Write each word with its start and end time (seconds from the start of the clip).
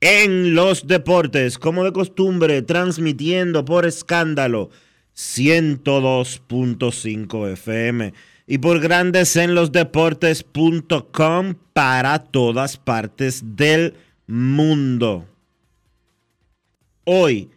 en 0.00 0.54
los 0.54 0.86
Deportes. 0.86 1.58
Como 1.58 1.84
de 1.84 1.92
costumbre, 1.92 2.62
transmitiendo 2.62 3.64
por 3.64 3.86
escándalo 3.86 4.70
102.5 5.16 7.52
FM 7.52 8.14
y 8.46 8.58
por 8.58 8.78
Grandes 8.80 9.34
en 9.36 9.54
los 9.54 9.72
Deportes.com 9.72 11.54
para 11.72 12.18
todas 12.18 12.76
partes 12.76 13.42
del 13.56 13.94
mundo. 14.26 15.26
Hoy 17.04 17.48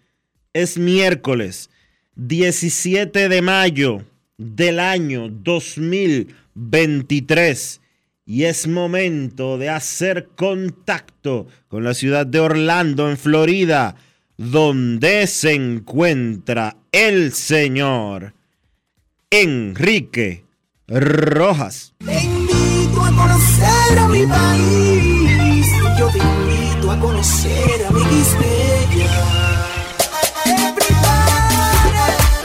es 0.53 0.77
miércoles 0.77 1.69
17 2.15 3.27
de 3.29 3.41
mayo 3.41 4.05
del 4.37 4.79
año 4.79 5.29
2023 5.29 7.81
y 8.25 8.43
es 8.45 8.67
momento 8.67 9.57
de 9.57 9.69
hacer 9.69 10.29
contacto 10.35 11.47
con 11.67 11.83
la 11.83 11.93
ciudad 11.93 12.25
de 12.25 12.39
Orlando, 12.39 13.09
en 13.09 13.17
Florida, 13.17 13.95
donde 14.37 15.27
se 15.27 15.53
encuentra 15.53 16.77
el 16.91 17.33
señor 17.33 18.33
Enrique 19.29 20.45
Rojas. 20.87 21.93
Te 22.05 22.23
invito 22.23 23.01
a 23.01 23.11
conocer 23.11 23.99
a 23.99 24.07
mi 24.07 24.25
país. 24.25 25.67
Yo 25.99 26.07
te 26.09 26.19
invito 26.19 26.91
a 26.91 26.99
conocer 26.99 27.85
a 27.87 27.91
mi 27.91 28.03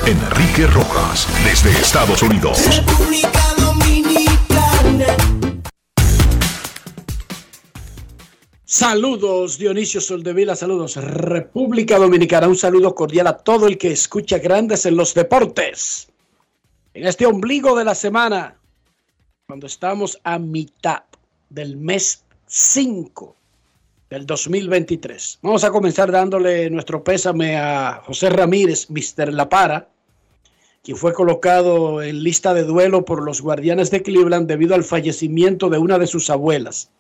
Enrique 0.07 0.67
Rojas, 0.69 1.29
desde 1.45 1.71
Estados 1.71 2.23
Unidos. 2.23 2.59
República 2.75 3.55
Dominicana. 3.59 4.18
Saludos 8.71 9.57
Dionisio 9.57 9.99
Soldevila, 9.99 10.55
saludos 10.55 10.97
República 10.97 11.97
Dominicana, 11.97 12.49
un 12.49 12.55
saludo 12.55 12.95
cordial 12.95 13.27
a 13.29 13.39
todo 13.39 13.67
el 13.67 13.79
que 13.79 13.91
escucha 13.91 14.37
grandes 14.41 14.85
en 14.85 14.95
los 14.95 15.15
deportes. 15.15 16.09
En 16.93 17.07
este 17.07 17.25
ombligo 17.25 17.75
de 17.75 17.87
la 17.87 17.95
semana, 17.95 18.59
cuando 19.47 19.67
estamos 19.67 20.21
a 20.23 20.39
mitad 20.39 21.05
del 21.49 21.79
mes 21.79 22.25
5 22.45 23.35
del 24.11 24.27
2023. 24.27 25.39
Vamos 25.41 25.65
a 25.65 25.71
comenzar 25.71 26.13
dándole 26.13 26.69
nuestro 26.69 27.03
pésame 27.03 27.57
a 27.57 28.03
José 28.05 28.29
Ramírez, 28.29 28.91
Mr. 28.91 29.33
La 29.33 29.49
Para, 29.49 29.89
quien 30.85 30.99
fue 30.99 31.15
colocado 31.15 32.03
en 32.03 32.23
lista 32.23 32.53
de 32.53 32.65
duelo 32.65 33.07
por 33.07 33.23
los 33.23 33.41
guardianes 33.41 33.91
de 33.91 34.03
Cleveland 34.03 34.47
debido 34.47 34.75
al 34.75 34.85
fallecimiento 34.85 35.71
de 35.71 35.79
una 35.79 35.99
de 35.99 36.07
sus 36.07 36.29
abuelas. 36.29 36.91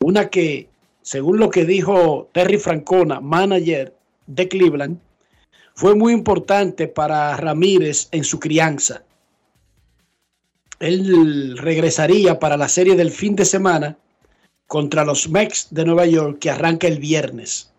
Una 0.00 0.28
que, 0.28 0.68
según 1.08 1.38
lo 1.38 1.48
que 1.48 1.64
dijo 1.64 2.28
Terry 2.34 2.58
Francona, 2.58 3.18
manager 3.18 3.96
de 4.26 4.46
Cleveland, 4.46 5.00
fue 5.74 5.94
muy 5.94 6.12
importante 6.12 6.86
para 6.86 7.34
Ramírez 7.34 8.08
en 8.12 8.24
su 8.24 8.38
crianza. 8.38 9.04
Él 10.80 11.56
regresaría 11.56 12.38
para 12.38 12.58
la 12.58 12.68
serie 12.68 12.94
del 12.94 13.10
fin 13.10 13.34
de 13.36 13.46
semana 13.46 13.96
contra 14.66 15.02
los 15.02 15.30
Mets 15.30 15.68
de 15.70 15.86
Nueva 15.86 16.04
York 16.04 16.40
que 16.40 16.50
arranca 16.50 16.86
el 16.88 16.98
viernes. 16.98 17.72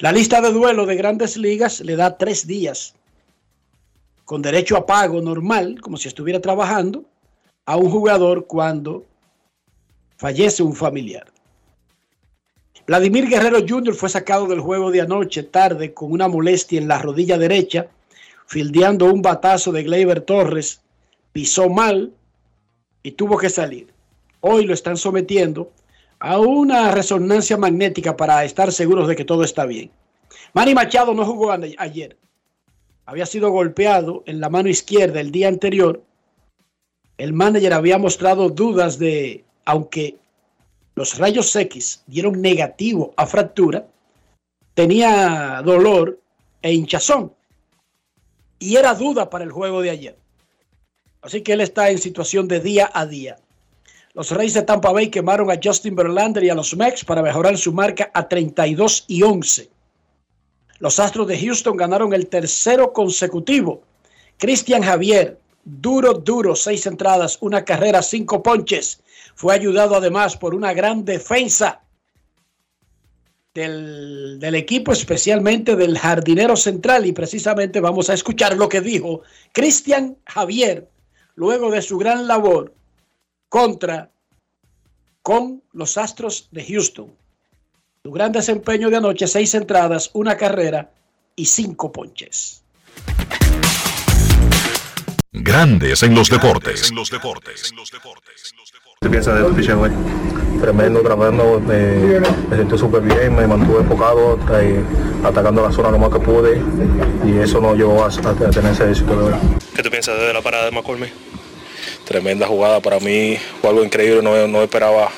La 0.00 0.10
lista 0.10 0.40
de 0.40 0.50
duelo 0.50 0.84
de 0.84 0.96
grandes 0.96 1.36
ligas 1.36 1.82
le 1.82 1.94
da 1.94 2.18
tres 2.18 2.48
días 2.48 2.96
con 4.24 4.42
derecho 4.42 4.76
a 4.76 4.86
pago 4.86 5.22
normal, 5.22 5.80
como 5.80 5.96
si 5.98 6.08
estuviera 6.08 6.40
trabajando, 6.40 7.04
a 7.64 7.76
un 7.76 7.92
jugador 7.92 8.48
cuando 8.48 9.06
fallece 10.16 10.64
un 10.64 10.74
familiar. 10.74 11.31
Vladimir 12.86 13.28
Guerrero 13.28 13.60
Jr. 13.66 13.94
fue 13.94 14.08
sacado 14.08 14.46
del 14.46 14.60
juego 14.60 14.90
de 14.90 15.00
anoche 15.00 15.44
tarde 15.44 15.94
con 15.94 16.10
una 16.10 16.26
molestia 16.26 16.80
en 16.80 16.88
la 16.88 16.98
rodilla 16.98 17.38
derecha, 17.38 17.86
fildeando 18.46 19.06
un 19.06 19.22
batazo 19.22 19.70
de 19.70 19.84
Gleyber 19.84 20.20
Torres, 20.22 20.80
pisó 21.32 21.68
mal 21.68 22.12
y 23.02 23.12
tuvo 23.12 23.38
que 23.38 23.50
salir. 23.50 23.92
Hoy 24.40 24.66
lo 24.66 24.74
están 24.74 24.96
sometiendo 24.96 25.70
a 26.18 26.38
una 26.38 26.90
resonancia 26.90 27.56
magnética 27.56 28.16
para 28.16 28.44
estar 28.44 28.72
seguros 28.72 29.06
de 29.06 29.14
que 29.14 29.24
todo 29.24 29.44
está 29.44 29.64
bien. 29.64 29.90
Manny 30.52 30.74
Machado 30.74 31.14
no 31.14 31.24
jugó 31.24 31.52
ayer. 31.52 32.16
Había 33.06 33.26
sido 33.26 33.50
golpeado 33.50 34.24
en 34.26 34.40
la 34.40 34.48
mano 34.48 34.68
izquierda 34.68 35.20
el 35.20 35.30
día 35.30 35.48
anterior. 35.48 36.02
El 37.16 37.32
manager 37.32 37.74
había 37.74 37.98
mostrado 37.98 38.48
dudas 38.50 38.98
de, 38.98 39.44
aunque 39.64 40.16
los 40.94 41.18
rayos 41.18 41.54
X 41.56 42.02
dieron 42.06 42.40
negativo 42.40 43.14
a 43.16 43.26
fractura, 43.26 43.86
tenía 44.74 45.62
dolor 45.64 46.18
e 46.60 46.72
hinchazón. 46.72 47.32
Y 48.58 48.76
era 48.76 48.94
duda 48.94 49.28
para 49.28 49.44
el 49.44 49.50
juego 49.50 49.82
de 49.82 49.90
ayer. 49.90 50.16
Así 51.22 51.42
que 51.42 51.52
él 51.52 51.60
está 51.60 51.90
en 51.90 51.98
situación 51.98 52.48
de 52.48 52.60
día 52.60 52.90
a 52.92 53.06
día. 53.06 53.36
Los 54.14 54.30
Reyes 54.30 54.54
de 54.54 54.62
Tampa 54.62 54.92
Bay 54.92 55.08
quemaron 55.08 55.50
a 55.50 55.58
Justin 55.62 55.96
Verlander 55.96 56.44
y 56.44 56.50
a 56.50 56.54
los 56.54 56.76
Mex 56.76 57.04
para 57.04 57.22
mejorar 57.22 57.56
su 57.56 57.72
marca 57.72 58.10
a 58.12 58.28
32 58.28 59.04
y 59.08 59.22
11. 59.22 59.70
Los 60.80 61.00
Astros 61.00 61.28
de 61.28 61.38
Houston 61.38 61.76
ganaron 61.76 62.12
el 62.12 62.26
tercero 62.26 62.92
consecutivo. 62.92 63.82
Cristian 64.36 64.82
Javier, 64.82 65.38
duro, 65.64 66.14
duro, 66.14 66.56
seis 66.56 66.86
entradas, 66.86 67.38
una 67.40 67.64
carrera, 67.64 68.02
cinco 68.02 68.42
ponches. 68.42 69.00
Fue 69.34 69.54
ayudado 69.54 69.96
además 69.96 70.36
por 70.36 70.54
una 70.54 70.72
gran 70.72 71.04
defensa 71.04 71.82
del, 73.54 74.38
del, 74.38 74.54
equipo, 74.54 74.92
especialmente 74.92 75.76
del 75.76 75.98
jardinero 75.98 76.56
central. 76.56 77.06
Y 77.06 77.12
precisamente 77.12 77.80
vamos 77.80 78.10
a 78.10 78.14
escuchar 78.14 78.56
lo 78.56 78.68
que 78.68 78.80
dijo 78.80 79.22
Cristian 79.52 80.16
Javier 80.26 80.88
luego 81.34 81.70
de 81.70 81.82
su 81.82 81.98
gran 81.98 82.26
labor 82.26 82.74
contra 83.48 84.10
con 85.22 85.62
los 85.72 85.96
Astros 85.96 86.48
de 86.50 86.64
Houston. 86.64 87.12
Su 88.02 88.10
gran 88.10 88.32
desempeño 88.32 88.90
de 88.90 88.96
anoche, 88.96 89.26
seis 89.26 89.54
entradas, 89.54 90.10
una 90.14 90.36
carrera 90.36 90.90
y 91.36 91.46
cinco 91.46 91.92
ponches. 91.92 92.64
Grandes 95.30 96.02
en 96.02 96.14
los 96.14 96.28
deportes. 96.28 96.92
¿Qué 99.02 99.08
piensas 99.10 99.36
de 99.38 99.44
tu 99.44 99.54
picheo 99.54 99.80
hoy? 99.80 99.90
Tremendo, 100.60 101.00
tremendo. 101.00 101.60
Me, 101.60 102.20
me 102.48 102.56
sentí 102.56 102.78
súper 102.78 103.00
bien, 103.02 103.34
me 103.34 103.46
mantuve 103.46 103.80
enfocado, 103.80 104.38
atacando 105.24 105.62
la 105.62 105.72
zona 105.72 105.90
lo 105.90 105.98
más 105.98 106.10
que 106.10 106.20
pude 106.20 106.60
y 107.26 107.38
eso 107.38 107.60
nos 107.60 107.76
llevó 107.76 108.04
a, 108.04 108.06
a 108.08 108.50
tener 108.50 108.72
ese 108.72 108.88
éxito 108.90 109.16
de 109.18 109.32
hoy. 109.32 109.40
¿Qué 109.74 109.82
tú 109.82 109.90
piensas 109.90 110.18
de 110.20 110.32
la 110.32 110.40
parada 110.40 110.66
de 110.66 110.70
McCormick? 110.70 111.10
Tremenda 112.04 112.46
jugada 112.46 112.80
para 112.80 113.00
mí, 113.00 113.38
fue 113.60 113.70
algo 113.70 113.84
increíble, 113.84 114.22
no, 114.22 114.46
no 114.46 114.62
esperaba. 114.62 115.08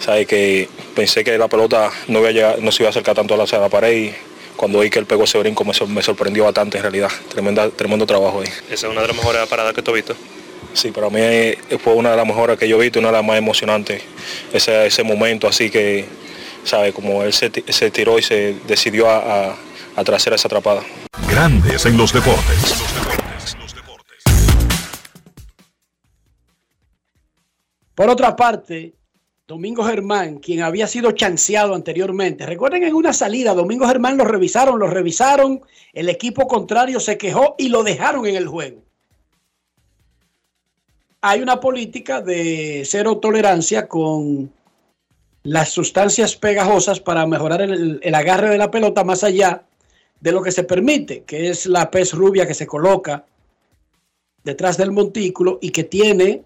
Sabe 0.00 0.26
que 0.26 0.68
pensé 0.94 1.24
que 1.24 1.36
la 1.38 1.48
pelota 1.48 1.90
no, 2.06 2.20
iba 2.20 2.28
a 2.28 2.32
llegar- 2.32 2.58
no 2.60 2.70
se 2.70 2.82
iba 2.82 2.88
a 2.88 2.90
acercar 2.90 3.16
tanto 3.16 3.34
a 3.34 3.36
la, 3.36 3.44
a 3.44 3.58
la 3.58 3.68
pared 3.68 3.96
y 3.96 4.14
cuando 4.56 4.80
vi 4.80 4.90
que 4.90 4.98
él 4.98 5.06
pegó 5.06 5.24
ese 5.24 5.38
brinco 5.38 5.64
me 5.64 6.02
sorprendió 6.02 6.44
bastante 6.44 6.76
en 6.76 6.82
realidad. 6.82 7.10
Tremenda, 7.30 7.68
tremendo 7.70 8.06
trabajo 8.06 8.40
ahí. 8.42 8.48
Esa 8.70 8.86
es 8.86 8.92
una 8.92 9.00
de 9.02 9.08
las 9.08 9.16
mejores 9.16 9.44
paradas 9.48 9.72
que 9.74 9.82
tú 9.82 9.90
has 9.90 9.94
visto. 9.96 10.14
Sí, 10.76 10.90
para 10.90 11.08
mí 11.08 11.20
fue 11.82 11.94
una 11.94 12.10
de 12.10 12.18
las 12.18 12.26
mejores 12.26 12.58
que 12.58 12.68
yo 12.68 12.76
he 12.76 12.82
visto, 12.82 12.98
una 12.98 13.08
de 13.08 13.14
las 13.14 13.24
más 13.24 13.38
emocionantes. 13.38 14.02
Ese, 14.52 14.86
ese 14.86 15.02
momento 15.02 15.48
así 15.48 15.70
que, 15.70 16.04
¿sabe? 16.64 16.92
Como 16.92 17.22
él 17.22 17.32
se, 17.32 17.50
se 17.66 17.90
tiró 17.90 18.18
y 18.18 18.22
se 18.22 18.56
decidió 18.68 19.08
a, 19.08 19.46
a, 19.52 19.56
a 19.96 20.04
traer 20.04 20.34
esa 20.34 20.48
atrapada. 20.48 20.82
Grandes 21.30 21.86
en 21.86 21.96
los 21.96 22.12
deportes. 22.12 22.76
Por 27.94 28.10
otra 28.10 28.36
parte, 28.36 28.92
Domingo 29.46 29.82
Germán, 29.82 30.40
quien 30.40 30.62
había 30.62 30.86
sido 30.86 31.12
chanceado 31.12 31.74
anteriormente, 31.74 32.44
recuerden 32.44 32.84
en 32.84 32.94
una 32.94 33.14
salida, 33.14 33.54
Domingo 33.54 33.88
Germán 33.88 34.18
lo 34.18 34.26
revisaron, 34.26 34.78
lo 34.78 34.88
revisaron, 34.88 35.62
el 35.94 36.10
equipo 36.10 36.46
contrario 36.46 37.00
se 37.00 37.16
quejó 37.16 37.54
y 37.56 37.70
lo 37.70 37.82
dejaron 37.82 38.26
en 38.26 38.36
el 38.36 38.46
juego. 38.46 38.85
Hay 41.20 41.40
una 41.40 41.60
política 41.60 42.20
de 42.20 42.82
cero 42.86 43.18
tolerancia 43.18 43.88
con 43.88 44.52
las 45.42 45.70
sustancias 45.70 46.36
pegajosas 46.36 47.00
para 47.00 47.26
mejorar 47.26 47.62
el, 47.62 48.00
agarre 48.14 48.50
de 48.50 48.58
la 48.58 48.70
pelota 48.70 49.04
más 49.04 49.24
allá 49.24 49.62
de 50.20 50.32
lo 50.32 50.42
que 50.42 50.52
se 50.52 50.64
permite, 50.64 51.22
que 51.22 51.50
es 51.50 51.66
la 51.66 51.90
pez 51.90 52.12
rubia 52.12 52.46
que 52.46 52.54
se 52.54 52.66
coloca 52.66 53.24
detrás 54.42 54.76
del 54.76 54.92
montículo 54.92 55.58
y 55.60 55.70
que 55.70 55.84
tiene 55.84 56.42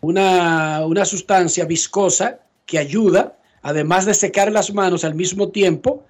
una, 0.00 0.84
una 0.86 1.04
sustancia 1.04 1.64
viscosa 1.64 2.40
que 2.66 2.78
ayuda, 2.78 3.38
además 3.62 4.04
de 4.06 4.14
secar 4.14 4.52
las 4.52 4.72
manos 4.72 5.04
al 5.04 5.14
mismo 5.14 5.50
tiempo, 5.50 6.04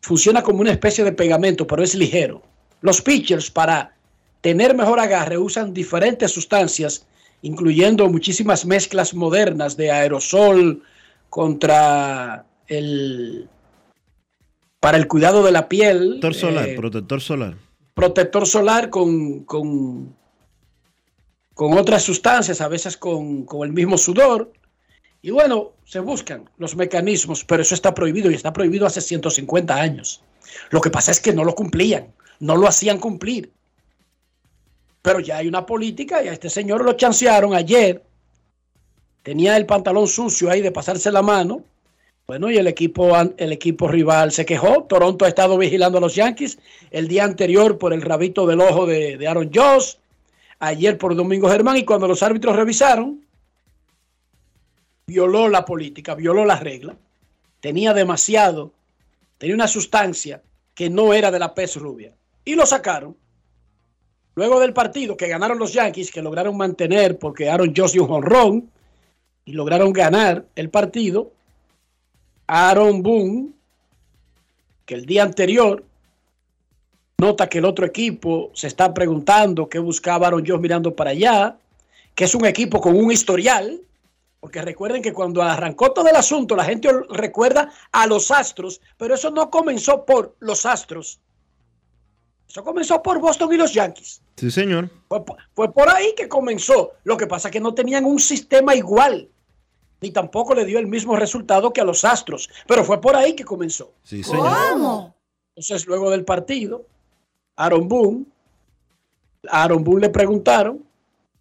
funciona 0.00 0.42
como 0.42 0.60
una 0.60 0.72
especie 0.72 1.04
de 1.04 1.12
pegamento, 1.12 1.66
pero 1.66 1.82
es 1.82 1.94
ligero. 1.94 2.42
Los 2.80 3.02
pitchers 3.02 3.50
para 3.50 3.94
tener 4.40 4.74
mejor 4.74 5.00
agarre 5.00 5.38
usan 5.38 5.74
diferentes 5.74 6.32
sustancias, 6.32 7.06
incluyendo 7.42 8.08
muchísimas 8.08 8.64
mezclas 8.66 9.14
modernas 9.14 9.76
de 9.76 9.90
aerosol 9.90 10.82
contra 11.28 12.46
el 12.66 13.48
para 14.80 14.96
el 14.96 15.06
cuidado 15.06 15.42
de 15.42 15.52
la 15.52 15.68
piel, 15.68 16.18
Protector 16.20 16.34
solar, 16.34 16.68
eh, 16.68 16.76
protector 16.76 17.20
solar. 17.20 17.54
protector 17.94 18.46
solar 18.46 18.88
con, 18.88 19.44
con, 19.44 20.16
con 21.52 21.76
otras 21.76 22.02
sustancias, 22.02 22.62
a 22.62 22.68
veces 22.68 22.96
con, 22.96 23.44
con 23.44 23.68
el 23.68 23.74
mismo 23.74 23.98
sudor. 23.98 24.52
Y 25.20 25.30
bueno, 25.32 25.72
se 25.84 26.00
buscan 26.00 26.48
los 26.56 26.76
mecanismos, 26.76 27.44
pero 27.44 27.60
eso 27.60 27.74
está 27.74 27.92
prohibido 27.92 28.30
y 28.30 28.34
está 28.34 28.54
prohibido 28.54 28.86
hace 28.86 29.02
150 29.02 29.74
años. 29.74 30.22
Lo 30.70 30.80
que 30.80 30.88
pasa 30.88 31.10
es 31.10 31.20
que 31.20 31.34
no 31.34 31.44
lo 31.44 31.54
cumplían, 31.54 32.14
no 32.38 32.56
lo 32.56 32.66
hacían 32.66 32.98
cumplir. 32.98 33.52
Pero 35.02 35.20
ya 35.20 35.38
hay 35.38 35.48
una 35.48 35.64
política 35.64 36.22
y 36.22 36.28
a 36.28 36.32
este 36.32 36.50
señor 36.50 36.84
lo 36.84 36.92
chancearon 36.92 37.54
ayer. 37.54 38.02
Tenía 39.22 39.56
el 39.56 39.66
pantalón 39.66 40.06
sucio 40.06 40.50
ahí 40.50 40.60
de 40.60 40.72
pasarse 40.72 41.10
la 41.10 41.22
mano. 41.22 41.64
Bueno, 42.26 42.50
y 42.50 42.58
el 42.58 42.68
equipo, 42.68 43.16
el 43.36 43.52
equipo 43.52 43.88
rival 43.88 44.30
se 44.30 44.46
quejó. 44.46 44.84
Toronto 44.84 45.24
ha 45.24 45.28
estado 45.28 45.58
vigilando 45.58 45.98
a 45.98 46.00
los 46.00 46.14
Yankees 46.14 46.58
el 46.90 47.08
día 47.08 47.24
anterior 47.24 47.76
por 47.76 47.92
el 47.92 48.02
rabito 48.02 48.46
del 48.46 48.60
ojo 48.60 48.86
de, 48.86 49.16
de 49.16 49.26
Aaron 49.26 49.50
Joss, 49.52 49.98
ayer 50.60 50.96
por 50.96 51.16
Domingo 51.16 51.48
Germán, 51.50 51.78
y 51.78 51.84
cuando 51.84 52.06
los 52.06 52.22
árbitros 52.22 52.54
revisaron, 52.54 53.24
violó 55.06 55.48
la 55.48 55.64
política, 55.64 56.14
violó 56.14 56.44
la 56.44 56.56
regla. 56.60 56.94
Tenía 57.58 57.92
demasiado, 57.94 58.72
tenía 59.38 59.56
una 59.56 59.66
sustancia 59.66 60.40
que 60.72 60.88
no 60.88 61.12
era 61.12 61.32
de 61.32 61.40
la 61.40 61.52
pez 61.52 61.76
rubia. 61.76 62.14
Y 62.44 62.54
lo 62.54 62.64
sacaron. 62.64 63.16
Luego 64.40 64.58
del 64.58 64.72
partido 64.72 65.18
que 65.18 65.28
ganaron 65.28 65.58
los 65.58 65.74
Yankees, 65.74 66.10
que 66.10 66.22
lograron 66.22 66.56
mantener 66.56 67.18
porque 67.18 67.50
Aaron 67.50 67.74
Joss 67.76 67.92
dio 67.92 68.04
un 68.04 68.08
jonrón 68.08 68.70
y 69.44 69.52
lograron 69.52 69.92
ganar 69.92 70.46
el 70.56 70.70
partido, 70.70 71.30
Aaron 72.46 73.02
Boone, 73.02 73.50
que 74.86 74.94
el 74.94 75.04
día 75.04 75.24
anterior 75.24 75.84
nota 77.18 77.50
que 77.50 77.58
el 77.58 77.66
otro 77.66 77.84
equipo 77.84 78.50
se 78.54 78.68
está 78.68 78.94
preguntando 78.94 79.68
qué 79.68 79.78
buscaba 79.78 80.28
Aaron 80.28 80.46
Josh 80.46 80.58
mirando 80.58 80.96
para 80.96 81.10
allá, 81.10 81.58
que 82.14 82.24
es 82.24 82.34
un 82.34 82.46
equipo 82.46 82.80
con 82.80 82.96
un 82.96 83.12
historial, 83.12 83.78
porque 84.40 84.62
recuerden 84.62 85.02
que 85.02 85.12
cuando 85.12 85.42
arrancó 85.42 85.92
todo 85.92 86.08
el 86.08 86.16
asunto 86.16 86.56
la 86.56 86.64
gente 86.64 86.88
recuerda 87.10 87.70
a 87.92 88.06
los 88.06 88.30
Astros, 88.30 88.80
pero 88.96 89.16
eso 89.16 89.30
no 89.30 89.50
comenzó 89.50 90.06
por 90.06 90.34
los 90.40 90.64
Astros, 90.64 91.20
eso 92.50 92.64
comenzó 92.64 93.00
por 93.00 93.20
Boston 93.20 93.52
y 93.52 93.56
los 93.56 93.72
Yankees. 93.72 94.20
Sí, 94.36 94.50
señor. 94.50 94.90
Fue, 95.08 95.24
po- 95.24 95.36
fue 95.54 95.72
por 95.72 95.88
ahí 95.88 96.14
que 96.16 96.28
comenzó. 96.28 96.92
Lo 97.04 97.16
que 97.16 97.26
pasa 97.28 97.48
es 97.48 97.52
que 97.52 97.60
no 97.60 97.74
tenían 97.74 98.04
un 98.04 98.18
sistema 98.18 98.74
igual, 98.74 99.28
ni 100.00 100.10
tampoco 100.10 100.54
le 100.54 100.64
dio 100.64 100.78
el 100.80 100.88
mismo 100.88 101.14
resultado 101.14 101.72
que 101.72 101.80
a 101.80 101.84
los 101.84 102.04
Astros, 102.04 102.50
pero 102.66 102.84
fue 102.84 103.00
por 103.00 103.14
ahí 103.14 103.34
que 103.34 103.44
comenzó. 103.44 103.92
Sí, 104.02 104.24
señor. 104.24 105.12
Entonces, 105.54 105.86
luego 105.86 106.10
del 106.10 106.24
partido, 106.24 106.84
Aaron 107.56 107.86
Boone, 107.86 108.24
a 109.48 109.62
Aaron 109.64 109.84
Boone 109.84 110.00
le 110.02 110.08
preguntaron 110.10 110.84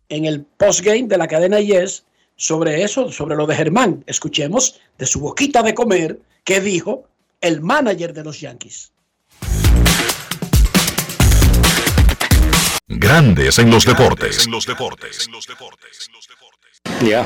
en 0.10 0.26
el 0.26 0.44
postgame 0.44 1.08
de 1.08 1.18
la 1.18 1.28
cadena 1.28 1.60
Yes 1.60 2.06
sobre 2.36 2.84
eso, 2.84 3.12
sobre 3.12 3.36
lo 3.36 3.48
de 3.48 3.56
Germán. 3.56 4.04
Escuchemos 4.06 4.80
de 4.98 5.06
su 5.06 5.20
boquita 5.22 5.64
de 5.64 5.74
comer 5.74 6.20
qué 6.44 6.60
dijo 6.62 7.06
el 7.42 7.62
manager 7.62 8.14
de 8.14 8.24
los 8.24 8.40
Yankees. 8.42 8.92
Grandes 12.89 13.59
en 13.59 13.69
los 13.69 13.86
deportes. 13.86 14.47
Yeah, 17.01 17.24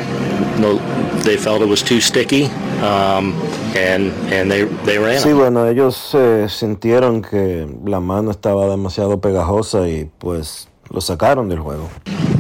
no, 0.60 0.78
they 1.24 1.38
felt 1.38 1.62
it 1.62 1.70
was 1.70 1.82
too 1.82 2.00
sticky, 2.00 2.46
um, 2.82 3.34
and 3.76 4.12
and 4.32 4.52
they 4.52 4.66
they 4.86 5.00
ran. 5.00 5.20
Sí, 5.20 5.32
bueno, 5.32 5.68
ellos 5.68 6.14
eh, 6.14 6.48
sintieron 6.50 7.22
que 7.22 7.68
la 7.86 8.00
mano 8.00 8.30
estaba 8.32 8.68
demasiado 8.68 9.20
pegajosa 9.20 9.88
y 9.88 10.12
pues 10.20 10.68
lo 10.94 11.02
sacaron 11.02 11.50
del 11.50 11.60
juego. 11.60 11.90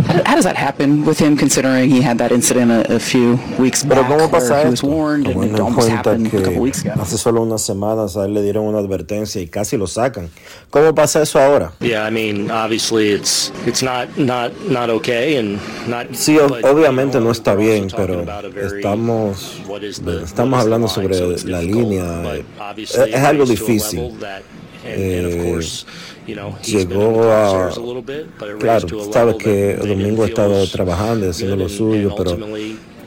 How, 0.07 0.21
how 0.25 0.35
does 0.35 0.43
that 0.43 0.55
happen 0.57 1.05
with 1.05 1.17
him, 1.19 1.35
considering 1.37 1.89
he 1.89 2.01
had 2.01 2.17
that 2.19 2.31
incident 2.31 2.71
a, 2.71 2.95
a 2.95 2.99
few 2.99 3.39
weeks 3.57 3.83
Pero 3.83 4.01
back 4.01 4.11
¿cómo 4.11 4.17
where 4.17 4.29
pasa 4.29 4.61
he 4.61 4.65
was 4.69 4.73
esto? 4.75 4.87
warned 4.87 5.27
and 5.27 5.43
it 5.43 5.55
Tomando 5.55 5.67
en 5.67 5.73
cuenta 5.73 5.93
happened 6.11 6.27
a 6.27 6.29
couple 6.29 6.53
que 6.53 6.59
weeks 6.59 6.85
ago? 6.85 7.01
hace 7.01 7.17
solo 7.17 7.41
unas 7.41 7.61
semanas 7.63 8.15
a 8.17 8.25
él 8.25 8.33
le 8.33 8.41
dieron 8.43 8.65
una 8.65 8.79
advertencia 8.79 9.41
y 9.41 9.47
casi 9.47 9.77
lo 9.77 9.87
sacan. 9.87 10.29
¿Cómo 10.69 10.93
pasa 10.93 11.21
eso 11.21 11.39
ahora? 11.39 11.71
Yeah, 11.79 12.05
I 12.05 12.11
mean, 12.11 12.51
obviously 12.51 13.11
it's 13.11 13.51
it's 13.65 13.81
not 13.81 14.15
not 14.17 14.51
not 14.69 14.89
okay, 14.89 15.37
and 15.37 15.59
not. 15.87 16.07
Sí, 16.13 16.37
obviamente 16.37 17.19
no 17.19 17.31
está 17.31 17.55
bien, 17.55 17.87
talking 17.87 18.25
pero 18.25 18.67
estamos, 18.77 19.61
estamos 20.25 20.59
hablando 20.59 20.87
line, 20.87 21.13
sobre 21.15 21.49
la 21.49 21.61
línea. 21.61 22.03
obviously 22.59 23.09
Es, 23.13 23.19
algo 23.23 23.45
difícil. 23.45 24.13
Eh, 24.85 25.61
course, 26.25 26.27
you 26.27 26.35
know, 26.35 26.55
he's 26.61 26.85
been 26.87 26.99
llegó 26.99 27.31
a 27.31 27.71
claro 28.59 28.87
sabes 29.11 29.35
que 29.35 29.75
Domingo 29.75 30.23
ha 30.23 30.27
estado 30.27 30.67
trabajando 30.67 31.25
y 31.25 31.29
haciendo 31.29 31.55
lo 31.55 31.69
suyo 31.69 32.13
pero 32.17 32.37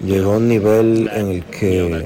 llegó 0.05 0.33
a 0.35 0.37
un 0.37 0.49
nivel 0.49 1.09
en 1.13 1.29
el 1.31 1.45
que 1.45 2.05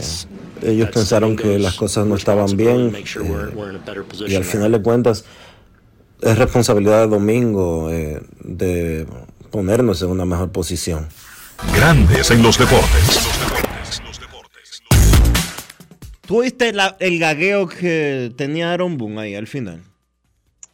ellos 0.63 0.91
pensaron 0.91 1.37
que 1.37 1.59
las 1.59 1.75
cosas 1.75 2.07
no 2.07 2.17
estaban 2.17 2.57
bien 2.57 2.93
better 2.93 3.23
y 3.23 4.03
position. 4.03 4.37
al 4.37 4.45
final 4.45 4.73
de 4.73 4.83
cuentas 4.83 5.25
es 6.21 6.37
responsabilidad 6.39 7.03
de 7.03 7.07
Domingo 7.09 7.91
eh, 7.91 8.21
de 8.45 9.07
ponernos 9.51 10.03
en 10.03 10.11
una 10.11 10.25
mejor 10.27 10.53
posición. 10.53 11.09
Grandes 11.75 12.31
en 12.31 12.43
los 12.43 12.59
deportes. 12.59 13.21
¿Tú 16.27 16.43
viste 16.43 16.73
la- 16.73 16.97
el 17.01 17.19
gagueo 17.19 17.67
que 17.67 18.33
tenía 18.37 18.73
Aaron 18.73 18.97
Boone 18.99 19.21
ahí 19.21 19.35
al 19.35 19.47
final? 19.47 19.83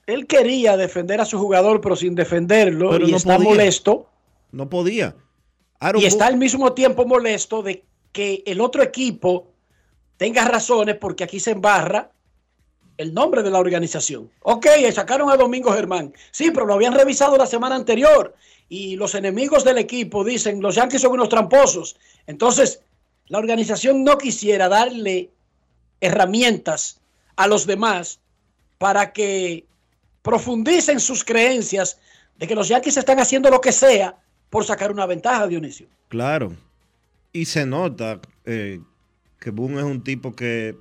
Él 0.07 0.27
quería 0.27 0.77
defender 0.77 1.21
a 1.21 1.25
su 1.25 1.39
jugador, 1.39 1.81
pero 1.81 1.97
sin 1.97 2.15
defenderlo, 2.15 2.91
Pero 2.91 3.09
y 3.09 3.11
no 3.11 3.17
está 3.17 3.37
podía. 3.37 3.49
molesto. 3.51 4.07
No 4.53 4.69
podía. 4.69 5.17
Aaron 5.81 6.01
y 6.01 6.07
está 6.07 6.27
al 6.27 6.37
mismo 6.37 6.73
tiempo 6.73 7.05
molesto 7.07 7.63
de 7.63 7.85
que 8.13 8.43
el 8.47 8.61
otro 8.61 8.83
equipo 8.83 9.49
tenga 10.17 10.45
razones 10.45 10.97
porque 10.97 11.25
aquí 11.25 11.41
se 11.41 11.51
embarra 11.51 12.11
el 12.97 13.13
nombre 13.13 13.43
de 13.43 13.51
la 13.51 13.59
organización. 13.59 14.31
Ok, 14.43 14.67
sacaron 14.93 15.29
a 15.29 15.37
Domingo 15.37 15.73
Germán. 15.73 16.15
Sí, 16.31 16.51
pero 16.51 16.65
lo 16.65 16.75
habían 16.75 16.95
revisado 16.95 17.37
la 17.37 17.47
semana 17.47 17.75
anterior. 17.75 18.35
Y 18.69 18.97
los 18.97 19.15
enemigos 19.15 19.65
del 19.65 19.79
equipo 19.79 20.25
dicen, 20.25 20.63
los 20.63 20.77
Yankees 20.77 21.03
son 21.03 21.13
unos 21.13 21.29
tramposos. 21.29 21.97
Entonces, 22.27 22.81
la 23.27 23.39
organización 23.39 24.03
no 24.03 24.17
quisiera 24.17 24.69
darle 24.69 25.31
herramientas 26.01 27.01
a 27.37 27.47
los 27.47 27.67
demás 27.67 28.21
para 28.79 29.13
que 29.13 29.67
profundicen 30.26 30.99
sus 30.99 31.23
creencias 31.23 32.00
de 32.37 32.49
que 32.49 32.56
los 32.56 32.66
Yankees 32.66 32.97
están 32.97 33.21
haciendo 33.21 33.49
lo 33.49 33.61
que 33.61 33.71
sea 33.71 34.16
por 34.50 34.64
sacar 34.64 34.90
una 34.90 35.06
ventaja, 35.06 35.47
Dionisio. 35.47 35.87
Claro. 36.09 36.56
Y 37.33 37.45
se 37.45 37.64
nota 37.64 38.21
eh, 38.45 38.80
que 39.38 39.50
Boone 39.50 39.78
es 39.78 39.85
un 39.85 40.02
tipo 40.02 40.35
que 40.35 40.76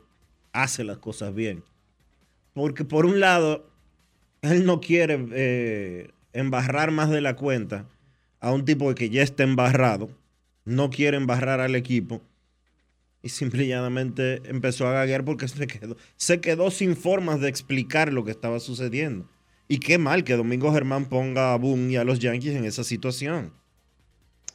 hace 0.51 0.83
las 0.83 0.97
cosas 0.97 1.35
bien. 1.35 1.63
Porque 2.53 2.85
por 2.85 3.05
un 3.05 3.19
lado, 3.19 3.69
él 4.41 4.65
no 4.65 4.81
quiere 4.81 5.23
eh, 5.33 6.09
embarrar 6.33 6.89
más 6.89 7.11
de 7.11 7.21
la 7.21 7.35
cuenta 7.35 7.85
a 8.39 8.51
un 8.51 8.65
tipo 8.65 8.95
que 8.95 9.11
ya 9.11 9.21
está 9.21 9.43
embarrado. 9.43 10.09
No 10.63 10.89
quiere 10.89 11.17
embarrar 11.17 11.59
al 11.59 11.75
equipo. 11.75 12.19
Y 13.21 13.29
simplemente 13.29 14.41
empezó 14.45 14.87
a 14.87 14.93
gaguear 14.93 15.23
porque 15.23 15.47
se 15.47 15.67
quedó, 15.67 15.97
se 16.17 16.41
quedó 16.41 16.71
sin 16.71 16.95
formas 16.95 17.39
de 17.41 17.49
explicar 17.49 18.11
lo 18.11 18.25
que 18.25 18.31
estaba 18.31 18.59
sucediendo. 18.59 19.29
Y 19.67 19.79
qué 19.79 19.98
mal 19.98 20.24
que 20.24 20.36
Domingo 20.36 20.72
Germán 20.72 21.05
ponga 21.05 21.53
a 21.53 21.57
Boone 21.57 21.93
y 21.93 21.95
a 21.95 22.03
los 22.03 22.19
Yankees 22.19 22.55
en 22.55 22.65
esa 22.65 22.84
situación. 22.84 23.53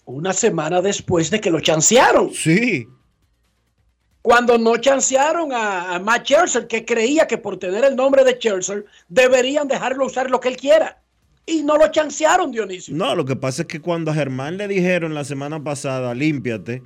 Una 0.04 0.32
semana 0.32 0.80
después 0.80 1.30
de 1.30 1.40
que 1.40 1.50
lo 1.50 1.60
chancearon. 1.60 2.32
Sí. 2.32 2.86
Cuando 4.22 4.58
no 4.58 4.76
chancearon 4.76 5.52
a, 5.52 5.94
a 5.94 5.98
Matt 5.98 6.26
Scherzer, 6.26 6.66
que 6.66 6.84
creía 6.84 7.26
que 7.26 7.38
por 7.38 7.58
tener 7.58 7.84
el 7.84 7.96
nombre 7.96 8.22
de 8.24 8.34
Scherzer 8.34 8.84
deberían 9.08 9.66
dejarlo 9.66 10.06
usar 10.06 10.30
lo 10.30 10.40
que 10.40 10.48
él 10.48 10.56
quiera. 10.56 11.00
Y 11.46 11.62
no 11.62 11.76
lo 11.76 11.90
chancearon, 11.90 12.52
Dionisio. 12.52 12.94
No, 12.94 13.14
lo 13.14 13.24
que 13.24 13.34
pasa 13.34 13.62
es 13.62 13.68
que 13.68 13.80
cuando 13.80 14.10
a 14.10 14.14
Germán 14.14 14.56
le 14.56 14.68
dijeron 14.68 15.14
la 15.14 15.24
semana 15.24 15.62
pasada, 15.62 16.14
límpiate, 16.14 16.82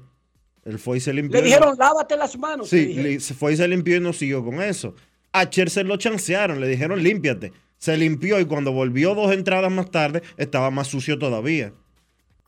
él 0.64 0.78
fue 0.78 0.98
y 0.98 1.00
se 1.00 1.12
limpió. 1.12 1.38
Le 1.38 1.46
dijeron, 1.46 1.76
lávate 1.78 2.16
las 2.16 2.38
manos. 2.38 2.68
Sí, 2.70 2.94
le, 2.94 3.20
fue 3.20 3.52
y 3.52 3.56
se 3.56 3.68
limpió 3.68 3.96
y 3.96 4.00
no 4.00 4.12
siguió 4.12 4.44
con 4.44 4.62
eso. 4.62 4.94
A 5.32 5.44
Scherzer 5.44 5.84
lo 5.84 5.96
chancearon, 5.96 6.60
le 6.60 6.68
dijeron, 6.68 7.02
límpiate. 7.02 7.52
Se 7.84 7.98
limpió 7.98 8.40
y 8.40 8.46
cuando 8.46 8.72
volvió 8.72 9.14
dos 9.14 9.30
entradas 9.30 9.70
más 9.70 9.90
tarde, 9.90 10.22
estaba 10.38 10.70
más 10.70 10.86
sucio 10.86 11.18
todavía. 11.18 11.74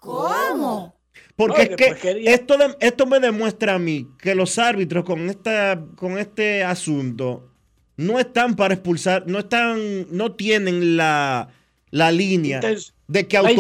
¿Cómo? 0.00 0.97
Porque 1.37 1.62
es 1.64 1.69
que 1.76 2.23
esto, 2.33 2.57
de- 2.57 2.75
esto 2.81 3.05
me 3.05 3.21
demuestra 3.21 3.75
a 3.75 3.78
mí 3.78 4.09
que 4.19 4.35
los 4.35 4.59
árbitros 4.59 5.05
con, 5.05 5.28
esta, 5.28 5.78
con 5.97 6.16
este 6.16 6.64
asunto 6.64 7.50
no 7.99 8.19
están 8.19 8.57
para 8.57 8.73
expulsar, 8.73 9.25
no 9.26 9.40
están, 9.40 10.07
no 10.11 10.33
tienen 10.33 10.97
la, 10.97 11.50
la 11.90 12.11
línea 12.12 12.61
de 13.07 13.28
que, 13.28 13.37
la 13.37 13.50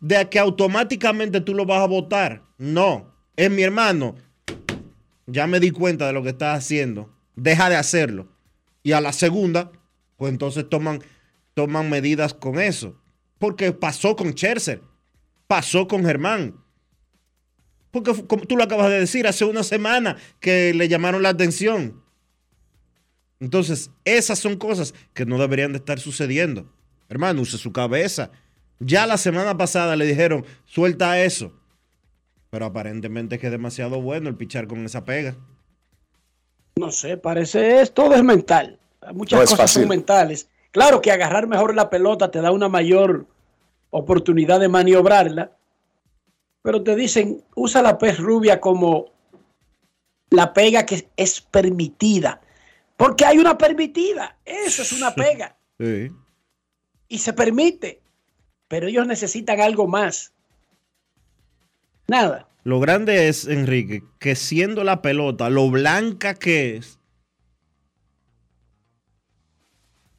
de 0.00 0.28
que 0.28 0.40
automáticamente 0.40 1.40
tú 1.40 1.54
lo 1.54 1.66
vas 1.66 1.82
a 1.82 1.86
votar. 1.86 2.42
No, 2.58 3.12
es 3.36 3.48
mi 3.48 3.62
hermano. 3.62 4.16
Ya 5.26 5.46
me 5.46 5.60
di 5.60 5.70
cuenta 5.70 6.08
de 6.08 6.12
lo 6.14 6.24
que 6.24 6.30
estás 6.30 6.58
haciendo. 6.58 7.14
Deja 7.36 7.70
de 7.70 7.76
hacerlo. 7.76 8.26
Y 8.82 8.90
a 8.90 9.00
la 9.00 9.12
segunda, 9.12 9.70
pues 10.16 10.32
entonces 10.32 10.68
toman, 10.68 11.02
toman 11.54 11.90
medidas 11.90 12.34
con 12.34 12.58
eso. 12.58 13.00
Porque 13.38 13.72
pasó 13.72 14.16
con 14.16 14.32
Scherzer, 14.32 14.80
pasó 15.46 15.86
con 15.86 16.04
Germán. 16.04 16.56
Porque 17.90 18.26
como 18.26 18.44
tú 18.44 18.56
lo 18.56 18.64
acabas 18.64 18.90
de 18.90 19.00
decir, 19.00 19.26
hace 19.26 19.44
una 19.44 19.62
semana 19.62 20.16
que 20.40 20.74
le 20.74 20.88
llamaron 20.88 21.22
la 21.22 21.30
atención. 21.30 22.02
Entonces, 23.40 23.90
esas 24.04 24.38
son 24.38 24.56
cosas 24.56 24.94
que 25.12 25.26
no 25.26 25.38
deberían 25.38 25.72
de 25.72 25.78
estar 25.78 26.00
sucediendo. 26.00 26.72
Hermano, 27.08 27.42
use 27.42 27.58
su 27.58 27.72
cabeza. 27.72 28.30
Ya 28.78 29.06
la 29.06 29.16
semana 29.16 29.56
pasada 29.56 29.96
le 29.96 30.06
dijeron, 30.06 30.44
suelta 30.64 31.22
eso. 31.22 31.52
Pero 32.50 32.66
aparentemente 32.66 33.34
es 33.34 33.40
que 33.40 33.48
es 33.48 33.52
demasiado 33.52 34.00
bueno 34.00 34.28
el 34.28 34.36
pichar 34.36 34.66
con 34.66 34.84
esa 34.84 35.04
pega. 35.04 35.36
No 36.76 36.90
sé, 36.90 37.16
parece 37.16 37.80
es 37.80 37.92
todo 37.92 38.14
es 38.14 38.22
mental. 38.22 38.78
Muchas 39.12 39.38
No 39.38 39.44
cosas 39.44 39.56
son 39.58 39.66
fácil. 39.82 39.88
mentales. 39.88 40.48
Claro 40.72 41.00
que 41.00 41.10
agarrar 41.12 41.46
mejor 41.46 41.74
la 41.74 41.88
pelota 41.90 42.30
te 42.30 42.40
da 42.40 42.50
una 42.50 42.68
mayor 42.68 43.26
oportunidad 43.90 44.60
de 44.60 44.68
maniobrarla, 44.68 45.52
pero 46.62 46.82
te 46.82 46.96
dicen, 46.96 47.42
usa 47.54 47.82
la 47.82 47.96
pez 47.98 48.18
rubia 48.18 48.60
como 48.60 49.06
la 50.30 50.52
pega 50.52 50.84
que 50.84 51.08
es 51.16 51.40
permitida. 51.40 52.40
Porque 52.96 53.24
hay 53.24 53.38
una 53.38 53.56
permitida. 53.56 54.36
Eso 54.44 54.82
es 54.82 54.92
una 54.92 55.14
pega. 55.14 55.56
Sí. 55.78 56.10
Y 57.08 57.18
se 57.18 57.32
permite. 57.32 58.00
Pero 58.68 58.88
ellos 58.88 59.06
necesitan 59.06 59.60
algo 59.60 59.86
más. 59.86 60.32
Nada. 62.08 62.48
Lo 62.64 62.80
grande 62.80 63.28
es, 63.28 63.46
Enrique, 63.46 64.02
que 64.18 64.34
siendo 64.34 64.82
la 64.82 65.02
pelota 65.02 65.50
lo 65.50 65.70
blanca 65.70 66.34
que 66.34 66.76
es 66.76 66.95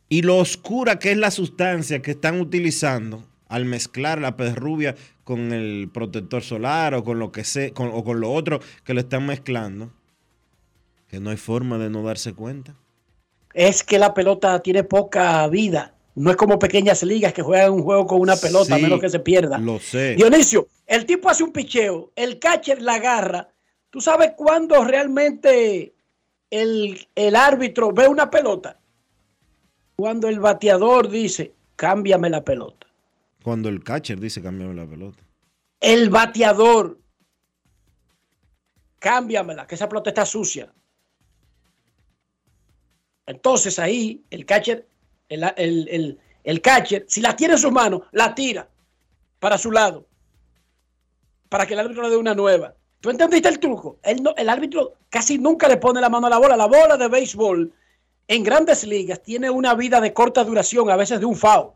y 0.09 0.21
lo 0.21 0.37
oscura 0.37 0.99
que 0.99 1.11
es 1.11 1.17
la 1.17 1.31
sustancia 1.31 2.01
que 2.01 2.11
están 2.11 2.39
utilizando 2.41 3.25
al 3.47 3.65
mezclar 3.65 4.19
la 4.19 4.35
pez 4.37 4.55
rubia 4.55 4.95
con 5.23 5.51
el 5.53 5.89
protector 5.93 6.41
solar 6.41 6.93
o 6.93 7.03
con 7.03 7.19
lo 7.19 7.31
que 7.31 7.43
sea, 7.43 7.71
con- 7.73 7.91
o 7.93 8.03
con 8.03 8.19
lo 8.19 8.31
otro 8.31 8.59
que 8.83 8.93
lo 8.93 8.99
están 9.01 9.25
mezclando, 9.25 9.91
que 11.09 11.19
no 11.19 11.29
hay 11.29 11.37
forma 11.37 11.77
de 11.77 11.89
no 11.89 12.03
darse 12.03 12.33
cuenta. 12.33 12.75
Es 13.53 13.83
que 13.83 13.97
la 13.99 14.13
pelota 14.13 14.59
tiene 14.61 14.83
poca 14.83 15.47
vida. 15.47 15.93
No 16.15 16.31
es 16.31 16.37
como 16.37 16.57
pequeñas 16.59 17.03
ligas 17.03 17.33
que 17.33 17.41
juegan 17.43 17.71
un 17.73 17.83
juego 17.83 18.07
con 18.07 18.19
una 18.21 18.35
pelota, 18.35 18.75
a 18.75 18.77
menos 18.79 18.99
que 18.99 19.09
se 19.09 19.19
pierda. 19.19 19.57
Lo 19.59 19.79
sé. 19.79 20.15
Dionisio, 20.15 20.67
el 20.87 21.05
tipo 21.05 21.29
hace 21.29 21.43
un 21.43 21.51
picheo, 21.51 22.11
el 22.15 22.39
catcher 22.39 22.81
la 22.81 22.95
agarra. 22.95 23.49
¿Tú 23.89 24.01
sabes 24.01 24.31
cuándo 24.35 24.83
realmente 24.83 25.93
el, 26.49 27.07
el 27.15 27.35
árbitro 27.35 27.91
ve 27.91 28.07
una 28.07 28.29
pelota? 28.29 28.79
Cuando 29.98 30.27
el 30.27 30.39
bateador 30.39 31.10
dice, 31.10 31.56
cámbiame 31.75 32.30
la 32.30 32.44
pelota. 32.44 32.86
Cuando 33.44 33.68
el 33.68 33.84
catcher 33.84 34.20
dice 34.20 34.44
cambiar 34.44 34.75
la 34.75 34.86
pelota. 34.86 35.24
El 35.80 36.12
bateador, 36.12 37.00
cámbiamela, 39.00 39.66
que 39.66 39.74
esa 39.74 39.89
pelota 39.89 40.12
está 40.12 40.24
sucia. 40.24 40.72
Entonces 43.25 43.80
ahí 43.80 44.24
el 44.30 44.46
catcher, 44.46 44.88
el, 45.30 45.44
el- 45.58 45.88
el- 45.89 46.20
el 46.44 46.62
catcher, 46.62 47.06
si 47.08 47.20
la 47.20 47.36
tiene 47.36 47.56
en 47.56 47.60
sus 47.60 47.72
manos, 47.72 48.01
la 48.12 48.36
tira 48.36 48.70
para 49.39 49.58
su 49.58 49.72
lado, 49.72 50.08
para 51.50 51.66
que 51.66 51.74
el 51.74 51.80
árbitro 51.80 52.04
le 52.04 52.10
dé 52.12 52.18
una 52.18 52.36
nueva. 52.36 52.75
¿Tú 53.01 53.10
entendiste 53.10 53.50
el 53.50 53.60
truco? 53.60 53.98
Él 54.04 54.22
no- 54.22 54.36
el 54.38 54.48
árbitro 54.48 54.94
casi 55.10 55.39
nunca 55.39 55.68
le 55.68 55.77
pone 55.77 56.00
la 56.01 56.10
mano 56.10 56.27
a 56.27 56.30
la 56.30 56.38
bola. 56.38 56.56
La 56.56 56.68
bola 56.68 56.98
de 56.98 57.08
béisbol 57.08 57.74
en 58.27 58.43
grandes 58.43 58.84
ligas 58.84 59.22
tiene 59.24 59.50
una 59.50 59.74
vida 59.74 60.01
de 60.01 60.13
corta 60.13 60.43
duración, 60.43 60.89
a 60.89 60.96
veces 60.96 61.19
de 61.19 61.25
un 61.25 61.36
foul. 61.36 61.72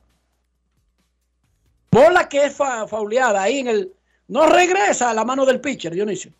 Bola 1.91 2.27
que 2.29 2.45
es 2.45 2.55
fa- 2.55 2.87
fauleada 2.87 3.41
ahí 3.41 3.59
en 3.59 3.67
el... 3.67 3.93
No 4.27 4.47
regresa 4.47 5.09
a 5.09 5.13
la 5.13 5.25
mano 5.25 5.45
del 5.45 5.59
pitcher, 5.59 5.93
Dionisio. 5.93 6.31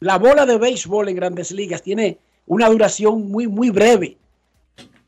La 0.00 0.18
bola 0.18 0.44
de 0.44 0.58
béisbol 0.58 1.08
en 1.08 1.16
grandes 1.16 1.50
ligas 1.50 1.82
tiene 1.82 2.18
una 2.46 2.68
duración 2.68 3.30
muy, 3.30 3.46
muy 3.46 3.70
breve. 3.70 4.18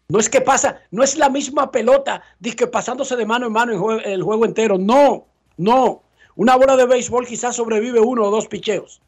No 0.09 0.19
es 0.19 0.31
que 0.31 0.41
pasa, 0.41 0.81
no 0.91 1.03
es 1.03 1.17
la 1.19 1.29
misma 1.29 1.71
pelota, 1.71 2.23
que 2.57 2.67
pasándose 2.67 3.17
de 3.17 3.27
mano 3.27 3.47
en 3.49 3.53
mano 3.53 3.99
el 3.99 4.23
juego 4.23 4.47
entero. 4.47 4.79
No, 4.79 5.27
no. 5.59 6.03
Una 6.37 6.57
bola 6.57 6.77
de 6.77 6.87
béisbol 6.87 7.27
quizás 7.27 7.57
sobrevive 7.57 8.01
uno 8.01 8.25
o 8.25 8.31
dos 8.31 8.47
picheos. 8.47 9.03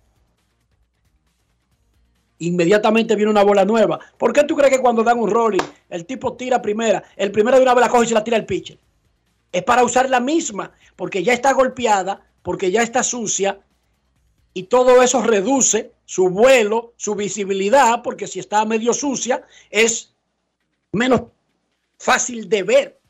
Inmediatamente 2.40 3.16
viene 3.16 3.30
una 3.30 3.42
bola 3.42 3.64
nueva. 3.64 3.99
¿Por 4.16 4.33
qué 4.33 4.45
tú 4.45 4.54
crees 4.57 4.73
que 4.73 4.80
cuando 4.80 5.02
dan 5.02 5.18
un 5.18 5.30
rolling, 5.30 5.64
el 5.90 6.07
tipo 6.07 6.35
tira 6.35 6.62
primera, 6.62 7.02
el 7.16 7.33
primero 7.33 7.57
de 7.57 7.62
una 7.62 7.75
vez 7.75 7.85
la 7.85 7.90
coge 7.90 8.04
y 8.04 8.09
se 8.09 8.14
la 8.14 8.25
tira 8.25 8.37
el 8.37 8.47
pitcher? 8.47 8.78
Es 9.50 9.62
para 9.64 9.83
usar 9.83 10.09
la 10.09 10.21
misma, 10.21 10.73
porque 10.95 11.23
ya 11.23 11.33
está 11.33 11.52
golpeada, 11.52 12.23
porque 12.42 12.71
ya 12.71 12.83
está 12.83 13.02
sucia, 13.02 13.59
y 14.59 14.64
todo 14.64 15.02
eso 15.02 15.23
reduce 15.23 15.92
su 16.04 16.30
vuelo, 16.30 16.92
su 16.97 17.14
visibilidad, 17.14 18.02
porque 18.02 18.26
si 18.26 18.40
está 18.40 18.64
medio 18.64 18.92
sucia, 18.92 19.42
es 19.71 20.14
menos 20.92 21.23
fácil 21.99 22.49
de 22.49 22.62
ver 22.62 23.00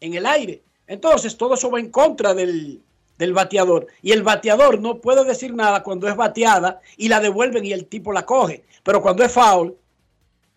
en 0.00 0.14
el 0.14 0.26
aire. 0.26 0.62
Entonces, 0.86 1.36
todo 1.36 1.54
eso 1.54 1.70
va 1.70 1.80
en 1.80 1.90
contra 1.90 2.34
del, 2.34 2.84
del 3.18 3.32
bateador. 3.32 3.86
Y 4.02 4.12
el 4.12 4.22
bateador 4.22 4.80
no 4.80 5.00
puede 5.00 5.24
decir 5.24 5.54
nada 5.54 5.82
cuando 5.82 6.08
es 6.08 6.16
bateada 6.16 6.80
y 6.96 7.08
la 7.08 7.20
devuelven 7.20 7.64
y 7.64 7.72
el 7.72 7.86
tipo 7.86 8.12
la 8.12 8.26
coge. 8.26 8.64
Pero 8.82 9.02
cuando 9.02 9.24
es 9.24 9.32
foul, 9.32 9.76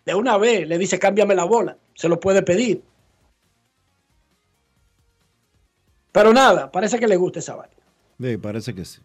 de 0.04 0.14
una 0.14 0.36
vez 0.36 0.66
le 0.66 0.78
dice 0.78 0.98
cámbiame 0.98 1.34
la 1.34 1.44
bola. 1.44 1.76
Se 1.94 2.08
lo 2.08 2.18
puede 2.18 2.42
pedir. 2.42 2.82
Pero 6.12 6.32
nada, 6.32 6.70
parece 6.70 6.98
que 6.98 7.06
le 7.06 7.16
gusta 7.16 7.38
esa 7.38 7.56
vaina. 7.56 7.76
Sí, 8.20 8.36
parece 8.36 8.74
que 8.74 8.84
sí. 8.84 9.00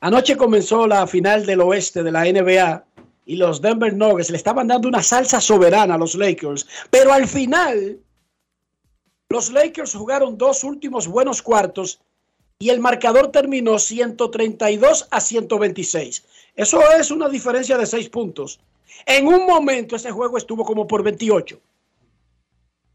Anoche 0.00 0.36
comenzó 0.36 0.86
la 0.86 1.06
final 1.06 1.46
del 1.46 1.60
oeste 1.60 2.02
de 2.02 2.12
la 2.12 2.24
NBA 2.24 2.84
y 3.24 3.36
los 3.36 3.62
Denver 3.62 3.94
Nuggets 3.94 4.30
le 4.30 4.36
estaban 4.36 4.66
dando 4.66 4.88
una 4.88 5.02
salsa 5.02 5.40
soberana 5.40 5.94
a 5.94 5.98
los 5.98 6.16
Lakers, 6.16 6.66
pero 6.90 7.12
al 7.12 7.28
final 7.28 8.00
los 9.28 9.50
Lakers 9.52 9.94
jugaron 9.94 10.36
dos 10.36 10.64
últimos 10.64 11.06
buenos 11.06 11.40
cuartos 11.40 12.00
y 12.58 12.70
el 12.70 12.80
marcador 12.80 13.32
terminó 13.32 13.78
132 13.78 15.08
a 15.10 15.20
126. 15.20 16.24
Eso 16.54 16.80
es 16.92 17.10
una 17.10 17.28
diferencia 17.28 17.76
de 17.78 17.86
6 17.86 18.08
puntos. 18.08 18.60
En 19.06 19.26
un 19.26 19.46
momento 19.46 19.96
ese 19.96 20.10
juego 20.10 20.36
estuvo 20.38 20.64
como 20.64 20.86
por 20.86 21.02
28, 21.02 21.60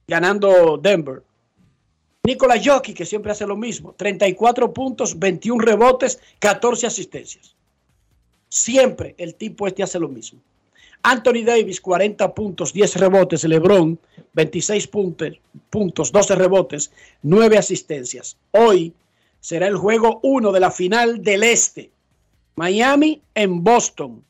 ganando 0.07 0.77
Denver. 0.77 1.23
Nikola 2.23 2.61
Jockey, 2.63 2.93
que 2.93 3.05
siempre 3.05 3.31
hace 3.31 3.47
lo 3.47 3.55
mismo, 3.55 3.93
34 3.93 4.73
puntos, 4.73 5.17
21 5.17 5.63
rebotes, 5.63 6.19
14 6.39 6.87
asistencias. 6.87 7.55
Siempre 8.49 9.15
el 9.17 9.35
tipo 9.35 9.67
este 9.67 9.83
hace 9.83 9.99
lo 9.99 10.09
mismo. 10.09 10.41
Anthony 11.03 11.43
Davis, 11.45 11.79
40 11.79 12.33
puntos, 12.33 12.73
10 12.73 12.95
rebotes. 12.97 13.43
LeBron, 13.43 13.99
26 14.33 14.87
puntos, 14.87 15.39
puntos 15.69 16.11
12 16.11 16.35
rebotes, 16.35 16.91
9 17.21 17.57
asistencias. 17.57 18.37
Hoy 18.51 18.93
será 19.39 19.67
el 19.67 19.77
juego 19.77 20.19
1 20.23 20.51
de 20.51 20.59
la 20.59 20.71
final 20.71 21.21
del 21.21 21.43
Este. 21.43 21.91
Miami 22.55 23.21
en 23.35 23.63
Boston. 23.63 24.23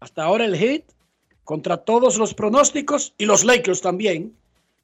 Hasta 0.00 0.24
ahora 0.24 0.44
el 0.44 0.56
Heat 0.56 0.84
contra 1.44 1.78
todos 1.78 2.18
los 2.18 2.34
pronósticos 2.34 3.14
y 3.18 3.24
los 3.24 3.44
Lakers 3.44 3.80
también, 3.80 4.36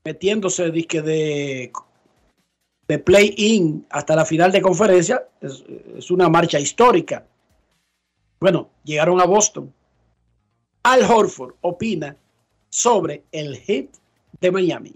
metiéndose 0.05 0.71
de, 0.71 1.71
play-in 3.05 3.87
hasta 3.91 4.17
la 4.17 4.25
final 4.25 4.53
de 4.53 4.63
conferencia. 4.63 5.29
Es 5.41 6.11
una 6.11 6.29
marcha 6.29 6.59
histórica. 6.59 7.27
Bueno, 8.41 8.71
llegaron 8.85 9.21
a 9.21 9.25
Boston. 9.25 9.73
Al 10.83 11.03
Horford 11.05 11.55
opina 11.61 12.17
sobre 12.71 13.23
el 13.33 13.57
hit 13.57 13.91
de 14.41 14.51
Miami. 14.51 14.95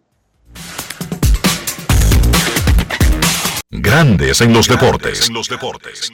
Grandes 3.78 4.40
en 4.40 4.54
los 4.54 4.68
deportes. 4.68 5.28
En 5.28 5.34
los 5.34 5.48
deportes. 5.48 6.10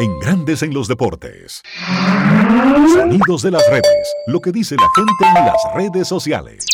En 0.00 0.18
Grandes 0.18 0.62
en 0.62 0.74
los 0.74 0.88
deportes. 0.88 1.62
Sonidos 2.92 3.42
de 3.42 3.52
las 3.52 3.62
redes. 3.70 4.14
Lo 4.26 4.40
que 4.40 4.50
dice 4.50 4.74
la 4.74 4.88
gente 4.96 5.38
en 5.38 5.46
las 5.46 5.56
redes 5.76 6.08
sociales. 6.08 6.66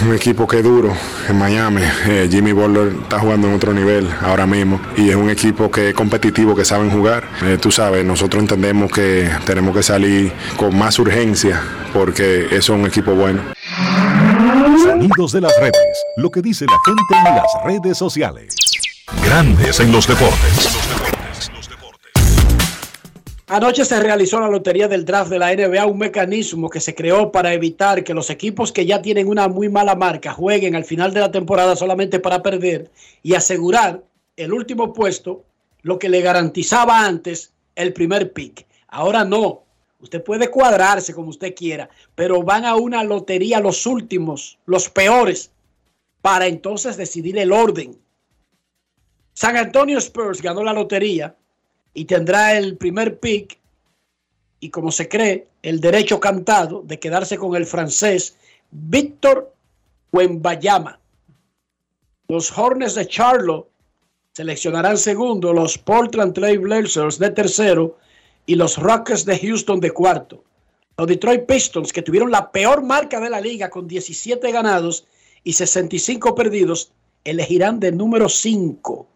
Un 0.00 0.14
equipo 0.14 0.46
que 0.46 0.58
es 0.58 0.64
duro 0.64 0.96
en 1.28 1.38
Miami. 1.38 1.82
Eh, 2.06 2.28
Jimmy 2.30 2.52
Butler 2.52 2.92
está 3.02 3.18
jugando 3.18 3.48
en 3.48 3.54
otro 3.54 3.74
nivel 3.74 4.08
ahora 4.20 4.46
mismo 4.46 4.80
y 4.96 5.10
es 5.10 5.16
un 5.16 5.28
equipo 5.28 5.72
que 5.72 5.88
es 5.88 5.94
competitivo, 5.94 6.54
que 6.54 6.64
saben 6.64 6.90
jugar. 6.90 7.24
Eh, 7.42 7.58
tú 7.60 7.72
sabes, 7.72 8.04
nosotros 8.04 8.40
entendemos 8.40 8.92
que 8.92 9.28
tenemos 9.44 9.76
que 9.76 9.82
salir 9.82 10.32
con 10.56 10.78
más 10.78 11.00
urgencia 11.00 11.60
porque 11.92 12.46
eso 12.46 12.74
es 12.74 12.80
un 12.80 12.86
equipo 12.86 13.12
bueno. 13.12 13.42
Sonidos 15.02 15.32
de 15.32 15.40
las 15.40 15.58
redes. 15.58 16.04
Lo 16.16 16.30
que 16.30 16.40
dice 16.40 16.64
la 16.64 16.78
gente 16.86 17.28
en 17.28 17.34
las 17.34 17.64
redes 17.64 17.98
sociales. 17.98 18.54
Grandes 19.24 19.80
en 19.80 19.90
los 19.90 20.06
deportes. 20.06 20.68
Anoche 23.48 23.84
se 23.84 23.98
realizó 23.98 24.38
la 24.38 24.46
lotería 24.46 24.86
del 24.86 25.04
draft 25.04 25.28
de 25.28 25.40
la 25.40 25.52
NBA, 25.52 25.86
un 25.86 25.98
mecanismo 25.98 26.70
que 26.70 26.78
se 26.78 26.94
creó 26.94 27.32
para 27.32 27.52
evitar 27.52 28.04
que 28.04 28.14
los 28.14 28.30
equipos 28.30 28.70
que 28.70 28.86
ya 28.86 29.02
tienen 29.02 29.26
una 29.26 29.48
muy 29.48 29.68
mala 29.68 29.96
marca 29.96 30.34
jueguen 30.34 30.76
al 30.76 30.84
final 30.84 31.12
de 31.12 31.18
la 31.18 31.32
temporada 31.32 31.74
solamente 31.74 32.20
para 32.20 32.40
perder 32.40 32.88
y 33.24 33.34
asegurar 33.34 34.04
el 34.36 34.52
último 34.52 34.92
puesto, 34.92 35.42
lo 35.80 35.98
que 35.98 36.08
le 36.08 36.20
garantizaba 36.20 37.04
antes 37.04 37.50
el 37.74 37.92
primer 37.92 38.32
pick. 38.32 38.68
Ahora 38.86 39.24
no, 39.24 39.64
usted 40.02 40.22
puede 40.22 40.50
cuadrarse 40.50 41.14
como 41.14 41.30
usted 41.30 41.54
quiera, 41.54 41.88
pero 42.14 42.42
van 42.42 42.64
a 42.64 42.76
una 42.76 43.02
lotería 43.04 43.60
los 43.60 43.86
últimos, 43.86 44.58
los 44.66 44.90
peores, 44.90 45.50
para 46.20 46.46
entonces 46.46 46.96
decidir 46.96 47.38
el 47.38 47.52
orden. 47.52 47.98
San 49.32 49.56
Antonio 49.56 49.98
Spurs 49.98 50.42
ganó 50.42 50.62
la 50.62 50.72
lotería 50.72 51.34
y 51.94 52.04
tendrá 52.04 52.56
el 52.58 52.76
primer 52.76 53.18
pick 53.18 53.58
y 54.60 54.70
como 54.70 54.92
se 54.92 55.08
cree, 55.08 55.48
el 55.62 55.80
derecho 55.80 56.20
cantado 56.20 56.82
de 56.82 57.00
quedarse 57.00 57.36
con 57.36 57.56
el 57.56 57.66
francés 57.66 58.36
Víctor 58.70 59.52
Wembayama. 60.12 61.00
Los 62.28 62.56
Hornets 62.56 62.94
de 62.94 63.06
Charlotte 63.06 63.68
seleccionarán 64.32 64.98
segundo, 64.98 65.52
los 65.52 65.76
Portland 65.78 66.32
Trail 66.34 66.60
Blazers 66.60 67.18
de 67.18 67.30
tercero 67.30 67.98
y 68.46 68.54
los 68.56 68.78
Rockets 68.78 69.24
de 69.24 69.38
Houston 69.38 69.80
de 69.80 69.90
cuarto. 69.90 70.44
Los 70.96 71.06
Detroit 71.06 71.46
Pistons, 71.46 71.92
que 71.92 72.02
tuvieron 72.02 72.30
la 72.30 72.50
peor 72.50 72.82
marca 72.82 73.18
de 73.20 73.30
la 73.30 73.40
liga 73.40 73.70
con 73.70 73.88
17 73.88 74.50
ganados 74.52 75.06
y 75.42 75.54
65 75.54 76.34
perdidos, 76.34 76.92
elegirán 77.24 77.80
de 77.80 77.92
número 77.92 78.28
5. 78.28 79.06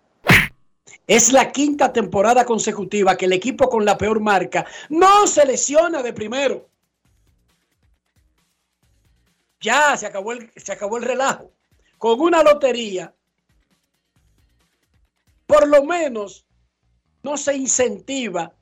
Es 1.07 1.33
la 1.33 1.53
quinta 1.53 1.93
temporada 1.93 2.45
consecutiva 2.45 3.17
que 3.17 3.27
el 3.27 3.33
equipo 3.33 3.69
con 3.69 3.85
la 3.85 3.97
peor 3.97 4.21
marca 4.21 4.67
no 4.89 5.27
se 5.27 5.47
lesiona 5.47 6.03
de 6.03 6.13
primero. 6.13 6.69
Ya 9.61 9.97
se 9.97 10.07
acabó 10.07 10.33
el, 10.33 10.51
se 10.57 10.73
acabó 10.73 10.97
el 10.97 11.05
relajo. 11.05 11.53
Con 11.99 12.21
una 12.21 12.43
lotería, 12.43 13.15
por 15.47 15.69
lo 15.69 15.85
menos 15.85 16.45
no 17.23 17.37
se 17.37 17.57
incentiva 17.57 18.53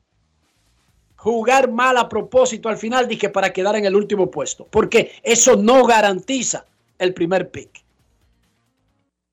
jugar 1.25 1.71
mal 1.71 1.97
a 1.97 2.07
propósito 2.07 2.69
al 2.69 2.77
final, 2.77 3.07
dije, 3.07 3.29
para 3.29 3.51
quedar 3.51 3.75
en 3.75 3.85
el 3.85 3.95
último 3.95 4.29
puesto, 4.29 4.67
porque 4.69 5.11
eso 5.23 5.55
no 5.55 5.83
garantiza 5.83 6.67
el 6.99 7.15
primer 7.15 7.49
pick. 7.49 7.83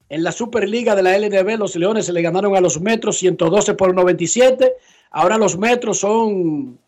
En 0.09 0.23
la 0.23 0.33
Superliga 0.33 0.95
de 0.95 1.03
la 1.03 1.19
LNB, 1.19 1.59
los 1.59 1.77
Leones 1.77 2.07
se 2.07 2.15
le 2.15 2.23
ganaron 2.23 2.57
a 2.57 2.63
los 2.63 2.81
Metros 2.81 3.19
112 3.19 3.75
por 3.75 3.95
97. 3.95 4.73
Ahora 5.11 5.37
los 5.37 5.59
Metros 5.59 5.99
son 5.99 6.79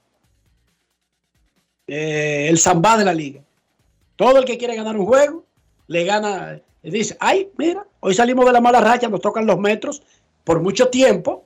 eh, 1.87 2.47
el 2.49 2.59
zambá 2.59 2.97
de 2.97 3.05
la 3.05 3.13
liga. 3.13 3.43
Todo 4.17 4.39
el 4.39 4.47
que 4.47 4.57
quiere 4.57 4.75
ganar 4.75 4.97
un 4.97 5.05
juego, 5.05 5.45
le 5.87 6.05
gana. 6.05 6.59
Le 6.83 6.91
dice, 6.91 7.15
ay, 7.21 7.51
mira, 7.59 7.87
hoy 8.01 8.15
salimos 8.15 8.47
de 8.47 8.53
la 8.53 8.61
mala 8.63 8.81
racha, 8.81 9.09
nos 9.09 9.21
tocan 9.21 9.45
los 9.45 9.59
Metros. 9.59 10.03
Por 10.45 10.63
mucho 10.63 10.89
tiempo, 10.89 11.45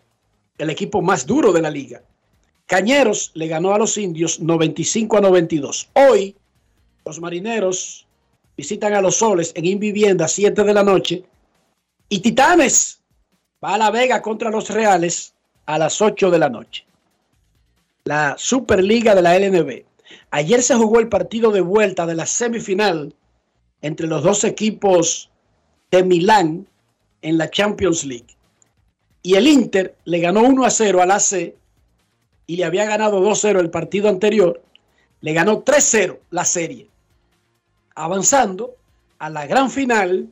el 0.58 0.70
equipo 0.70 1.02
más 1.02 1.26
duro 1.26 1.52
de 1.52 1.62
la 1.62 1.70
liga. 1.70 2.02
Cañeros 2.68 3.30
le 3.32 3.48
ganó 3.48 3.72
a 3.72 3.78
los 3.78 3.96
indios 3.96 4.40
95 4.40 5.16
a 5.16 5.20
92. 5.22 5.88
Hoy, 5.94 6.36
los 7.06 7.18
marineros 7.18 8.06
visitan 8.58 8.92
a 8.92 9.00
los 9.00 9.16
soles 9.16 9.52
en 9.54 9.64
Invivienda 9.64 10.28
7 10.28 10.64
de 10.64 10.74
la 10.74 10.82
noche 10.82 11.24
y 12.10 12.18
Titanes 12.18 13.00
va 13.64 13.72
a 13.72 13.78
La 13.78 13.90
Vega 13.90 14.20
contra 14.20 14.50
los 14.50 14.68
Reales 14.68 15.32
a 15.64 15.78
las 15.78 16.02
8 16.02 16.30
de 16.30 16.38
la 16.38 16.50
noche. 16.50 16.84
La 18.04 18.34
Superliga 18.36 19.14
de 19.14 19.22
la 19.22 19.38
LNB. 19.38 19.84
Ayer 20.30 20.62
se 20.62 20.74
jugó 20.74 21.00
el 21.00 21.08
partido 21.08 21.50
de 21.50 21.62
vuelta 21.62 22.04
de 22.04 22.16
la 22.16 22.26
semifinal 22.26 23.14
entre 23.80 24.06
los 24.06 24.22
dos 24.22 24.44
equipos 24.44 25.30
de 25.90 26.04
Milán 26.04 26.66
en 27.22 27.38
la 27.38 27.48
Champions 27.48 28.04
League. 28.04 28.36
Y 29.22 29.36
el 29.36 29.46
Inter 29.46 29.96
le 30.04 30.18
ganó 30.18 30.42
1 30.42 30.66
a 30.66 30.70
0 30.70 31.00
al 31.00 31.12
AC 31.12 31.54
y 32.48 32.56
le 32.56 32.64
había 32.64 32.84
ganado 32.86 33.20
2-0 33.20 33.60
el 33.60 33.70
partido 33.70 34.08
anterior. 34.08 34.60
Le 35.20 35.32
ganó 35.34 35.64
3-0 35.64 36.18
la 36.30 36.46
serie. 36.46 36.88
Avanzando 37.94 38.74
a 39.18 39.30
la 39.30 39.46
gran 39.46 39.70
final 39.70 40.28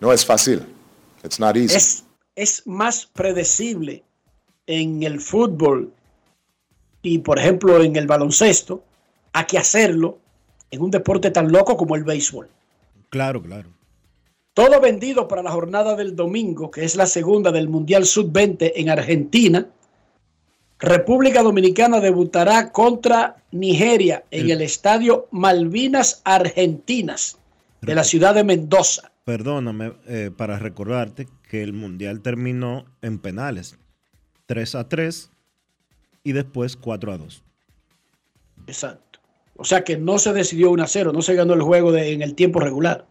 No 0.00 0.12
es 0.12 0.24
fácil. 0.24 0.64
It's 1.22 1.38
not 1.38 1.56
easy. 1.56 1.76
Es, 1.76 2.04
es 2.34 2.66
más 2.66 3.06
predecible 3.06 4.04
en 4.68 5.02
el 5.02 5.20
fútbol 5.20 5.90
y, 7.02 7.18
por 7.18 7.38
ejemplo, 7.38 7.82
en 7.82 7.96
el 7.96 8.06
baloncesto, 8.06 8.84
a 9.32 9.46
que 9.46 9.58
hacerlo 9.58 10.18
en 10.70 10.82
un 10.82 10.90
deporte 10.90 11.30
tan 11.30 11.50
loco 11.50 11.76
como 11.76 11.96
el 11.96 12.04
béisbol. 12.04 12.48
Claro, 13.08 13.42
claro. 13.42 13.70
Todo 14.52 14.80
vendido 14.80 15.26
para 15.26 15.42
la 15.42 15.50
jornada 15.50 15.96
del 15.96 16.14
domingo, 16.14 16.70
que 16.70 16.84
es 16.84 16.96
la 16.96 17.06
segunda 17.06 17.50
del 17.50 17.68
Mundial 17.68 18.04
Sub-20 18.04 18.72
en 18.76 18.90
Argentina. 18.90 19.66
República 20.78 21.42
Dominicana 21.42 22.00
debutará 22.00 22.70
contra 22.70 23.36
Nigeria 23.50 24.24
en 24.30 24.50
el 24.50 24.60
estadio 24.60 25.28
Malvinas 25.30 26.20
Argentinas 26.24 27.38
de 27.80 27.94
la 27.94 28.04
ciudad 28.04 28.34
de 28.34 28.44
Mendoza. 28.44 29.12
Perdóname, 29.24 29.92
eh, 30.06 30.30
para 30.36 30.58
recordarte 30.58 31.28
que 31.48 31.62
el 31.62 31.72
Mundial 31.72 32.20
terminó 32.20 32.84
en 33.00 33.18
penales. 33.18 33.78
3 34.48 34.74
a 34.76 34.88
3 34.88 35.30
y 36.24 36.32
después 36.32 36.74
4 36.74 37.12
a 37.12 37.18
2. 37.18 37.42
Exacto. 38.66 39.20
O 39.56 39.64
sea 39.64 39.84
que 39.84 39.98
no 39.98 40.18
se 40.18 40.32
decidió 40.32 40.70
1 40.70 40.82
a 40.82 40.86
0, 40.86 41.12
no 41.12 41.20
se 41.20 41.34
ganó 41.34 41.52
el 41.52 41.62
juego 41.62 41.94
en 41.94 42.22
el 42.22 42.34
tiempo 42.34 42.58
regular. 42.58 43.06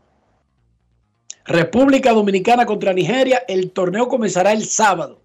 República 1.45 2.11
Dominicana 2.11 2.65
contra 2.65 2.91
Nigeria, 2.91 3.43
el 3.47 3.71
torneo 3.71 4.07
comenzará 4.07 4.51
el 4.51 4.65
sábado 4.65 5.21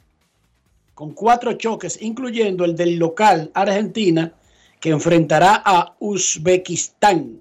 con 0.94 1.14
cuatro 1.14 1.54
choques, 1.54 2.00
incluyendo 2.02 2.64
el 2.64 2.76
del 2.76 2.96
local 2.96 3.50
Argentina, 3.54 4.34
que 4.80 4.90
enfrentará 4.90 5.62
a 5.64 5.96
Uzbekistán 5.98 7.40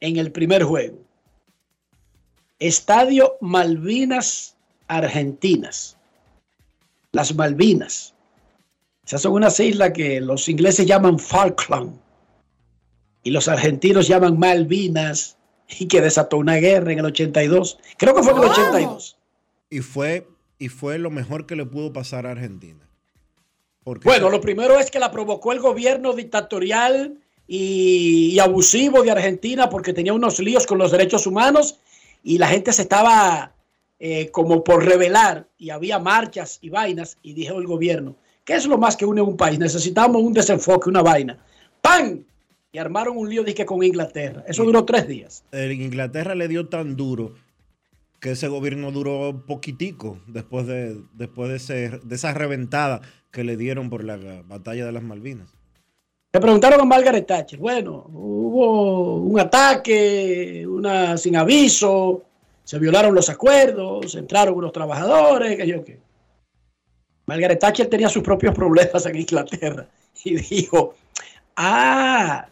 en 0.00 0.16
el 0.16 0.32
primer 0.32 0.64
juego. 0.64 0.98
Estadio 2.58 3.36
Malvinas 3.40 4.56
Argentinas. 4.88 5.95
Las 7.16 7.34
Malvinas. 7.34 8.14
Esas 9.06 9.22
son 9.22 9.32
unas 9.32 9.58
islas 9.58 9.92
que 9.92 10.20
los 10.20 10.48
ingleses 10.50 10.86
llaman 10.86 11.18
Falkland 11.18 11.98
y 13.22 13.30
los 13.30 13.48
argentinos 13.48 14.06
llaman 14.06 14.38
Malvinas 14.38 15.38
y 15.78 15.88
que 15.88 16.02
desató 16.02 16.36
una 16.36 16.56
guerra 16.56 16.92
en 16.92 16.98
el 16.98 17.06
82. 17.06 17.78
Creo 17.96 18.14
que 18.14 18.22
fue 18.22 18.32
en 18.32 18.38
el 18.38 18.44
82. 18.44 19.16
Y 19.70 19.80
fue, 19.80 20.28
y 20.58 20.68
fue 20.68 20.98
lo 20.98 21.10
mejor 21.10 21.46
que 21.46 21.56
le 21.56 21.64
pudo 21.64 21.92
pasar 21.92 22.26
a 22.26 22.32
Argentina. 22.32 22.86
Porque 23.82 24.06
Bueno, 24.06 24.28
lo 24.28 24.42
primero 24.42 24.78
es 24.78 24.90
que 24.90 24.98
la 24.98 25.10
provocó 25.10 25.52
el 25.52 25.60
gobierno 25.60 26.12
dictatorial 26.12 27.18
y, 27.48 28.32
y 28.34 28.38
abusivo 28.40 29.02
de 29.02 29.10
Argentina 29.10 29.70
porque 29.70 29.94
tenía 29.94 30.12
unos 30.12 30.38
líos 30.38 30.66
con 30.66 30.76
los 30.76 30.90
derechos 30.90 31.26
humanos 31.26 31.78
y 32.22 32.36
la 32.36 32.48
gente 32.48 32.74
se 32.74 32.82
estaba 32.82 33.55
eh, 33.98 34.30
como 34.30 34.62
por 34.64 34.84
rebelar 34.84 35.48
y 35.58 35.70
había 35.70 35.98
marchas 35.98 36.58
y 36.60 36.68
vainas 36.70 37.18
y 37.22 37.32
dijo 37.34 37.58
el 37.58 37.66
gobierno, 37.66 38.16
¿qué 38.44 38.54
es 38.54 38.66
lo 38.66 38.78
más 38.78 38.96
que 38.96 39.06
une 39.06 39.20
un 39.22 39.36
país? 39.36 39.58
Necesitamos 39.58 40.22
un 40.22 40.32
desenfoque, 40.32 40.88
una 40.90 41.02
vaina. 41.02 41.38
¡Pam! 41.80 42.24
Y 42.72 42.78
armaron 42.78 43.16
un 43.16 43.28
lío 43.30 43.42
dizque 43.42 43.64
con 43.64 43.82
Inglaterra. 43.82 44.44
Eso 44.46 44.64
duró 44.64 44.84
tres 44.84 45.08
días. 45.08 45.44
en 45.52 45.80
Inglaterra 45.80 46.34
le 46.34 46.46
dio 46.48 46.68
tan 46.68 46.94
duro 46.96 47.34
que 48.20 48.32
ese 48.32 48.48
gobierno 48.48 48.90
duró 48.92 49.44
poquitico 49.46 50.18
después 50.26 50.66
de, 50.66 51.00
después 51.14 51.48
de, 51.50 51.56
ese- 51.56 52.00
de 52.02 52.14
esa 52.14 52.34
reventada 52.34 53.00
que 53.30 53.44
le 53.44 53.56
dieron 53.56 53.88
por 53.88 54.04
la 54.04 54.18
batalla 54.46 54.84
de 54.86 54.92
las 54.92 55.02
Malvinas. 55.02 55.54
Le 56.32 56.40
preguntaron 56.40 56.80
a 56.80 56.84
Margaret 56.84 57.26
Thatcher, 57.26 57.58
bueno, 57.58 58.04
hubo 58.12 59.16
un 59.16 59.38
ataque, 59.40 60.66
una 60.66 61.16
sin 61.16 61.36
aviso, 61.36 62.24
se 62.66 62.80
violaron 62.80 63.14
los 63.14 63.28
acuerdos, 63.28 64.16
entraron 64.16 64.56
unos 64.56 64.72
trabajadores, 64.72 65.56
que 65.56 65.66
yo 65.68 65.84
qué. 65.84 66.00
Margaret 67.26 67.60
Thatcher 67.60 67.86
tenía 67.88 68.08
sus 68.08 68.24
propios 68.24 68.54
problemas 68.54 69.06
en 69.06 69.14
Inglaterra 69.16 69.86
y 70.24 70.34
dijo, 70.34 70.94
ah, 71.56 72.48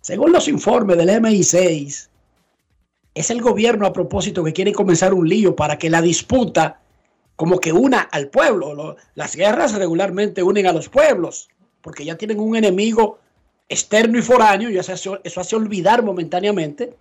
según 0.00 0.30
los 0.32 0.46
informes 0.46 0.96
del 0.96 1.08
MI6, 1.10 2.08
es 3.12 3.30
el 3.30 3.42
gobierno 3.42 3.86
a 3.86 3.92
propósito 3.92 4.44
que 4.44 4.52
quiere 4.52 4.72
comenzar 4.72 5.12
un 5.12 5.28
lío 5.28 5.56
para 5.56 5.76
que 5.78 5.90
la 5.90 6.00
disputa 6.00 6.80
como 7.34 7.58
que 7.58 7.72
una 7.72 8.02
al 8.02 8.28
pueblo. 8.28 8.72
Lo- 8.72 8.96
las 9.16 9.34
guerras 9.34 9.74
regularmente 9.74 10.44
unen 10.44 10.68
a 10.68 10.72
los 10.72 10.88
pueblos, 10.88 11.48
porque 11.80 12.04
ya 12.04 12.16
tienen 12.16 12.38
un 12.38 12.54
enemigo 12.54 13.18
externo 13.68 14.16
y 14.16 14.22
foráneo, 14.22 14.70
y 14.70 14.78
eso 14.78 15.18
eso 15.24 15.40
hace 15.40 15.56
olvidar 15.56 16.04
momentáneamente 16.04 16.94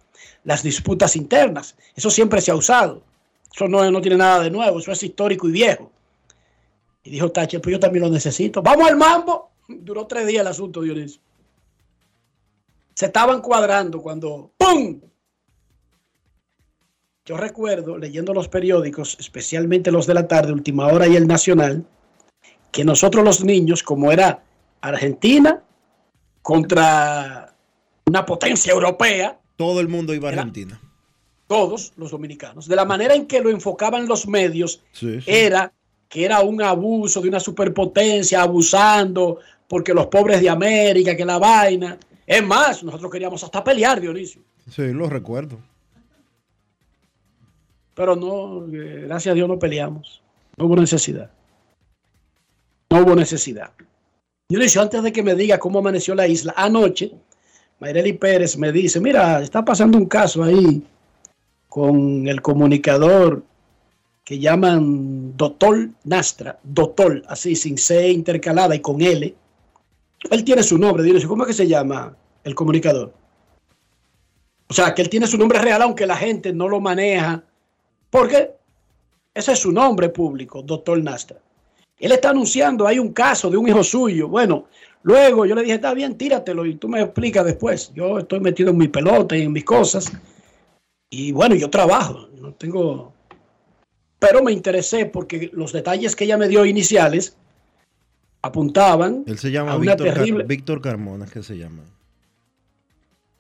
las 0.44 0.64
disputas 0.64 1.16
internas. 1.16 1.76
Eso 1.96 2.10
siempre 2.10 2.42
se 2.42 2.52
ha 2.52 2.56
usado. 2.56 3.04
Eso 3.54 3.68
no, 3.68 3.90
no 3.90 4.02
tiene 4.02 4.18
nada 4.18 4.44
de 4.44 4.52
nuevo, 4.52 4.80
eso 4.80 4.92
es 4.92 5.04
histórico 5.04 5.50
y 5.50 5.52
viejo. 5.52 5.92
Y 7.04 7.12
dijo 7.12 7.32
Thatcher, 7.32 7.62
pues 7.62 7.74
yo 7.74 7.80
también 7.80 8.06
lo 8.06 8.12
necesito. 8.12 8.62
Vamos 8.62 8.88
al 8.88 8.98
mambo. 8.98 9.52
Duró 9.68 10.08
tres 10.08 10.28
días 10.28 10.42
el 10.42 10.48
asunto, 10.48 10.82
Dionisio. 10.82 11.22
Se 12.94 13.06
estaban 13.06 13.42
cuadrando 13.42 14.02
cuando 14.02 14.52
¡pum! 14.58 15.00
Yo 17.26 17.38
recuerdo 17.38 17.98
leyendo 17.98 18.34
los 18.34 18.50
periódicos, 18.50 19.16
especialmente 19.20 19.92
los 19.92 20.08
de 20.08 20.16
la 20.16 20.28
tarde, 20.28 20.52
Última 20.52 20.88
Hora 20.88 21.08
y 21.08 21.16
El 21.16 21.28
Nacional, 21.28 21.86
que 22.72 22.84
nosotros 22.84 23.24
los 23.24 23.44
niños, 23.44 23.84
como 23.84 24.12
era 24.12 24.44
Argentina 24.82 25.64
contra 26.42 27.56
una 28.08 28.26
potencia 28.26 28.74
europea, 28.74 29.40
Todo 29.60 29.82
el 29.82 29.90
mundo 29.90 30.14
iba 30.14 30.30
a 30.30 30.32
Era- 30.32 30.42
Argentina. 30.44 30.80
todos 31.48 31.92
los 31.98 32.12
dominicanos, 32.12 32.66
de 32.66 32.76
la 32.78 32.86
manera 32.86 33.14
en 33.14 33.26
que 33.28 33.42
lo 33.42 33.50
enfocaban 33.50 34.08
los 34.08 34.26
medios, 34.26 34.82
Sí, 34.94 35.20
sí. 35.20 35.30
era 35.30 35.74
que 36.08 36.24
era 36.24 36.40
un 36.42 36.62
abuso 36.62 37.20
de 37.20 37.28
una 37.28 37.42
superpotencia, 37.42 38.42
abusando 38.42 39.40
porque 39.68 39.94
los 39.94 40.08
pobres 40.08 40.40
de 40.42 40.50
América, 40.50 41.14
que 41.18 41.26
la 41.26 41.38
vaina. 41.38 41.98
Es 42.26 42.42
más, 42.42 42.84
nosotros 42.86 43.12
queríamos 43.12 43.44
hasta 43.44 43.62
pelear, 43.62 44.00
Dionisio. 44.00 44.42
Sí, 44.72 44.94
lo 44.94 45.10
recuerdo. 45.10 45.60
Pero 47.96 48.16
no, 48.16 48.66
eh, 48.74 49.04
gracias 49.08 49.34
a 49.34 49.36
Dios 49.36 49.50
no 49.50 49.60
peleamos. 49.60 50.22
No 50.56 50.66
hubo 50.66 50.76
necesidad. 50.78 51.30
No 52.90 53.00
hubo 53.02 53.14
necesidad. 53.16 53.72
Dionisio, 54.48 54.82
antes 54.82 55.04
de 55.04 55.12
que 55.12 55.22
me 55.22 55.36
diga 55.36 55.60
cómo 55.60 55.80
amaneció 55.80 56.16
la 56.16 56.28
isla, 56.28 56.54
anoche, 56.56 57.12
Mayreli 57.80 58.14
Pérez 58.14 58.58
me 58.58 58.72
dice, 58.72 59.00
mira, 59.00 59.42
está 59.42 59.64
pasando 59.64 59.98
un 59.98 60.06
caso 60.06 60.44
ahí 60.44 60.84
con 61.68 62.28
el 62.28 62.42
comunicador 62.42 63.44
que 64.24 64.38
llaman 64.38 65.36
Doctor 65.38 65.90
Nastra, 66.04 66.60
Doctor, 66.64 67.24
así, 67.28 67.56
sin 67.56 67.78
C 67.78 68.10
intercalada 68.10 68.76
y 68.76 68.80
con 68.80 69.02
L. 69.02 69.34
Él 70.30 70.44
tiene 70.44 70.62
su 70.62 70.78
nombre, 70.78 71.04
Dionisio, 71.04 71.30
¿cómo 71.30 71.44
es 71.44 71.48
que 71.48 71.54
se 71.54 71.68
llama 71.68 72.16
el 72.44 72.54
comunicador? 72.54 73.14
O 74.68 74.74
sea, 74.74 74.94
que 74.94 75.02
él 75.02 75.10
tiene 75.10 75.26
su 75.26 75.38
nombre 75.38 75.60
real, 75.60 75.82
aunque 75.82 76.06
la 76.06 76.18
gente 76.18 76.54
no 76.54 76.68
lo 76.68 76.80
maneja 76.80 77.44
porque 78.10 78.52
ese 79.34 79.54
es 79.54 79.60
su 79.60 79.72
nombre 79.72 80.10
público, 80.10 80.62
doctor 80.62 81.02
Nastra. 81.02 81.40
Él 81.98 82.12
está 82.12 82.30
anunciando, 82.30 82.88
hay 82.88 83.00
un 83.00 83.14
caso 83.14 83.50
de 83.50 83.58
un 83.58 83.68
hijo 83.68 83.84
suyo. 83.84 84.28
Bueno, 84.28 84.66
luego 85.04 85.46
yo 85.46 85.56
le 85.56 85.64
dije, 85.64 85.76
está 85.76 85.94
bien, 85.94 86.18
tíratelo 86.18 86.66
y 86.66 86.76
tú 86.76 86.88
me 86.88 87.02
explicas 87.02 87.46
después. 87.46 87.92
Yo 87.94 88.20
estoy 88.20 88.40
metido 88.40 88.72
en 88.72 88.78
mi 88.78 88.88
pelota 88.88 89.38
y 89.38 89.44
en 89.44 89.52
mis 89.52 89.66
cosas. 89.66 90.12
Y 91.10 91.32
bueno, 91.32 91.56
yo 91.56 91.70
trabajo, 91.70 92.30
no 92.40 92.54
tengo... 92.54 93.14
Pero 94.20 94.44
me 94.44 94.52
interesé 94.52 95.06
porque 95.06 95.50
los 95.54 95.72
detalles 95.72 96.16
que 96.16 96.26
ella 96.26 96.38
me 96.38 96.48
dio 96.48 96.66
iniciales 96.66 97.38
apuntaban 98.42 99.24
Él 99.26 99.38
se 99.38 99.52
llama 99.52 99.72
a 99.72 99.78
una 99.78 99.92
Víctor, 99.92 100.08
Car- 100.08 100.16
terrible... 100.18 100.44
Víctor 100.44 100.82
Carmona, 100.82 101.26
que 101.26 101.42
se 101.42 101.58
llama. 101.58 101.84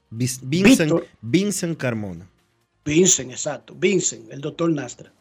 Vincent, 0.09 0.49
Víctor. 0.49 1.07
Vincent 1.21 1.77
Carmona. 1.77 2.27
Vincent, 2.83 3.31
exacto, 3.31 3.75
Vincent, 3.77 4.31
el 4.31 4.41
doctor 4.41 4.71
Nastra. 4.71 5.11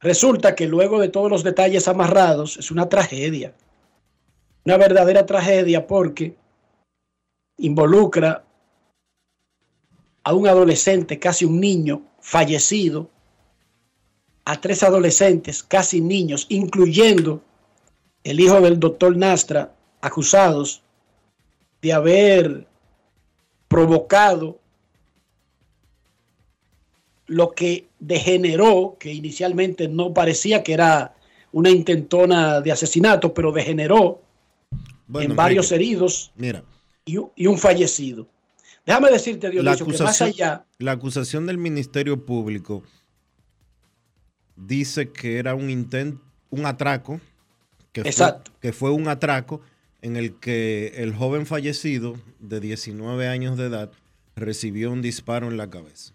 Resulta 0.00 0.54
que 0.54 0.66
luego 0.66 0.98
de 0.98 1.08
todos 1.08 1.30
los 1.30 1.44
detalles 1.44 1.86
amarrados, 1.86 2.56
es 2.56 2.70
una 2.70 2.88
tragedia. 2.88 3.54
Una 4.64 4.78
verdadera 4.78 5.26
tragedia 5.26 5.86
porque 5.86 6.34
involucra 7.58 8.44
a 10.22 10.32
un 10.32 10.46
adolescente, 10.46 11.18
casi 11.18 11.44
un 11.44 11.60
niño, 11.60 12.02
fallecido, 12.20 13.10
a 14.46 14.60
tres 14.60 14.82
adolescentes, 14.82 15.62
casi 15.62 16.00
niños, 16.00 16.46
incluyendo 16.48 17.42
el 18.24 18.40
hijo 18.40 18.60
del 18.60 18.80
doctor 18.80 19.16
Nastra, 19.16 19.74
acusados 20.00 20.82
de 21.82 21.92
haber 21.92 22.66
provocado 23.68 24.58
lo 27.26 27.52
que 27.52 27.88
degeneró, 27.98 28.96
que 28.98 29.12
inicialmente 29.12 29.88
no 29.88 30.14
parecía 30.14 30.62
que 30.62 30.72
era 30.72 31.14
una 31.52 31.70
intentona 31.70 32.60
de 32.60 32.72
asesinato, 32.72 33.32
pero 33.32 33.52
degeneró 33.52 34.20
Bueno, 35.06 35.30
en 35.30 35.36
varios 35.36 35.70
Enrique, 35.72 35.90
heridos 35.92 36.32
Mira, 36.36 36.64
y, 37.04 37.16
un- 37.18 37.30
y 37.36 37.46
un 37.46 37.58
fallecido. 37.58 38.26
Déjame 38.86 39.10
decirte, 39.10 39.46
la 39.48 39.50
Dionisio, 39.52 39.86
que 39.86 40.02
más 40.02 40.20
allá, 40.22 40.66
la 40.78 40.92
acusación 40.92 41.46
del 41.46 41.58
Ministerio 41.58 42.24
Público 42.24 42.82
dice 44.56 45.10
que 45.10 45.38
era 45.38 45.54
un 45.54 45.70
intento, 45.70 46.22
un 46.50 46.66
atraco, 46.66 47.20
que 47.92 48.02
fue, 48.02 48.10
Exacto. 48.10 48.52
que 48.60 48.72
fue 48.72 48.90
un 48.90 49.08
atraco 49.08 49.60
en 50.02 50.16
el 50.16 50.38
que 50.38 50.88
el 50.96 51.14
joven 51.14 51.46
fallecido 51.46 52.14
de 52.40 52.60
19 52.60 53.26
años 53.28 53.56
de 53.56 53.66
edad 53.66 53.90
recibió 54.36 54.90
un 54.90 55.00
disparo 55.00 55.48
en 55.48 55.56
la 55.56 55.70
cabeza. 55.70 56.12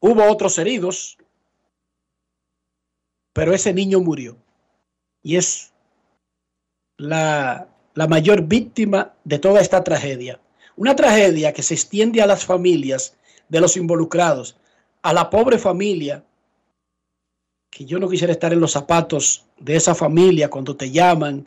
hubo 0.00 0.24
otros 0.30 0.58
heridos, 0.58 1.16
pero 3.32 3.54
ese 3.54 3.72
niño 3.72 4.00
murió. 4.00 4.36
Y 5.22 5.36
es 5.36 5.72
la, 6.96 7.68
la 7.94 8.06
mayor 8.08 8.42
víctima 8.42 9.14
de 9.24 9.38
toda 9.38 9.60
esta 9.60 9.82
tragedia. 9.84 10.40
Una 10.76 10.96
tragedia 10.96 11.52
que 11.52 11.62
se 11.62 11.74
extiende 11.74 12.22
a 12.22 12.26
las 12.26 12.44
familias 12.44 13.16
de 13.48 13.60
los 13.60 13.76
involucrados, 13.76 14.56
a 15.02 15.12
la 15.12 15.30
pobre 15.30 15.58
familia, 15.58 16.24
que 17.70 17.84
yo 17.84 17.98
no 17.98 18.08
quisiera 18.08 18.32
estar 18.32 18.52
en 18.52 18.60
los 18.60 18.72
zapatos 18.72 19.44
de 19.58 19.76
esa 19.76 19.94
familia 19.94 20.50
cuando 20.50 20.76
te 20.76 20.90
llaman. 20.90 21.46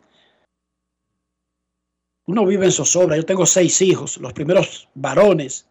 Uno 2.26 2.44
vive 2.46 2.66
en 2.66 2.72
zozobra, 2.72 3.16
yo 3.16 3.24
tengo 3.24 3.46
seis 3.46 3.80
hijos, 3.80 4.16
los 4.16 4.32
primeros 4.32 4.88
varones, 4.94 5.66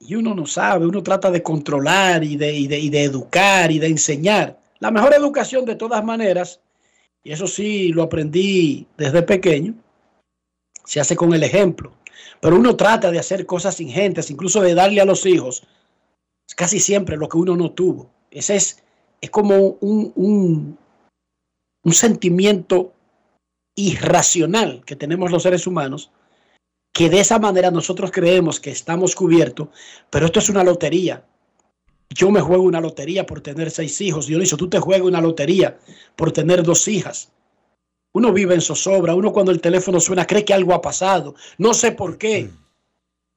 y 0.00 0.14
uno 0.14 0.34
no 0.34 0.46
sabe, 0.46 0.86
uno 0.86 1.02
trata 1.02 1.30
de 1.30 1.42
controlar 1.42 2.22
y 2.22 2.36
de, 2.36 2.52
y 2.52 2.66
de, 2.68 2.78
y 2.78 2.88
de 2.88 3.02
educar 3.02 3.70
y 3.70 3.78
de 3.78 3.88
enseñar. 3.88 4.58
La 4.80 4.90
mejor 4.90 5.14
educación 5.14 5.64
de 5.64 5.76
todas 5.76 6.04
maneras, 6.04 6.60
y 7.24 7.32
eso 7.32 7.46
sí 7.46 7.88
lo 7.92 8.02
aprendí 8.04 8.86
desde 8.96 9.22
pequeño, 9.22 9.74
se 10.84 11.00
hace 11.00 11.16
con 11.16 11.34
el 11.34 11.42
ejemplo. 11.42 11.92
Pero 12.40 12.56
uno 12.56 12.76
trata 12.76 13.10
de 13.10 13.18
hacer 13.18 13.46
cosas 13.46 13.80
ingentes, 13.80 14.30
incluso 14.30 14.60
de 14.60 14.74
darle 14.74 15.00
a 15.00 15.04
los 15.04 15.26
hijos 15.26 15.66
casi 16.56 16.80
siempre 16.80 17.16
lo 17.16 17.28
que 17.28 17.36
uno 17.36 17.56
no 17.56 17.72
tuvo. 17.72 18.10
Ese 18.30 18.56
es, 18.56 18.82
es 19.20 19.30
como 19.30 19.76
un, 19.80 20.12
un, 20.14 20.78
un 21.84 21.92
sentimiento 21.92 22.92
irracional 23.76 24.82
que 24.84 24.96
tenemos 24.96 25.30
los 25.30 25.42
seres 25.42 25.66
humanos 25.66 26.10
que 26.92 27.08
de 27.08 27.20
esa 27.20 27.38
manera 27.38 27.70
nosotros 27.70 28.10
creemos 28.10 28.58
que 28.58 28.70
estamos 28.70 29.14
cubiertos, 29.14 29.68
pero 30.10 30.26
esto 30.26 30.40
es 30.40 30.48
una 30.48 30.64
lotería. 30.64 31.24
Yo 32.10 32.30
me 32.30 32.40
juego 32.40 32.62
una 32.62 32.80
lotería 32.80 33.26
por 33.26 33.40
tener 33.40 33.70
seis 33.70 34.00
hijos. 34.00 34.26
Dionisio, 34.26 34.56
tú 34.56 34.68
te 34.68 34.78
juegas 34.78 35.06
una 35.06 35.20
lotería 35.20 35.78
por 36.16 36.32
tener 36.32 36.62
dos 36.62 36.88
hijas. 36.88 37.30
Uno 38.12 38.32
vive 38.32 38.54
en 38.54 38.60
zozobra, 38.60 39.14
uno 39.14 39.32
cuando 39.32 39.52
el 39.52 39.60
teléfono 39.60 40.00
suena 40.00 40.26
cree 40.26 40.44
que 40.44 40.54
algo 40.54 40.72
ha 40.72 40.80
pasado. 40.80 41.34
No 41.58 41.74
sé 41.74 41.92
por 41.92 42.16
qué. 42.16 42.50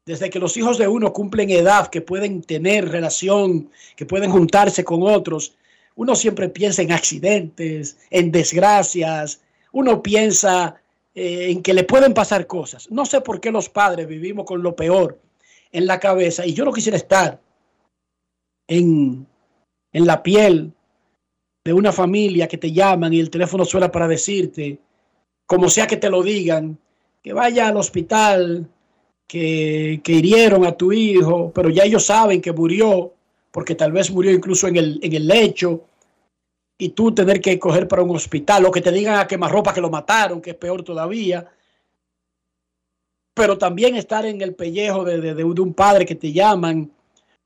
Desde 0.06 0.30
que 0.30 0.40
los 0.40 0.56
hijos 0.58 0.78
de 0.78 0.88
uno 0.88 1.14
cumplen 1.14 1.50
edad, 1.52 1.88
que 1.88 2.02
pueden 2.02 2.42
tener 2.42 2.90
relación, 2.90 3.70
que 3.96 4.06
pueden 4.06 4.32
juntarse 4.32 4.84
con 4.84 5.04
otros, 5.04 5.54
uno 5.96 6.16
siempre 6.16 6.50
piensa 6.50 6.82
en 6.82 6.92
accidentes, 6.92 7.98
en 8.10 8.32
desgracias, 8.32 9.42
uno 9.74 10.02
piensa 10.02 10.82
eh, 11.14 11.52
en 11.52 11.62
que 11.62 11.74
le 11.74 11.84
pueden 11.84 12.14
pasar 12.14 12.48
cosas. 12.48 12.90
No 12.90 13.06
sé 13.06 13.22
por 13.22 13.40
qué 13.42 13.52
los 13.52 13.70
padres 13.70 14.08
vivimos 14.08 14.46
con 14.46 14.64
lo 14.64 14.76
peor 14.76 15.20
en 15.72 15.86
la 15.86 16.00
cabeza 16.00 16.46
y 16.46 16.54
yo 16.54 16.66
no 16.66 16.72
quisiera 16.72 16.98
estar 16.98 17.40
en, 18.67 19.26
en 19.93 20.06
la 20.06 20.21
piel 20.24 20.71
de 21.63 21.74
una 21.74 21.91
familia 21.91 22.47
que 22.47 22.58
te 22.58 22.71
llaman 22.71 23.13
y 23.13 23.19
el 23.19 23.30
teléfono 23.30 23.65
suena 23.65 23.91
para 23.91 24.08
decirte, 24.08 24.80
como 25.45 25.69
sea 25.69 25.86
que 25.88 25.97
te 25.97 26.10
lo 26.10 26.24
digan, 26.24 26.78
que 27.21 27.34
vaya 27.34 27.67
al 27.67 27.78
hospital, 27.78 28.67
que, 29.28 30.02
que 30.04 30.12
hirieron 30.13 30.65
a 30.65 30.71
tu 30.76 30.91
hijo, 30.91 31.52
pero 31.54 31.69
ya 31.69 31.84
ellos 31.84 32.06
saben 32.06 32.41
que 32.41 32.52
murió, 32.52 33.13
porque 33.52 33.76
tal 33.76 33.91
vez 33.91 34.10
murió 34.12 34.32
incluso 34.32 34.67
en 34.67 34.78
el, 34.78 35.00
en 35.04 35.13
el 35.13 35.28
lecho, 35.28 35.86
y 36.80 36.89
tú 36.89 37.13
tener 37.13 37.39
que 37.39 37.60
coger 37.60 37.88
para 37.88 38.02
un 38.02 38.15
hospital, 38.15 38.65
o 38.65 38.71
que 38.71 38.82
te 38.82 38.91
digan 38.91 39.19
a 39.19 39.28
quemarropa 39.28 39.71
que 39.74 39.82
lo 39.82 39.91
mataron, 39.91 40.41
que 40.41 40.50
es 40.52 40.56
peor 40.56 40.82
todavía. 40.84 41.47
Pero 43.36 43.58
también 43.58 43.95
estar 43.95 44.26
en 44.26 44.41
el 44.41 44.56
pellejo 44.56 45.04
de, 45.04 45.21
de- 45.21 45.36
de 45.36 45.43
un 45.43 45.74
padre 45.76 46.06
que 46.06 46.15
te 46.15 46.32
llaman, 46.34 46.91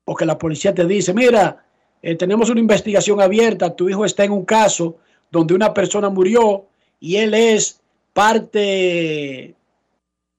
o 0.06 0.14
que 0.14 0.24
la 0.24 0.38
policía 0.38 0.74
te 0.74 0.86
dice, 0.86 1.12
mira, 1.12 1.64
eh, 2.00 2.14
tenemos 2.14 2.48
una 2.48 2.60
investigación 2.60 3.20
abierta, 3.20 3.74
tu 3.74 3.88
hijo 3.88 4.04
está 4.04 4.24
en 4.24 4.32
un 4.32 4.44
caso 4.44 4.98
donde 5.30 5.52
una 5.54 5.74
persona 5.74 6.08
murió 6.08 6.66
y 7.00 7.16
él 7.16 7.34
es 7.34 7.80
parte 8.12 9.54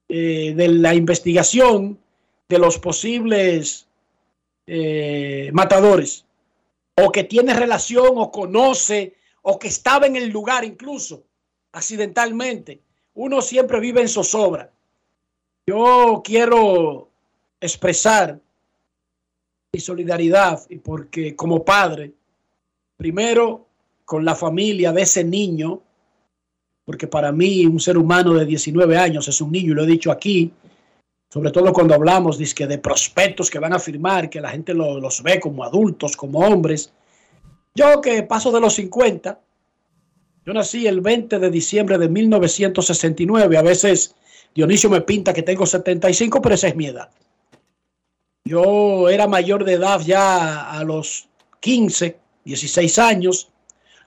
eh, 0.08 0.54
de 0.56 0.68
la 0.68 0.94
investigación 0.94 1.98
de 2.48 2.58
los 2.58 2.78
posibles 2.78 3.86
eh, 4.66 5.50
matadores, 5.52 6.24
o 6.96 7.12
que 7.12 7.24
tiene 7.24 7.52
relación 7.52 8.12
o 8.16 8.32
conoce, 8.32 9.14
o 9.42 9.58
que 9.58 9.68
estaba 9.68 10.06
en 10.06 10.16
el 10.16 10.30
lugar 10.30 10.64
incluso, 10.64 11.24
accidentalmente. 11.72 12.80
Uno 13.14 13.42
siempre 13.42 13.80
vive 13.80 14.00
en 14.00 14.08
zozobra. 14.08 14.72
Yo 15.66 16.22
quiero 16.24 17.10
expresar 17.60 18.40
mi 19.72 19.80
solidaridad 19.80 20.62
y 20.70 20.76
porque 20.78 21.36
como 21.36 21.64
padre, 21.64 22.12
primero 22.96 23.66
con 24.04 24.24
la 24.24 24.34
familia 24.34 24.92
de 24.92 25.02
ese 25.02 25.22
niño, 25.22 25.82
porque 26.86 27.06
para 27.06 27.30
mí 27.32 27.66
un 27.66 27.78
ser 27.78 27.98
humano 27.98 28.32
de 28.32 28.46
19 28.46 28.96
años 28.96 29.28
es 29.28 29.40
un 29.42 29.52
niño, 29.52 29.72
y 29.72 29.74
lo 29.74 29.84
he 29.84 29.86
dicho 29.86 30.10
aquí, 30.10 30.50
sobre 31.28 31.50
todo 31.50 31.70
cuando 31.74 31.94
hablamos 31.94 32.38
dizque, 32.38 32.66
de 32.66 32.78
prospectos 32.78 33.50
que 33.50 33.58
van 33.58 33.74
a 33.74 33.78
firmar, 33.78 34.30
que 34.30 34.40
la 34.40 34.48
gente 34.48 34.72
lo- 34.72 34.98
los 34.98 35.22
ve 35.22 35.38
como 35.38 35.62
adultos, 35.62 36.16
como 36.16 36.38
hombres. 36.38 36.90
Yo 37.74 38.00
que 38.00 38.22
paso 38.22 38.50
de 38.50 38.60
los 38.60 38.72
50, 38.74 39.38
yo 40.46 40.52
nací 40.54 40.86
el 40.86 41.02
20 41.02 41.38
de 41.38 41.50
diciembre 41.50 41.98
de 41.98 42.08
1969, 42.08 43.58
a 43.58 43.62
veces 43.62 44.14
Dionisio 44.54 44.88
me 44.88 45.02
pinta 45.02 45.34
que 45.34 45.42
tengo 45.42 45.66
75, 45.66 46.40
pero 46.40 46.54
esa 46.54 46.68
es 46.68 46.74
mi 46.76 46.86
edad. 46.86 47.10
Yo 48.48 49.10
era 49.10 49.26
mayor 49.26 49.62
de 49.62 49.74
edad 49.74 50.00
ya 50.00 50.70
a 50.70 50.82
los 50.82 51.28
15, 51.60 52.18
16 52.46 52.98
años. 52.98 53.50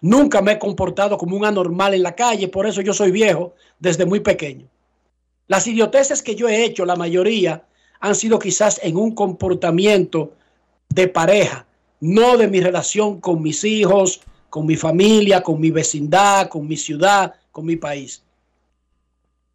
Nunca 0.02 0.42
me 0.42 0.54
he 0.54 0.58
comportado 0.58 1.16
como 1.16 1.38
un 1.38 1.46
anormal 1.46 1.94
en 1.94 2.02
la 2.02 2.16
calle, 2.16 2.48
por 2.48 2.66
eso 2.66 2.82
yo 2.82 2.92
soy 2.92 3.12
viejo 3.12 3.54
desde 3.78 4.04
muy 4.04 4.20
pequeño. 4.22 4.66
Las 5.46 5.68
idioteces 5.68 6.24
que 6.24 6.34
yo 6.34 6.50
he 6.50 6.66
hecho, 6.66 6.86
la 6.86 6.96
mayoría, 6.96 7.66
han 8.00 8.16
sido 8.16 8.40
quizás 8.40 8.80
en 8.82 8.98
un 8.98 9.14
comportamiento 9.14 10.34
de 10.90 11.08
pareja, 11.08 11.68
no 12.00 12.36
de 12.36 12.48
mi 12.48 12.62
relación 12.62 13.22
con 13.22 13.44
mis 13.44 13.64
hijos, 13.64 14.22
con 14.50 14.66
mi 14.66 14.76
familia, 14.76 15.44
con 15.44 15.62
mi 15.62 15.70
vecindad, 15.70 16.50
con 16.50 16.68
mi 16.68 16.78
ciudad, 16.78 17.36
con 17.52 17.68
mi 17.68 17.76
país. 17.76 18.24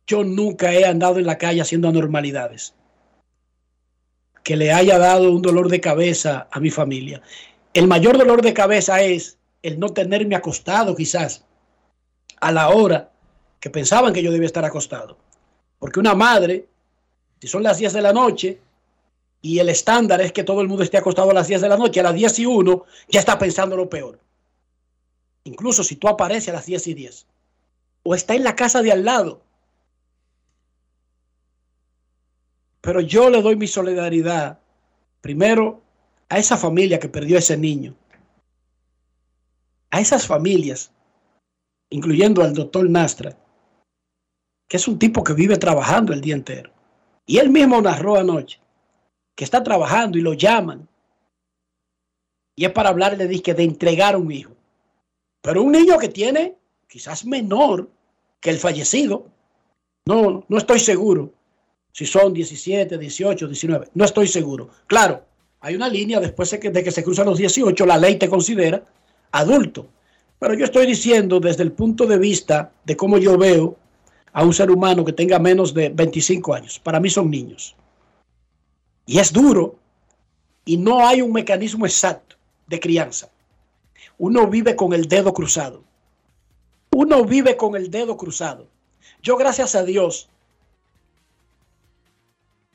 Yo 0.06 0.22
nunca 0.22 0.72
he 0.72 0.84
andado 0.84 1.18
en 1.18 1.26
la 1.26 1.38
calle 1.38 1.60
haciendo 1.60 1.88
anormalidades 1.88 2.76
que 4.46 4.54
le 4.54 4.72
haya 4.72 4.96
dado 4.96 5.32
un 5.32 5.42
dolor 5.42 5.68
de 5.68 5.80
cabeza 5.80 6.46
a 6.52 6.60
mi 6.60 6.70
familia. 6.70 7.20
El 7.74 7.88
mayor 7.88 8.16
dolor 8.16 8.42
de 8.42 8.54
cabeza 8.54 9.02
es 9.02 9.38
el 9.60 9.80
no 9.80 9.88
tenerme 9.88 10.36
acostado 10.36 10.94
quizás 10.94 11.44
a 12.40 12.52
la 12.52 12.68
hora 12.68 13.10
que 13.58 13.70
pensaban 13.70 14.12
que 14.12 14.22
yo 14.22 14.30
debía 14.30 14.46
estar 14.46 14.64
acostado. 14.64 15.18
Porque 15.80 15.98
una 15.98 16.14
madre, 16.14 16.68
si 17.40 17.48
son 17.48 17.64
las 17.64 17.78
10 17.78 17.92
de 17.94 18.02
la 18.02 18.12
noche 18.12 18.60
y 19.42 19.58
el 19.58 19.68
estándar 19.68 20.20
es 20.20 20.30
que 20.30 20.44
todo 20.44 20.60
el 20.60 20.68
mundo 20.68 20.84
esté 20.84 20.96
acostado 20.96 21.32
a 21.32 21.34
las 21.34 21.48
10 21.48 21.62
de 21.62 21.68
la 21.68 21.76
noche, 21.76 21.98
a 21.98 22.04
las 22.04 22.14
10 22.14 22.38
y 22.38 22.46
1 22.46 22.84
ya 23.08 23.18
está 23.18 23.36
pensando 23.40 23.76
lo 23.76 23.90
peor. 23.90 24.20
Incluso 25.42 25.82
si 25.82 25.96
tú 25.96 26.06
apareces 26.06 26.50
a 26.50 26.52
las 26.52 26.66
10 26.66 26.86
y 26.86 26.94
10. 26.94 27.26
o 28.04 28.14
está 28.14 28.36
en 28.36 28.44
la 28.44 28.54
casa 28.54 28.80
de 28.80 28.92
al 28.92 29.04
lado. 29.04 29.42
Pero 32.86 33.00
yo 33.00 33.28
le 33.30 33.42
doy 33.42 33.56
mi 33.56 33.66
solidaridad 33.66 34.60
primero 35.20 35.82
a 36.28 36.38
esa 36.38 36.56
familia 36.56 37.00
que 37.00 37.08
perdió 37.08 37.34
a 37.34 37.40
ese 37.40 37.56
niño, 37.56 37.96
a 39.90 40.00
esas 40.00 40.24
familias, 40.24 40.92
incluyendo 41.90 42.44
al 42.44 42.54
doctor 42.54 42.88
Nastra, 42.88 43.36
que 44.68 44.76
es 44.76 44.86
un 44.86 45.00
tipo 45.00 45.24
que 45.24 45.32
vive 45.32 45.56
trabajando 45.56 46.12
el 46.12 46.20
día 46.20 46.36
entero. 46.36 46.70
Y 47.26 47.38
él 47.38 47.50
mismo 47.50 47.82
narró 47.82 48.18
anoche 48.18 48.60
que 49.34 49.42
está 49.42 49.64
trabajando 49.64 50.16
y 50.16 50.20
lo 50.20 50.34
llaman. 50.34 50.88
Y 52.54 52.66
es 52.66 52.70
para 52.70 52.90
hablarle 52.90 53.26
de, 53.26 53.52
de 53.52 53.64
entregar 53.64 54.16
un 54.16 54.30
hijo. 54.30 54.52
Pero 55.42 55.64
un 55.64 55.72
niño 55.72 55.98
que 55.98 56.08
tiene 56.08 56.54
quizás 56.86 57.24
menor 57.24 57.90
que 58.38 58.50
el 58.50 58.58
fallecido. 58.58 59.26
No, 60.06 60.44
no 60.46 60.56
estoy 60.56 60.78
seguro 60.78 61.32
si 61.96 62.04
son 62.04 62.34
17, 62.34 62.98
18, 62.98 63.46
19. 63.46 63.88
No 63.94 64.04
estoy 64.04 64.28
seguro. 64.28 64.68
Claro, 64.86 65.24
hay 65.60 65.74
una 65.74 65.88
línea 65.88 66.20
después 66.20 66.50
de 66.50 66.60
que, 66.60 66.68
de 66.68 66.84
que 66.84 66.90
se 66.90 67.02
cruzan 67.02 67.24
los 67.24 67.38
18, 67.38 67.86
la 67.86 67.96
ley 67.96 68.16
te 68.16 68.28
considera 68.28 68.84
adulto. 69.32 69.86
Pero 70.38 70.52
yo 70.52 70.66
estoy 70.66 70.84
diciendo 70.84 71.40
desde 71.40 71.62
el 71.62 71.72
punto 71.72 72.06
de 72.06 72.18
vista 72.18 72.70
de 72.84 72.98
cómo 72.98 73.16
yo 73.16 73.38
veo 73.38 73.76
a 74.34 74.44
un 74.44 74.52
ser 74.52 74.70
humano 74.70 75.06
que 75.06 75.14
tenga 75.14 75.38
menos 75.38 75.72
de 75.72 75.88
25 75.88 76.52
años. 76.52 76.78
Para 76.78 77.00
mí 77.00 77.08
son 77.08 77.30
niños. 77.30 77.74
Y 79.06 79.18
es 79.18 79.32
duro. 79.32 79.76
Y 80.66 80.76
no 80.76 81.00
hay 81.00 81.22
un 81.22 81.32
mecanismo 81.32 81.86
exacto 81.86 82.36
de 82.66 82.78
crianza. 82.78 83.30
Uno 84.18 84.46
vive 84.48 84.76
con 84.76 84.92
el 84.92 85.08
dedo 85.08 85.32
cruzado. 85.32 85.82
Uno 86.90 87.24
vive 87.24 87.56
con 87.56 87.74
el 87.74 87.90
dedo 87.90 88.18
cruzado. 88.18 88.66
Yo, 89.22 89.38
gracias 89.38 89.74
a 89.74 89.82
Dios, 89.82 90.28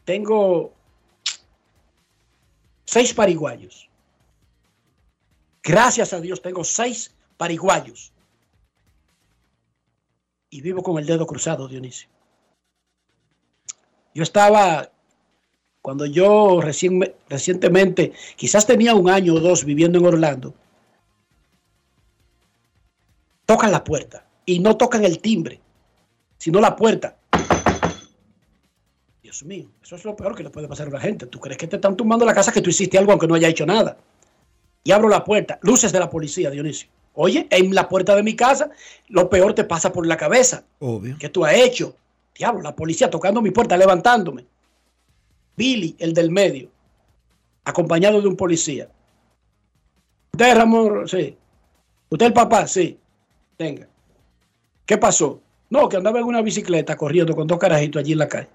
tengo 0.06 0.74
seis 2.86 3.14
pariguayos. 3.14 3.90
Gracias 5.64 6.14
a 6.14 6.20
Dios 6.20 6.42
tengo 6.42 6.64
seis 6.64 7.14
pariguayos. 7.38 8.12
Y 10.50 10.62
vivo 10.62 10.84
con 10.84 10.98
el 11.00 11.06
dedo 11.06 11.26
cruzado, 11.26 11.68
Dionisio. 11.68 12.10
Yo 14.14 14.24
estaba, 14.24 14.92
cuando 15.82 16.06
yo 16.06 16.60
recién, 16.60 17.16
recientemente, 17.30 18.12
quizás 18.36 18.68
tenía 18.68 18.94
un 18.94 19.10
año 19.10 19.36
o 19.36 19.40
dos 19.40 19.64
viviendo 19.64 20.00
en 20.00 20.06
Orlando, 20.06 20.54
tocan 23.46 23.72
la 23.72 23.84
puerta 23.84 24.26
y 24.46 24.60
no 24.60 24.76
tocan 24.76 25.06
el 25.06 25.20
timbre, 25.20 25.62
sino 26.38 26.60
la 26.60 26.76
puerta. 26.76 27.18
Dios 29.32 29.44
mío, 29.44 29.70
eso 29.82 29.96
es 29.96 30.04
lo 30.04 30.14
peor 30.14 30.36
que 30.36 30.44
le 30.44 30.50
puede 30.50 30.68
pasar 30.68 30.90
a 30.90 30.92
la 30.92 31.00
gente. 31.00 31.26
¿Tú 31.26 31.40
crees 31.40 31.58
que 31.58 31.66
te 31.66 31.78
están 31.78 31.96
tumbando 31.96 32.26
la 32.26 32.34
casa 32.34 32.52
que 32.52 32.60
tú 32.60 32.70
hiciste 32.70 32.98
algo 32.98 33.14
aunque 33.14 33.28
no 33.28 33.36
haya 33.36 33.48
hecho 33.48 33.66
nada? 33.66 33.96
Y 34.84 34.92
abro 34.92 35.08
la 35.08 35.24
puerta, 35.24 35.58
luces 35.62 35.94
de 35.94 36.00
la 36.00 36.10
policía, 36.10 36.50
Dionisio. 36.50 36.90
Oye, 37.14 37.48
en 37.50 37.74
la 37.74 37.88
puerta 37.88 38.14
de 38.14 38.24
mi 38.24 38.36
casa, 38.36 38.72
lo 39.08 39.30
peor 39.30 39.54
te 39.54 39.64
pasa 39.64 39.94
por 39.94 40.06
la 40.06 40.18
cabeza. 40.18 40.66
Obvio. 40.80 41.16
¿Qué 41.18 41.30
tú 41.30 41.46
has 41.46 41.54
hecho? 41.54 41.96
Diablo, 42.38 42.62
la 42.62 42.76
policía 42.76 43.10
tocando 43.10 43.42
mi 43.42 43.52
puerta, 43.52 43.78
levantándome. 43.78 44.46
Billy, 45.56 45.96
el 46.00 46.14
del 46.14 46.30
medio, 46.30 46.70
acompañado 47.64 48.22
de 48.22 48.28
un 48.28 48.36
policía. 48.36 48.90
¿Usted, 50.34 50.56
Ramón? 50.58 51.08
Sí. 51.08 51.38
¿Usted 52.10 52.26
el 52.26 52.34
papá? 52.34 52.68
Sí. 52.68 53.00
Venga. 53.58 53.88
¿Qué 54.86 54.98
pasó? 54.98 55.40
No, 55.70 55.88
que 55.88 55.96
andaba 55.96 56.20
en 56.20 56.26
una 56.26 56.42
bicicleta 56.42 56.98
corriendo 56.98 57.34
con 57.34 57.48
dos 57.48 57.58
carajitos 57.58 58.02
allí 58.02 58.12
en 58.12 58.18
la 58.18 58.28
calle. 58.28 58.50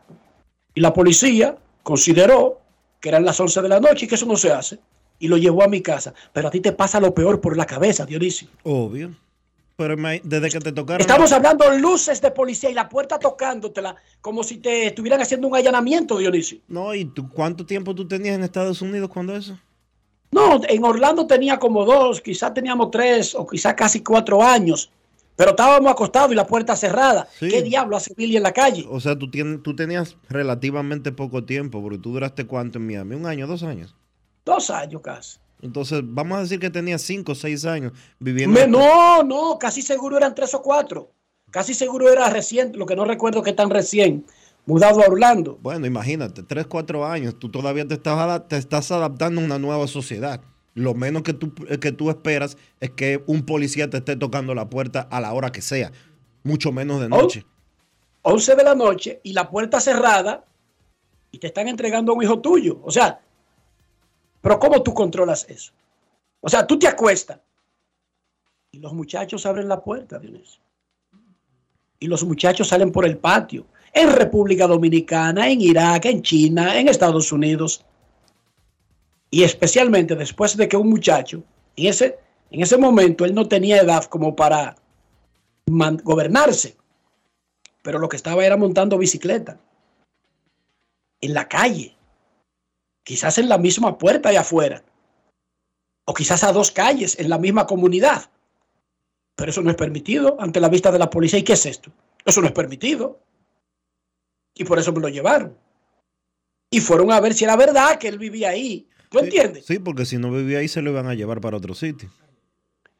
Y 0.77 0.83
la 0.83 0.93
policía 0.93 1.57
consideró 1.83 2.61
que 3.01 3.09
eran 3.09 3.25
las 3.25 3.41
11 3.41 3.63
de 3.63 3.69
la 3.69 3.81
noche 3.81 4.05
y 4.05 4.09
que 4.09 4.15
eso 4.15 4.27
no 4.27 4.37
se 4.37 4.53
hace. 4.53 4.79
Y 5.19 5.27
lo 5.27 5.39
llevó 5.39 5.63
a 5.63 5.69
mi 5.69 5.81
casa. 5.81 6.13
Pero 6.35 6.49
a 6.49 6.51
ti 6.51 6.61
te 6.61 6.73
pasa 6.73 7.01
lo 7.01 7.15
peor 7.15 7.41
por 7.41 7.57
la 7.57 7.65
cabeza, 7.65 8.05
Dionisio. 8.05 8.49
Obvio. 8.63 9.17
Pero 9.77 9.97
desde 10.23 10.51
que 10.51 10.59
te 10.61 10.73
tocaron. 10.73 11.01
Estamos 11.01 11.33
hablando 11.33 11.71
de 11.71 11.79
luces 11.79 12.21
de 12.21 12.31
policía 12.31 12.69
y 12.69 12.75
la 12.75 12.91
puerta 12.91 13.19
tocándotela 13.19 13.97
como 14.21 14.45
si 14.45 14.59
te 14.59 14.89
estuvieran 14.89 15.23
haciendo 15.23 15.49
un 15.49 15.57
allanamiento, 15.57 16.19
Dionisio. 16.19 16.59
No, 16.69 16.95
¿y 16.95 17.07
tú, 17.07 17.31
cuánto 17.31 17.65
tiempo 17.65 17.95
tú 17.95 18.07
tenías 18.07 18.37
en 18.37 18.45
Estados 18.45 18.83
Unidos 18.83 19.09
cuando 19.09 19.35
eso? 19.35 19.59
No, 20.31 20.61
en 20.69 20.85
Orlando 20.85 21.27
tenía 21.27 21.59
como 21.59 21.87
dos, 21.87 22.21
quizás 22.21 22.53
teníamos 22.53 22.91
tres 22.91 23.35
o 23.35 23.47
quizás 23.47 23.73
casi 23.73 24.03
cuatro 24.03 24.43
años. 24.43 24.91
Pero 25.37 25.51
estábamos 25.51 25.91
acostados 25.93 26.33
y 26.33 26.35
la 26.35 26.47
puerta 26.47 26.75
cerrada. 26.77 27.29
Sí. 27.39 27.49
¿Qué 27.49 27.63
diablo 27.63 27.97
hace 27.97 28.15
Billy 28.17 28.37
en 28.39 28.43
la 28.43 28.53
calle? 28.53 28.87
O 28.89 29.01
sea, 29.01 29.19
tú, 29.19 29.31
tienes, 29.31 29.63
tú 29.63 29.77
tenías 29.77 30.17
relativamente 30.31 31.13
poco 31.13 31.45
tiempo, 31.45 31.83
porque 31.83 31.99
tú 31.99 32.13
duraste 32.15 32.47
cuánto 32.47 32.79
en 32.79 32.87
Miami? 32.87 33.15
¿Un 33.17 33.27
año, 33.27 33.47
dos 33.47 33.63
años? 33.63 33.95
Dos 34.45 34.71
años 34.71 35.03
casi. 35.03 35.39
Entonces, 35.61 36.01
vamos 36.05 36.39
a 36.39 36.41
decir 36.43 36.59
que 36.59 36.71
tenías 36.71 37.03
cinco 37.03 37.33
o 37.33 37.35
seis 37.35 37.65
años 37.65 37.93
viviendo. 38.19 38.59
Me- 38.59 38.67
no, 38.67 39.23
no, 39.23 39.59
casi 39.59 39.83
seguro 39.83 40.17
eran 40.17 40.35
tres 40.35 40.55
o 40.55 40.63
cuatro. 40.63 41.11
Casi 41.51 41.75
seguro 41.75 42.11
era 42.11 42.29
recién, 42.31 42.73
lo 42.75 42.87
que 42.87 42.97
no 42.97 43.05
recuerdo 43.05 43.43
que 43.43 43.53
tan 43.53 43.71
recién, 43.71 44.27
mudado 44.67 45.03
a 45.03 45.07
Orlando. 45.07 45.59
Bueno, 45.63 45.87
imagínate, 45.87 46.43
tres, 46.43 46.67
cuatro 46.67 47.07
años, 47.07 47.39
tú 47.39 47.51
todavía 47.51 47.87
te 47.87 47.95
estás, 47.95 48.49
te 48.49 48.57
estás 48.57 48.91
adaptando 48.91 49.41
a 49.41 49.45
una 49.45 49.59
nueva 49.59 49.87
sociedad. 49.87 50.41
Lo 50.77 50.93
menos 50.93 51.23
que 51.23 51.33
tú, 51.33 51.55
que 51.55 51.91
tú 51.91 52.11
esperas 52.11 52.59
es 52.81 52.91
que 52.91 53.25
un 53.27 53.47
policía 53.47 53.89
te 53.89 53.97
esté 53.97 54.15
tocando 54.15 54.55
la 54.55 54.69
puerta 54.69 55.09
a 55.11 55.23
la 55.23 55.33
hora 55.33 55.51
que 55.51 55.63
sea, 55.63 55.91
mucho 56.45 56.71
menos 56.71 57.01
de 57.01 57.09
noche. 57.09 57.47
11 58.21 58.57
de 58.57 58.63
la 58.63 58.75
noche 58.75 59.21
y 59.23 59.33
la 59.33 59.49
puerta 59.49 59.81
cerrada 59.81 60.45
y 61.31 61.39
te 61.39 61.47
están 61.47 61.69
entregando 61.69 62.13
a 62.13 62.15
un 62.15 62.23
hijo 62.23 62.41
tuyo. 62.41 62.79
O 62.83 62.91
sea, 62.91 63.19
pero 64.43 64.59
¿cómo 64.59 64.83
tú 64.83 64.93
controlas 64.93 65.47
eso? 65.49 65.73
O 66.43 66.49
sea, 66.51 66.67
tú 66.67 66.79
te 66.79 66.87
acuestas 66.87 67.41
y 68.71 68.79
los 68.79 68.93
muchachos 68.93 69.47
abren 69.47 69.71
la 69.71 69.83
puerta, 69.83 70.19
Dionisio. 70.19 70.61
Y 71.99 72.07
los 72.07 72.23
muchachos 72.23 72.69
salen 72.69 72.93
por 72.93 73.07
el 73.07 73.17
patio. 73.17 73.65
En 73.95 74.13
República 74.13 74.67
Dominicana, 74.67 75.49
en 75.49 75.63
Irak, 75.63 76.05
en 76.05 76.21
China, 76.21 76.79
en 76.79 76.89
Estados 76.89 77.33
Unidos. 77.33 77.83
Y 79.31 79.43
especialmente 79.43 80.15
después 80.15 80.57
de 80.57 80.69
que 80.69 80.77
un 80.77 80.89
muchacho, 80.89 81.43
en 81.77 81.87
ese, 81.87 82.19
en 82.51 82.63
ese 82.63 82.77
momento 82.77 83.25
él 83.25 83.35
no 83.35 83.49
tenía 83.49 83.81
edad 83.81 84.05
como 84.05 84.35
para 84.37 84.77
gobernarse 85.67 86.77
pero 87.87 88.01
lo 88.01 88.09
que 88.09 88.17
estaba 88.17 88.45
era 88.45 88.57
montando 88.57 88.99
bicicleta 88.99 89.61
en 91.21 91.33
la 91.33 91.47
calle, 91.47 91.97
quizás 93.05 93.39
en 93.39 93.49
la 93.49 93.59
misma 93.59 93.97
puerta 93.97 94.31
de 94.31 94.39
afuera, 94.39 94.83
o 96.05 96.13
quizás 96.13 96.43
a 96.43 96.51
dos 96.51 96.73
calles 96.73 97.17
en 97.21 97.29
la 97.29 97.39
misma 97.39 97.65
comunidad. 97.65 98.29
Pero 99.37 99.53
eso 99.53 99.63
no 99.63 99.71
es 99.71 99.77
permitido 99.77 100.37
ante 100.41 100.59
la 100.59 100.69
vista 100.69 100.91
de 100.91 100.99
la 100.99 101.09
policía. 101.09 101.39
¿Y 101.39 101.45
qué 101.45 101.53
es 101.53 101.65
esto? 101.65 101.93
Eso 102.25 102.41
no 102.41 102.49
es 102.49 102.53
permitido. 102.53 103.21
Y 104.57 104.65
por 104.65 104.81
eso 104.81 104.93
me 104.93 104.99
lo 104.99 105.09
llevaron. 105.09 105.57
Y 106.69 106.81
fueron 106.81 107.13
a 107.13 107.21
ver 107.21 107.35
si 107.35 107.45
era 107.45 107.55
verdad 107.55 107.99
que 107.99 108.09
él 108.09 108.19
vivía 108.19 108.49
ahí. 108.49 108.89
¿Tú 109.11 109.19
entiendes? 109.19 109.65
Sí, 109.67 109.79
porque 109.79 110.05
si 110.05 110.19
no 110.19 110.31
vivía 110.31 110.59
ahí 110.59 110.69
se 110.69 110.83
lo 110.83 110.91
iban 110.91 111.07
a 111.07 111.15
llevar 111.15 111.41
para 111.41 111.57
otro 111.57 111.75
sitio. 111.75 112.11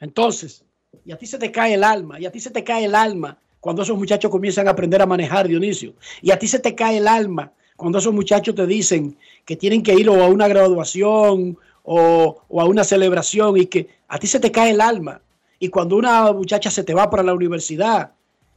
Entonces, 0.01 0.65
y 1.05 1.13
a 1.13 1.17
ti 1.17 1.27
se 1.27 1.39
te 1.39 1.51
cae 1.51 1.75
el 1.75 1.85
alma, 1.85 2.21
y 2.21 2.27
a 2.27 2.33
ti 2.33 2.41
se 2.41 2.51
te 2.51 2.65
cae 2.65 2.85
el 2.85 2.95
alma 2.95 3.39
cuando 3.61 3.83
esos 3.83 3.97
muchachos 3.97 4.31
comienzan 4.31 4.69
a 4.69 4.73
aprender 4.73 5.03
a 5.03 5.07
manejar, 5.07 5.49
Dionisio. 5.49 5.95
Y 6.23 6.31
a 6.31 6.39
ti 6.39 6.47
se 6.47 6.59
te 6.59 6.75
cae 6.75 6.99
el 6.99 7.09
alma 7.09 7.53
cuando 7.77 7.99
esos 7.99 8.15
muchachos 8.15 8.55
te 8.55 8.67
dicen 8.67 9.17
que 9.45 9.57
tienen 9.57 9.83
que 9.83 9.95
ir 9.95 10.09
o 10.09 10.23
a 10.23 10.29
una 10.29 10.49
graduación 10.49 11.59
o, 11.83 12.43
o 12.49 12.61
a 12.61 12.65
una 12.65 12.85
celebración 12.85 13.57
y 13.57 13.67
que 13.67 13.89
a 14.09 14.19
ti 14.19 14.27
se 14.27 14.41
te 14.41 14.53
cae 14.53 14.71
el 14.71 14.81
alma. 14.81 15.21
Y 15.59 15.69
cuando 15.69 15.97
una 15.97 16.33
muchacha 16.33 16.71
se 16.71 16.85
te 16.85 16.95
va 16.95 17.11
para 17.11 17.23
la 17.23 17.35
universidad 17.35 18.13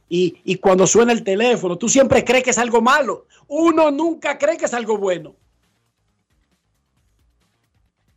y, 0.08 0.36
y 0.44 0.56
cuando 0.56 0.86
suena 0.86 1.12
el 1.12 1.22
teléfono, 1.22 1.76
tú 1.76 1.88
siempre 1.88 2.24
crees 2.24 2.44
que 2.44 2.50
es 2.50 2.58
algo 2.58 2.80
malo. 2.80 3.26
Uno 3.48 3.90
nunca 3.90 4.38
cree 4.38 4.56
que 4.56 4.66
es 4.66 4.74
algo 4.74 4.96
bueno. 4.98 5.34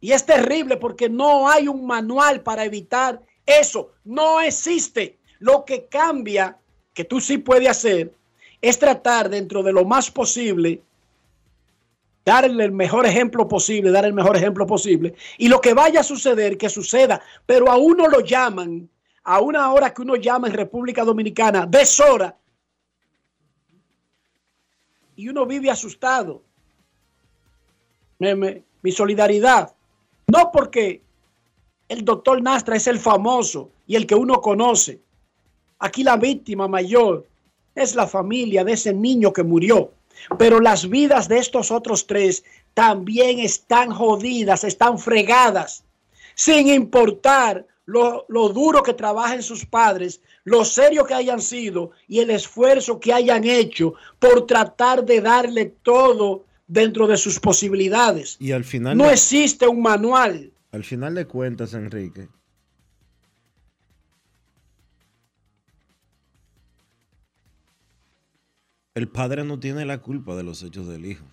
Y 0.03 0.11
es 0.11 0.25
terrible 0.25 0.75
porque 0.75 1.07
no 1.07 1.49
hay 1.49 1.69
un 1.69 1.87
manual 1.87 2.41
para 2.41 2.65
evitar 2.65 3.21
eso. 3.45 3.93
No 4.03 4.41
existe. 4.41 5.17
Lo 5.39 5.63
que 5.63 5.85
cambia, 5.85 6.57
que 6.93 7.05
tú 7.05 7.21
sí 7.21 7.37
puedes 7.37 7.69
hacer, 7.69 8.13
es 8.61 8.77
tratar 8.77 9.29
dentro 9.29 9.63
de 9.63 9.71
lo 9.71 9.85
más 9.85 10.11
posible, 10.11 10.81
darle 12.25 12.65
el 12.65 12.73
mejor 12.73 13.05
ejemplo 13.05 13.47
posible, 13.47 13.91
dar 13.91 14.03
el 14.03 14.11
mejor 14.11 14.35
ejemplo 14.35 14.67
posible. 14.67 15.15
Y 15.37 15.47
lo 15.47 15.61
que 15.61 15.73
vaya 15.73 16.01
a 16.01 16.03
suceder, 16.03 16.57
que 16.57 16.67
suceda. 16.67 17.21
Pero 17.45 17.71
a 17.71 17.77
uno 17.77 18.09
lo 18.09 18.19
llaman, 18.19 18.89
a 19.23 19.39
una 19.39 19.71
hora 19.71 19.93
que 19.93 20.01
uno 20.01 20.17
llama 20.17 20.47
en 20.49 20.53
República 20.53 21.05
Dominicana, 21.05 21.65
deshora. 21.65 22.35
Y 25.15 25.29
uno 25.29 25.45
vive 25.45 25.71
asustado. 25.71 26.43
Mi 28.19 28.91
solidaridad. 28.91 29.73
No 30.33 30.49
porque 30.51 31.03
el 31.87 32.03
doctor 32.03 32.41
Nastra 32.41 32.75
es 32.75 32.87
el 32.87 32.97
famoso 32.97 33.69
y 33.85 33.95
el 33.95 34.07
que 34.07 34.15
uno 34.15 34.41
conoce. 34.41 34.99
Aquí 35.77 36.03
la 36.03 36.17
víctima 36.17 36.67
mayor 36.67 37.27
es 37.75 37.93
la 37.93 38.07
familia 38.07 38.63
de 38.63 38.73
ese 38.73 38.93
niño 38.95 39.31
que 39.31 39.43
murió. 39.43 39.91
Pero 40.39 40.59
las 40.59 40.89
vidas 40.89 41.27
de 41.27 41.37
estos 41.37 41.69
otros 41.69 42.07
tres 42.07 42.43
también 42.73 43.37
están 43.37 43.91
jodidas, 43.91 44.63
están 44.63 44.97
fregadas, 44.97 45.83
sin 46.33 46.67
importar 46.67 47.67
lo, 47.85 48.25
lo, 48.27 48.49
duro 48.49 48.81
que 48.81 48.95
trabajen 48.95 49.43
sus 49.43 49.63
padres, 49.67 50.19
lo 50.45 50.65
serio 50.65 51.05
que 51.05 51.13
hayan 51.13 51.41
sido 51.41 51.91
y 52.07 52.21
el 52.21 52.31
esfuerzo 52.31 52.99
que 52.99 53.13
hayan 53.13 53.43
hecho 53.43 53.93
por 54.17 54.47
tratar 54.47 55.05
de 55.05 55.21
darle 55.21 55.65
todo 55.83 56.45
dentro 56.73 57.07
de 57.07 57.17
sus 57.17 57.39
posibilidades. 57.39 58.35
Y 58.39 58.51
al 58.51 58.63
final 58.63 58.97
no 58.97 59.05
de, 59.05 59.13
existe 59.13 59.67
un 59.67 59.81
manual. 59.81 60.51
Al 60.71 60.83
final 60.83 61.13
de 61.13 61.25
cuentas, 61.25 61.73
Enrique, 61.75 62.27
el 68.95 69.07
padre 69.07 69.43
no 69.43 69.59
tiene 69.59 69.85
la 69.85 69.99
culpa 69.99 70.35
de 70.35 70.43
los 70.43 70.63
hechos 70.63 70.87
del 70.87 71.05
hijo. 71.05 71.25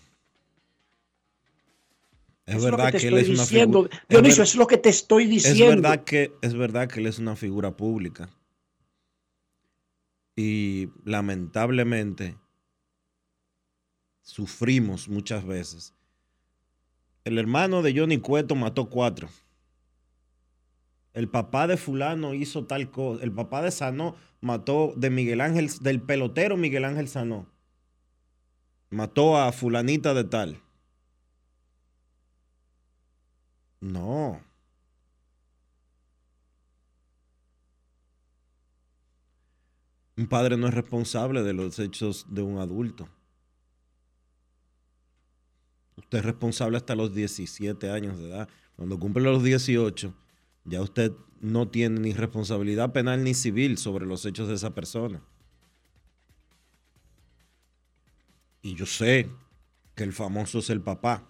Es, 2.45 2.57
es 2.57 2.65
verdad 2.65 2.93
que, 2.93 2.99
que 2.99 3.09
él 3.09 3.19
es 3.19 3.29
una 3.31 3.47
figura. 3.47 3.91
Dionisio, 4.09 4.43
es, 4.43 4.51
es, 4.51 4.57
lo 4.57 4.67
que 4.67 4.77
te 4.77 4.91
estoy 4.91 5.27
diciendo. 5.27 5.65
Es 5.65 5.83
verdad, 5.83 6.05
que, 6.05 6.33
es 6.43 6.55
verdad 6.55 6.89
que 6.89 7.01
él 7.01 7.07
es 7.07 7.19
una 7.19 7.37
figura 7.37 7.77
pública. 7.77 8.29
Y 10.37 10.89
lamentablemente 11.05 12.37
sufrimos 14.31 15.09
muchas 15.09 15.45
veces. 15.45 15.93
El 17.25 17.37
hermano 17.37 17.83
de 17.83 17.99
Johnny 17.99 18.19
Cueto 18.19 18.55
mató 18.55 18.89
cuatro. 18.89 19.29
El 21.13 21.29
papá 21.29 21.67
de 21.67 21.77
fulano 21.77 22.33
hizo 22.35 22.65
tal 22.65 22.93
cosa. 22.93 23.25
El 23.25 23.33
papá 23.33 23.61
de 23.61 23.73
Sanó 23.73 24.15
mató 24.41 24.95
de 24.97 25.11
Miguel 25.11 25.41
Ángel, 25.41 25.69
del 25.81 26.01
pelotero 26.01 26.57
Miguel 26.57 26.85
Ángel 26.85 27.09
Sanó. 27.09 27.47
Mató 28.91 29.37
a 29.37 29.51
fulanita 29.51 30.15
de 30.15 30.25
tal. 30.25 30.63
No. 33.81 34.41
Un 40.17 40.29
padre 40.29 40.57
no 40.57 40.69
es 40.69 40.75
responsable 40.75 41.43
de 41.43 41.53
los 41.53 41.79
hechos 41.81 42.27
de 42.29 42.43
un 42.43 42.59
adulto. 42.59 43.09
Usted 46.01 46.19
es 46.19 46.25
responsable 46.25 46.79
hasta 46.79 46.95
los 46.95 47.15
17 47.15 47.91
años 47.91 48.19
de 48.19 48.29
edad. 48.29 48.49
Cuando 48.75 48.99
cumple 48.99 49.23
los 49.23 49.43
18, 49.43 50.15
ya 50.65 50.81
usted 50.81 51.13
no 51.41 51.69
tiene 51.69 52.01
ni 52.01 52.13
responsabilidad 52.15 52.93
penal 52.93 53.23
ni 53.23 53.35
civil 53.35 53.77
sobre 53.77 54.07
los 54.07 54.25
hechos 54.25 54.49
de 54.49 54.55
esa 54.55 54.75
persona. 54.75 55.23
Y 58.63 58.75
yo 58.75 58.87
sé 58.87 59.29
que 59.95 60.05
el 60.05 60.15
famoso 60.15 60.61
es 60.61 60.71
el 60.71 60.81
papá. 60.81 61.23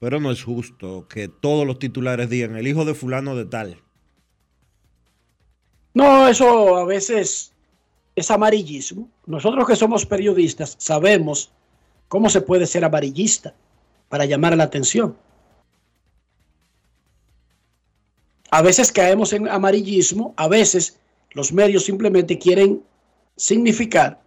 Pero 0.00 0.18
no 0.18 0.32
es 0.32 0.42
justo 0.42 1.06
que 1.08 1.28
todos 1.28 1.64
los 1.64 1.78
titulares 1.78 2.28
digan 2.28 2.56
el 2.56 2.66
hijo 2.66 2.84
de 2.84 2.94
fulano 2.94 3.36
de 3.36 3.44
tal. 3.44 3.80
No, 5.94 6.26
eso 6.26 6.76
a 6.76 6.84
veces 6.84 7.51
es 8.14 8.30
amarillismo. 8.30 9.08
Nosotros 9.26 9.66
que 9.66 9.76
somos 9.76 10.06
periodistas 10.06 10.74
sabemos 10.78 11.52
cómo 12.08 12.28
se 12.28 12.40
puede 12.40 12.66
ser 12.66 12.84
amarillista 12.84 13.54
para 14.08 14.24
llamar 14.24 14.56
la 14.56 14.64
atención. 14.64 15.16
A 18.50 18.60
veces 18.60 18.92
caemos 18.92 19.32
en 19.32 19.48
amarillismo, 19.48 20.34
a 20.36 20.46
veces 20.46 21.00
los 21.30 21.52
medios 21.52 21.84
simplemente 21.84 22.38
quieren 22.38 22.82
significar, 23.36 24.20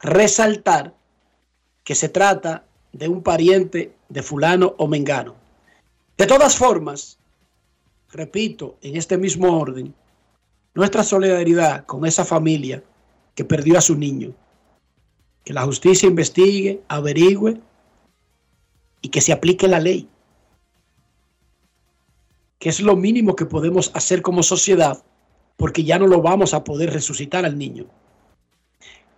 resaltar 0.00 0.94
que 1.82 1.94
se 1.94 2.10
trata 2.10 2.66
de 2.92 3.08
un 3.08 3.22
pariente 3.22 3.96
de 4.10 4.22
fulano 4.22 4.74
o 4.76 4.86
mengano. 4.86 5.34
De 6.18 6.26
todas 6.26 6.56
formas, 6.56 7.18
repito, 8.10 8.76
en 8.82 8.96
este 8.96 9.16
mismo 9.16 9.58
orden, 9.58 9.94
nuestra 10.74 11.04
solidaridad 11.04 11.84
con 11.86 12.06
esa 12.06 12.24
familia 12.24 12.82
que 13.34 13.44
perdió 13.44 13.78
a 13.78 13.82
su 13.82 13.96
niño. 13.96 14.32
Que 15.44 15.52
la 15.52 15.62
justicia 15.62 16.08
investigue, 16.08 16.82
averigüe 16.88 17.60
y 19.00 19.08
que 19.08 19.20
se 19.20 19.32
aplique 19.32 19.68
la 19.68 19.80
ley. 19.80 20.08
Que 22.58 22.68
es 22.68 22.80
lo 22.80 22.96
mínimo 22.96 23.34
que 23.34 23.46
podemos 23.46 23.90
hacer 23.94 24.22
como 24.22 24.42
sociedad 24.42 25.02
porque 25.56 25.84
ya 25.84 25.98
no 25.98 26.06
lo 26.06 26.22
vamos 26.22 26.54
a 26.54 26.64
poder 26.64 26.92
resucitar 26.92 27.44
al 27.44 27.58
niño. 27.58 27.86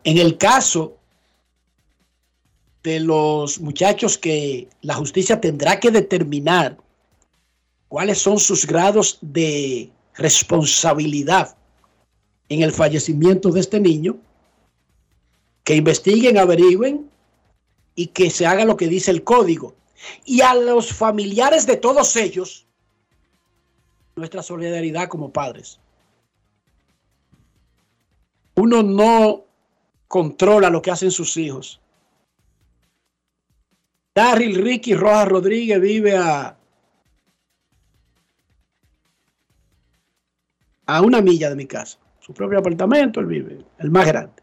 En 0.02 0.18
el 0.18 0.36
caso 0.36 0.98
de 2.82 3.00
los 3.00 3.60
muchachos 3.60 4.18
que 4.18 4.68
la 4.82 4.94
justicia 4.94 5.40
tendrá 5.40 5.80
que 5.80 5.90
determinar 5.90 6.76
cuáles 7.88 8.18
son 8.18 8.38
sus 8.38 8.66
grados 8.66 9.18
de 9.22 9.90
responsabilidad 10.16 11.56
en 12.48 12.62
el 12.62 12.72
fallecimiento 12.72 13.50
de 13.50 13.60
este 13.60 13.80
niño, 13.80 14.18
que 15.64 15.76
investiguen, 15.76 16.38
averigüen 16.38 17.10
y 17.94 18.08
que 18.08 18.30
se 18.30 18.46
haga 18.46 18.64
lo 18.64 18.76
que 18.76 18.88
dice 18.88 19.10
el 19.10 19.24
código. 19.24 19.74
Y 20.24 20.42
a 20.42 20.54
los 20.54 20.92
familiares 20.92 21.66
de 21.66 21.76
todos 21.76 22.16
ellos, 22.16 22.66
nuestra 24.16 24.42
solidaridad 24.42 25.08
como 25.08 25.32
padres. 25.32 25.80
Uno 28.56 28.82
no 28.82 29.44
controla 30.06 30.70
lo 30.70 30.82
que 30.82 30.90
hacen 30.90 31.10
sus 31.10 31.36
hijos. 31.36 31.80
Darryl 34.14 34.62
Ricky 34.62 34.94
Rojas 34.94 35.28
Rodríguez 35.28 35.80
vive 35.80 36.16
a 36.16 36.56
a 40.86 41.02
una 41.02 41.20
milla 41.20 41.50
de 41.50 41.56
mi 41.56 41.66
casa. 41.66 41.98
Su 42.20 42.32
propio 42.32 42.58
apartamento, 42.58 43.20
él 43.20 43.26
vive, 43.26 43.64
el 43.78 43.90
más 43.90 44.06
grande. 44.06 44.42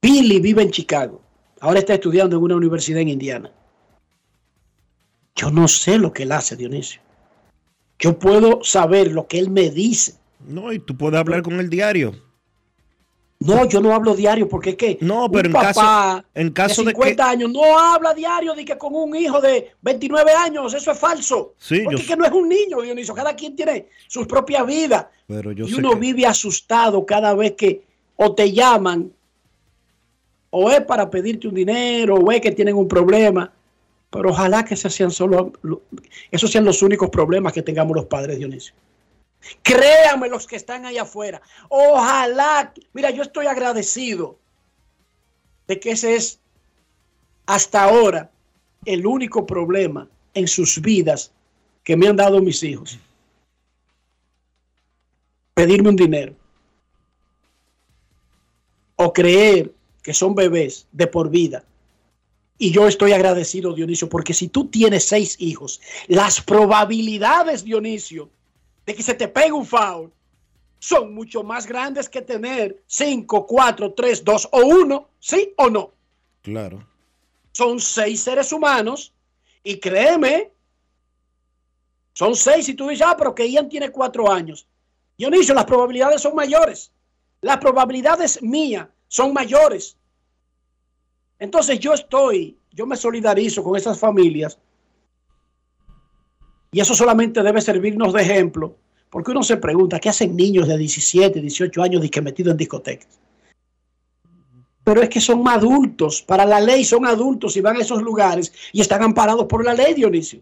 Billy 0.00 0.40
vive 0.40 0.62
en 0.62 0.70
Chicago. 0.70 1.20
Ahora 1.60 1.78
está 1.78 1.94
estudiando 1.94 2.36
en 2.36 2.42
una 2.42 2.56
universidad 2.56 3.00
en 3.00 3.08
Indiana. 3.08 3.50
Yo 5.34 5.50
no 5.50 5.66
sé 5.66 5.98
lo 5.98 6.12
que 6.12 6.24
él 6.24 6.32
hace, 6.32 6.56
Dionisio. 6.56 7.00
Yo 7.98 8.18
puedo 8.18 8.62
saber 8.62 9.12
lo 9.12 9.26
que 9.26 9.38
él 9.38 9.50
me 9.50 9.70
dice. 9.70 10.14
No, 10.46 10.72
y 10.72 10.78
tú 10.78 10.96
puedes 10.96 11.18
hablar 11.18 11.42
con 11.42 11.54
el 11.54 11.70
diario. 11.70 12.14
No, 13.44 13.64
yo 13.66 13.80
no 13.80 13.94
hablo 13.94 14.14
diario 14.14 14.48
porque 14.48 14.70
es 14.70 14.76
que 14.76 14.98
no, 15.00 15.30
pero 15.30 15.40
un 15.40 15.46
en 15.46 15.52
papá 15.52 15.72
caso, 15.74 16.24
en 16.34 16.50
caso 16.50 16.82
de 16.82 16.90
50 16.92 17.08
de 17.10 17.14
que, 17.16 17.22
años 17.22 17.52
no 17.52 17.78
habla 17.78 18.14
diario 18.14 18.54
de 18.54 18.64
que 18.64 18.76
con 18.78 18.94
un 18.94 19.14
hijo 19.14 19.40
de 19.40 19.72
29 19.82 20.32
años, 20.32 20.72
eso 20.74 20.90
es 20.92 20.98
falso. 20.98 21.54
Sí, 21.58 21.80
porque 21.84 21.96
yo- 21.98 22.02
es 22.02 22.08
que 22.08 22.16
no 22.16 22.24
es 22.24 22.32
un 22.32 22.48
niño, 22.48 22.80
Dionisio, 22.80 23.14
cada 23.14 23.34
quien 23.36 23.54
tiene 23.54 23.86
su 24.08 24.26
propia 24.26 24.62
vida 24.64 25.10
pero 25.26 25.52
yo 25.52 25.66
y 25.66 25.74
uno 25.74 25.90
que- 25.90 25.96
vive 25.98 26.26
asustado 26.26 27.04
cada 27.04 27.34
vez 27.34 27.52
que 27.52 27.82
o 28.16 28.34
te 28.34 28.52
llaman 28.52 29.12
o 30.50 30.70
es 30.70 30.80
para 30.82 31.10
pedirte 31.10 31.48
un 31.48 31.54
dinero 31.54 32.14
o 32.16 32.30
es 32.32 32.40
que 32.40 32.52
tienen 32.52 32.76
un 32.76 32.86
problema. 32.88 33.50
Pero 34.10 34.30
ojalá 34.30 34.64
que 34.64 34.74
esos 34.74 34.94
sean 34.94 35.10
solo 35.10 35.52
lo- 35.62 35.82
esos 36.30 36.50
sean 36.50 36.64
los 36.64 36.80
únicos 36.82 37.10
problemas 37.10 37.52
que 37.52 37.62
tengamos 37.62 37.96
los 37.96 38.06
padres, 38.06 38.38
Dionisio. 38.38 38.72
Créame 39.62 40.28
los 40.28 40.46
que 40.46 40.56
están 40.56 40.86
allá 40.86 41.02
afuera. 41.02 41.40
Ojalá, 41.68 42.72
mira, 42.92 43.10
yo 43.10 43.22
estoy 43.22 43.46
agradecido 43.46 44.38
de 45.66 45.80
que 45.80 45.92
ese 45.92 46.16
es 46.16 46.40
hasta 47.46 47.84
ahora 47.84 48.30
el 48.84 49.06
único 49.06 49.46
problema 49.46 50.08
en 50.34 50.48
sus 50.48 50.80
vidas 50.80 51.32
que 51.82 51.96
me 51.96 52.08
han 52.08 52.16
dado 52.16 52.40
mis 52.40 52.62
hijos. 52.62 52.98
Pedirme 55.54 55.90
un 55.90 55.96
dinero. 55.96 56.34
O 58.96 59.12
creer 59.12 59.72
que 60.02 60.14
son 60.14 60.34
bebés 60.34 60.86
de 60.92 61.06
por 61.06 61.30
vida. 61.30 61.64
Y 62.58 62.70
yo 62.70 62.86
estoy 62.86 63.12
agradecido, 63.12 63.74
Dionisio, 63.74 64.08
porque 64.08 64.32
si 64.32 64.48
tú 64.48 64.66
tienes 64.68 65.04
seis 65.04 65.36
hijos, 65.40 65.80
las 66.06 66.40
probabilidades, 66.40 67.64
Dionisio, 67.64 68.30
de 68.86 68.94
que 68.94 69.02
se 69.02 69.14
te 69.14 69.28
pegue 69.28 69.52
un 69.52 69.66
foul 69.66 70.12
son 70.78 71.14
mucho 71.14 71.42
más 71.42 71.66
grandes 71.66 72.08
que 72.08 72.20
tener 72.20 72.82
5, 72.86 73.46
4, 73.46 73.94
3, 73.94 74.24
2 74.24 74.48
o 74.52 74.66
1, 74.66 75.08
¿sí 75.18 75.54
o 75.56 75.70
no? 75.70 75.92
Claro. 76.42 76.86
Son 77.52 77.80
seis 77.80 78.20
seres 78.20 78.52
humanos 78.52 79.14
y 79.62 79.78
créeme, 79.80 80.52
son 82.12 82.36
seis 82.36 82.68
y 82.68 82.74
tú 82.74 82.88
dices, 82.88 83.06
ah, 83.08 83.14
pero 83.16 83.34
que 83.34 83.50
Ian 83.50 83.68
tiene 83.68 83.90
cuatro 83.90 84.30
años. 84.30 84.66
Dionisio, 85.16 85.54
las 85.54 85.64
probabilidades 85.64 86.20
son 86.20 86.34
mayores. 86.34 86.92
Las 87.40 87.58
probabilidades 87.58 88.42
mías 88.42 88.88
son 89.08 89.32
mayores. 89.32 89.96
Entonces 91.38 91.78
yo 91.78 91.94
estoy, 91.94 92.58
yo 92.72 92.86
me 92.86 92.96
solidarizo 92.96 93.62
con 93.62 93.76
esas 93.76 93.98
familias 93.98 94.58
y 96.74 96.80
eso 96.80 96.92
solamente 96.92 97.40
debe 97.40 97.60
servirnos 97.60 98.12
de 98.12 98.22
ejemplo, 98.22 98.76
Porque 99.08 99.30
uno 99.30 99.44
se 99.44 99.58
pregunta, 99.58 100.00
¿qué 100.00 100.08
hacen 100.08 100.34
niños 100.34 100.66
de 100.66 100.76
17, 100.76 101.40
18 101.40 101.82
años 101.84 102.02
metidos 102.02 102.50
en 102.50 102.56
discotecas? 102.56 103.20
Pero 104.82 105.00
es 105.00 105.08
que 105.08 105.20
son 105.20 105.46
adultos, 105.46 106.20
para 106.22 106.44
la 106.44 106.58
ley 106.58 106.84
son 106.84 107.06
adultos 107.06 107.56
y 107.56 107.60
van 107.60 107.76
a 107.76 107.82
esos 107.82 108.02
lugares 108.02 108.52
y 108.72 108.80
están 108.80 109.04
amparados 109.04 109.46
por 109.46 109.64
la 109.64 109.72
ley, 109.72 109.94
Dionisio. 109.94 110.40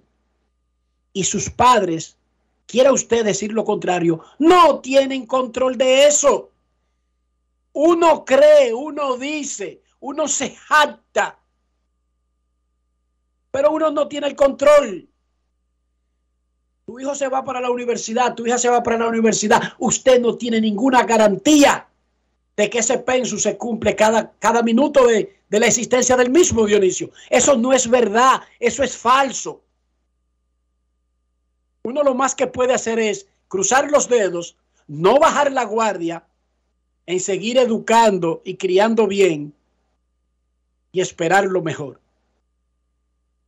Y 1.13 1.25
sus 1.25 1.51
padres, 1.51 2.17
quiera 2.65 2.93
usted 2.93 3.27
decir 3.27 3.53
lo 3.53 3.67
contrario, 3.67 4.23
no 4.39 4.81
tienen 4.81 5.27
control 5.27 5.77
de 5.77 6.07
eso. 6.07 6.51
Uno 7.75 8.25
cree, 8.25 8.73
uno 8.73 9.19
dice, 9.19 9.83
uno 10.01 10.27
se 10.27 10.49
jacta, 10.49 11.39
pero 13.51 13.71
uno 13.71 13.91
no 13.91 14.09
tiene 14.09 14.29
el 14.29 14.35
control. 14.35 15.12
Tu 16.87 17.01
hijo 17.01 17.15
se 17.15 17.29
va 17.29 17.45
para 17.45 17.61
la 17.61 17.71
universidad, 17.71 18.35
tu 18.35 18.47
hija 18.47 18.59
se 18.59 18.69
va 18.69 18.83
para 18.83 18.99
la 18.99 19.09
universidad, 19.09 19.75
usted 19.79 20.21
no 20.21 20.37
tiene 20.37 20.61
ninguna 20.61 21.05
garantía 21.05 21.87
de 22.57 22.69
que 22.69 22.81
ese 22.81 22.99
penso 22.99 23.39
se 23.39 23.57
cumple 23.57 23.95
cada, 23.97 24.33
cada 24.39 24.63
minuto 24.63 25.07
de, 25.07 25.39
de 25.49 25.61
la 25.61 25.67
existencia 25.67 26.17
del 26.17 26.31
mismo 26.31 26.67
Dionisio. 26.67 27.11
Eso 27.31 27.57
no 27.57 27.73
es 27.73 27.89
verdad, 27.89 28.41
eso 28.59 28.83
es 28.83 28.97
falso. 28.97 29.63
Uno 31.85 32.03
lo 32.03 32.15
más 32.15 32.35
que 32.35 32.47
puede 32.47 32.75
hacer 32.75 32.99
es 32.99 33.27
cruzar 33.49 33.91
los 33.91 34.09
dedos, 34.09 34.57
no 34.87 35.19
bajar 35.19 35.53
la 35.53 35.65
guardia, 35.65 36.25
en 37.07 37.21
seguir 37.21 37.59
educando 37.59 38.43
y 38.45 38.57
criando 38.57 39.07
bien 39.07 39.53
y 40.93 41.01
esperar 41.01 41.45
lo 41.47 41.63
mejor. 41.63 42.01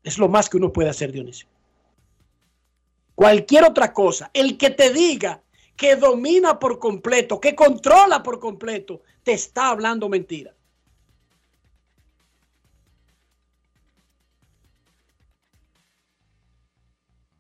Es 0.03 0.19
lo 0.19 0.29
más 0.29 0.49
que 0.49 0.57
uno 0.57 0.73
puede 0.73 0.91
hacer, 0.91 1.13
Dionisio. 1.13 1.49
Cualquier 3.15 3.65
otra 3.65 3.93
cosa, 3.93 4.31
el 4.35 4.59
que 4.59 4.71
te 4.71 4.93
diga 4.93 5.41
que 5.77 5.97
domina 5.97 6.59
por 6.59 6.79
completo, 6.79 7.41
que 7.41 7.55
controla 7.55 8.23
por 8.23 8.39
completo, 8.39 9.03
te 9.23 9.33
está 9.33 9.69
hablando 9.69 10.09
mentira. 10.09 10.53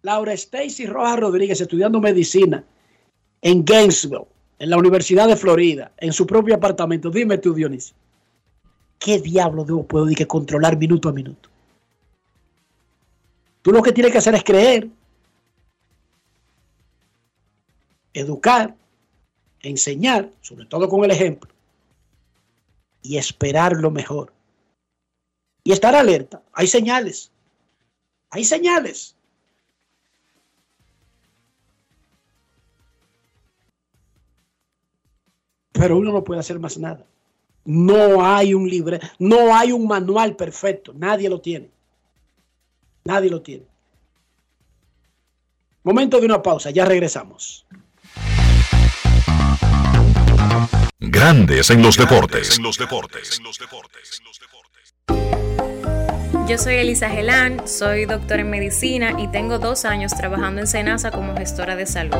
Laura 0.02 0.34
Stacy 0.34 0.86
Rojas 0.86 1.18
Rodríguez, 1.18 1.60
estudiando 1.60 1.98
medicina 1.98 2.62
en 3.40 3.64
Gainesville, 3.64 4.26
en 4.58 4.70
la 4.70 4.76
Universidad 4.76 5.26
de 5.26 5.36
Florida, 5.36 5.92
en 5.96 6.12
su 6.12 6.26
propio 6.26 6.54
apartamento. 6.54 7.10
Dime 7.10 7.38
tú, 7.38 7.54
Dionisio, 7.54 7.96
¿qué 8.98 9.18
diablo 9.18 9.64
debo 9.64 9.86
puedo 9.86 10.06
que 10.14 10.26
controlar 10.26 10.76
minuto 10.76 11.08
a 11.08 11.12
minuto? 11.12 11.48
Tú 13.62 13.72
lo 13.72 13.82
que 13.82 13.92
tienes 13.92 14.12
que 14.12 14.18
hacer 14.18 14.34
es 14.34 14.44
creer, 14.44 14.88
educar, 18.14 18.74
enseñar, 19.60 20.30
sobre 20.40 20.66
todo 20.66 20.88
con 20.88 21.04
el 21.04 21.10
ejemplo, 21.10 21.52
y 23.02 23.18
esperar 23.18 23.74
lo 23.74 23.90
mejor. 23.90 24.32
Y 25.62 25.72
estar 25.72 25.94
alerta. 25.94 26.42
Hay 26.52 26.66
señales. 26.66 27.30
Hay 28.30 28.44
señales. 28.44 29.16
Pero 35.72 35.98
uno 35.98 36.12
no 36.12 36.22
puede 36.22 36.40
hacer 36.40 36.58
más 36.58 36.78
nada. 36.78 37.04
No 37.64 38.24
hay 38.24 38.54
un 38.54 38.68
libre, 38.68 39.00
no 39.18 39.54
hay 39.56 39.72
un 39.72 39.86
manual 39.86 40.36
perfecto. 40.36 40.92
Nadie 40.94 41.28
lo 41.28 41.40
tiene. 41.40 41.70
Nadie 43.04 43.30
lo 43.30 43.42
tiene. 43.42 43.66
Momento 45.82 46.18
de 46.20 46.26
una 46.26 46.42
pausa, 46.42 46.70
ya 46.70 46.84
regresamos. 46.84 47.66
Grandes 51.10 51.70
en 51.70 51.82
los 51.82 51.96
deportes. 51.96 52.58
Yo 56.48 56.58
soy 56.58 56.74
Elisa 56.74 57.08
Gelán, 57.10 57.66
soy 57.66 58.06
doctora 58.06 58.42
en 58.42 58.50
medicina 58.50 59.14
y 59.18 59.28
tengo 59.28 59.58
dos 59.58 59.84
años 59.84 60.14
trabajando 60.14 60.60
en 60.60 60.66
Senasa 60.66 61.10
como 61.10 61.36
gestora 61.36 61.76
de 61.76 61.86
salud. 61.86 62.16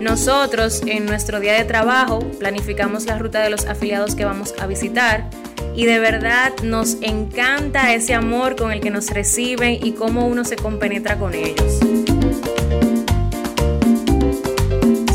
Nosotros 0.00 0.82
en 0.86 1.06
nuestro 1.06 1.40
día 1.40 1.54
de 1.54 1.64
trabajo 1.64 2.20
planificamos 2.38 3.04
la 3.04 3.18
ruta 3.18 3.40
de 3.40 3.50
los 3.50 3.66
afiliados 3.66 4.14
que 4.14 4.24
vamos 4.24 4.54
a 4.58 4.66
visitar 4.66 5.28
y 5.76 5.84
de 5.84 5.98
verdad 5.98 6.52
nos 6.62 6.96
encanta 7.02 7.92
ese 7.92 8.14
amor 8.14 8.56
con 8.56 8.72
el 8.72 8.80
que 8.80 8.90
nos 8.90 9.10
reciben 9.10 9.78
y 9.82 9.92
cómo 9.92 10.26
uno 10.26 10.44
se 10.44 10.56
compenetra 10.56 11.18
con 11.18 11.34
ellos. 11.34 11.80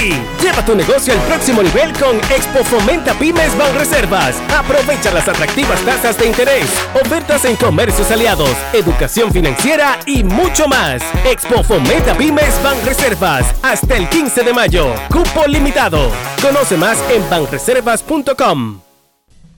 Lleva 0.00 0.64
tu 0.64 0.74
negocio 0.74 1.12
al 1.12 1.20
próximo 1.26 1.62
nivel 1.62 1.92
con 1.92 2.16
Expo 2.34 2.64
Fomenta 2.64 3.12
Pymes 3.18 3.56
Banreservas. 3.58 4.40
Aprovecha 4.50 5.12
las 5.12 5.28
atractivas 5.28 5.78
tasas 5.82 6.16
de 6.16 6.26
interés, 6.26 6.70
ofertas 6.94 7.44
en 7.44 7.54
comercios 7.56 8.10
aliados, 8.10 8.56
educación 8.72 9.30
financiera 9.30 9.98
y 10.06 10.24
mucho 10.24 10.66
más. 10.68 11.02
Expo 11.26 11.62
Fomenta 11.62 12.16
Pymes 12.16 12.62
Banreservas 12.62 13.54
hasta 13.62 13.98
el 13.98 14.08
15 14.08 14.42
de 14.42 14.54
mayo. 14.54 14.86
Cupo 15.08 15.46
limitado. 15.46 16.10
Conoce 16.40 16.78
más 16.78 16.98
en 17.10 17.28
banreservas.com. 17.28 18.80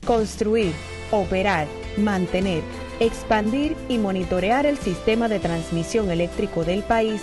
Construir, 0.05 0.73
operar, 1.13 1.69
mantener, 1.97 2.65
expandir 2.99 3.77
y 3.89 3.97
monitorear 3.99 4.67
el 4.67 4.77
sistema 4.77 5.29
de 5.29 5.39
transmisión 5.39 6.11
eléctrico 6.11 6.65
del 6.65 6.83
país 6.83 7.23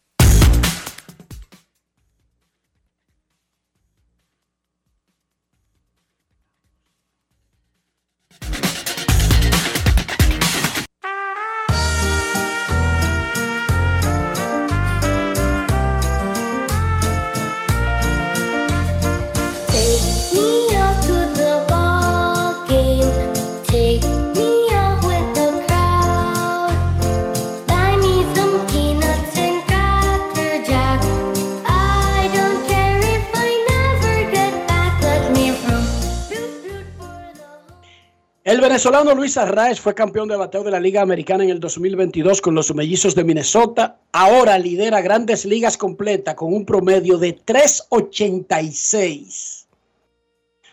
El 38.61 38.67
venezolano 38.67 39.15
Luis 39.15 39.37
Arraez 39.37 39.81
fue 39.81 39.95
campeón 39.95 40.29
de 40.29 40.35
bateo 40.35 40.63
de 40.63 40.69
la 40.69 40.79
Liga 40.79 41.01
Americana 41.01 41.43
en 41.43 41.49
el 41.49 41.59
2022 41.59 42.41
con 42.41 42.53
los 42.53 42.71
mellizos 42.75 43.15
de 43.15 43.23
Minnesota. 43.23 43.97
Ahora 44.11 44.59
lidera 44.59 45.01
grandes 45.01 45.45
ligas 45.45 45.77
completa 45.77 46.35
con 46.35 46.53
un 46.53 46.63
promedio 46.63 47.17
de 47.17 47.33
386. 47.33 49.67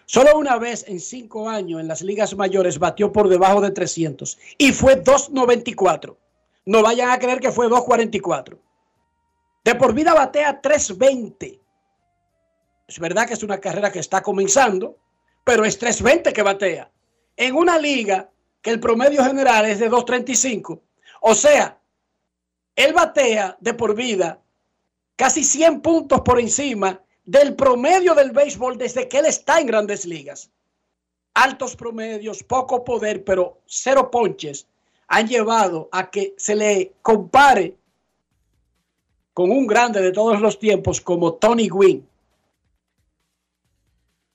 Solo 0.04 0.36
una 0.36 0.58
vez 0.58 0.84
en 0.86 1.00
cinco 1.00 1.48
años 1.48 1.80
en 1.80 1.88
las 1.88 2.02
ligas 2.02 2.36
mayores 2.36 2.78
batió 2.78 3.10
por 3.10 3.30
debajo 3.30 3.62
de 3.62 3.70
300 3.70 4.36
y 4.58 4.72
fue 4.72 4.96
294. 4.96 6.18
No 6.66 6.82
vayan 6.82 7.08
a 7.08 7.18
creer 7.18 7.40
que 7.40 7.52
fue 7.52 7.70
244. 7.70 8.58
De 9.64 9.74
por 9.76 9.94
vida 9.94 10.12
batea 10.12 10.60
320. 10.60 11.58
Es 12.86 12.98
verdad 12.98 13.26
que 13.26 13.32
es 13.32 13.42
una 13.42 13.60
carrera 13.60 13.90
que 13.90 14.00
está 14.00 14.20
comenzando, 14.20 14.98
pero 15.42 15.64
es 15.64 15.78
320 15.78 16.34
que 16.34 16.42
batea. 16.42 16.90
En 17.38 17.54
una 17.54 17.78
liga 17.78 18.28
que 18.60 18.70
el 18.70 18.80
promedio 18.80 19.24
general 19.24 19.64
es 19.64 19.78
de 19.78 19.88
235. 19.88 20.82
O 21.20 21.34
sea, 21.36 21.80
él 22.74 22.92
batea 22.92 23.56
de 23.60 23.74
por 23.74 23.94
vida 23.94 24.42
casi 25.14 25.44
100 25.44 25.80
puntos 25.80 26.20
por 26.22 26.40
encima 26.40 27.00
del 27.24 27.54
promedio 27.54 28.14
del 28.14 28.32
béisbol 28.32 28.76
desde 28.76 29.08
que 29.08 29.20
él 29.20 29.26
está 29.26 29.60
en 29.60 29.68
grandes 29.68 30.04
ligas. 30.04 30.50
Altos 31.34 31.76
promedios, 31.76 32.42
poco 32.42 32.82
poder, 32.82 33.22
pero 33.22 33.60
cero 33.66 34.10
ponches 34.10 34.66
han 35.06 35.28
llevado 35.28 35.88
a 35.92 36.10
que 36.10 36.34
se 36.36 36.56
le 36.56 36.94
compare 37.02 37.76
con 39.32 39.52
un 39.52 39.66
grande 39.66 40.02
de 40.02 40.10
todos 40.10 40.40
los 40.40 40.58
tiempos 40.58 41.00
como 41.00 41.34
Tony 41.34 41.68
Gwynn. 41.68 42.08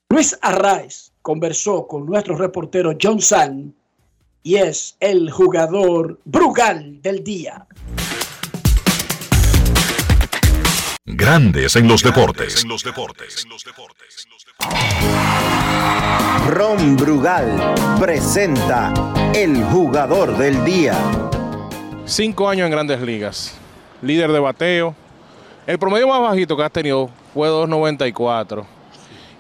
Luis 0.10 0.38
Arraez 0.41 1.12
conversó 1.24 1.88
con 1.88 2.05
nuestro 2.05 2.38
reportero 2.38 2.95
John 3.01 3.19
San 3.19 3.74
y 4.43 4.57
es 4.57 4.97
el 4.99 5.32
jugador 5.32 6.19
Brugal 6.26 7.01
del 7.01 7.24
día. 7.24 7.65
Grandes 11.05 11.76
en 11.78 11.88
los 11.88 12.03
deportes. 12.03 12.65
Ron 16.49 16.97
Brugal 16.97 17.74
presenta 17.99 18.93
el 19.34 19.63
jugador 19.63 20.38
del 20.38 20.63
día. 20.65 20.97
Cinco 22.05 22.49
años 22.49 22.65
en 22.65 22.71
grandes 22.71 22.99
ligas, 22.99 23.57
líder 24.01 24.30
de 24.30 24.39
bateo. 24.39 24.93
El 25.65 25.80
promedio 25.80 26.09
más 26.09 26.19
bajito 26.19 26.57
que 26.57 26.63
has 26.63 26.71
tenido 26.71 27.09
fue 27.34 27.47
2.94. 27.47 28.72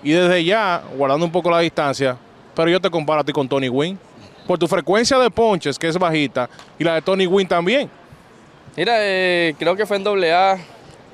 Y 0.03 0.11
desde 0.11 0.43
ya, 0.43 0.83
guardando 0.97 1.25
un 1.25 1.31
poco 1.31 1.49
la 1.49 1.59
distancia, 1.59 2.17
pero 2.55 2.69
yo 2.69 2.79
te 2.79 2.89
comparo 2.89 3.21
a 3.21 3.23
ti 3.23 3.31
con 3.31 3.47
Tony 3.47 3.69
Wynn. 3.69 3.97
Por 4.45 4.59
tu 4.59 4.67
frecuencia 4.67 5.17
de 5.17 5.29
ponches, 5.29 5.79
que 5.79 5.87
es 5.87 5.97
bajita, 5.97 6.49
y 6.77 6.83
la 6.83 6.95
de 6.95 7.01
Tony 7.01 7.25
Wynn 7.25 7.47
también. 7.47 7.89
Mira, 8.75 8.95
eh, 8.99 9.55
creo 9.57 9.75
que 9.75 9.85
fue 9.85 9.97
en 9.97 10.03
doble 10.03 10.33
A, 10.33 10.57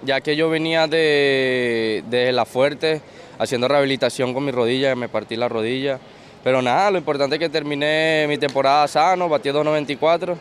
ya 0.03 0.19
que 0.21 0.35
yo 0.35 0.49
venía 0.49 0.87
de, 0.87 2.03
de 2.09 2.31
La 2.31 2.45
Fuerte 2.45 3.01
haciendo 3.37 3.67
rehabilitación 3.67 4.33
con 4.33 4.45
mi 4.45 4.51
rodilla, 4.51 4.95
me 4.95 5.09
partí 5.09 5.35
la 5.35 5.47
rodilla. 5.47 5.99
Pero 6.43 6.61
nada, 6.61 6.91
lo 6.91 6.97
importante 6.97 7.35
es 7.35 7.39
que 7.39 7.49
terminé 7.49 8.25
mi 8.27 8.37
temporada 8.37 8.87
sano, 8.87 9.27
batí 9.27 9.49
2.94. 9.49 10.37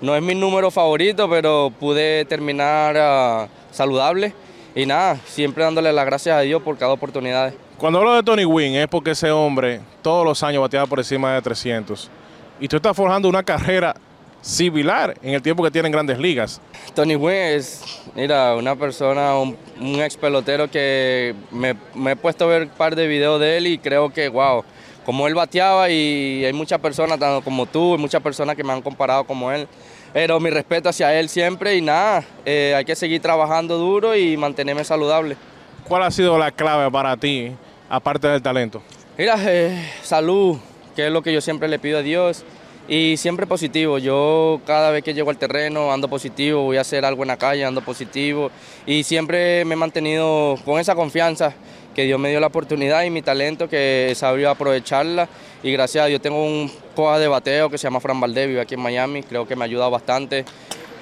No 0.00 0.16
es 0.16 0.22
mi 0.22 0.34
número 0.34 0.70
favorito, 0.70 1.28
pero 1.28 1.72
pude 1.78 2.24
terminar 2.24 2.96
ah, 2.98 3.48
saludable. 3.70 4.32
Y 4.74 4.86
nada, 4.86 5.16
siempre 5.26 5.64
dándole 5.64 5.92
las 5.92 6.06
gracias 6.06 6.34
a 6.36 6.40
Dios 6.40 6.62
por 6.62 6.78
cada 6.78 6.92
oportunidad. 6.92 7.52
Cuando 7.76 7.98
hablo 7.98 8.14
de 8.14 8.22
Tony 8.22 8.44
Wynn 8.44 8.76
es 8.76 8.88
porque 8.88 9.10
ese 9.10 9.30
hombre 9.30 9.80
todos 10.00 10.24
los 10.24 10.42
años 10.42 10.62
bateaba 10.62 10.86
por 10.86 10.98
encima 10.98 11.34
de 11.34 11.42
300. 11.42 12.10
Y 12.60 12.68
tú 12.68 12.76
estás 12.76 12.96
forjando 12.96 13.28
una 13.28 13.42
carrera 13.42 13.94
similar 14.40 15.14
en 15.22 15.34
el 15.34 15.42
tiempo 15.42 15.62
que 15.62 15.70
tiene 15.70 15.88
en 15.88 15.92
grandes 15.92 16.18
ligas. 16.18 16.60
Tony 16.94 17.16
Wynn 17.16 17.34
es, 17.34 18.00
mira, 18.14 18.56
una 18.56 18.74
persona, 18.74 19.36
un, 19.36 19.56
un 19.80 20.00
ex 20.00 20.16
pelotero 20.16 20.70
que 20.70 21.34
me, 21.50 21.76
me 21.94 22.12
he 22.12 22.16
puesto 22.16 22.44
a 22.44 22.48
ver 22.48 22.62
un 22.62 22.68
par 22.68 22.96
de 22.96 23.06
videos 23.06 23.40
de 23.40 23.58
él 23.58 23.66
y 23.66 23.78
creo 23.78 24.10
que, 24.10 24.28
wow, 24.28 24.64
como 25.04 25.26
él 25.26 25.34
bateaba 25.34 25.90
y 25.90 26.44
hay 26.44 26.52
muchas 26.52 26.80
personas, 26.80 27.18
tanto 27.18 27.42
como 27.42 27.66
tú, 27.66 27.94
y 27.94 27.98
muchas 27.98 28.22
personas 28.22 28.56
que 28.56 28.64
me 28.64 28.72
han 28.72 28.82
comparado 28.82 29.24
como 29.24 29.50
él. 29.52 29.66
Pero 30.12 30.38
mi 30.40 30.50
respeto 30.50 30.88
hacia 30.88 31.18
él 31.18 31.28
siempre 31.28 31.76
y 31.76 31.80
nada, 31.80 32.24
eh, 32.44 32.74
hay 32.76 32.84
que 32.84 32.94
seguir 32.94 33.22
trabajando 33.22 33.78
duro 33.78 34.14
y 34.14 34.36
mantenerme 34.36 34.84
saludable. 34.84 35.36
¿Cuál 35.88 36.02
ha 36.02 36.10
sido 36.10 36.36
la 36.38 36.50
clave 36.50 36.90
para 36.90 37.16
ti, 37.16 37.52
aparte 37.88 38.28
del 38.28 38.42
talento? 38.42 38.82
Mira, 39.16 39.36
eh, 39.38 39.90
salud, 40.02 40.58
que 40.94 41.06
es 41.06 41.12
lo 41.12 41.22
que 41.22 41.32
yo 41.32 41.40
siempre 41.40 41.68
le 41.68 41.78
pido 41.78 41.98
a 41.98 42.02
Dios. 42.02 42.44
Y 42.88 43.16
siempre 43.16 43.46
positivo. 43.46 43.98
Yo 43.98 44.60
cada 44.66 44.90
vez 44.90 45.04
que 45.04 45.14
llego 45.14 45.30
al 45.30 45.38
terreno 45.38 45.92
ando 45.92 46.08
positivo, 46.08 46.62
voy 46.62 46.76
a 46.76 46.80
hacer 46.80 47.04
algo 47.04 47.22
en 47.22 47.28
la 47.28 47.36
calle, 47.36 47.64
ando 47.64 47.80
positivo. 47.80 48.50
Y 48.86 49.04
siempre 49.04 49.64
me 49.64 49.74
he 49.74 49.76
mantenido 49.76 50.56
con 50.64 50.80
esa 50.80 50.94
confianza 50.94 51.54
que 51.94 52.04
Dios 52.04 52.18
me 52.18 52.30
dio 52.30 52.40
la 52.40 52.48
oportunidad 52.48 53.02
y 53.04 53.10
mi 53.10 53.22
talento 53.22 53.68
que 53.68 54.12
sabía 54.14 54.50
aprovecharla. 54.50 55.28
Y 55.62 55.72
gracias 55.72 56.04
a 56.04 56.06
Dios 56.06 56.20
tengo 56.20 56.44
un 56.44 56.70
coja 56.94 57.18
de 57.18 57.28
bateo 57.28 57.70
que 57.70 57.78
se 57.78 57.84
llama 57.84 58.00
Fran 58.00 58.20
Valdez, 58.20 58.48
vive 58.48 58.60
aquí 58.60 58.74
en 58.74 58.80
Miami, 58.80 59.22
creo 59.22 59.46
que 59.46 59.56
me 59.56 59.62
ha 59.62 59.66
ayudado 59.66 59.90
bastante. 59.90 60.44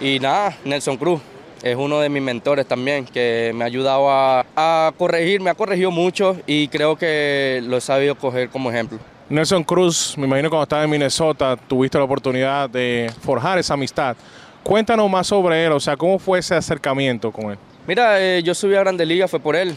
Y 0.01 0.19
nada, 0.19 0.57
Nelson 0.65 0.97
Cruz 0.97 1.21
es 1.63 1.77
uno 1.77 2.01
de 2.01 2.09
mis 2.09 2.23
mentores 2.23 2.67
también, 2.67 3.05
que 3.05 3.53
me 3.55 3.65
ha 3.65 3.67
ayudado 3.67 4.11
a, 4.11 4.47
a 4.57 4.93
corregir, 4.97 5.41
me 5.41 5.51
ha 5.51 5.55
corregido 5.55 5.91
mucho 5.91 6.37
y 6.47 6.69
creo 6.69 6.97
que 6.97 7.61
lo 7.65 7.77
he 7.77 7.81
sabido 7.81 8.15
coger 8.15 8.49
como 8.49 8.71
ejemplo. 8.71 8.99
Nelson 9.29 9.63
Cruz, 9.63 10.15
me 10.19 10.27
imagino 10.27 10.51
cuando 10.51 10.65
estabas 10.65 10.85
en 10.87 10.91
Minnesota 10.91 11.57
tuviste 11.57 11.97
la 11.97 12.05
oportunidad 12.05 12.69
de 12.69 13.11
forjar 13.21 13.59
esa 13.59 13.75
amistad. 13.75 14.17
Cuéntanos 14.63 15.09
más 15.09 15.27
sobre 15.27 15.65
él, 15.65 15.73
o 15.73 15.81
sea, 15.81 15.97
¿cómo 15.97 16.19
fue 16.19 16.41
ese 16.41 16.55
acercamiento 16.55 17.31
con 17.31 17.53
él? 17.53 17.59
Mira, 17.87 18.21
eh, 18.21 18.43
yo 18.43 18.55
subí 18.55 18.75
a 18.75 18.81
Grande 18.81 19.07
Liga, 19.07 19.29
fue 19.29 19.39
por 19.39 19.55
él. 19.57 19.77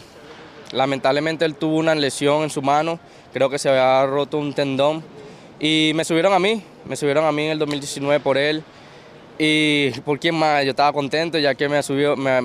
Lamentablemente 0.72 1.44
él 1.44 1.54
tuvo 1.54 1.76
una 1.76 1.94
lesión 1.94 2.42
en 2.42 2.50
su 2.50 2.62
mano, 2.62 2.98
creo 3.32 3.50
que 3.50 3.58
se 3.58 3.68
había 3.68 4.06
roto 4.06 4.38
un 4.38 4.52
tendón 4.52 5.04
y 5.60 5.92
me 5.94 6.04
subieron 6.04 6.32
a 6.32 6.38
mí, 6.38 6.62
me 6.84 6.96
subieron 6.96 7.24
a 7.24 7.32
mí 7.32 7.44
en 7.44 7.52
el 7.52 7.58
2019 7.58 8.20
por 8.20 8.38
él. 8.38 8.62
Y 9.36 9.90
por 10.02 10.20
quién 10.20 10.36
más, 10.36 10.62
yo 10.64 10.70
estaba 10.70 10.92
contento 10.92 11.38
ya 11.38 11.56
que 11.56 11.68
me, 11.68 11.78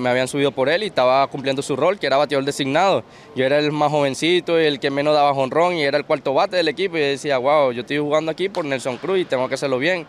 habían 0.08 0.26
subido 0.26 0.50
por 0.50 0.68
él 0.68 0.82
y 0.82 0.86
estaba 0.86 1.24
cumpliendo 1.28 1.62
su 1.62 1.76
rol, 1.76 2.00
que 2.00 2.06
era 2.06 2.16
bateador 2.16 2.44
designado. 2.44 3.04
Yo 3.36 3.44
era 3.44 3.60
el 3.60 3.70
más 3.70 3.92
jovencito 3.92 4.60
y 4.60 4.64
el 4.64 4.80
que 4.80 4.90
menos 4.90 5.14
daba 5.14 5.32
jonrón 5.32 5.74
y 5.74 5.84
era 5.84 5.98
el 5.98 6.04
cuarto 6.04 6.34
bate 6.34 6.56
del 6.56 6.66
equipo 6.66 6.96
y 6.96 7.00
decía, 7.00 7.38
wow, 7.38 7.70
yo 7.70 7.82
estoy 7.82 7.98
jugando 7.98 8.32
aquí 8.32 8.48
por 8.48 8.64
Nelson 8.64 8.96
Cruz 8.96 9.20
y 9.20 9.24
tengo 9.24 9.48
que 9.48 9.54
hacerlo 9.54 9.78
bien. 9.78 10.04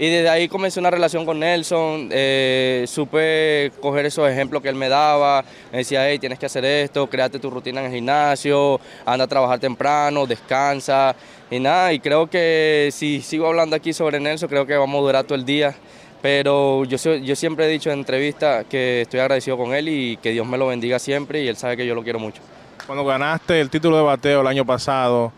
Y 0.00 0.08
desde 0.08 0.30
ahí 0.30 0.48
comencé 0.48 0.80
una 0.80 0.90
relación 0.90 1.26
con 1.26 1.40
Nelson, 1.40 2.08
eh, 2.10 2.86
supe 2.88 3.70
coger 3.82 4.06
esos 4.06 4.26
ejemplos 4.30 4.62
que 4.62 4.70
él 4.70 4.74
me 4.74 4.88
daba, 4.88 5.44
me 5.70 5.76
decía, 5.76 6.08
hey, 6.08 6.18
tienes 6.18 6.38
que 6.38 6.46
hacer 6.46 6.64
esto, 6.64 7.06
créate 7.06 7.38
tu 7.38 7.50
rutina 7.50 7.80
en 7.80 7.88
el 7.88 7.92
gimnasio, 7.92 8.80
anda 9.04 9.26
a 9.26 9.28
trabajar 9.28 9.58
temprano, 9.58 10.26
descansa, 10.26 11.14
y 11.50 11.60
nada, 11.60 11.92
y 11.92 12.00
creo 12.00 12.30
que 12.30 12.88
si 12.92 13.20
sigo 13.20 13.46
hablando 13.46 13.76
aquí 13.76 13.92
sobre 13.92 14.18
Nelson, 14.18 14.48
creo 14.48 14.64
que 14.64 14.74
vamos 14.74 15.00
a 15.00 15.02
durar 15.02 15.24
todo 15.24 15.36
el 15.36 15.44
día, 15.44 15.74
pero 16.22 16.86
yo, 16.86 16.96
yo 17.16 17.36
siempre 17.36 17.66
he 17.66 17.68
dicho 17.68 17.90
en 17.90 17.98
entrevistas 17.98 18.64
que 18.70 19.02
estoy 19.02 19.20
agradecido 19.20 19.58
con 19.58 19.74
él 19.74 19.86
y 19.90 20.16
que 20.16 20.30
Dios 20.30 20.46
me 20.46 20.56
lo 20.56 20.68
bendiga 20.68 20.98
siempre 20.98 21.44
y 21.44 21.48
él 21.48 21.58
sabe 21.58 21.76
que 21.76 21.86
yo 21.86 21.94
lo 21.94 22.02
quiero 22.02 22.18
mucho. 22.18 22.40
Cuando 22.86 23.04
ganaste 23.04 23.60
el 23.60 23.68
título 23.68 23.98
de 23.98 24.02
bateo 24.04 24.40
el 24.40 24.46
año 24.46 24.64
pasado, 24.64 25.30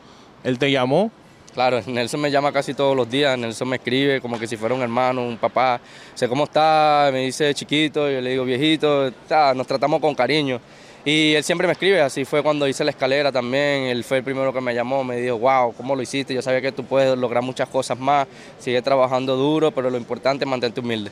él 0.45 0.57
te 0.57 0.71
llamó. 0.71 1.11
Claro, 1.55 1.81
Nelson 1.87 2.21
me 2.21 2.31
llama 2.31 2.53
casi 2.53 2.75
todos 2.75 2.97
los 2.97 3.11
días, 3.11 3.39
Nelson 3.39 3.69
me 3.69 3.77
escribe 3.77 4.21
como 4.21 4.39
que 4.39 4.47
si 4.47 4.57
fuera 4.57 4.75
un 4.75 4.83
hermano, 4.83 5.23
un 5.23 5.37
papá, 5.37 5.81
sé 6.15 6.29
cómo 6.29 6.45
está, 6.45 7.11
me 7.13 7.21
dice 7.21 7.53
chiquito, 7.55 8.11
yo 8.11 8.21
le 8.21 8.31
digo 8.31 8.45
viejito, 8.45 9.13
ta, 9.29 9.55
nos 9.55 9.67
tratamos 9.67 10.01
con 10.01 10.15
cariño. 10.15 10.61
Y 11.05 11.35
él 11.35 11.43
siempre 11.43 11.67
me 11.67 11.73
escribe, 11.73 12.01
así 12.01 12.25
fue 12.25 12.45
cuando 12.45 12.69
hice 12.69 12.85
la 12.85 12.93
escalera 12.93 13.33
también, 13.33 13.85
él 13.85 14.05
fue 14.05 14.19
el 14.19 14.25
primero 14.25 14.53
que 14.53 14.61
me 14.61 14.73
llamó, 14.73 15.03
me 15.03 15.17
dijo, 15.17 15.37
wow, 15.37 15.75
¿cómo 15.75 15.97
lo 15.97 16.03
hiciste? 16.03 16.33
Yo 16.33 16.43
sabía 16.43 16.61
que 16.61 16.71
tú 16.71 16.85
puedes 16.85 17.19
lograr 17.19 17.43
muchas 17.43 17.69
cosas 17.69 17.99
más, 17.99 18.29
sigue 18.61 18.81
trabajando 18.83 19.35
duro, 19.37 19.73
pero 19.73 19.91
lo 19.91 19.99
importante 19.99 20.45
es 20.45 20.51
mantente 20.51 20.79
humilde. 20.81 21.11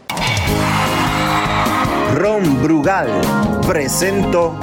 Ron 2.15 2.63
Brugal 2.63 3.09
presento 3.67 4.57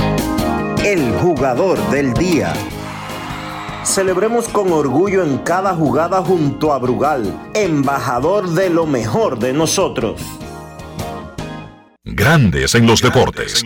el 0.85 1.11
jugador 1.19 1.77
del 1.89 2.13
día. 2.13 2.53
Celebremos 3.87 4.49
con 4.49 4.71
orgullo 4.73 5.23
en 5.23 5.37
cada 5.39 5.73
jugada 5.73 6.21
junto 6.21 6.73
a 6.73 6.77
Brugal, 6.77 7.51
embajador 7.55 8.49
de 8.49 8.69
lo 8.69 8.85
mejor 8.85 9.39
de 9.39 9.53
nosotros. 9.53 10.21
Grandes 12.03 12.75
en 12.75 12.85
los 12.85 13.01
deportes. 13.01 13.63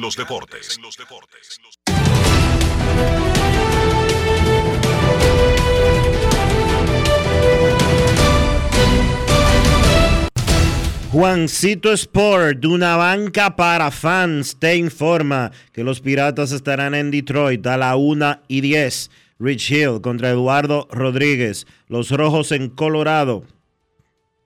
Juancito 11.12 11.92
Sport, 11.92 12.60
de 12.60 12.68
una 12.68 12.96
banca 12.96 13.56
para 13.56 13.90
fans, 13.92 14.56
te 14.58 14.78
informa 14.78 15.52
que 15.74 15.84
los 15.84 16.00
Piratas 16.00 16.52
estarán 16.52 16.94
en 16.94 17.12
Detroit 17.12 17.66
a 17.66 17.76
la 17.76 17.96
1 17.96 18.42
y 18.48 18.62
10. 18.62 19.10
Rich 19.42 19.72
Hill 19.72 20.02
contra 20.02 20.30
Eduardo 20.30 20.88
Rodríguez. 20.92 21.66
Los 21.88 22.12
Rojos 22.12 22.52
en 22.52 22.70
Colorado 22.70 23.44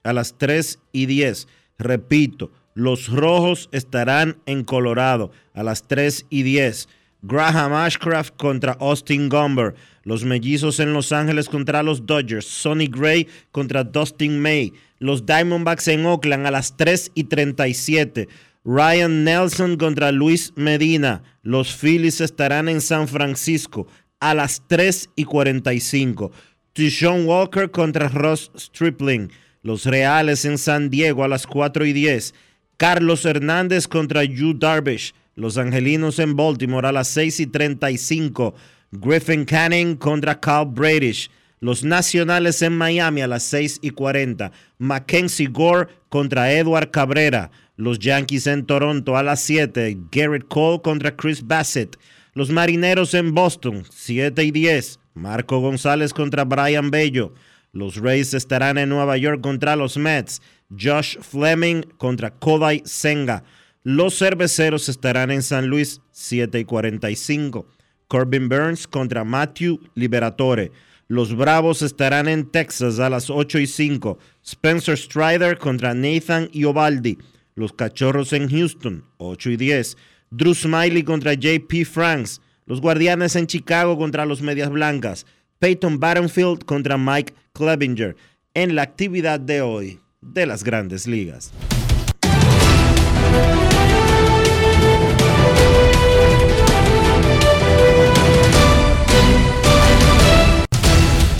a 0.06 0.14
las 0.14 0.38
3 0.38 0.80
y 0.94 1.06
10. 1.06 1.48
Repito, 1.78 2.52
los 2.76 3.10
Rojos 3.10 3.68
estarán 3.74 4.38
en 4.46 4.64
Colorado 4.64 5.32
a 5.54 5.64
las 5.64 5.88
3 5.88 6.28
y 6.30 6.44
10. 6.44 6.88
Graham 7.24 7.74
Ashcraft 7.74 8.38
contra 8.38 8.78
Austin 8.80 9.28
Gomber. 9.28 9.76
Los 10.04 10.24
Mellizos 10.24 10.80
en 10.80 10.94
Los 10.94 11.12
Ángeles 11.12 11.50
contra 11.50 11.84
los 11.84 12.06
Dodgers. 12.06 12.46
Sonny 12.46 12.88
Gray 12.88 13.28
contra 13.52 13.84
Dustin 13.84 14.40
May. 14.40 14.72
Los 15.00 15.26
Diamondbacks 15.26 15.90
en 15.90 16.06
Oakland 16.06 16.48
a 16.48 16.52
las 16.52 16.78
3 16.78 17.12
y 17.16 17.26
37. 17.26 18.30
Ryan 18.64 19.24
Nelson 19.26 19.76
contra 19.76 20.12
Luis 20.12 20.54
Medina. 20.56 21.22
Los 21.44 21.76
Phillies 21.76 22.22
estarán 22.22 22.70
en 22.70 22.82
San 22.82 23.08
Francisco 23.08 23.88
a 24.20 24.34
las 24.34 24.64
3 24.68 25.10
y 25.16 25.26
45. 25.26 26.32
Tishon 26.74 27.26
Walker 27.26 27.72
contra 27.72 28.10
Ross 28.10 28.52
Stripling. 28.56 29.32
Los 29.62 29.86
Reales 29.86 30.46
en 30.46 30.58
San 30.58 30.90
Diego 30.90 31.24
a 31.24 31.28
las 31.28 31.48
4 31.48 31.86
y 31.86 31.94
10. 31.94 32.34
Carlos 32.78 33.26
Hernández 33.26 33.88
contra 33.88 34.24
Yu 34.24 34.54
Darvish. 34.54 35.14
Los 35.36 35.58
Angelinos 35.58 36.20
en 36.20 36.36
Baltimore 36.36 36.88
a 36.88 36.92
las 36.92 37.08
6 37.10 37.40
y 37.42 37.48
35. 37.48 38.56
Griffin 38.92 39.46
Canning 39.46 39.96
contra 39.96 40.40
Carl 40.40 40.68
Bradish. 40.68 41.30
Los 41.60 41.84
Nacionales 41.84 42.62
en 42.62 42.78
Miami 42.78 43.22
a 43.22 43.28
las 43.28 43.44
6 43.44 43.80
y 43.82 43.90
40. 43.90 44.52
Mackenzie 44.78 45.48
Gore 45.48 45.88
contra 46.10 46.52
Edward 46.52 46.92
Cabrera. 46.92 47.52
Los 47.78 48.00
Yankees 48.00 48.48
en 48.48 48.66
Toronto 48.66 49.18
a 49.18 49.24
las 49.24 49.42
7. 49.42 49.98
Garrett 50.12 50.48
Cole 50.48 50.82
contra 50.82 51.16
Chris 51.16 51.46
Bassett. 51.46 51.98
Los 52.36 52.50
Marineros 52.50 53.14
en 53.14 53.34
Boston, 53.34 53.86
7 53.90 54.44
y 54.44 54.52
10. 54.52 55.00
Marco 55.14 55.62
González 55.62 56.14
contra 56.14 56.44
Brian 56.44 56.92
Bello. 56.92 57.34
Los 57.72 57.96
Rays 57.96 58.34
estarán 58.34 58.78
en 58.78 58.90
Nueva 58.90 59.16
York 59.16 59.40
contra 59.40 59.78
los 59.78 59.96
Mets. 59.96 60.42
Josh 60.70 61.18
Fleming 61.22 61.84
contra 61.98 62.32
Kodai 62.32 62.82
Senga. 62.84 63.46
Los 63.84 64.20
Cerveceros 64.20 64.90
estarán 64.90 65.32
en 65.32 65.44
San 65.44 65.68
Luis, 65.68 66.02
7 66.12 66.60
y 66.60 66.66
45. 66.66 67.70
Corbin 68.10 68.50
Burns 68.50 68.86
contra 68.86 69.24
Matthew 69.24 69.80
Liberatore. 69.94 70.74
Los 71.08 71.34
Bravos 71.38 71.82
estarán 71.84 72.28
en 72.28 72.52
Texas 72.52 73.00
a 73.00 73.10
las 73.10 73.30
8 73.30 73.60
y 73.60 73.68
5. 73.68 74.20
Spencer 74.44 74.98
Strider 74.98 75.58
contra 75.58 75.94
Nathan 75.94 76.50
Iovaldi. 76.52 77.18
Los 77.56 77.72
Cachorros 77.72 78.34
en 78.34 78.50
Houston, 78.50 79.06
8 79.20 79.52
y 79.52 79.56
10. 79.56 79.98
Drew 80.30 80.54
Smiley 80.54 81.04
contra 81.04 81.34
JP 81.34 81.86
Franks. 81.86 82.42
Los 82.66 82.82
Guardianes 82.82 83.36
en 83.36 83.48
Chicago 83.48 83.98
contra 83.98 84.26
los 84.26 84.42
Medias 84.42 84.70
Blancas. 84.70 85.26
Peyton 85.60 86.00
Battenfield 86.00 86.66
contra 86.66 86.98
Mike 86.98 87.34
Clevinger. 87.54 88.16
En 88.54 88.76
la 88.76 88.84
actividad 88.84 89.40
de 89.40 89.62
hoy 89.62 90.00
de 90.22 90.46
las 90.46 90.64
grandes 90.64 91.08
ligas. 91.08 91.52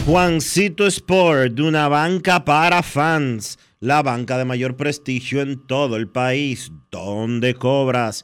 Juancito 0.06 0.86
Sport, 0.86 1.54
de 1.54 1.64
una 1.64 1.88
banca 1.88 2.46
para 2.46 2.84
fans, 2.84 3.58
la 3.80 4.04
banca 4.04 4.38
de 4.38 4.46
mayor 4.46 4.78
prestigio 4.78 5.42
en 5.42 5.66
todo 5.66 5.96
el 5.96 6.08
país, 6.08 6.72
donde 6.92 7.56
cobras 7.56 8.24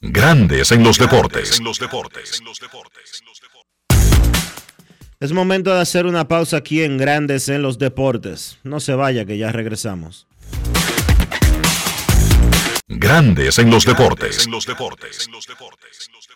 Grandes 0.00 0.72
en 0.72 0.82
los 0.82 0.96
deportes. 0.96 1.60
Es 5.20 5.32
momento 5.32 5.74
de 5.74 5.80
hacer 5.82 6.06
una 6.06 6.26
pausa 6.26 6.56
aquí 6.56 6.82
en 6.82 6.96
Grandes 6.96 7.50
en 7.50 7.60
los 7.60 7.78
Deportes. 7.78 8.58
No 8.62 8.80
se 8.80 8.94
vaya 8.94 9.26
que 9.26 9.36
ya 9.36 9.52
regresamos. 9.52 10.26
Grandes 12.88 13.58
en 13.58 13.68
los 13.68 13.84
deportes. 13.84 14.46
En 14.46 14.52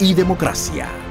y 0.00 0.14
democracia. 0.14 1.09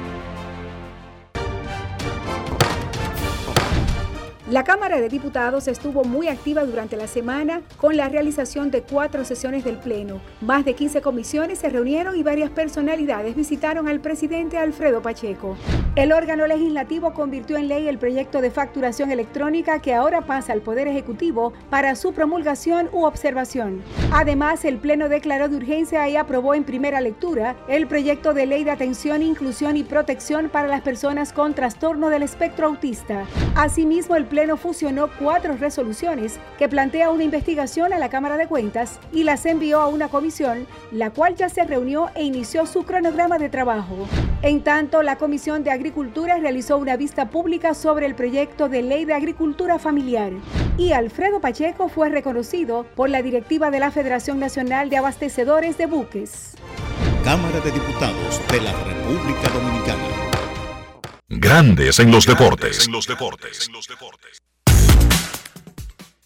La 4.50 4.64
Cámara 4.64 5.00
de 5.00 5.08
Diputados 5.08 5.68
estuvo 5.68 6.02
muy 6.02 6.26
activa 6.26 6.64
durante 6.64 6.96
la 6.96 7.06
semana 7.06 7.62
con 7.76 7.96
la 7.96 8.08
realización 8.08 8.72
de 8.72 8.82
cuatro 8.82 9.24
sesiones 9.24 9.62
del 9.62 9.76
Pleno. 9.76 10.20
Más 10.40 10.64
de 10.64 10.74
15 10.74 11.00
comisiones 11.02 11.60
se 11.60 11.68
reunieron 11.68 12.16
y 12.16 12.24
varias 12.24 12.50
personalidades 12.50 13.36
visitaron 13.36 13.86
al 13.86 14.00
presidente 14.00 14.58
Alfredo 14.58 15.02
Pacheco. 15.02 15.56
El 15.94 16.10
órgano 16.10 16.48
legislativo 16.48 17.14
convirtió 17.14 17.58
en 17.58 17.68
ley 17.68 17.86
el 17.86 17.98
proyecto 17.98 18.40
de 18.40 18.50
facturación 18.50 19.12
electrónica 19.12 19.80
que 19.80 19.94
ahora 19.94 20.22
pasa 20.22 20.52
al 20.52 20.62
Poder 20.62 20.88
Ejecutivo 20.88 21.52
para 21.68 21.94
su 21.94 22.12
promulgación 22.12 22.88
u 22.90 23.04
observación. 23.04 23.84
Además, 24.10 24.64
el 24.64 24.78
Pleno 24.78 25.08
declaró 25.08 25.48
de 25.48 25.58
urgencia 25.58 26.08
y 26.08 26.16
aprobó 26.16 26.54
en 26.54 26.64
primera 26.64 27.00
lectura 27.00 27.54
el 27.68 27.86
proyecto 27.86 28.34
de 28.34 28.46
ley 28.46 28.64
de 28.64 28.72
atención, 28.72 29.22
inclusión 29.22 29.76
y 29.76 29.84
protección 29.84 30.48
para 30.48 30.66
las 30.66 30.80
personas 30.82 31.32
con 31.32 31.54
trastorno 31.54 32.10
del 32.10 32.24
espectro 32.24 32.66
autista. 32.66 33.26
Asimismo, 33.54 34.16
el 34.16 34.24
Pleno 34.24 34.39
fusionó 34.56 35.08
cuatro 35.18 35.56
resoluciones 35.56 36.38
que 36.58 36.68
plantea 36.68 37.10
una 37.10 37.24
investigación 37.24 37.92
a 37.92 37.98
la 37.98 38.08
Cámara 38.08 38.36
de 38.36 38.46
Cuentas 38.46 38.98
y 39.12 39.24
las 39.24 39.44
envió 39.46 39.80
a 39.80 39.88
una 39.88 40.08
comisión, 40.08 40.66
la 40.90 41.10
cual 41.10 41.36
ya 41.36 41.48
se 41.48 41.64
reunió 41.64 42.10
e 42.14 42.24
inició 42.24 42.66
su 42.66 42.84
cronograma 42.84 43.38
de 43.38 43.48
trabajo. 43.48 44.08
En 44.42 44.62
tanto, 44.62 45.02
la 45.02 45.16
Comisión 45.16 45.64
de 45.64 45.70
Agricultura 45.70 46.38
realizó 46.38 46.78
una 46.78 46.96
vista 46.96 47.30
pública 47.30 47.74
sobre 47.74 48.06
el 48.06 48.14
proyecto 48.14 48.68
de 48.68 48.82
ley 48.82 49.04
de 49.04 49.14
agricultura 49.14 49.78
familiar. 49.78 50.32
Y 50.78 50.92
Alfredo 50.92 51.40
Pacheco 51.40 51.88
fue 51.88 52.08
reconocido 52.08 52.86
por 52.96 53.10
la 53.10 53.22
directiva 53.22 53.70
de 53.70 53.80
la 53.80 53.90
Federación 53.90 54.40
Nacional 54.40 54.88
de 54.88 54.96
Abastecedores 54.96 55.76
de 55.76 55.86
Buques. 55.86 56.54
Cámara 57.24 57.60
de 57.60 57.70
Diputados 57.70 58.40
de 58.50 58.60
la 58.62 58.72
República 58.72 59.48
Dominicana. 59.52 60.29
Grandes 61.32 62.00
en 62.00 62.10
los 62.10 62.26
deportes. 62.26 62.88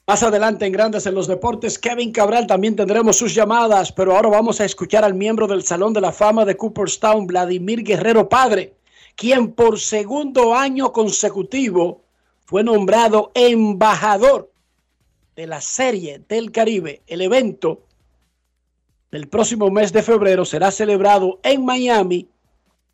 Más 0.07 0.23
adelante 0.23 0.65
en 0.65 0.73
Grandes 0.73 1.05
en 1.05 1.15
los 1.15 1.27
Deportes, 1.27 1.79
Kevin 1.79 2.11
Cabral 2.11 2.47
también 2.47 2.75
tendremos 2.75 3.17
sus 3.17 3.35
llamadas, 3.35 3.93
pero 3.93 4.17
ahora 4.17 4.31
vamos 4.31 4.63
a 4.63 4.65
escuchar 4.65 5.05
al 5.05 5.13
miembro 5.13 5.47
del 5.47 5.63
Salón 5.63 5.93
de 5.93 6.01
la 6.01 6.11
Fama 6.11 6.47
de 6.47 6.57
Cooperstown, 6.57 7.27
Vladimir 7.27 7.83
Guerrero 7.83 8.31
Padre, 8.31 8.77
quien 9.15 9.53
por 9.53 9.79
segundo 9.79 10.55
año 10.55 10.91
consecutivo 10.91 12.01
fue 12.47 12.65
nombrado 12.65 13.31
embajador 13.35 14.51
de 15.37 15.47
la 15.47 15.61
Serie 15.61 16.23
del 16.27 16.51
Caribe. 16.51 17.03
El 17.07 17.21
evento 17.21 17.83
del 19.11 19.29
próximo 19.29 19.71
mes 19.71 19.93
de 19.93 20.03
febrero 20.03 20.47
será 20.47 20.71
celebrado 20.71 21.41
en 21.43 21.63
Miami 21.63 22.31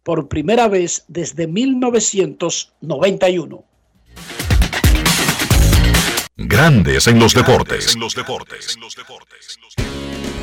por 0.02 0.28
primera 0.28 0.68
vez 0.68 1.04
desde 1.08 1.46
1991. 1.46 3.64
Grandes 6.36 7.06
en 7.06 7.18
los 7.18 7.34
deportes. 7.34 7.96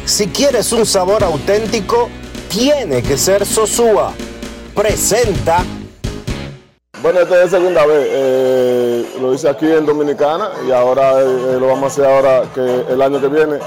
Si 0.06 0.28
quieres 0.28 0.72
un 0.72 0.86
sabor 0.86 1.24
auténtico, 1.24 2.10
tiene 2.50 3.02
que 3.02 3.18
ser 3.18 3.44
Sosúa. 3.46 4.14
Presenta. 4.76 5.66
Bueno, 7.02 7.20
esta 7.20 7.44
es 7.44 7.52
segunda 7.52 7.86
vez. 7.86 8.08
eh, 8.10 9.06
lo 9.22 9.34
hice 9.34 9.50
aquí 9.50 9.66
en 9.72 9.86
Dominicana 9.86 10.50
y 10.68 10.72
ahora 10.72 11.22
eh, 11.22 11.58
lo 11.60 11.68
vamos 11.68 11.84
a 11.84 11.88
hacer 11.88 12.06
ahora 12.06 12.44
que 12.54 12.86
el 12.90 13.02
año 13.02 13.22
que 13.22 13.28
viene 13.28 13.60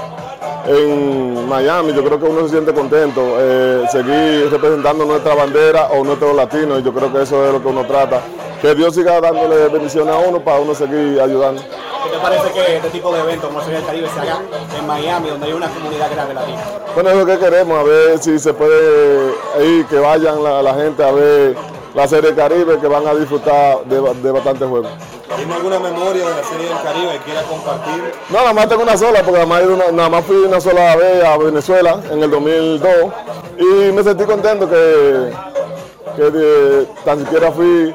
en 0.67 1.47
Miami. 1.47 1.93
Yo 1.93 2.03
creo 2.03 2.19
que 2.19 2.25
uno 2.25 2.43
se 2.43 2.49
siente 2.49 2.73
contento. 2.73 3.21
eh, 3.39 3.85
seguir 3.91 4.49
representando 4.51 5.05
nuestra 5.05 5.33
bandera 5.33 5.87
o 5.87 6.03
nuestros 6.03 6.35
latinos 6.35 6.79
y 6.79 6.83
yo 6.83 6.93
creo 6.93 7.11
que 7.11 7.21
eso 7.21 7.45
es 7.45 7.53
lo 7.53 7.61
que 7.61 7.67
uno 7.67 7.85
trata. 7.85 8.21
Que 8.61 8.75
Dios 8.75 8.93
siga 8.93 9.19
dándole 9.21 9.69
bendiciones 9.69 10.13
a 10.13 10.19
uno 10.19 10.39
para 10.43 10.59
uno 10.59 10.75
seguir 10.75 11.19
ayudando. 11.19 11.61
¿Qué 11.61 12.09
te 12.11 12.17
parece 12.17 12.51
que 12.51 12.75
este 12.77 12.89
tipo 12.89 13.13
de 13.13 13.21
eventos 13.21 13.49
como 13.49 13.61
el 13.61 13.85
Caribe 13.85 14.07
se 14.13 14.19
haga 14.19 14.41
en 14.77 14.87
Miami, 14.87 15.29
donde 15.29 15.45
hay 15.47 15.53
una 15.53 15.67
comunidad 15.69 16.11
grande 16.11 16.33
latina? 16.33 16.61
Bueno, 16.93 17.09
es 17.11 17.15
lo 17.17 17.25
que 17.25 17.39
queremos, 17.39 17.79
a 17.79 17.83
ver 17.83 18.19
si 18.19 18.37
se 18.39 18.53
puede 18.53 19.33
ir, 19.63 19.85
que 19.85 19.97
vayan 19.97 20.43
la, 20.43 20.61
la 20.61 20.73
gente 20.75 21.03
a 21.03 21.11
ver 21.11 21.55
la 21.93 22.07
Serie 22.07 22.33
Caribe, 22.33 22.79
que 22.79 22.87
van 22.87 23.05
a 23.07 23.13
disfrutar 23.15 23.83
de, 23.85 24.01
de 24.21 24.31
bastantes 24.31 24.67
juegos. 24.67 24.91
¿Tiene 25.35 25.53
alguna 25.53 25.79
memoria 25.79 26.29
de 26.29 26.35
la 26.35 26.43
Serie 26.43 26.67
del 26.67 26.81
Caribe 26.81 27.11
que 27.13 27.19
quiera 27.25 27.41
compartir? 27.43 28.11
No, 28.29 28.37
nada 28.39 28.53
más 28.53 28.67
tengo 28.69 28.83
una 28.83 28.97
sola, 28.97 29.19
porque 29.23 29.33
nada 29.33 29.45
más, 29.45 29.63
una- 29.63 29.91
nada 29.91 30.09
más 30.09 30.25
fui 30.25 30.35
una 30.37 30.59
sola 30.61 30.95
vez 30.95 31.23
a 31.23 31.37
Venezuela 31.37 31.99
en 32.11 32.23
el 32.23 32.29
2002 32.31 32.91
y 33.59 33.91
me 33.91 34.03
sentí 34.03 34.23
contento 34.25 34.69
que, 34.69 35.31
que 36.15 36.21
de- 36.31 36.85
tan 37.05 37.19
siquiera 37.19 37.51
fui 37.51 37.93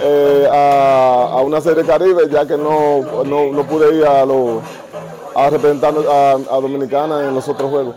eh, 0.00 0.48
a, 0.50 1.28
a 1.32 1.40
una 1.40 1.60
serie 1.60 1.84
Caribe, 1.84 2.28
ya 2.30 2.46
que 2.46 2.56
no, 2.56 3.00
no, 3.24 3.52
no 3.52 3.62
pude 3.64 3.94
ir 3.96 4.06
a, 4.06 4.24
los 4.24 4.60
a 5.34 5.50
representar 5.50 5.94
a, 6.10 6.32
a 6.32 6.60
Dominicana 6.60 7.20
en 7.24 7.34
los 7.34 7.48
otros 7.48 7.70
juegos. 7.70 7.94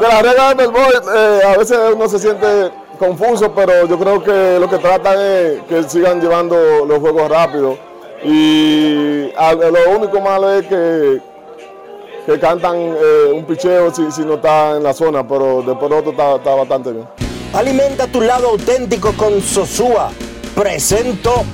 De 0.00 0.08
las 0.08 0.22
reglas 0.22 0.56
del 0.56 0.70
béisbol, 0.70 1.02
eh, 1.16 1.40
a 1.54 1.56
veces 1.56 1.78
uno 1.94 2.08
se 2.08 2.18
siente 2.18 2.70
confuso, 2.96 3.52
pero 3.54 3.86
yo 3.86 3.98
creo 3.98 4.22
que 4.22 4.58
lo 4.58 4.68
que 4.68 4.78
tratan 4.78 5.18
es 5.20 5.62
que 5.68 5.82
sigan 5.88 6.20
llevando 6.20 6.56
los 6.86 6.98
juegos 6.98 7.28
rápidos. 7.28 7.78
Y 8.24 9.30
lo 9.32 9.90
único 9.96 10.20
malo 10.20 10.52
es 10.52 10.66
que, 10.66 11.20
que 12.26 12.40
cantan 12.40 12.76
eh, 12.76 13.32
un 13.32 13.44
picheo 13.44 13.94
si, 13.94 14.10
si 14.10 14.22
no 14.22 14.34
está 14.34 14.76
en 14.76 14.82
la 14.82 14.92
zona, 14.92 15.26
pero 15.26 15.62
después 15.62 15.92
otro 15.92 16.10
está, 16.10 16.36
está 16.36 16.54
bastante 16.54 16.92
bien. 16.92 17.06
Alimenta 17.52 18.06
tu 18.06 18.20
lado 18.20 18.48
auténtico 18.48 19.12
con 19.12 19.40
Sosúa. 19.40 20.10
Presento. 20.54 21.44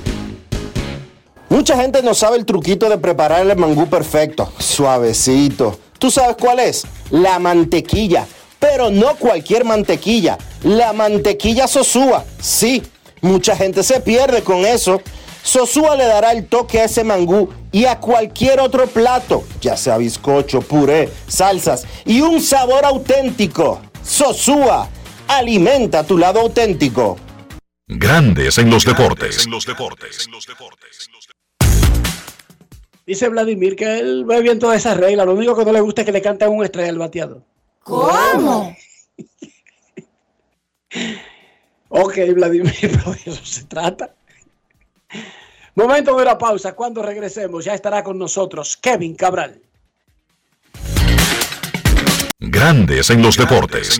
Mucha 1.49 1.77
gente 1.77 2.01
no 2.01 2.13
sabe 2.13 2.37
el 2.37 2.45
truquito 2.45 2.89
de 2.89 2.97
preparar 2.97 3.45
el 3.45 3.55
mangú 3.55 3.87
perfecto, 3.87 4.51
suavecito. 4.57 5.77
¿Tú 5.99 6.09
sabes 6.09 6.35
cuál 6.39 6.59
es? 6.59 6.83
La 7.11 7.37
mantequilla. 7.37 8.25
Pero 8.63 8.89
no 8.89 9.17
cualquier 9.17 9.65
mantequilla. 9.65 10.37
La 10.63 10.93
mantequilla 10.93 11.67
Sosúa. 11.67 12.23
Sí, 12.39 12.81
mucha 13.19 13.57
gente 13.57 13.83
se 13.83 13.99
pierde 13.99 14.41
con 14.41 14.65
eso. 14.65 15.01
Sosúa 15.41 15.97
le 15.97 16.05
dará 16.05 16.31
el 16.31 16.47
toque 16.47 16.79
a 16.79 16.85
ese 16.85 17.03
mangú 17.03 17.49
y 17.73 17.83
a 17.83 17.99
cualquier 17.99 18.61
otro 18.61 18.87
plato, 18.87 19.43
ya 19.59 19.75
sea 19.75 19.97
bizcocho, 19.97 20.61
puré, 20.61 21.09
salsas 21.27 21.85
y 22.05 22.21
un 22.21 22.39
sabor 22.41 22.85
auténtico. 22.85 23.81
Sosúa, 24.01 24.87
alimenta 25.27 26.05
tu 26.05 26.17
lado 26.17 26.39
auténtico. 26.39 27.17
Grandes 27.85 28.57
en 28.59 28.69
los 28.69 28.85
deportes. 28.85 29.45
Dice 33.05 33.27
Vladimir 33.27 33.75
que 33.75 33.99
él 33.99 34.23
ve 34.23 34.41
bien 34.41 34.57
todas 34.57 34.77
esas 34.77 34.95
reglas. 34.95 35.25
Lo 35.25 35.33
único 35.33 35.53
que 35.53 35.65
no 35.65 35.73
le 35.73 35.81
gusta 35.81 36.03
es 36.03 36.05
que 36.05 36.13
le 36.13 36.21
canten 36.21 36.47
un 36.47 36.63
estrella 36.63 36.91
al 36.91 36.97
bateador. 36.97 37.43
¿Cómo? 37.83 38.75
Ok, 41.95 42.17
Vladimir, 42.33 42.73
pero 42.81 43.11
de 43.11 43.21
eso 43.25 43.45
se 43.45 43.65
trata. 43.65 44.15
Momento 45.75 46.17
de 46.17 46.25
la 46.25 46.39
pausa. 46.39 46.73
Cuando 46.73 47.03
regresemos, 47.03 47.65
ya 47.65 47.75
estará 47.75 48.03
con 48.03 48.17
nosotros 48.17 48.77
Kevin 48.77 49.15
Cabral. 49.15 49.61
Grandes 52.39 53.11
en 53.11 53.21
los 53.21 53.37
deportes. 53.37 53.99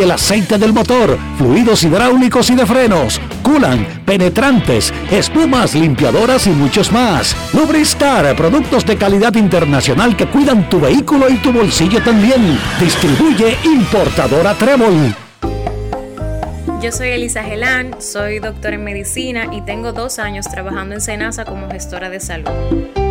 el 0.01 0.11
aceite 0.11 0.57
del 0.57 0.73
motor, 0.73 1.17
fluidos 1.37 1.83
hidráulicos 1.83 2.49
y 2.49 2.55
de 2.55 2.65
frenos, 2.65 3.19
culan, 3.43 3.85
penetrantes, 4.05 4.93
espumas, 5.11 5.75
limpiadoras 5.75 6.47
y 6.47 6.51
muchos 6.51 6.91
más. 6.91 7.35
Lubristar, 7.53 8.35
productos 8.35 8.85
de 8.85 8.97
calidad 8.97 9.35
internacional 9.35 10.15
que 10.15 10.27
cuidan 10.27 10.69
tu 10.69 10.79
vehículo 10.79 11.29
y 11.29 11.35
tu 11.35 11.51
bolsillo 11.51 12.01
también. 12.03 12.59
Distribuye 12.79 13.57
importadora 13.63 14.53
Trébol. 14.55 15.15
Yo 16.81 16.91
soy 16.91 17.09
Elisa 17.09 17.43
Gelán, 17.43 18.01
soy 18.01 18.39
doctora 18.39 18.75
en 18.75 18.83
medicina 18.83 19.49
y 19.51 19.61
tengo 19.61 19.91
dos 19.91 20.17
años 20.17 20.47
trabajando 20.49 20.95
en 20.95 21.01
Senasa 21.01 21.45
como 21.45 21.69
gestora 21.69 22.09
de 22.09 22.19
salud. 22.19 23.00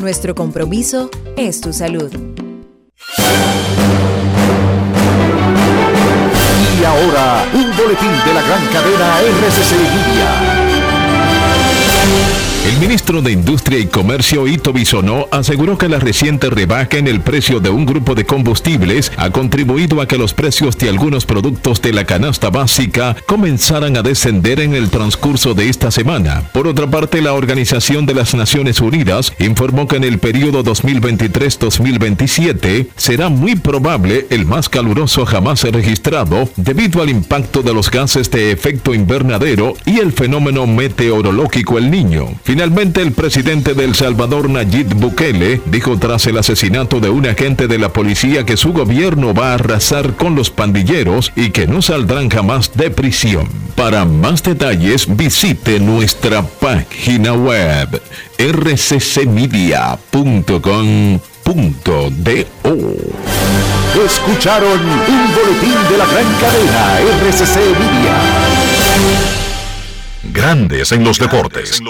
nuestro 0.00 0.34
compromiso 0.34 1.10
es 1.36 1.60
tu 1.60 1.72
salud. 1.72 2.10
Y 6.80 6.84
ahora, 6.84 7.44
un 7.52 7.76
boletín 7.76 8.12
de 8.24 8.34
la 8.34 8.42
gran 8.42 8.66
cadena 8.66 9.20
RCC 9.20 9.72
Media. 9.72 10.28
El 12.66 12.78
ministro 12.80 13.22
de 13.22 13.32
Industria 13.32 13.78
y 13.78 13.86
Comercio 13.86 14.46
Ito 14.46 14.72
Bisonó 14.72 15.26
aseguró 15.30 15.78
que 15.78 15.88
la 15.88 15.98
reciente 15.98 16.50
rebaja 16.50 16.98
en 16.98 17.06
el 17.06 17.20
precio 17.20 17.60
de 17.60 17.70
un 17.70 17.86
grupo 17.86 18.14
de 18.14 18.26
combustibles 18.26 19.10
ha 19.16 19.30
contribuido 19.30 20.00
a 20.00 20.06
que 20.06 20.18
los 20.18 20.34
precios 20.34 20.76
de 20.76 20.88
algunos 20.88 21.24
productos 21.24 21.80
de 21.80 21.92
la 21.92 22.04
canasta 22.04 22.50
básica 22.50 23.16
comenzaran 23.26 23.96
a 23.96 24.02
descender 24.02 24.60
en 24.60 24.74
el 24.74 24.90
transcurso 24.90 25.54
de 25.54 25.68
esta 25.68 25.90
semana. 25.90 26.50
Por 26.52 26.66
otra 26.66 26.86
parte, 26.86 27.22
la 27.22 27.32
Organización 27.32 28.06
de 28.06 28.14
las 28.14 28.34
Naciones 28.34 28.80
Unidas 28.80 29.32
informó 29.38 29.88
que 29.88 29.96
en 29.96 30.04
el 30.04 30.18
periodo 30.18 30.62
2023-2027 30.64 32.88
será 32.96 33.28
muy 33.28 33.56
probable 33.56 34.26
el 34.30 34.46
más 34.46 34.68
caluroso 34.68 35.24
jamás 35.24 35.62
registrado 35.62 36.48
debido 36.56 37.02
al 37.02 37.10
impacto 37.10 37.62
de 37.62 37.72
los 37.72 37.90
gases 37.90 38.30
de 38.30 38.52
efecto 38.52 38.94
invernadero 38.94 39.74
y 39.86 40.00
el 40.00 40.12
fenómeno 40.12 40.66
meteorológico 40.66 41.78
El 41.78 41.90
Niño. 41.90 42.28
Finalmente, 42.58 43.02
el 43.02 43.12
presidente 43.12 43.72
de 43.74 43.84
El 43.84 43.94
Salvador, 43.94 44.50
Nayib 44.50 44.92
Bukele, 44.94 45.60
dijo 45.66 45.96
tras 45.96 46.26
el 46.26 46.38
asesinato 46.38 46.98
de 46.98 47.08
un 47.08 47.24
agente 47.24 47.68
de 47.68 47.78
la 47.78 47.92
policía 47.92 48.44
que 48.44 48.56
su 48.56 48.72
gobierno 48.72 49.32
va 49.32 49.52
a 49.52 49.54
arrasar 49.54 50.16
con 50.16 50.34
los 50.34 50.50
pandilleros 50.50 51.30
y 51.36 51.50
que 51.50 51.68
no 51.68 51.82
saldrán 51.82 52.28
jamás 52.28 52.72
de 52.74 52.90
prisión. 52.90 53.48
Para 53.76 54.04
más 54.04 54.42
detalles, 54.42 55.06
visite 55.16 55.78
nuestra 55.78 56.42
página 56.42 57.32
web 57.32 58.02
rccmedia.com.do. 58.40 59.68
Escucharon 64.04 64.80
un 64.80 65.32
boletín 65.32 65.76
de 65.92 65.96
la 65.96 66.06
gran 66.06 66.26
cadena 66.40 66.98
RCC 67.22 67.54
Media. 67.78 69.37
Grandes 70.24 70.90
en 70.90 71.04
los 71.04 71.18
deportes. 71.18 71.80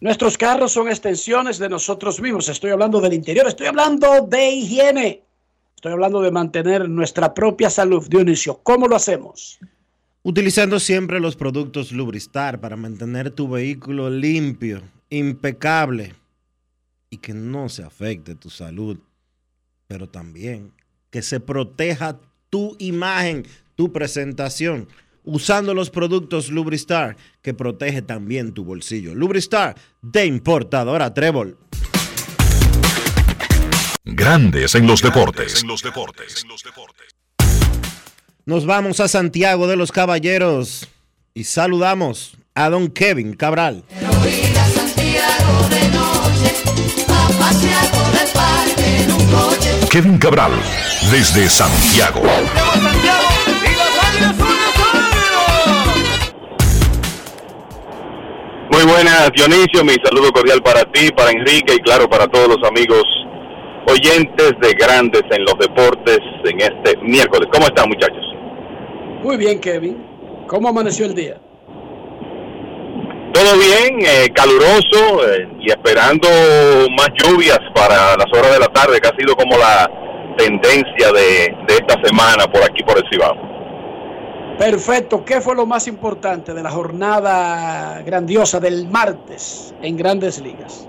Nuestros 0.00 0.38
carros 0.38 0.72
son 0.72 0.88
extensiones 0.88 1.58
de 1.58 1.68
nosotros 1.68 2.20
mismos. 2.20 2.48
Estoy 2.48 2.70
hablando 2.70 3.00
del 3.00 3.14
interior, 3.14 3.48
estoy 3.48 3.66
hablando 3.66 4.26
de 4.28 4.50
higiene. 4.50 5.22
Estoy 5.74 5.92
hablando 5.92 6.20
de 6.20 6.30
mantener 6.30 6.88
nuestra 6.88 7.34
propia 7.34 7.68
salud. 7.68 8.06
Dionisio, 8.08 8.60
¿cómo 8.62 8.86
lo 8.86 8.94
hacemos? 8.94 9.58
Utilizando 10.22 10.78
siempre 10.78 11.18
los 11.18 11.34
productos 11.34 11.90
Lubristar 11.90 12.60
para 12.60 12.76
mantener 12.76 13.32
tu 13.32 13.48
vehículo 13.48 14.08
limpio, 14.08 14.82
impecable 15.10 16.14
y 17.10 17.16
que 17.16 17.34
no 17.34 17.68
se 17.68 17.82
afecte 17.82 18.36
tu 18.36 18.50
salud, 18.50 18.98
pero 19.88 20.08
también 20.08 20.72
que 21.10 21.22
se 21.22 21.40
proteja 21.40 22.18
tu 22.50 22.76
imagen, 22.78 23.46
tu 23.74 23.92
presentación, 23.92 24.88
usando 25.24 25.74
los 25.74 25.90
productos 25.90 26.50
Lubristar 26.50 27.16
que 27.42 27.54
protege 27.54 28.02
también 28.02 28.52
tu 28.52 28.64
bolsillo. 28.64 29.14
Lubristar 29.14 29.76
de 30.02 30.26
importadora 30.26 31.12
Trébol. 31.12 31.58
Grandes 34.04 34.74
en 34.74 34.86
los 34.86 35.02
deportes. 35.02 35.64
Nos 38.46 38.64
vamos 38.64 39.00
a 39.00 39.08
Santiago 39.08 39.66
de 39.66 39.76
los 39.76 39.92
Caballeros 39.92 40.88
y 41.34 41.44
saludamos 41.44 42.38
a 42.54 42.70
don 42.70 42.88
Kevin 42.88 43.34
Cabral. 43.34 43.84
Kevin 49.90 50.18
Cabral, 50.18 50.52
desde 51.10 51.48
Santiago. 51.48 52.22
Muy 58.70 58.84
buenas, 58.84 59.30
Dionisio. 59.34 59.84
Mi 59.84 59.94
saludo 60.04 60.30
cordial 60.32 60.62
para 60.62 60.82
ti, 60.92 61.10
para 61.16 61.30
Enrique 61.30 61.74
y 61.74 61.78
claro, 61.78 62.08
para 62.08 62.26
todos 62.26 62.48
los 62.48 62.68
amigos 62.68 63.04
oyentes 63.86 64.52
de 64.60 64.72
Grandes 64.74 65.22
en 65.30 65.44
los 65.44 65.58
Deportes 65.58 66.20
en 66.44 66.60
este 66.60 66.96
miércoles. 67.02 67.48
¿Cómo 67.52 67.66
están, 67.66 67.88
muchachos? 67.88 68.24
Muy 69.22 69.36
bien, 69.36 69.58
Kevin. 69.58 69.96
¿Cómo 70.46 70.68
amaneció 70.68 71.06
el 71.06 71.14
día? 71.14 71.40
Todo 73.32 73.56
bien, 73.58 74.00
eh, 74.04 74.30
caluroso 74.34 75.28
eh, 75.28 75.48
y 75.60 75.70
esperando 75.70 76.28
más 76.96 77.10
lluvias 77.22 77.60
para 77.74 78.16
las 78.16 78.26
horas 78.32 78.52
de 78.52 78.58
la 78.58 78.68
tarde, 78.68 79.00
que 79.00 79.08
ha 79.08 79.16
sido 79.16 79.36
como 79.36 79.56
la 79.58 79.90
tendencia 80.36 81.12
de, 81.12 81.54
de 81.66 81.74
esta 81.74 81.94
semana 82.02 82.46
por 82.50 82.62
aquí, 82.62 82.82
por 82.84 82.96
el 82.96 83.04
Cibao. 83.10 83.36
Perfecto. 84.58 85.24
¿Qué 85.24 85.40
fue 85.40 85.54
lo 85.54 85.66
más 85.66 85.86
importante 85.86 86.52
de 86.52 86.62
la 86.62 86.70
jornada 86.70 88.02
grandiosa 88.02 88.58
del 88.58 88.88
martes 88.88 89.72
en 89.82 89.96
Grandes 89.96 90.40
Ligas? 90.40 90.88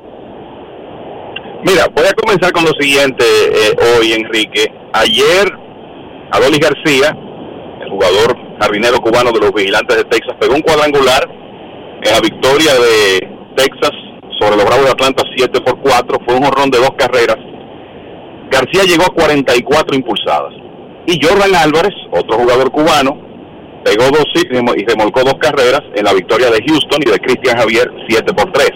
Mira, 1.63 1.87
voy 1.93 2.05
a 2.07 2.13
comenzar 2.13 2.51
con 2.51 2.63
lo 2.63 2.71
siguiente 2.79 3.23
eh, 3.25 3.75
hoy, 3.97 4.13
Enrique. 4.13 4.73
Ayer, 4.93 5.51
Adolis 6.31 6.59
García, 6.59 7.15
jugador 7.89 8.35
jardinero 8.59 8.99
cubano 9.01 9.31
de 9.31 9.39
los 9.39 9.53
Vigilantes 9.53 9.97
de 9.97 10.05
Texas, 10.05 10.35
pegó 10.39 10.55
un 10.55 10.61
cuadrangular 10.61 11.27
en 12.03 12.11
la 12.11 12.19
victoria 12.21 12.73
de 12.73 13.27
Texas 13.55 13.91
sobre 14.39 14.55
los 14.55 14.65
Bravos 14.65 14.85
de 14.85 14.91
Atlanta 14.91 15.23
7 15.35 15.61
por 15.61 15.79
4. 15.81 16.17
Fue 16.25 16.35
un 16.35 16.43
jorrón 16.43 16.69
de 16.69 16.79
dos 16.79 16.91
carreras. 16.97 17.37
García 18.49 18.83
llegó 18.83 19.03
a 19.03 19.13
44 19.13 19.95
impulsadas. 19.95 20.53
Y 21.05 21.19
Jordan 21.21 21.55
Álvarez, 21.55 21.93
otro 22.11 22.37
jugador 22.37 22.71
cubano, 22.71 23.17
pegó 23.83 24.05
dos 24.11 24.25
y 24.35 24.85
remolcó 24.85 25.23
dos 25.23 25.35
carreras 25.39 25.81
en 25.95 26.05
la 26.05 26.13
victoria 26.13 26.49
de 26.49 26.63
Houston 26.67 26.99
y 27.05 27.09
de 27.09 27.19
Cristian 27.19 27.57
Javier 27.57 27.91
7 28.07 28.33
por 28.33 28.51
3. 28.51 28.69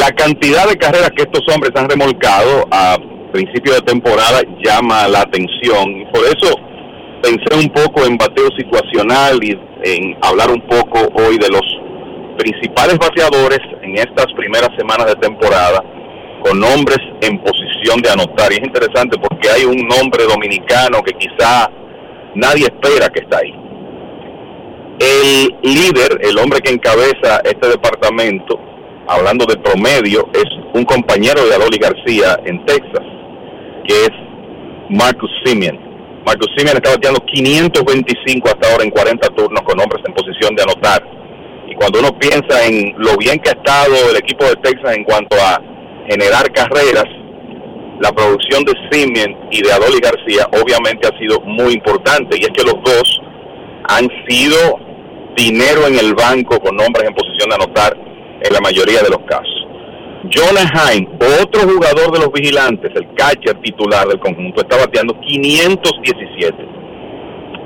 La 0.00 0.10
cantidad 0.12 0.68
de 0.68 0.76
carreras 0.76 1.10
que 1.16 1.22
estos 1.22 1.42
hombres 1.54 1.72
han 1.76 1.88
remolcado 1.88 2.66
a 2.70 2.98
principio 3.32 3.74
de 3.74 3.80
temporada 3.82 4.40
llama 4.64 5.08
la 5.08 5.20
atención. 5.20 6.10
Por 6.12 6.24
eso 6.24 6.56
pensé 7.22 7.56
un 7.56 7.68
poco 7.70 8.04
en 8.04 8.16
bateo 8.16 8.48
situacional 8.56 9.42
y 9.42 9.58
en 9.84 10.16
hablar 10.22 10.50
un 10.50 10.60
poco 10.62 11.08
hoy 11.14 11.38
de 11.38 11.48
los 11.48 11.62
principales 12.38 12.98
bateadores 12.98 13.60
en 13.82 13.96
estas 13.96 14.26
primeras 14.36 14.70
semanas 14.76 15.06
de 15.06 15.16
temporada 15.16 15.82
con 16.42 16.60
nombres 16.60 16.98
en 17.22 17.38
posición 17.38 18.00
de 18.02 18.10
anotar. 18.10 18.52
Y 18.52 18.56
es 18.56 18.66
interesante 18.66 19.18
porque 19.18 19.48
hay 19.48 19.64
un 19.64 19.86
nombre 19.88 20.24
dominicano 20.24 21.02
que 21.02 21.12
quizá 21.14 21.70
nadie 22.34 22.66
espera 22.66 23.08
que 23.08 23.20
está 23.20 23.38
ahí. 23.38 23.54
El 24.98 25.54
líder, 25.62 26.20
el 26.22 26.38
hombre 26.38 26.60
que 26.60 26.72
encabeza 26.72 27.40
este 27.44 27.68
departamento, 27.68 28.58
hablando 29.08 29.44
de 29.44 29.56
promedio, 29.56 30.28
es 30.32 30.46
un 30.74 30.84
compañero 30.84 31.44
de 31.46 31.54
Adoli 31.54 31.78
García 31.78 32.38
en 32.44 32.64
Texas, 32.64 33.04
que 33.86 34.04
es 34.04 34.10
Marcus 34.88 35.30
Simeon. 35.44 35.85
Marcus 36.26 36.50
Simeon 36.56 36.76
está 36.76 36.90
bateando 36.90 37.24
525 37.24 38.48
hasta 38.48 38.72
ahora 38.72 38.82
en 38.82 38.90
40 38.90 39.28
turnos 39.28 39.62
con 39.62 39.78
hombres 39.78 40.02
en 40.04 40.12
posición 40.12 40.56
de 40.56 40.62
anotar. 40.64 41.00
Y 41.68 41.74
cuando 41.76 42.00
uno 42.00 42.18
piensa 42.18 42.66
en 42.66 42.94
lo 42.98 43.16
bien 43.16 43.38
que 43.38 43.50
ha 43.50 43.52
estado 43.52 43.94
el 44.10 44.16
equipo 44.16 44.44
de 44.44 44.56
Texas 44.56 44.96
en 44.96 45.04
cuanto 45.04 45.36
a 45.36 45.62
generar 46.08 46.50
carreras, 46.50 47.06
la 48.00 48.10
producción 48.10 48.64
de 48.64 48.74
Simeon 48.90 49.36
y 49.52 49.62
de 49.62 49.72
Adoli 49.72 50.00
García 50.00 50.48
obviamente 50.60 51.06
ha 51.06 51.16
sido 51.16 51.38
muy 51.42 51.74
importante. 51.74 52.36
Y 52.40 52.42
es 52.42 52.50
que 52.50 52.64
los 52.64 52.82
dos 52.82 53.20
han 53.88 54.08
sido 54.26 54.80
dinero 55.36 55.86
en 55.86 55.96
el 55.96 56.12
banco 56.14 56.58
con 56.58 56.74
hombres 56.80 57.06
en 57.06 57.14
posición 57.14 57.50
de 57.50 57.54
anotar 57.54 57.96
en 58.42 58.52
la 58.52 58.60
mayoría 58.60 59.00
de 59.00 59.10
los 59.10 59.22
casos. 59.28 59.65
Jonah 60.24 60.66
Heim, 60.74 61.06
otro 61.42 61.60
jugador 61.62 62.12
de 62.12 62.20
los 62.20 62.32
vigilantes, 62.32 62.90
el 62.94 63.06
catcher 63.14 63.60
titular 63.60 64.08
del 64.08 64.18
conjunto, 64.18 64.62
está 64.62 64.76
bateando 64.76 65.18
517. 65.20 66.54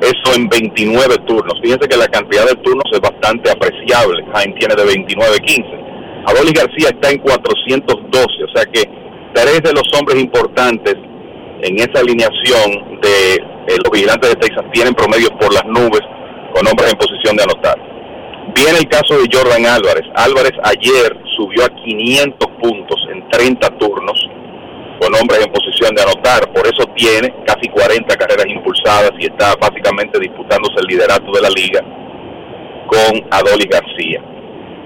Eso 0.01 0.35
en 0.35 0.49
29 0.49 1.17
turnos. 1.27 1.55
Fíjense 1.63 1.89
que 1.89 1.97
la 1.97 2.09
cantidad 2.09 2.47
de 2.47 2.55
turnos 2.57 2.85
es 2.93 3.01
bastante 3.01 3.51
apreciable. 3.51 4.25
Heim 4.35 4.55
tiene 4.59 4.75
de 4.75 4.85
29-15. 4.85 6.25
Adolis 6.27 6.53
García 6.53 6.89
está 6.91 7.11
en 7.11 7.19
412, 7.19 8.45
o 8.45 8.57
sea 8.57 8.65
que 8.67 8.83
tres 9.35 9.63
de 9.63 9.73
los 9.73 9.89
hombres 9.99 10.21
importantes 10.21 10.95
en 11.63 11.77
esa 11.77 12.01
alineación 12.01 13.01
de 13.01 13.35
eh, 13.35 13.77
los 13.83 13.93
vigilantes 13.93 14.31
de 14.31 14.37
Texas 14.37 14.65
tienen 14.73 14.95
promedios 14.95 15.31
por 15.41 15.53
las 15.53 15.65
nubes 15.67 16.01
con 16.55 16.67
hombres 16.67 16.93
en 16.93 16.99
posición 16.99 17.37
de 17.37 17.43
anotar. 17.45 17.77
Viene 18.55 18.79
el 18.79 18.89
caso 18.89 19.19
de 19.19 19.29
Jordan 19.31 19.65
Álvarez. 19.67 20.05
Álvarez 20.15 20.53
ayer 20.65 21.17
subió 21.37 21.65
a 21.65 21.69
500 21.69 22.49
puntos 22.63 23.07
en 23.13 23.29
30 23.29 23.79
turnos 23.79 24.19
con 25.01 25.15
hombres 25.15 25.45
en 25.45 25.53
posición 25.53 25.95
de 25.95 26.03
anotar. 26.03 26.53
Por 26.53 26.67
eso 26.67 26.85
tiene 26.97 27.35
casi 27.47 27.69
40 27.69 28.17
carreras 28.17 28.47
impulsadas 28.47 29.13
y 29.19 29.27
está 29.27 29.55
básicamente 29.57 30.19
disputándose 30.19 30.77
el 30.81 30.87
liderato 30.87 31.31
de 31.33 31.41
la 31.41 31.51
liga 31.51 31.81
con 32.87 33.27
Adolis 33.31 33.69
García. 33.69 34.23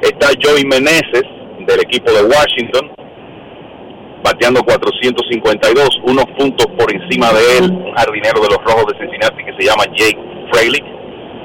Está 0.02 0.28
Joey 0.40 0.64
Meneses 0.64 1.24
del 1.66 1.80
equipo 1.80 2.12
de 2.12 2.22
Washington 2.22 2.92
bateando 4.24 4.62
452, 4.62 6.00
unos 6.04 6.24
puntos 6.38 6.66
por 6.78 6.90
encima 6.90 7.30
de 7.32 7.58
él, 7.58 7.70
un 7.70 7.92
jardinero 7.94 8.40
de 8.40 8.48
los 8.48 8.58
Rojos 8.64 8.86
de 8.92 8.98
Cincinnati 8.98 9.44
que 9.44 9.52
se 9.52 9.68
llama 9.68 9.84
Jake 9.94 10.18
Freilich, 10.50 10.84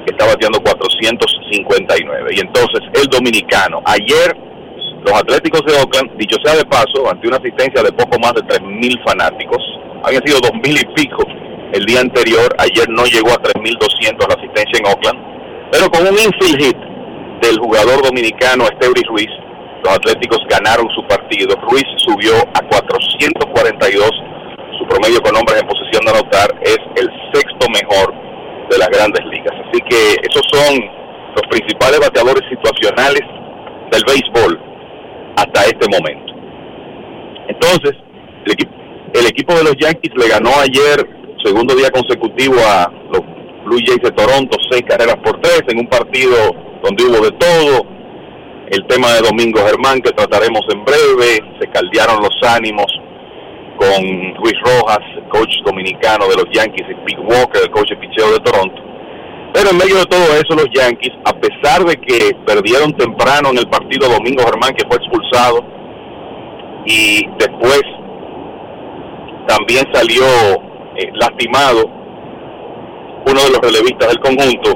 está 0.06 0.26
bateando 0.26 0.60
459. 0.60 2.30
Y 2.34 2.40
entonces 2.40 2.80
el 2.94 3.06
dominicano, 3.08 3.82
ayer 3.84 4.36
los 5.04 5.14
Atléticos 5.14 5.64
de 5.64 5.74
Oakland, 5.80 6.16
dicho 6.18 6.36
sea 6.44 6.56
de 6.56 6.64
paso, 6.64 7.08
ante 7.08 7.26
una 7.26 7.38
asistencia 7.38 7.82
de 7.82 7.92
poco 7.92 8.18
más 8.18 8.34
de 8.34 8.42
3.000 8.42 9.04
fanáticos, 9.04 9.62
habían 10.04 10.22
sido 10.26 10.38
2.000 10.40 10.80
y 10.80 10.94
pico 10.94 11.24
el 11.72 11.86
día 11.86 12.00
anterior, 12.00 12.54
ayer 12.58 12.88
no 12.88 13.04
llegó 13.04 13.30
a 13.30 13.40
3.200 13.40 14.28
la 14.28 14.34
asistencia 14.34 14.78
en 14.78 14.86
Oakland, 14.86 15.18
pero 15.70 15.88
con 15.88 16.02
un 16.02 16.18
infield 16.18 16.60
hit 16.60 16.76
del 17.42 17.58
jugador 17.58 18.02
dominicano 18.02 18.64
Esteury 18.64 19.02
Ruiz, 19.08 19.30
los 19.84 19.94
Atléticos 19.94 20.40
ganaron 20.48 20.86
su 20.94 21.06
partido. 21.06 21.56
Ruiz 21.62 21.84
subió 22.04 22.36
a 22.36 22.60
442. 22.68 24.10
Su 24.78 24.86
promedio 24.86 25.20
con 25.22 25.36
hombres 25.36 25.60
en 25.60 25.68
posición 25.68 26.04
de 26.04 26.10
anotar 26.10 26.50
es 26.60 26.78
el 26.96 27.08
sexto 27.32 27.66
mejor 27.70 28.12
de 28.70 28.78
las 28.78 28.88
grandes 28.88 29.24
ligas. 29.26 29.54
Así 29.68 29.80
que 29.88 30.14
esos 30.22 30.42
son 30.52 30.78
los 31.34 31.46
principales 31.50 32.00
bateadores 32.00 32.48
situacionales 32.48 33.22
del 33.90 34.02
béisbol 34.06 34.60
hasta 35.36 35.64
este 35.64 35.86
momento. 35.88 36.32
Entonces, 37.48 37.92
el 38.46 38.52
equipo, 38.52 38.72
el 39.14 39.26
equipo 39.26 39.54
de 39.54 39.64
los 39.64 39.76
Yankees 39.76 40.14
le 40.16 40.28
ganó 40.28 40.50
ayer, 40.60 41.04
segundo 41.44 41.74
día 41.74 41.90
consecutivo, 41.90 42.56
a 42.64 42.90
los 43.12 43.22
Blue 43.64 43.80
Jays 43.84 44.02
de 44.02 44.12
Toronto, 44.12 44.56
seis 44.70 44.82
carreras 44.88 45.16
por 45.16 45.40
tres, 45.40 45.62
en 45.68 45.80
un 45.80 45.86
partido 45.86 46.36
donde 46.82 47.04
hubo 47.04 47.24
de 47.24 47.32
todo 47.32 47.86
el 48.70 48.86
tema 48.86 49.12
de 49.14 49.20
Domingo 49.22 49.60
Germán 49.66 50.00
que 50.00 50.12
trataremos 50.12 50.62
en 50.72 50.84
breve, 50.84 51.42
se 51.60 51.66
caldearon 51.68 52.22
los 52.22 52.36
ánimos 52.48 52.86
con 53.80 54.04
Luis 54.34 54.54
Rojas, 54.60 55.00
coach 55.32 55.48
dominicano 55.64 56.28
de 56.28 56.36
los 56.36 56.44
Yankees, 56.52 56.86
y 56.90 56.94
Pete 57.06 57.20
Walker, 57.22 57.62
el 57.64 57.70
coach 57.70 57.88
de 57.88 57.96
picheo 57.96 58.30
de 58.30 58.40
Toronto. 58.40 58.76
Pero 59.54 59.70
en 59.70 59.78
medio 59.78 59.96
de 59.96 60.04
todo 60.04 60.22
eso, 60.36 60.54
los 60.54 60.68
Yankees, 60.74 61.16
a 61.24 61.32
pesar 61.32 61.82
de 61.84 61.96
que 61.96 62.36
perdieron 62.44 62.92
temprano 62.92 63.48
en 63.48 63.58
el 63.58 63.68
partido 63.68 64.06
Domingo 64.10 64.44
Germán, 64.44 64.74
que 64.74 64.86
fue 64.86 64.98
expulsado, 64.98 65.64
y 66.84 67.26
después 67.38 67.82
también 69.48 69.84
salió 69.94 70.24
eh, 70.96 71.10
lastimado 71.14 71.86
uno 73.26 73.40
de 73.40 73.50
los 73.50 73.60
relevistas 73.60 74.08
del 74.08 74.20
conjunto, 74.20 74.70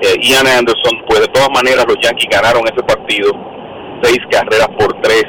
eh, 0.00 0.16
Ian 0.22 0.46
Anderson, 0.46 1.04
pues 1.06 1.20
de 1.20 1.28
todas 1.28 1.50
maneras 1.50 1.84
los 1.86 1.98
Yankees 2.00 2.28
ganaron 2.30 2.62
ese 2.64 2.82
partido, 2.82 3.32
seis 4.02 4.18
carreras 4.30 4.68
por 4.78 4.98
tres, 5.02 5.24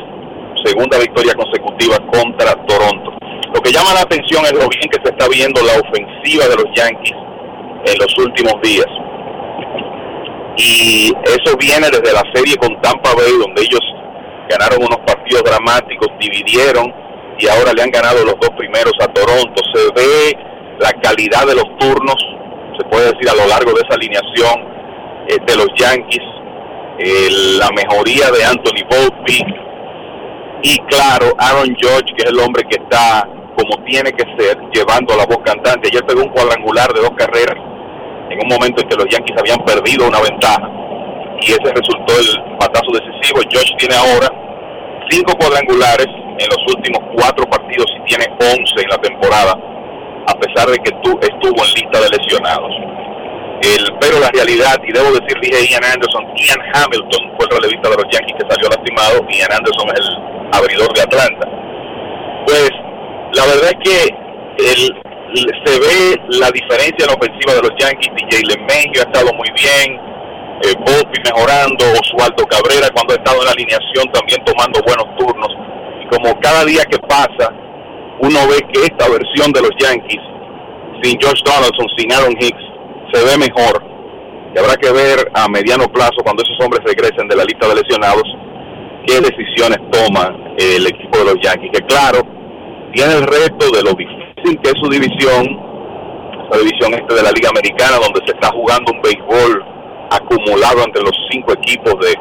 segunda 0.68 1.00
victoria 1.00 1.34
consecutiva 1.34 1.98
contra 2.12 2.54
Toronto. 2.68 3.12
Lo 3.54 3.62
que 3.62 3.72
llama 3.72 3.94
la 3.94 4.02
atención 4.02 4.44
es 4.46 4.54
lo 4.54 4.68
bien 4.68 4.90
que 4.92 5.00
se 5.04 5.10
está 5.10 5.28
viendo 5.30 5.62
la 5.64 5.80
ofensiva 5.80 6.46
de 6.48 6.56
los 6.56 6.68
Yankees 6.76 7.16
en 7.86 7.98
los 7.98 8.18
últimos 8.18 8.56
días. 8.62 8.88
Y 10.58 11.14
eso 11.24 11.56
viene 11.58 11.88
desde 11.90 12.12
la 12.12 12.24
serie 12.34 12.58
con 12.58 12.82
Tampa 12.82 13.14
Bay, 13.16 13.32
donde 13.40 13.62
ellos 13.62 13.82
ganaron 14.50 14.84
unos 14.84 15.00
partidos 15.06 15.44
dramáticos, 15.44 16.10
dividieron 16.20 16.94
y 17.40 17.48
ahora 17.48 17.72
le 17.74 17.84
han 17.84 17.92
ganado 17.92 18.26
los 18.26 18.36
dos 18.42 18.50
primeros 18.58 18.94
a 19.00 19.08
Toronto. 19.08 19.62
Se 19.74 19.84
ve 19.94 20.38
la 20.80 20.92
calidad 21.02 21.46
de 21.48 21.56
los 21.56 21.68
turnos, 21.80 22.18
se 22.78 22.84
puede 22.90 23.14
decir 23.14 23.30
a 23.30 23.36
lo 23.36 23.48
largo 23.48 23.72
de 23.72 23.82
esa 23.86 23.96
alineación 23.96 24.58
eh, 25.30 25.38
de 25.46 25.56
los 25.56 25.68
Yankees, 25.78 26.26
eh, 27.00 27.30
la 27.60 27.70
mejoría 27.72 28.32
de 28.32 28.44
Anthony 28.44 28.84
Volpe 28.90 29.67
y 30.64 30.78
claro, 30.90 31.34
Aaron 31.38 31.76
George, 31.80 32.14
que 32.16 32.24
es 32.24 32.30
el 32.30 32.40
hombre 32.40 32.64
que 32.64 32.82
está 32.82 33.28
como 33.58 33.84
tiene 33.86 34.12
que 34.14 34.24
ser, 34.38 34.56
llevando 34.72 35.18
la 35.18 35.26
voz 35.26 35.40
cantante. 35.44 35.90
Ayer 35.90 36.06
pegó 36.06 36.22
un 36.22 36.30
cuadrangular 36.30 36.94
de 36.94 37.02
dos 37.02 37.12
carreras 37.18 37.58
en 38.30 38.38
un 38.38 38.48
momento 38.48 38.82
en 38.82 38.88
que 38.88 38.96
los 38.96 39.08
Yankees 39.10 39.36
habían 39.40 39.58
perdido 39.66 40.08
una 40.08 40.22
ventaja 40.22 40.70
y 41.42 41.52
ese 41.52 41.74
resultó 41.74 42.14
el 42.18 42.58
batazo 42.60 42.92
decisivo. 42.94 43.42
George 43.50 43.74
tiene 43.78 43.96
ahora 43.96 44.30
cinco 45.10 45.34
cuadrangulares 45.38 46.08
en 46.38 46.48
los 46.50 46.62
últimos 46.76 47.02
cuatro 47.16 47.46
partidos 47.50 47.86
y 47.98 48.10
tiene 48.10 48.26
11 48.38 48.62
en 48.78 48.90
la 48.90 48.98
temporada, 48.98 49.54
a 50.28 50.34
pesar 50.38 50.70
de 50.70 50.78
que 50.78 50.94
estuvo 50.94 51.58
en 51.64 51.74
lista 51.74 51.98
de 52.02 52.10
lesionados. 52.14 52.72
El, 53.62 53.90
pero 54.00 54.20
la 54.20 54.30
realidad, 54.30 54.78
y 54.86 54.94
debo 54.94 55.10
decir, 55.18 55.34
dije 55.42 55.66
Ian 55.66 55.84
Anderson, 55.84 56.26
Ian 56.36 56.62
Hamilton 56.78 57.34
fue 57.38 57.46
el 57.50 57.56
relevista 57.58 57.90
de 57.90 57.96
los 57.98 58.06
Yankees 58.14 58.38
que 58.38 58.54
salió 58.54 58.70
lastimado, 58.70 59.26
Ian 59.30 59.52
Anderson 59.52 59.90
es 59.98 60.06
el 60.06 60.37
abridor 60.52 60.94
de 60.94 61.02
Atlanta. 61.02 61.48
Pues 62.46 62.70
la 63.34 63.46
verdad 63.46 63.72
es 63.72 63.80
que 63.84 64.16
el, 64.58 65.08
se 65.66 65.80
ve 65.80 66.22
la 66.40 66.52
diferencia 66.52 67.06
en 67.06 67.08
la 67.08 67.14
ofensiva 67.14 67.54
de 67.56 67.62
los 67.62 67.72
Yankees, 67.78 68.12
DJ 68.16 68.42
LeMahieu 68.48 69.02
ha 69.04 69.10
estado 69.12 69.34
muy 69.34 69.50
bien, 69.52 70.00
eh, 70.64 70.74
Volpi 70.80 71.20
mejorando, 71.22 71.86
Oswaldo 72.00 72.46
Cabrera 72.48 72.90
cuando 72.94 73.14
ha 73.14 73.18
estado 73.18 73.40
en 73.42 73.46
la 73.46 73.52
alineación 73.52 74.12
también 74.12 74.44
tomando 74.46 74.82
buenos 74.82 75.06
turnos. 75.18 75.52
Y 76.02 76.08
como 76.08 76.40
cada 76.40 76.66
día 76.66 76.84
que 76.86 76.98
pasa, 77.00 77.54
uno 78.22 78.40
ve 78.48 78.58
que 78.74 78.86
esta 78.86 79.08
versión 79.10 79.52
de 79.52 79.62
los 79.62 79.72
Yankees 79.78 80.24
sin 81.04 81.20
George 81.20 81.44
Donaldson, 81.46 81.88
sin 81.96 82.12
Aaron 82.12 82.36
Hicks, 82.40 82.64
se 83.14 83.24
ve 83.24 83.38
mejor. 83.38 83.84
Y 84.56 84.58
habrá 84.58 84.76
que 84.78 84.92
ver 84.92 85.30
a 85.34 85.48
mediano 85.48 85.88
plazo, 85.88 86.24
cuando 86.24 86.42
esos 86.42 86.58
hombres 86.64 86.82
regresen 86.86 87.28
de 87.28 87.36
la 87.36 87.44
lista 87.44 87.68
de 87.68 87.76
lesionados, 87.76 88.24
qué 89.08 89.22
decisiones 89.22 89.80
toma 89.90 90.36
el 90.60 90.86
equipo 90.86 91.18
de 91.20 91.26
los 91.26 91.36
Yankees. 91.42 91.72
Que 91.74 91.86
claro, 91.88 92.20
tiene 92.94 93.14
el 93.14 93.24
reto 93.24 93.72
de 93.72 93.84
lo 93.84 93.94
difícil 93.94 94.60
que 94.62 94.70
es 94.70 94.76
su 94.80 94.90
división, 94.90 95.48
esa 96.46 96.60
división 96.60 96.94
este 96.94 97.16
de 97.16 97.24
la 97.24 97.32
Liga 97.32 97.50
Americana, 97.50 97.98
donde 97.98 98.22
se 98.28 98.34
está 98.34 98.50
jugando 98.52 98.92
un 98.92 99.02
béisbol 99.02 99.66
acumulado 100.12 100.84
entre 100.86 101.02
los 101.02 101.16
cinco 101.32 101.54
equipos 101.54 101.96
de 102.06 102.14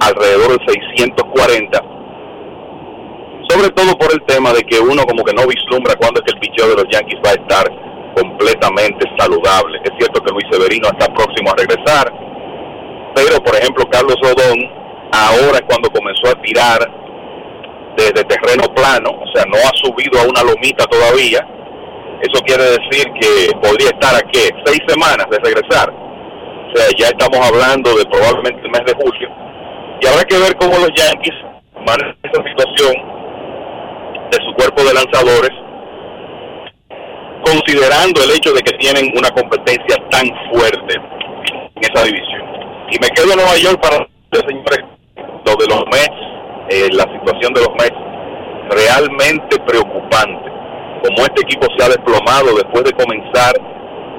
alrededor 0.00 0.58
de 0.58 0.72
640 0.72 1.92
sobre 3.48 3.68
todo 3.70 3.96
por 3.98 4.10
el 4.12 4.22
tema 4.22 4.52
de 4.52 4.62
que 4.62 4.80
uno 4.80 5.04
como 5.04 5.24
que 5.24 5.34
no 5.34 5.46
vislumbra 5.46 5.94
cuándo 5.96 6.20
es 6.20 6.24
que 6.24 6.32
el 6.32 6.40
picheo 6.40 6.68
de 6.68 6.76
los 6.76 6.86
Yankees 6.90 7.20
va 7.24 7.30
a 7.30 7.34
estar 7.34 7.66
completamente 8.16 9.04
saludable. 9.18 9.78
Es 9.84 9.90
cierto 9.98 10.22
que 10.22 10.32
Luis 10.32 10.46
Severino 10.50 10.88
está 10.88 11.12
próximo 11.12 11.50
a 11.50 11.56
regresar, 11.56 12.12
pero 13.14 13.42
por 13.42 13.54
ejemplo 13.54 13.84
Carlos 13.90 14.16
Rodón 14.22 14.81
ahora 15.12 15.58
es 15.58 15.62
cuando 15.68 15.90
comenzó 15.90 16.28
a 16.28 16.40
tirar 16.42 16.80
desde 17.96 18.24
terreno 18.24 18.64
plano, 18.74 19.10
o 19.20 19.26
sea, 19.32 19.44
no 19.46 19.58
ha 19.58 19.72
subido 19.76 20.18
a 20.20 20.28
una 20.28 20.42
lomita 20.42 20.84
todavía. 20.86 21.46
Eso 22.22 22.42
quiere 22.44 22.64
decir 22.64 23.04
que 23.20 23.52
podría 23.60 23.90
estar 23.90 24.14
a 24.14 24.22
qué, 24.32 24.48
seis 24.64 24.80
semanas 24.86 25.26
de 25.30 25.38
regresar. 25.38 25.90
O 25.90 26.76
sea, 26.76 26.86
ya 26.96 27.08
estamos 27.08 27.38
hablando 27.38 27.94
de 27.96 28.04
probablemente 28.06 28.62
el 28.64 28.70
mes 28.70 28.84
de 28.86 28.94
julio. 28.94 29.28
Y 30.00 30.06
habrá 30.06 30.24
que 30.24 30.38
ver 30.38 30.56
cómo 30.56 30.78
los 30.78 30.90
Yankees 30.94 31.36
manejan 31.84 32.16
esa 32.22 32.42
situación 32.48 32.94
de 34.30 34.38
su 34.38 34.54
cuerpo 34.54 34.82
de 34.82 34.94
lanzadores, 34.94 35.52
considerando 37.44 38.22
el 38.22 38.30
hecho 38.30 38.52
de 38.54 38.62
que 38.62 38.78
tienen 38.78 39.12
una 39.16 39.28
competencia 39.30 39.96
tan 40.08 40.26
fuerte 40.50 40.94
en 41.74 41.82
esa 41.82 42.04
división. 42.04 42.42
Y 42.90 42.98
me 43.00 43.08
quedo 43.10 43.32
en 43.32 43.36
Nueva 43.36 43.56
York 43.58 43.80
para 43.82 44.06
señores, 44.40 44.80
lo 45.44 45.56
de 45.56 45.66
los 45.66 45.84
Mets, 45.86 46.20
eh, 46.70 46.88
la 46.92 47.04
situación 47.12 47.52
de 47.54 47.60
los 47.60 47.72
Mets, 47.74 47.98
realmente 48.70 49.58
preocupante. 49.66 50.50
Como 51.02 51.26
este 51.26 51.42
equipo 51.42 51.66
se 51.76 51.84
ha 51.84 51.88
desplomado 51.88 52.54
después 52.54 52.84
de 52.84 52.92
comenzar 52.92 53.54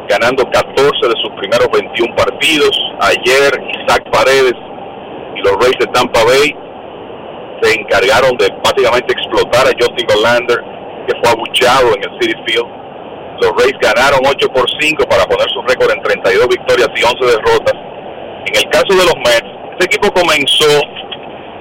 ganando 0.10 0.44
14 0.52 0.76
de 0.76 1.16
sus 1.22 1.32
primeros 1.40 1.68
21 1.72 2.16
partidos, 2.16 2.72
ayer 3.00 3.52
Isaac 3.82 4.04
Paredes 4.12 4.56
y 5.36 5.40
los 5.42 5.54
Rays 5.64 5.78
de 5.80 5.88
Tampa 5.88 6.24
Bay 6.26 6.56
se 7.62 7.80
encargaron 7.80 8.36
de 8.38 8.50
prácticamente 8.62 9.14
explotar 9.14 9.66
a 9.68 9.72
Justin 9.80 10.06
Verlander, 10.08 10.60
que 11.08 11.16
fue 11.24 11.32
abucheado 11.32 11.96
en 11.96 12.04
el 12.04 12.12
City 12.20 12.36
Field. 12.46 12.68
Los 13.42 13.52
Rays 13.58 13.76
ganaron 13.80 14.20
8 14.28 14.50
por 14.50 14.66
5 14.80 15.04
para 15.08 15.24
poner 15.26 15.48
su 15.52 15.62
récord 15.64 15.92
en 15.92 16.02
32 16.04 16.48
victorias 16.48 16.90
y 16.96 17.04
11 17.04 17.26
derrotas. 17.26 17.76
En 18.46 18.56
el 18.56 18.70
caso 18.70 18.92
de 18.92 19.06
los 19.08 19.16
Mets, 19.24 19.63
este 19.74 19.86
equipo 19.86 20.14
comenzó 20.14 20.70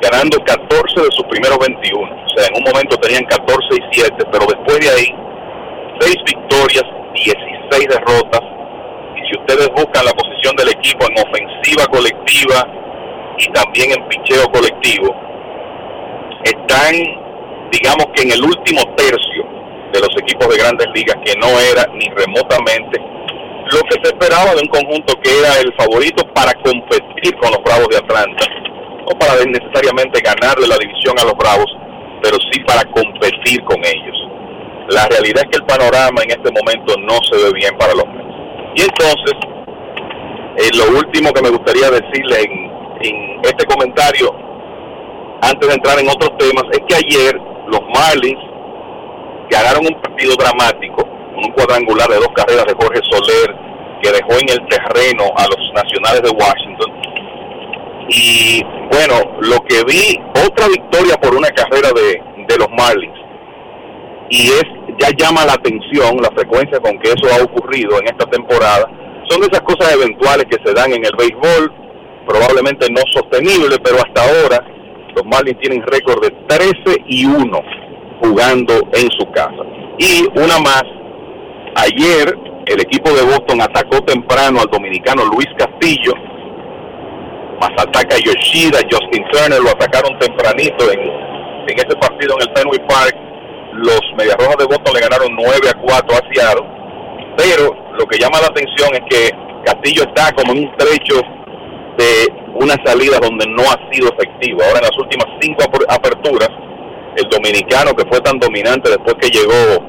ganando 0.02 0.36
14 0.44 1.00
de 1.00 1.10
sus 1.12 1.24
primeros 1.30 1.58
21. 1.58 2.02
O 2.02 2.28
sea, 2.36 2.46
en 2.48 2.56
un 2.56 2.64
momento 2.64 2.96
tenían 2.98 3.24
14 3.24 3.56
y 3.72 3.82
7, 3.92 4.12
pero 4.30 4.46
después 4.46 4.80
de 4.80 4.90
ahí, 4.90 5.08
6 6.00 6.16
victorias, 6.26 6.84
16 7.14 7.88
derrotas. 7.88 8.42
Y 9.16 9.20
si 9.28 9.40
ustedes 9.40 9.68
buscan 9.70 10.04
la 10.04 10.12
posición 10.12 10.56
del 10.56 10.68
equipo 10.68 11.06
en 11.08 11.24
ofensiva 11.24 11.86
colectiva 11.86 12.68
y 13.38 13.46
también 13.52 13.92
en 13.92 14.08
picheo 14.08 14.44
colectivo, 14.52 15.14
están, 16.44 16.92
digamos 17.70 18.06
que 18.14 18.22
en 18.22 18.32
el 18.32 18.44
último 18.44 18.82
tercio 18.96 19.44
de 19.92 20.00
los 20.00 20.10
equipos 20.18 20.48
de 20.48 20.58
grandes 20.58 20.88
ligas, 20.94 21.16
que 21.24 21.34
no 21.36 21.48
era 21.60 21.86
ni 21.94 22.08
remotamente 22.10 23.11
lo 23.72 23.80
que 23.88 23.96
se 24.02 24.14
esperaba 24.14 24.54
de 24.54 24.62
un 24.62 24.68
conjunto 24.68 25.14
que 25.22 25.30
era 25.38 25.60
el 25.60 25.72
favorito 25.74 26.22
para 26.34 26.52
competir 26.62 27.34
con 27.40 27.50
los 27.50 27.62
Bravos 27.64 27.88
de 27.88 27.96
Atlanta. 27.96 28.44
No 29.08 29.18
para 29.18 29.34
necesariamente 29.44 30.20
ganarle 30.20 30.66
la 30.68 30.78
división 30.78 31.18
a 31.18 31.24
los 31.24 31.34
Bravos, 31.34 31.70
pero 32.22 32.36
sí 32.50 32.60
para 32.64 32.84
competir 32.92 33.64
con 33.64 33.78
ellos. 33.84 34.16
La 34.88 35.08
realidad 35.08 35.44
es 35.44 35.50
que 35.50 35.58
el 35.58 35.66
panorama 35.66 36.22
en 36.22 36.30
este 36.30 36.50
momento 36.52 36.94
no 37.00 37.18
se 37.30 37.44
ve 37.44 37.52
bien 37.54 37.76
para 37.78 37.94
los 37.94 38.06
Mets. 38.06 38.36
Y 38.76 38.82
entonces, 38.82 39.34
eh, 40.58 40.70
lo 40.76 40.98
último 40.98 41.32
que 41.32 41.42
me 41.42 41.50
gustaría 41.50 41.90
decirle 41.90 42.40
en, 42.44 42.52
en 43.00 43.40
este 43.44 43.64
comentario 43.64 44.34
antes 45.42 45.68
de 45.68 45.74
entrar 45.74 45.98
en 45.98 46.08
otros 46.08 46.36
temas, 46.38 46.64
es 46.72 46.80
que 46.86 46.94
ayer 46.94 47.34
los 47.66 47.80
Marlins 47.94 48.38
ganaron 49.50 49.86
un 49.86 50.00
partido 50.00 50.36
dramático, 50.36 51.08
un 51.44 51.52
cuadrangular 51.52 52.08
de 52.08 52.16
dos 52.16 52.32
carreras 52.34 52.66
de 52.66 52.74
Jorge 52.74 53.00
Soler, 53.10 53.54
que 54.02 54.10
dejó 54.10 54.32
en 54.40 54.48
el 54.50 54.66
terreno 54.68 55.24
a 55.36 55.46
los 55.46 55.62
nacionales 55.74 56.22
de 56.22 56.30
Washington. 56.30 56.92
Y 58.08 58.62
bueno, 58.90 59.38
lo 59.40 59.60
que 59.64 59.84
vi, 59.84 60.18
otra 60.44 60.68
victoria 60.68 61.16
por 61.16 61.34
una 61.34 61.48
carrera 61.50 61.90
de, 61.94 62.20
de 62.46 62.58
los 62.58 62.68
Marlins. 62.70 63.18
Y 64.30 64.48
es, 64.48 64.64
ya 64.98 65.10
llama 65.16 65.44
la 65.44 65.54
atención 65.54 66.16
la 66.20 66.30
frecuencia 66.30 66.80
con 66.80 66.98
que 66.98 67.12
eso 67.12 67.26
ha 67.32 67.44
ocurrido 67.44 67.98
en 68.00 68.06
esta 68.06 68.26
temporada. 68.26 68.90
Son 69.28 69.42
esas 69.42 69.60
cosas 69.62 69.94
eventuales 69.94 70.46
que 70.50 70.58
se 70.64 70.74
dan 70.74 70.92
en 70.92 71.04
el 71.04 71.12
béisbol, 71.16 71.72
probablemente 72.26 72.90
no 72.90 73.02
sostenible, 73.12 73.76
pero 73.82 73.96
hasta 73.98 74.22
ahora 74.22 74.64
los 75.14 75.24
Marlins 75.26 75.60
tienen 75.60 75.82
récord 75.82 76.22
de 76.22 76.30
13 76.48 77.04
y 77.06 77.26
1 77.26 77.60
jugando 78.22 78.74
en 78.94 79.10
su 79.18 79.30
casa. 79.32 79.62
Y 79.98 80.26
una 80.38 80.58
más, 80.58 80.84
ayer 81.76 82.36
el 82.66 82.80
equipo 82.80 83.10
de 83.12 83.22
Boston 83.22 83.60
atacó 83.62 84.00
temprano 84.04 84.60
al 84.60 84.68
dominicano 84.70 85.24
Luis 85.24 85.48
Castillo, 85.58 86.12
Masataka 87.60 88.16
Yoshida, 88.18 88.78
Justin 88.90 89.24
Turner 89.30 89.60
lo 89.60 89.70
atacaron 89.70 90.18
tempranito 90.18 90.90
en, 90.90 91.00
en 91.00 91.74
ese 91.76 91.96
partido 91.96 92.36
en 92.38 92.48
el 92.48 92.56
Fenway 92.56 92.86
Park. 92.88 93.16
Los 93.74 94.00
Medias 94.18 94.36
Rojas 94.36 94.56
de 94.58 94.64
Boston 94.66 94.94
le 94.94 95.00
ganaron 95.00 95.28
9 95.34 95.50
a 95.70 95.74
4 95.80 96.16
a 96.16 96.34
Seattle. 96.34 96.66
Pero 97.36 97.74
lo 97.98 98.06
que 98.06 98.18
llama 98.18 98.40
la 98.40 98.48
atención 98.48 98.90
es 98.94 99.00
que 99.08 99.30
Castillo 99.64 100.02
está 100.02 100.32
como 100.32 100.52
en 100.52 100.64
un 100.68 100.76
trecho 100.76 101.14
de 101.96 102.28
una 102.54 102.74
salida 102.84 103.18
donde 103.20 103.46
no 103.48 103.62
ha 103.62 103.78
sido 103.92 104.10
efectivo. 104.12 104.60
Ahora 104.62 104.78
en 104.80 104.84
las 104.90 104.98
últimas 104.98 105.26
cinco 105.40 105.62
aper- 105.62 105.86
aperturas, 105.88 106.50
el 107.16 107.28
dominicano 107.30 107.94
que 107.94 108.04
fue 108.10 108.20
tan 108.20 108.38
dominante 108.38 108.90
después 108.90 109.14
que 109.20 109.28
llegó 109.30 109.80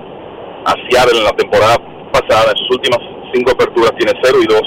a 0.66 0.76
Seattle 0.90 1.20
en 1.20 1.26
la 1.26 1.34
temporada 1.34 1.78
pasada, 2.12 2.52
en 2.52 2.58
sus 2.58 2.72
últimas 2.72 3.00
cinco 3.34 3.52
aperturas 3.52 3.92
tiene 3.98 4.14
0 4.24 4.38
y 4.42 4.48
2 4.48 4.62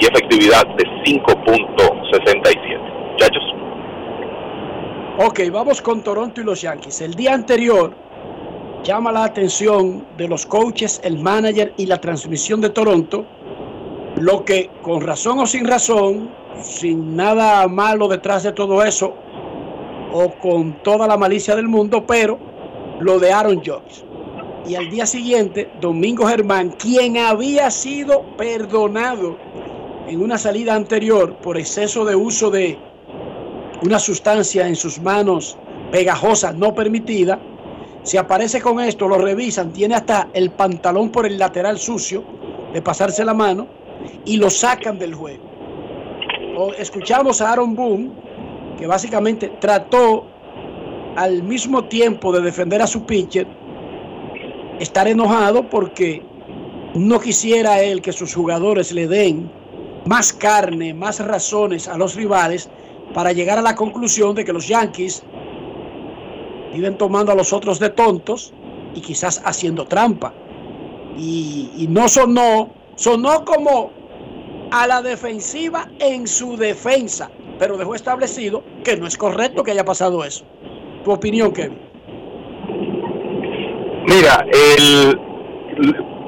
y 0.00 0.06
efectividad 0.06 0.66
de 0.76 0.84
5.67. 1.04 3.12
Muchachos. 3.12 3.42
Ok, 5.18 5.40
vamos 5.52 5.82
con 5.82 6.02
Toronto 6.02 6.40
y 6.40 6.44
los 6.44 6.62
Yankees. 6.62 7.02
El 7.02 7.14
día 7.14 7.34
anterior 7.34 7.94
llama 8.82 9.12
la 9.12 9.24
atención 9.24 10.04
de 10.16 10.26
los 10.26 10.46
coaches, 10.46 11.00
el 11.04 11.18
manager 11.18 11.72
y 11.76 11.86
la 11.86 12.00
transmisión 12.00 12.60
de 12.60 12.70
Toronto, 12.70 13.24
lo 14.16 14.44
que 14.44 14.70
con 14.82 15.02
razón 15.02 15.38
o 15.38 15.46
sin 15.46 15.68
razón, 15.68 16.30
sin 16.62 17.14
nada 17.14 17.68
malo 17.68 18.08
detrás 18.08 18.42
de 18.42 18.52
todo 18.52 18.82
eso, 18.82 19.14
o 20.12 20.30
con 20.30 20.82
toda 20.82 21.06
la 21.06 21.16
malicia 21.16 21.54
del 21.54 21.68
mundo, 21.68 22.04
pero 22.06 22.38
lo 23.00 23.18
de 23.18 23.32
Aaron 23.32 23.56
Judge. 23.56 24.04
Y 24.66 24.76
al 24.76 24.90
día 24.90 25.06
siguiente, 25.06 25.70
Domingo 25.80 26.26
Germán, 26.26 26.70
quien 26.70 27.18
había 27.18 27.70
sido 27.70 28.22
perdonado 28.36 29.36
en 30.06 30.22
una 30.22 30.38
salida 30.38 30.74
anterior 30.74 31.36
por 31.38 31.58
exceso 31.58 32.04
de 32.04 32.14
uso 32.14 32.50
de 32.50 32.78
una 33.82 33.98
sustancia 33.98 34.68
en 34.68 34.76
sus 34.76 35.00
manos 35.00 35.58
pegajosa 35.90 36.52
no 36.52 36.74
permitida, 36.74 37.40
si 38.02 38.16
aparece 38.16 38.60
con 38.60 38.80
esto, 38.80 39.06
lo 39.06 39.18
revisan, 39.18 39.72
tiene 39.72 39.94
hasta 39.94 40.28
el 40.32 40.50
pantalón 40.50 41.10
por 41.10 41.26
el 41.26 41.38
lateral 41.38 41.78
sucio 41.78 42.24
de 42.72 42.82
pasarse 42.82 43.24
la 43.24 43.34
mano 43.34 43.68
y 44.24 44.36
lo 44.36 44.50
sacan 44.50 44.98
del 44.98 45.14
juego. 45.14 45.44
O 46.56 46.72
escuchamos 46.74 47.40
a 47.40 47.52
Aaron 47.52 47.74
Boone, 47.74 48.10
que 48.78 48.86
básicamente 48.86 49.52
trató 49.60 50.26
al 51.14 51.42
mismo 51.42 51.84
tiempo 51.84 52.32
de 52.32 52.40
defender 52.40 52.82
a 52.82 52.86
su 52.86 53.04
pitcher, 53.04 53.46
estar 54.82 55.08
enojado 55.08 55.68
porque 55.70 56.22
no 56.94 57.20
quisiera 57.20 57.82
él 57.82 58.02
que 58.02 58.12
sus 58.12 58.34
jugadores 58.34 58.92
le 58.92 59.06
den 59.06 59.50
más 60.06 60.32
carne, 60.32 60.92
más 60.92 61.20
razones 61.20 61.88
a 61.88 61.96
los 61.96 62.16
rivales 62.16 62.68
para 63.14 63.32
llegar 63.32 63.58
a 63.58 63.62
la 63.62 63.74
conclusión 63.74 64.34
de 64.34 64.44
que 64.44 64.52
los 64.52 64.66
Yankees 64.68 65.22
viven 66.74 66.98
tomando 66.98 67.32
a 67.32 67.34
los 67.34 67.52
otros 67.52 67.78
de 67.78 67.90
tontos 67.90 68.52
y 68.94 69.00
quizás 69.00 69.40
haciendo 69.44 69.86
trampa. 69.86 70.34
Y, 71.16 71.70
y 71.76 71.86
no 71.88 72.08
sonó, 72.08 72.70
sonó 72.96 73.44
como 73.44 73.90
a 74.70 74.86
la 74.86 75.02
defensiva 75.02 75.88
en 75.98 76.26
su 76.26 76.56
defensa, 76.56 77.30
pero 77.58 77.76
dejó 77.76 77.94
establecido 77.94 78.64
que 78.82 78.96
no 78.96 79.06
es 79.06 79.16
correcto 79.16 79.62
que 79.62 79.70
haya 79.72 79.84
pasado 79.84 80.24
eso. 80.24 80.44
¿Tu 81.04 81.12
opinión, 81.12 81.52
Kevin? 81.52 81.91
Mira, 84.06 84.44
el, 84.52 85.18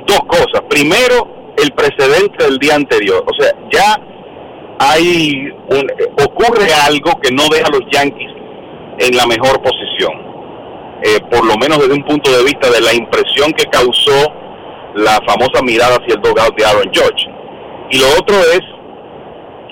dos 0.06 0.20
cosas. 0.26 0.62
Primero, 0.68 1.54
el 1.56 1.72
precedente 1.72 2.44
del 2.44 2.58
día 2.58 2.74
anterior. 2.74 3.24
O 3.26 3.42
sea, 3.42 3.52
ya 3.70 3.96
hay 4.78 5.50
un, 5.68 5.86
ocurre 6.24 6.72
algo 6.86 7.12
que 7.20 7.32
no 7.32 7.44
deja 7.48 7.66
a 7.66 7.70
los 7.70 7.82
Yankees 7.90 8.30
en 8.98 9.16
la 9.16 9.26
mejor 9.26 9.60
posición. 9.62 10.12
Eh, 11.02 11.20
por 11.30 11.44
lo 11.44 11.56
menos 11.56 11.78
desde 11.78 11.94
un 11.94 12.04
punto 12.04 12.30
de 12.30 12.44
vista 12.44 12.70
de 12.70 12.80
la 12.80 12.94
impresión 12.94 13.52
que 13.52 13.64
causó 13.64 14.32
la 14.94 15.20
famosa 15.26 15.62
mirada 15.62 15.96
hacia 15.96 16.14
el 16.14 16.20
dogout 16.22 16.56
de 16.56 16.64
Aaron 16.64 16.90
George. 16.92 17.26
Y 17.90 17.98
lo 17.98 18.06
otro 18.18 18.36
es 18.36 18.62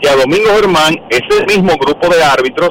que 0.00 0.08
a 0.08 0.16
Domingo 0.16 0.50
Germán, 0.54 1.00
ese 1.08 1.46
mismo 1.46 1.76
grupo 1.78 2.08
de 2.08 2.22
árbitros, 2.22 2.70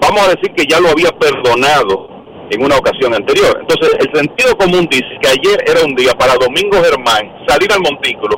vamos 0.00 0.26
a 0.26 0.30
decir 0.30 0.52
que 0.54 0.64
ya 0.66 0.80
lo 0.80 0.88
había 0.88 1.10
perdonado 1.10 2.13
en 2.50 2.62
una 2.62 2.76
ocasión 2.76 3.14
anterior. 3.14 3.56
Entonces, 3.60 3.96
el 4.00 4.10
sentido 4.14 4.56
común 4.56 4.86
dice 4.90 5.08
que 5.20 5.28
ayer 5.28 5.64
era 5.66 5.84
un 5.84 5.94
día 5.94 6.12
para 6.12 6.34
Domingo 6.34 6.82
Germán 6.82 7.44
salir 7.46 7.72
al 7.72 7.80
montículo 7.80 8.36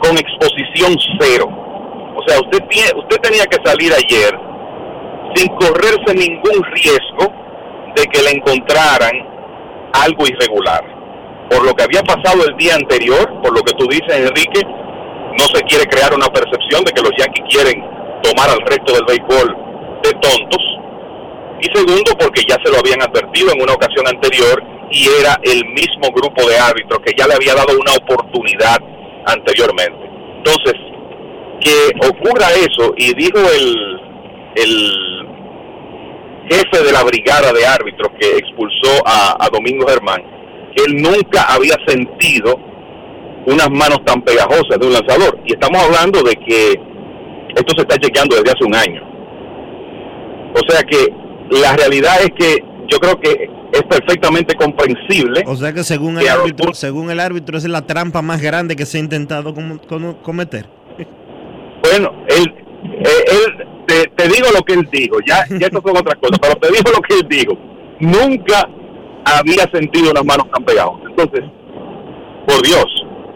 con 0.00 0.16
exposición 0.16 0.96
cero. 1.18 1.46
O 2.16 2.22
sea, 2.26 2.40
usted, 2.40 2.58
tiene, 2.68 2.90
usted 2.96 3.16
tenía 3.20 3.44
que 3.46 3.58
salir 3.64 3.92
ayer 3.92 4.38
sin 5.34 5.48
correrse 5.56 6.14
ningún 6.14 6.64
riesgo 6.72 7.32
de 7.94 8.06
que 8.06 8.22
le 8.22 8.30
encontraran 8.30 9.12
algo 9.92 10.26
irregular. 10.26 10.82
Por 11.50 11.64
lo 11.64 11.74
que 11.74 11.84
había 11.84 12.02
pasado 12.02 12.44
el 12.46 12.56
día 12.56 12.74
anterior, 12.74 13.40
por 13.42 13.52
lo 13.56 13.62
que 13.62 13.72
tú 13.74 13.86
dices, 13.88 14.10
Enrique, 14.10 14.62
no 15.38 15.44
se 15.54 15.62
quiere 15.62 15.86
crear 15.86 16.14
una 16.14 16.28
percepción 16.28 16.84
de 16.84 16.92
que 16.92 17.02
los 17.02 17.12
Yankees 17.16 17.44
quieren 17.48 17.82
tomar 18.22 18.50
al 18.50 18.60
resto 18.62 18.92
del 18.94 19.04
béisbol 19.04 19.56
de 20.02 20.12
tontos. 20.20 20.77
Y 21.60 21.76
segundo, 21.76 22.12
porque 22.18 22.42
ya 22.48 22.56
se 22.62 22.70
lo 22.70 22.78
habían 22.78 23.02
advertido 23.02 23.52
en 23.52 23.62
una 23.62 23.74
ocasión 23.74 24.06
anterior 24.06 24.62
y 24.90 25.08
era 25.20 25.38
el 25.42 25.64
mismo 25.66 26.10
grupo 26.14 26.48
de 26.48 26.56
árbitros 26.56 27.00
que 27.04 27.14
ya 27.16 27.26
le 27.26 27.34
había 27.34 27.54
dado 27.54 27.78
una 27.78 27.92
oportunidad 27.94 28.78
anteriormente. 29.26 29.98
Entonces, 30.38 30.74
que 31.60 32.08
ocurra 32.08 32.46
eso, 32.54 32.94
y 32.96 33.12
dijo 33.14 33.38
el, 33.38 34.00
el 34.54 35.26
jefe 36.48 36.84
de 36.84 36.92
la 36.92 37.02
brigada 37.02 37.52
de 37.52 37.66
árbitros 37.66 38.10
que 38.18 38.38
expulsó 38.38 39.02
a, 39.04 39.36
a 39.44 39.48
Domingo 39.50 39.86
Germán, 39.86 40.22
que 40.74 40.84
él 40.84 41.02
nunca 41.02 41.42
había 41.48 41.76
sentido 41.86 42.58
unas 43.46 43.70
manos 43.70 44.04
tan 44.04 44.22
pegajosas 44.22 44.78
de 44.78 44.86
un 44.86 44.92
lanzador. 44.92 45.38
Y 45.44 45.52
estamos 45.54 45.82
hablando 45.82 46.22
de 46.22 46.34
que 46.36 46.80
esto 47.56 47.74
se 47.76 47.82
está 47.82 47.96
chequeando 47.98 48.36
desde 48.36 48.52
hace 48.52 48.64
un 48.64 48.74
año. 48.74 49.02
O 50.54 50.70
sea 50.70 50.82
que 50.82 51.12
la 51.50 51.76
realidad 51.76 52.16
es 52.22 52.30
que 52.38 52.64
yo 52.90 52.98
creo 52.98 53.18
que 53.20 53.50
es 53.72 53.82
perfectamente 53.82 54.54
comprensible. 54.54 55.44
O 55.46 55.56
sea 55.56 55.72
que 55.72 55.82
según 55.84 56.18
el 56.18 56.28
árbitro, 56.28 56.72
según 56.74 57.10
el 57.10 57.20
árbitro, 57.20 57.58
esa 57.58 57.66
es 57.66 57.72
la 57.72 57.86
trampa 57.86 58.22
más 58.22 58.40
grande 58.40 58.76
que 58.76 58.86
se 58.86 58.96
ha 58.98 59.00
intentado 59.00 59.54
com- 59.54 59.78
com- 59.88 60.14
cometer. 60.22 60.66
Bueno, 61.82 62.12
él, 62.28 62.54
eh, 62.84 63.24
él 63.30 63.66
te, 63.86 64.04
te 64.16 64.28
digo 64.28 64.48
lo 64.54 64.62
que 64.64 64.74
él 64.74 64.88
dijo, 64.90 65.16
ya, 65.26 65.44
ya 65.58 65.66
esto 65.66 65.80
son 65.84 65.96
otras 65.96 66.16
cosas, 66.20 66.38
pero 66.40 66.54
te 66.56 66.68
digo 66.68 66.90
lo 66.94 67.00
que 67.02 67.14
él 67.14 67.26
dijo. 67.28 67.58
Nunca 68.00 68.68
había 69.24 69.64
sentido 69.72 70.10
unas 70.10 70.24
manos 70.24 70.46
tan 70.52 70.64
pegajosas. 70.64 71.06
Entonces, 71.10 71.40
por 72.46 72.62
Dios, 72.62 72.84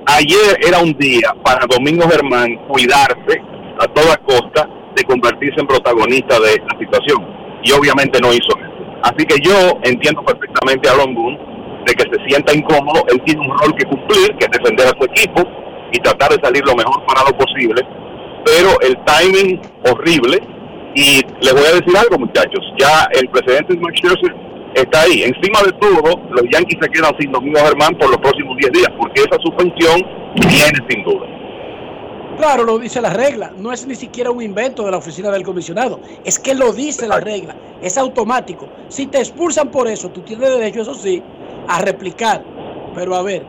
ayer 0.06 0.59
era 0.66 0.78
un 0.80 0.93
día 0.94 1.34
para 1.44 1.66
Domingo 1.66 2.09
Germán 2.09 2.56
cuidarse 2.68 3.40
a 3.80 3.86
toda 3.89 4.16
costa 4.18 4.68
de 4.97 5.05
convertirse 5.05 5.60
en 5.60 5.66
protagonista 5.66 6.39
de 6.40 6.56
la 6.70 6.78
situación. 6.78 7.26
Y 7.62 7.72
obviamente 7.72 8.20
no 8.20 8.32
hizo 8.32 8.52
eso. 8.59 8.72
Así 9.02 9.24
que 9.26 9.36
yo 9.40 9.78
entiendo 9.82 10.22
perfectamente 10.22 10.89
a 10.89 10.94
Boone 10.94 11.39
de 11.86 11.94
que 11.94 12.05
se 12.05 12.28
sienta 12.28 12.55
incómodo. 12.55 13.05
Él 13.09 13.20
tiene 13.24 13.40
un 13.40 13.59
rol 13.59 13.74
que 13.76 13.84
cumplir, 13.84 14.36
que 14.39 14.47
es 14.47 14.51
defender 14.51 14.86
a 14.86 14.98
su 14.98 15.05
equipo 15.05 15.43
y 15.93 15.98
tratar 15.98 16.30
de 16.30 16.40
salir 16.43 16.62
lo 16.64 16.74
mejor 16.74 17.05
parado 17.06 17.36
posible. 17.36 17.82
Pero 18.44 18.80
el 18.80 18.97
timing 19.05 19.60
horrible. 19.84 20.40
Y 20.94 21.22
les 21.40 21.52
voy 21.52 21.64
a 21.64 21.80
decir 21.80 21.97
algo, 21.97 22.18
muchachos. 22.18 22.60
Ya 22.78 23.09
el 23.18 23.28
presidente 23.28 23.76
Max 23.76 23.98
Scherzer 23.98 24.34
está 24.74 25.02
ahí. 25.02 25.22
Encima 25.22 25.62
de 25.64 25.72
todo, 25.80 26.20
los 26.30 26.43
Yankees 26.51 26.78
se 26.80 26.89
quedan 26.90 27.12
sin 27.18 27.32
Domingo 27.32 27.60
Germán 27.60 27.94
por 27.98 28.10
los 28.10 28.18
próximos 28.18 28.56
10 28.59 28.72
días, 28.72 28.89
porque 28.98 29.22
esa 29.22 29.39
suspensión 29.43 30.02
viene 30.36 30.78
sin 30.89 31.02
duda. 31.05 31.31
Claro, 32.38 32.64
lo 32.64 32.78
dice 32.78 33.00
la 33.00 33.10
regla. 33.10 33.52
No 33.56 33.72
es 33.72 33.86
ni 33.86 33.94
siquiera 33.94 34.30
un 34.30 34.42
invento 34.42 34.84
de 34.84 34.90
la 34.90 34.96
oficina 34.96 35.30
del 35.30 35.42
comisionado. 35.42 36.00
Es 36.24 36.38
que 36.38 36.54
lo 36.54 36.72
dice 36.72 37.06
la 37.06 37.20
regla. 37.20 37.54
Es 37.80 37.98
automático. 37.98 38.68
Si 38.88 39.06
te 39.06 39.18
expulsan 39.18 39.70
por 39.70 39.88
eso, 39.88 40.10
tú 40.10 40.22
tienes 40.22 40.48
derecho, 40.48 40.82
eso 40.82 40.94
sí, 40.94 41.22
a 41.68 41.80
replicar. 41.80 42.42
Pero 42.94 43.14
a 43.14 43.22
ver, 43.22 43.44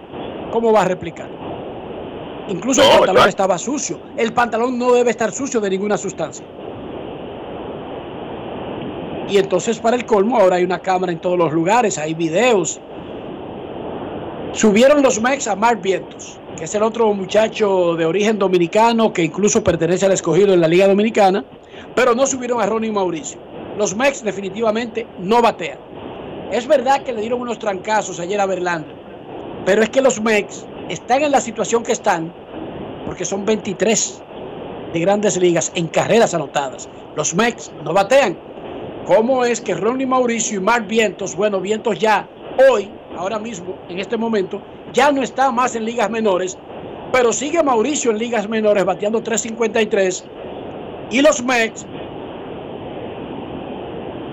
¿cómo 0.51 0.71
va 0.71 0.81
a 0.81 0.85
replicar? 0.85 1.29
Incluso 2.49 2.81
el 2.81 2.89
pantalón 2.89 3.15
exacto. 3.15 3.29
estaba 3.29 3.57
sucio. 3.57 3.99
El 4.17 4.33
pantalón 4.33 4.77
no 4.77 4.91
debe 4.91 5.11
estar 5.11 5.31
sucio 5.31 5.61
de 5.61 5.69
ninguna 5.69 5.97
sustancia. 5.97 6.45
Y 9.29 9.37
entonces 9.37 9.79
para 9.79 9.95
el 9.95 10.05
colmo 10.05 10.37
ahora 10.37 10.57
hay 10.57 10.63
una 10.63 10.79
cámara 10.79 11.11
en 11.11 11.19
todos 11.19 11.37
los 11.37 11.53
lugares, 11.53 11.97
hay 11.97 12.13
videos. 12.13 12.79
Subieron 14.51 15.01
los 15.01 15.21
Mex 15.21 15.47
a 15.47 15.55
Mark 15.55 15.81
Vientos, 15.81 16.39
que 16.57 16.65
es 16.65 16.75
el 16.75 16.83
otro 16.83 17.13
muchacho 17.13 17.95
de 17.95 18.05
origen 18.05 18.37
dominicano 18.37 19.11
que 19.11 19.23
incluso 19.23 19.63
pertenece 19.63 20.05
al 20.05 20.11
escogido 20.11 20.53
en 20.53 20.61
la 20.61 20.67
Liga 20.67 20.87
Dominicana, 20.87 21.43
pero 21.95 22.13
no 22.15 22.25
subieron 22.27 22.61
a 22.61 22.65
Ronnie 22.65 22.91
Mauricio. 22.91 23.39
Los 23.77 23.95
Mex 23.95 24.23
definitivamente 24.23 25.07
no 25.19 25.41
batean. 25.41 25.79
Es 26.51 26.67
verdad 26.67 27.03
que 27.03 27.13
le 27.13 27.21
dieron 27.21 27.41
unos 27.41 27.57
trancazos 27.57 28.19
ayer 28.19 28.39
a 28.39 28.45
Verlander, 28.45 28.95
pero 29.65 29.81
es 29.81 29.89
que 29.89 30.01
los 30.01 30.21
Mex 30.21 30.65
están 30.89 31.23
en 31.23 31.31
la 31.31 31.41
situación 31.41 31.83
que 31.83 31.93
están 31.93 32.31
porque 33.05 33.25
son 33.25 33.45
23 33.45 34.21
de 34.93 34.99
grandes 34.99 35.37
ligas 35.37 35.71
en 35.75 35.87
carreras 35.87 36.33
anotadas. 36.33 36.87
Los 37.15 37.33
Mex 37.33 37.71
no 37.83 37.93
batean. 37.93 38.37
¿Cómo 39.05 39.43
es 39.43 39.59
que 39.59 39.73
Ronnie 39.73 40.05
Mauricio 40.05 40.59
y 40.59 40.61
Mark 40.61 40.87
Vientos, 40.87 41.35
bueno, 41.35 41.59
Vientos 41.59 41.99
ya 41.99 42.27
hoy, 42.69 42.89
ahora 43.17 43.37
mismo, 43.39 43.75
en 43.89 43.99
este 43.99 44.15
momento, 44.15 44.61
ya 44.93 45.11
no 45.11 45.21
está 45.23 45.51
más 45.51 45.75
en 45.75 45.85
ligas 45.85 46.09
menores, 46.09 46.57
pero 47.11 47.33
sigue 47.33 47.61
Mauricio 47.61 48.11
en 48.11 48.19
ligas 48.19 48.47
menores 48.47 48.85
bateando 48.85 49.21
353 49.21 50.25
y 51.11 51.21
los 51.21 51.43
Mex 51.43 51.85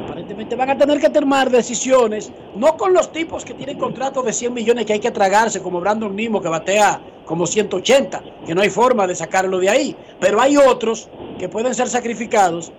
aparentemente 0.05 0.55
van 0.57 0.71
a 0.71 0.79
tener 0.79 1.01
que 1.01 1.11
tomar 1.11 1.51
decisiones, 1.51 2.33
no 2.55 2.77
con 2.77 2.93
los 2.93 3.11
tipos 3.11 3.45
que 3.45 3.55
tienen 3.55 3.79
contratos 3.79 4.25
de 4.25 4.33
100 4.33 4.55
millones 4.55 4.87
que 4.87 4.93
hay 4.95 5.01
que 5.01 5.11
tragarse, 5.11 5.63
como 5.63 5.81
Brandon 5.81 6.15
Nimo 6.15 6.41
que 6.41 6.49
batea 6.49 7.01
como 7.25 7.47
180, 7.47 8.23
que 8.47 8.55
no 8.55 8.61
hay 8.61 8.71
forma 8.71 9.07
de 9.07 9.15
sacarlo 9.15 9.59
de 9.59 9.71
ahí, 9.71 9.97
pero 10.19 10.41
hay 10.41 10.57
otros 10.57 11.09
que 11.39 11.49
pueden 11.49 11.75
ser 11.75 11.89
sacrificados 11.89 12.73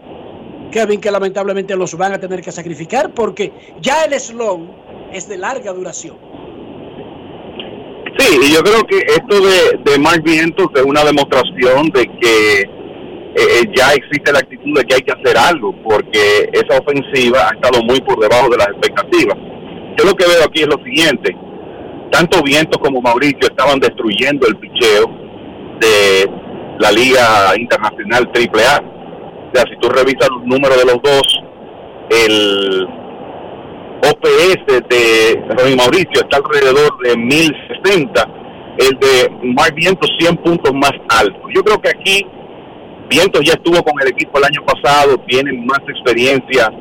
Kevin, 0.72 1.02
que 1.02 1.12
lamentablemente 1.12 1.76
los 1.76 1.96
van 1.96 2.14
a 2.14 2.20
tener 2.20 2.42
que 2.42 2.52
sacrificar 2.52 3.14
porque 3.14 3.52
ya 3.82 4.06
el 4.06 4.20
slow 4.20 4.68
es 5.12 5.28
de 5.28 5.38
larga 5.38 5.74
duración. 5.74 6.31
Sí, 8.18 8.40
y 8.44 8.54
yo 8.54 8.62
creo 8.62 8.84
que 8.84 8.98
esto 8.98 9.42
de, 9.42 9.92
de 9.92 10.00
Mark 10.00 10.22
Vientos 10.24 10.68
es 10.76 10.84
una 10.84 11.04
demostración 11.04 11.90
de 11.90 12.06
que 12.20 12.62
eh, 12.62 13.64
ya 13.74 13.94
existe 13.94 14.32
la 14.34 14.40
actitud 14.40 14.78
de 14.78 14.84
que 14.84 14.96
hay 14.96 15.02
que 15.02 15.14
hacer 15.14 15.38
algo, 15.38 15.74
porque 15.84 16.50
esa 16.52 16.80
ofensiva 16.80 17.48
ha 17.48 17.56
estado 17.56 17.82
muy 17.84 18.02
por 18.02 18.20
debajo 18.20 18.50
de 18.50 18.58
las 18.58 18.68
expectativas. 18.68 19.38
Yo 19.98 20.06
lo 20.06 20.14
que 20.16 20.28
veo 20.28 20.44
aquí 20.46 20.62
es 20.62 20.68
lo 20.68 20.84
siguiente, 20.84 21.36
tanto 22.12 22.44
Vientos 22.44 22.78
como 22.80 23.02
Mauricio 23.02 23.40
estaban 23.42 23.80
destruyendo 23.80 24.46
el 24.48 24.58
picheo 24.58 25.08
de 25.80 26.30
la 26.80 26.92
Liga 26.92 27.56
Internacional 27.58 28.30
AAA. 28.34 28.82
O 28.82 29.56
sea, 29.56 29.64
si 29.64 29.80
tú 29.80 29.90
revisas 29.90 30.30
los 30.30 30.44
números 30.46 30.78
de 30.78 30.86
los 30.86 31.02
dos, 31.02 31.42
el 32.10 32.88
OPS 34.04 34.66
de 34.90 35.44
Ronnie 35.58 35.76
Mauricio 35.76 36.22
está 36.22 36.38
alrededor 36.38 36.98
de 37.04 37.16
1060, 37.16 38.28
el 38.80 39.00
de 39.00 39.30
Mark 39.54 39.76
Vientos 39.76 40.10
100 40.20 40.38
puntos 40.38 40.74
más 40.74 40.94
alto. 41.10 41.40
Yo 41.54 41.64
creo 41.64 41.80
que 41.80 41.90
aquí 41.90 42.26
Vientos 43.10 43.42
ya 43.46 43.54
estuvo 43.54 43.84
con 43.84 43.94
el 44.02 44.08
equipo 44.08 44.40
el 44.40 44.46
año 44.46 44.66
pasado, 44.66 45.18
tiene 45.28 45.52
más 45.54 45.80
experiencia 45.88 46.72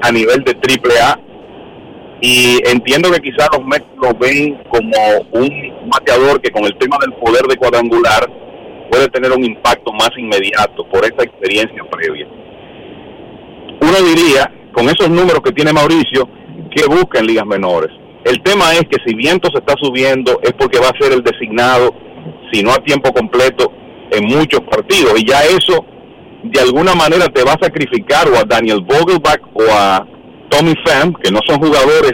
a 0.00 0.12
nivel 0.12 0.44
de 0.44 0.52
AAA 0.52 1.20
y 2.20 2.60
entiendo 2.70 3.10
que 3.10 3.20
quizás 3.20 3.48
los 3.52 3.66
Mets 3.66 3.86
lo 4.00 4.14
ven 4.14 4.62
como 4.70 4.96
un 5.32 5.90
bateador 5.90 6.40
que 6.40 6.50
con 6.50 6.64
el 6.64 6.76
tema 6.78 6.96
del 7.00 7.12
poder 7.14 7.42
de 7.42 7.56
cuadrangular 7.56 8.30
puede 8.90 9.08
tener 9.08 9.32
un 9.32 9.44
impacto 9.44 9.92
más 9.92 10.10
inmediato 10.16 10.88
por 10.88 11.04
esa 11.04 11.22
experiencia 11.24 11.82
previa. 11.90 12.26
Uno 13.80 13.96
diría, 14.06 14.50
con 14.72 14.86
esos 14.86 15.10
números 15.10 15.40
que 15.44 15.52
tiene 15.52 15.72
Mauricio, 15.72 16.28
que 16.76 16.86
busca 16.86 17.18
en 17.20 17.26
ligas 17.26 17.46
menores. 17.46 17.90
El 18.24 18.42
tema 18.42 18.74
es 18.74 18.82
que 18.82 18.98
si 19.06 19.14
Vientos 19.14 19.50
está 19.54 19.74
subiendo 19.80 20.40
es 20.42 20.52
porque 20.52 20.78
va 20.78 20.88
a 20.88 21.02
ser 21.02 21.12
el 21.12 21.22
designado, 21.22 21.94
si 22.52 22.62
no 22.62 22.72
a 22.72 22.84
tiempo 22.84 23.12
completo, 23.12 23.72
en 24.10 24.24
muchos 24.24 24.60
partidos. 24.60 25.18
Y 25.18 25.26
ya 25.26 25.42
eso, 25.44 25.84
de 26.42 26.60
alguna 26.60 26.94
manera, 26.94 27.28
te 27.28 27.42
va 27.44 27.52
a 27.52 27.64
sacrificar 27.64 28.28
o 28.28 28.36
a 28.36 28.44
Daniel 28.44 28.82
Vogelbach 28.82 29.40
o 29.54 29.62
a 29.72 30.06
Tommy 30.50 30.74
Pham, 30.84 31.14
que 31.14 31.30
no 31.30 31.40
son 31.46 31.58
jugadores 31.60 32.12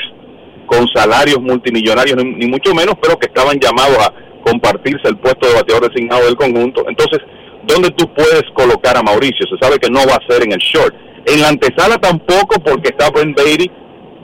con 0.67 0.87
salarios 0.89 1.41
multimillonarios, 1.41 2.17
ni, 2.25 2.47
mucho 2.47 2.73
menos, 2.73 2.95
pero 3.03 3.19
que 3.19 3.27
estaban 3.27 3.59
llamados 3.59 3.99
a 3.99 4.13
compartirse 4.45 5.09
el 5.09 5.19
puesto 5.19 5.49
de 5.49 5.55
bateador 5.55 5.91
designado 5.91 6.25
del 6.25 6.37
conjunto. 6.37 6.85
Entonces, 6.89 7.19
¿dónde 7.67 7.91
tú 7.91 8.09
puedes 8.15 8.45
colocar 8.55 8.97
a 8.97 9.03
Mauricio? 9.03 9.47
Se 9.51 9.59
sabe 9.61 9.79
que 9.79 9.91
no 9.91 10.01
va 10.07 10.15
a 10.15 10.33
ser 10.33 10.45
en 10.45 10.53
el 10.53 10.59
short. 10.59 10.95
En 11.27 11.41
la 11.41 11.49
antesala 11.49 11.99
tampoco 11.99 12.61
porque 12.65 12.89
está 12.89 13.11
Brent 13.11 13.37
Beatty, 13.37 13.71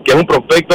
que 0.08 0.14
es 0.14 0.20
un 0.20 0.26
prospecto, 0.26 0.74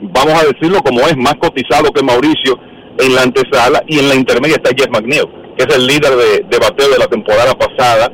vamos 0.00 0.34
a 0.34 0.44
decirlo 0.44 0.82
como 0.82 1.00
es, 1.06 1.16
más 1.16 1.36
cotizado 1.36 1.92
que 1.92 2.02
Mauricio 2.02 2.58
en 2.98 3.14
la 3.14 3.22
antesala 3.22 3.80
y 3.86 4.00
en 4.00 4.08
la 4.08 4.16
intermedia 4.16 4.56
está 4.56 4.70
Jeff 4.76 4.90
McNeil, 4.90 5.24
que 5.56 5.62
es 5.62 5.76
el 5.76 5.86
líder 5.86 6.16
de, 6.16 6.44
de 6.50 6.58
bateo 6.58 6.88
de 6.90 6.98
la 6.98 7.06
temporada 7.06 7.54
pasada 7.54 8.10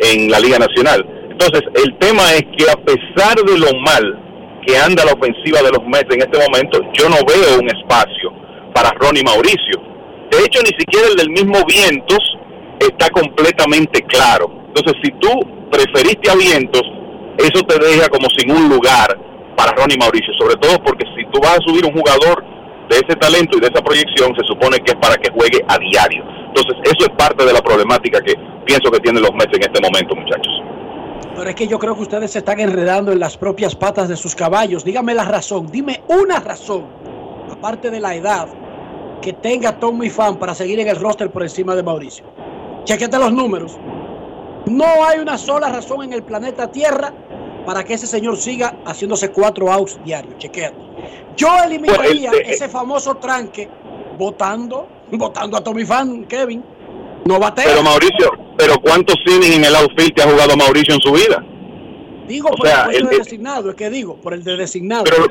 en 0.00 0.30
la 0.30 0.40
Liga 0.40 0.58
Nacional. 0.58 1.06
Entonces, 1.30 1.62
el 1.82 1.96
tema 1.98 2.22
es 2.34 2.42
que 2.56 2.70
a 2.70 2.76
pesar 2.76 3.36
de 3.36 3.58
lo 3.58 3.72
mal 3.80 4.60
que 4.66 4.76
anda 4.76 5.06
la 5.06 5.12
ofensiva 5.12 5.62
de 5.62 5.70
los 5.70 5.82
Mets 5.86 6.14
en 6.14 6.20
este 6.20 6.38
momento, 6.38 6.80
yo 6.92 7.08
no 7.08 7.16
veo 7.24 7.58
un 7.58 7.68
espacio 7.68 8.30
para 8.74 8.90
Ronnie 8.90 9.24
Mauricio. 9.24 9.80
De 10.30 10.44
hecho, 10.44 10.60
ni 10.60 10.76
siquiera 10.78 11.08
el 11.08 11.16
del 11.16 11.30
mismo 11.30 11.64
Vientos 11.64 12.20
está 12.80 13.08
completamente 13.08 14.02
claro. 14.02 14.52
Entonces, 14.68 15.00
si 15.02 15.10
tú 15.12 15.30
preferiste 15.70 16.30
a 16.30 16.34
Vientos, 16.34 16.82
eso 17.38 17.62
te 17.62 17.78
deja 17.78 18.08
como 18.08 18.28
sin 18.36 18.50
un 18.50 18.68
lugar 18.68 19.27
para 19.58 19.72
Ronnie 19.72 19.98
Mauricio, 19.98 20.32
sobre 20.38 20.54
todo 20.54 20.78
porque 20.84 21.04
si 21.16 21.26
tú 21.32 21.40
vas 21.42 21.58
a 21.58 21.62
subir 21.66 21.84
un 21.84 21.92
jugador 21.92 22.44
de 22.88 22.96
ese 22.96 23.16
talento 23.18 23.58
y 23.58 23.60
de 23.60 23.66
esa 23.66 23.82
proyección, 23.82 24.32
se 24.38 24.46
supone 24.46 24.78
que 24.78 24.92
es 24.92 24.96
para 24.96 25.16
que 25.16 25.32
juegue 25.32 25.58
a 25.66 25.76
diario. 25.78 26.22
Entonces, 26.46 26.76
eso 26.84 27.10
es 27.10 27.16
parte 27.18 27.44
de 27.44 27.52
la 27.52 27.60
problemática 27.60 28.20
que 28.20 28.34
pienso 28.64 28.88
que 28.92 29.00
tienen 29.00 29.20
los 29.20 29.32
Mets 29.34 29.52
en 29.52 29.62
este 29.62 29.80
momento, 29.82 30.14
muchachos. 30.14 30.52
Pero 31.36 31.50
es 31.50 31.56
que 31.56 31.66
yo 31.66 31.78
creo 31.78 31.96
que 31.96 32.02
ustedes 32.02 32.30
se 32.30 32.38
están 32.38 32.60
enredando 32.60 33.10
en 33.10 33.18
las 33.18 33.36
propias 33.36 33.74
patas 33.74 34.08
de 34.08 34.16
sus 34.16 34.36
caballos. 34.36 34.84
Dígame 34.84 35.12
la 35.12 35.24
razón, 35.24 35.66
dime 35.70 36.02
una 36.06 36.38
razón, 36.38 36.86
aparte 37.50 37.90
de 37.90 37.98
la 37.98 38.14
edad, 38.14 38.48
que 39.20 39.32
tenga 39.32 39.78
Tommy 39.78 40.08
Fan 40.08 40.36
para 40.36 40.54
seguir 40.54 40.78
en 40.78 40.86
el 40.86 40.96
roster 40.96 41.30
por 41.30 41.42
encima 41.42 41.74
de 41.74 41.82
Mauricio. 41.82 42.24
Chequete 42.84 43.18
los 43.18 43.32
números. 43.32 43.76
No 44.66 44.86
hay 45.04 45.18
una 45.18 45.36
sola 45.36 45.68
razón 45.68 46.04
en 46.04 46.12
el 46.12 46.22
planeta 46.22 46.70
Tierra 46.70 47.12
para 47.68 47.84
que 47.84 47.92
ese 47.92 48.06
señor 48.06 48.38
siga 48.38 48.78
haciéndose 48.86 49.30
cuatro 49.30 49.70
outs 49.70 50.00
diarios. 50.02 50.38
Chequete. 50.38 50.72
Yo 51.36 51.48
eliminaría 51.66 52.30
Pues, 52.30 52.40
este, 52.40 52.54
ese 52.54 52.68
famoso 52.70 53.16
tranque 53.16 53.68
votando, 54.16 54.88
votando 55.12 55.54
a 55.54 55.60
Tommy 55.62 55.84
Fan, 55.84 56.24
Kevin. 56.24 56.64
No 57.26 57.38
batea. 57.38 57.66
Pero 57.66 57.82
Mauricio, 57.82 58.30
pero 58.56 58.80
¿cuántos 58.80 59.16
innings 59.26 59.56
en 59.56 59.64
el 59.66 59.76
outfield 59.76 60.14
te 60.14 60.22
ha 60.22 60.30
jugado 60.30 60.56
Mauricio 60.56 60.94
en 60.94 61.00
su 61.02 61.12
vida? 61.12 61.44
Digo 62.26 62.48
o 62.48 62.56
por 62.56 62.66
sea, 62.66 62.86
el 62.86 62.96
el- 63.02 63.06
de 63.10 63.18
designado, 63.18 63.68
es 63.68 63.76
que 63.76 63.90
digo, 63.90 64.16
por 64.16 64.32
el 64.32 64.42
de 64.42 64.56
designado. 64.56 65.04
Pero, 65.04 65.26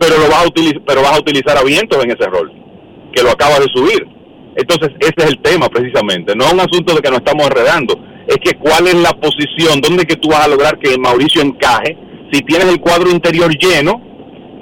pero 0.00 0.18
lo 0.18 0.28
vas 0.28 0.46
a 0.46 0.48
utilizar, 0.48 0.82
pero 0.84 1.00
vas 1.02 1.12
a 1.16 1.20
utilizar 1.20 1.56
a 1.58 1.62
Vientos 1.62 2.02
en 2.02 2.10
ese 2.10 2.26
rol, 2.28 2.50
que 3.12 3.22
lo 3.22 3.30
acabas 3.30 3.60
de 3.60 3.66
subir. 3.72 4.04
Entonces, 4.56 4.88
ese 4.98 5.14
es 5.16 5.26
el 5.26 5.40
tema 5.42 5.68
precisamente. 5.68 6.34
No 6.34 6.44
es 6.46 6.52
un 6.54 6.58
asunto 6.58 6.92
de 6.96 7.00
que 7.02 7.08
nos 7.08 7.18
estamos 7.18 7.46
enredando. 7.46 7.94
Es 8.28 8.36
que 8.44 8.58
cuál 8.58 8.86
es 8.86 8.94
la 8.94 9.10
posición, 9.12 9.80
dónde 9.80 10.04
que 10.04 10.16
tú 10.16 10.28
vas 10.28 10.44
a 10.44 10.48
lograr 10.48 10.78
que 10.78 10.96
Mauricio 10.98 11.42
encaje 11.42 11.96
si 12.30 12.42
tienes 12.42 12.68
el 12.68 12.80
cuadro 12.80 13.10
interior 13.10 13.50
lleno 13.56 14.02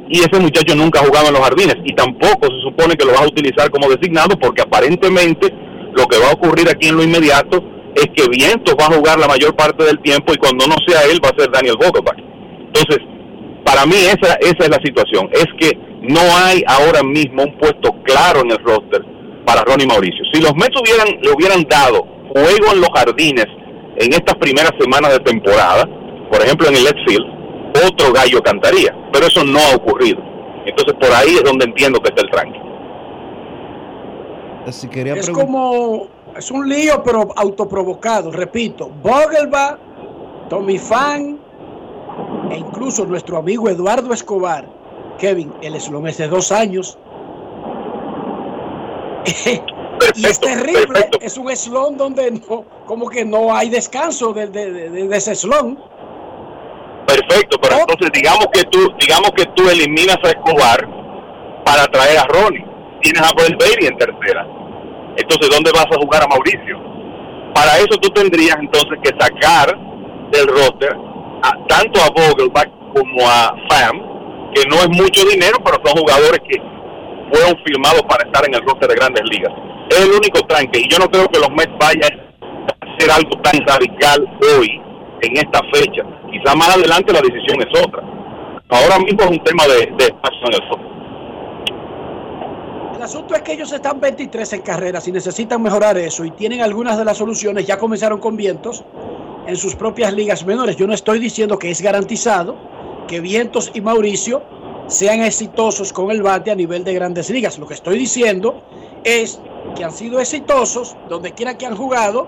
y 0.09 0.21
ese 0.21 0.39
muchacho 0.39 0.75
nunca 0.77 1.01
ha 1.01 1.05
jugado 1.05 1.29
en 1.29 1.35
los 1.35 1.43
jardines 1.43 1.77
y 1.85 1.93
tampoco 1.95 2.47
se 2.47 2.61
supone 2.63 2.95
que 2.95 3.05
lo 3.05 3.13
vas 3.13 3.23
a 3.23 3.27
utilizar 3.27 3.71
como 3.71 3.91
designado 3.91 4.39
porque 4.39 4.63
aparentemente 4.63 5.53
lo 5.95 6.07
que 6.07 6.19
va 6.19 6.29
a 6.29 6.35
ocurrir 6.35 6.69
aquí 6.69 6.89
en 6.89 6.97
lo 6.97 7.03
inmediato 7.03 7.63
es 7.97 8.07
que 8.15 8.29
Vientos 8.29 8.77
va 8.81 8.87
a 8.87 8.97
jugar 8.97 9.19
la 9.19 9.27
mayor 9.27 9.57
parte 9.57 9.83
del 9.83 9.99
tiempo 10.01 10.33
y 10.33 10.37
cuando 10.37 10.67
no 10.67 10.77
sea 10.87 11.03
él 11.11 11.19
va 11.25 11.31
a 11.31 11.41
ser 11.41 11.51
Daniel 11.51 11.77
Vogelbach. 11.77 12.19
Entonces, 12.67 12.99
para 13.65 13.85
mí 13.85 13.97
esa, 13.97 14.35
esa 14.35 14.63
es 14.63 14.69
la 14.69 14.81
situación, 14.85 15.29
es 15.33 15.47
que 15.59 15.77
no 16.03 16.21
hay 16.37 16.63
ahora 16.69 17.03
mismo 17.03 17.43
un 17.43 17.59
puesto 17.59 17.91
claro 18.05 18.41
en 18.41 18.53
el 18.53 18.59
roster 18.59 19.03
para 19.45 19.65
Ronnie 19.65 19.87
Mauricio. 19.87 20.25
Si 20.33 20.41
los 20.41 20.55
Mets 20.55 20.79
hubieran, 20.81 21.09
le 21.21 21.33
hubieran 21.33 21.65
dado 21.65 22.07
juego 22.37 22.73
en 22.73 22.81
los 22.81 22.91
jardines 22.95 23.47
en 23.97 24.13
estas 24.13 24.35
primeras 24.37 24.73
semanas 24.79 25.13
de 25.13 25.21
temporada, 25.21 25.89
por 26.31 26.43
ejemplo 26.43 26.69
en 26.69 26.77
el 26.77 26.85
left 26.85 26.99
field, 27.07 27.27
otro 27.87 28.13
gallo 28.13 28.43
cantaría, 28.43 28.95
pero 29.13 29.27
eso 29.27 29.45
no 29.45 29.59
ha 29.59 29.77
ocurrido. 29.77 30.21
Entonces 30.67 30.95
por 31.01 31.11
ahí 31.13 31.37
es 31.37 31.45
donde 31.45 31.65
entiendo 31.65 32.01
que 32.01 32.09
está 32.09 32.23
el 32.23 32.31
tranque. 32.31 32.61
Si 34.71 34.89
quería 34.89 35.15
Es 35.15 35.31
como, 35.31 36.09
es 36.37 36.51
un 36.51 36.69
lío, 36.69 37.03
pero 37.05 37.29
autoprovocado. 37.37 38.33
Repito, 38.33 38.91
Vogelbach, 39.03 39.79
Tommy 40.49 40.79
Fan 40.79 41.39
e 42.51 42.59
incluso 42.59 43.07
nuestro 43.07 43.39
amigo 43.39 43.69
Eduardo 43.69 44.13
Escobar. 44.13 44.67
Kevin, 45.19 45.53
el 45.63 45.77
eslón 45.77 46.09
es 46.09 46.19
de 46.19 46.29
dos 46.29 46.51
años. 46.53 46.99
y 50.15 50.27
es 50.27 50.41
terrible, 50.41 51.09
es 51.21 51.37
un 51.39 51.51
eslón 51.51 51.97
donde 51.97 52.31
no, 52.31 52.65
como 52.87 53.09
que 53.09 53.25
no 53.25 53.55
hay 53.55 53.69
descanso 53.71 54.33
de, 54.33 54.47
de- 54.49 54.71
de- 54.73 54.91
de 55.09 55.17
ese 55.17 55.33
eslón. 55.33 55.79
Perfecto, 57.07 57.59
pero 57.61 57.77
entonces 57.81 58.11
digamos 58.13 58.47
que 58.53 58.63
tú, 58.65 58.93
digamos 58.99 59.31
que 59.37 59.45
tú 59.55 59.69
eliminas 59.69 60.17
a 60.25 60.29
Escobar 60.31 60.89
para 61.65 61.87
traer 61.87 62.19
a 62.19 62.25
Ronnie. 62.25 62.65
Tienes 63.01 63.23
a 63.23 63.33
Brent 63.35 63.61
Beatty 63.63 63.87
en 63.87 63.97
tercera. 63.99 64.47
Entonces, 65.17 65.49
¿dónde 65.51 65.71
vas 65.73 65.87
a 65.87 65.99
jugar 66.01 66.23
a 66.25 66.27
Mauricio? 66.27 66.77
Para 67.55 67.77
eso 67.79 67.97
tú 68.01 68.09
tendrías 68.11 68.57
entonces 68.59 68.99
que 69.03 69.11
sacar 69.19 69.77
del 70.33 70.47
roster 70.49 70.97
a- 71.43 71.67
tanto 71.69 72.01
a 72.01 72.11
Vogelbach 72.11 72.69
como 72.95 73.27
a 73.29 73.55
Pham, 73.69 74.53
que 74.55 74.65
no 74.69 74.77
es 74.77 74.89
mucho 74.89 75.25
dinero, 75.29 75.59
pero 75.65 75.79
son 75.85 75.97
jugadores 75.99 76.41
que 76.49 76.59
fueron 77.33 77.57
firmados 77.65 78.03
para 78.09 78.25
estar 78.27 78.45
en 78.47 78.55
el 78.55 78.63
roster 78.63 78.89
de 78.89 78.95
grandes 78.97 79.23
ligas. 79.31 79.53
Es 79.91 80.01
el 80.01 80.11
único 80.11 80.41
tranque 80.47 80.81
y 80.81 80.89
yo 80.89 80.99
no 80.99 81.09
creo 81.09 81.29
que 81.29 81.39
los 81.39 81.51
Mets 81.51 81.73
vayan 81.79 82.21
a 82.43 82.95
hacer 82.95 83.11
algo 83.11 83.41
tan 83.43 83.65
radical 83.67 84.27
hoy, 84.59 84.81
en 85.23 85.37
esta 85.37 85.61
fecha. 85.73 86.03
Quizá 86.31 86.55
más 86.57 86.77
adelante 86.77 87.13
la 87.13 87.21
decisión 87.21 87.61
es 87.61 87.81
otra. 87.81 88.03
Ahora 88.69 88.99
mismo 88.99 89.23
es 89.23 89.31
un 89.31 89.45
tema 89.45 89.65
de, 89.67 89.83
espacio 89.83 90.47
en 90.47 90.55
el 90.55 90.61
roster. 90.69 90.97
El 92.97 93.03
asunto 93.03 93.35
es 93.35 93.43
que 93.43 93.53
ellos 93.53 93.73
están 93.73 94.01
23 94.01 94.53
en 94.55 94.63
carreras 94.63 95.07
y 95.07 95.13
necesitan 95.13 95.63
mejorar 95.63 95.97
eso 95.99 96.25
y 96.25 96.33
tienen 96.33 96.63
algunas 96.63 96.99
de 96.99 97.05
las 97.05 97.19
soluciones. 97.19 97.67
Ya 97.67 97.79
comenzaron 97.79 98.19
con 98.19 98.37
Vientos 98.37 98.85
en 99.47 99.57
sus 99.57 99.77
propias 99.77 100.13
ligas 100.13 100.45
menores. 100.45 100.77
Yo 100.77 100.87
no 100.87 100.95
estoy 100.95 101.21
diciendo 101.21 101.59
que 101.59 101.71
es 101.71 101.81
garantizado 101.81 102.57
que 103.07 103.21
Vientos 103.21 103.71
y 103.75 103.81
Mauricio 103.81 104.43
sean 104.89 105.23
exitosos 105.23 105.93
con 105.93 106.11
el 106.11 106.23
bate 106.23 106.51
a 106.51 106.55
nivel 106.57 106.83
de 106.83 106.95
grandes 106.95 107.31
ligas. 107.31 107.59
Lo 107.59 107.67
que 107.67 107.75
estoy 107.75 107.99
diciendo 107.99 108.63
es 109.07 109.41
que 109.77 109.85
han 109.85 109.93
sido 109.93 110.19
exitosos 110.19 110.97
donde 111.09 111.31
quiera 111.33 111.57
que 111.57 111.65
han 111.65 111.77
jugado 111.77 112.27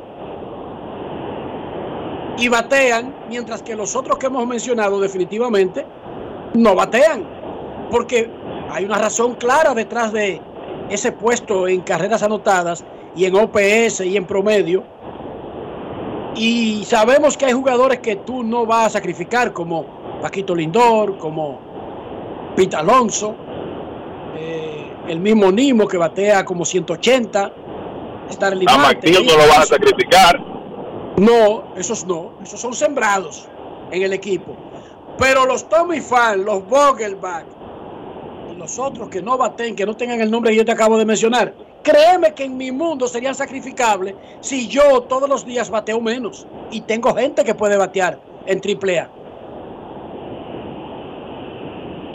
y 2.39 2.49
batean, 2.49 3.13
mientras 3.29 3.63
que 3.63 3.75
los 3.75 3.97
otros 3.97 4.17
que 4.17 4.27
hemos 4.27 4.47
mencionado 4.47 5.01
definitivamente 5.01 5.85
no 6.55 6.77
batean. 6.77 7.27
Porque 7.91 8.31
hay 8.71 8.85
una 8.85 8.97
razón 8.97 9.35
clara 9.35 9.75
detrás 9.75 10.13
de 10.13 10.41
ese 10.89 11.11
puesto 11.11 11.67
en 11.67 11.81
carreras 11.81 12.23
anotadas 12.23 12.85
y 13.17 13.25
en 13.25 13.35
OPS 13.35 14.03
y 14.03 14.17
en 14.17 14.25
promedio. 14.25 14.85
Y 16.37 16.85
sabemos 16.85 17.37
que 17.37 17.47
hay 17.47 17.55
jugadores 17.55 17.99
que 17.99 18.15
tú 18.15 18.45
no 18.45 18.67
vas 18.67 18.87
a 18.87 18.91
sacrificar, 18.91 19.53
como 19.53 20.21
Paquito 20.23 20.55
Lindor, 20.55 21.19
como 21.19 21.59
Pete 22.55 22.77
Alonso, 22.77 23.35
eh, 24.37 24.78
el 25.09 25.21
mismo 25.21 25.51
Nimo 25.51 25.89
que 25.89 25.97
batea 25.97 26.45
como 26.45 26.65
180, 26.65 27.53
Starling 28.31 28.69
A 28.69 28.77
Marte, 28.77 29.11
no 29.11 29.21
lo 29.21 29.49
vas 29.49 29.59
a 29.59 29.67
sacrificar. 29.67 30.39
no, 31.17 31.75
esos 31.77 32.07
no, 32.07 32.35
esos 32.43 32.61
son 32.61 32.75
sembrados 32.75 33.49
en 33.91 34.03
el 34.03 34.13
equipo. 34.13 34.57
Pero 35.19 35.47
los 35.47 35.69
Tommy 35.69 36.01
Fan, 36.01 36.45
los 36.45 36.67
Vogelbach 36.69 37.47
los 38.59 38.79
otros 38.79 39.09
que 39.09 39.23
no 39.23 39.39
baten, 39.39 39.77
que 39.77 39.87
no 39.87 39.97
tengan 39.97 40.21
el 40.21 40.31
nombre 40.31 40.51
que 40.51 40.59
yo 40.59 40.65
te 40.65 40.73
acabo 40.73 40.99
de 40.99 41.05
mencionar, 41.05 41.55
créeme 41.83 42.35
que 42.35 42.45
en 42.45 42.57
mi 42.57 42.73
mundo 42.73 43.07
serían 43.07 43.35
sacrificables 43.35 44.15
si 44.41 44.69
yo 44.69 45.03
todos 45.03 45.29
los 45.29 45.47
días 45.47 45.71
bateo 45.71 46.01
menos 46.01 46.47
y 46.71 46.83
tengo 46.83 47.15
gente 47.15 47.45
que 47.45 47.55
puede 47.55 47.77
batear 47.77 48.19
en 48.47 48.61
AAA. 48.61 49.11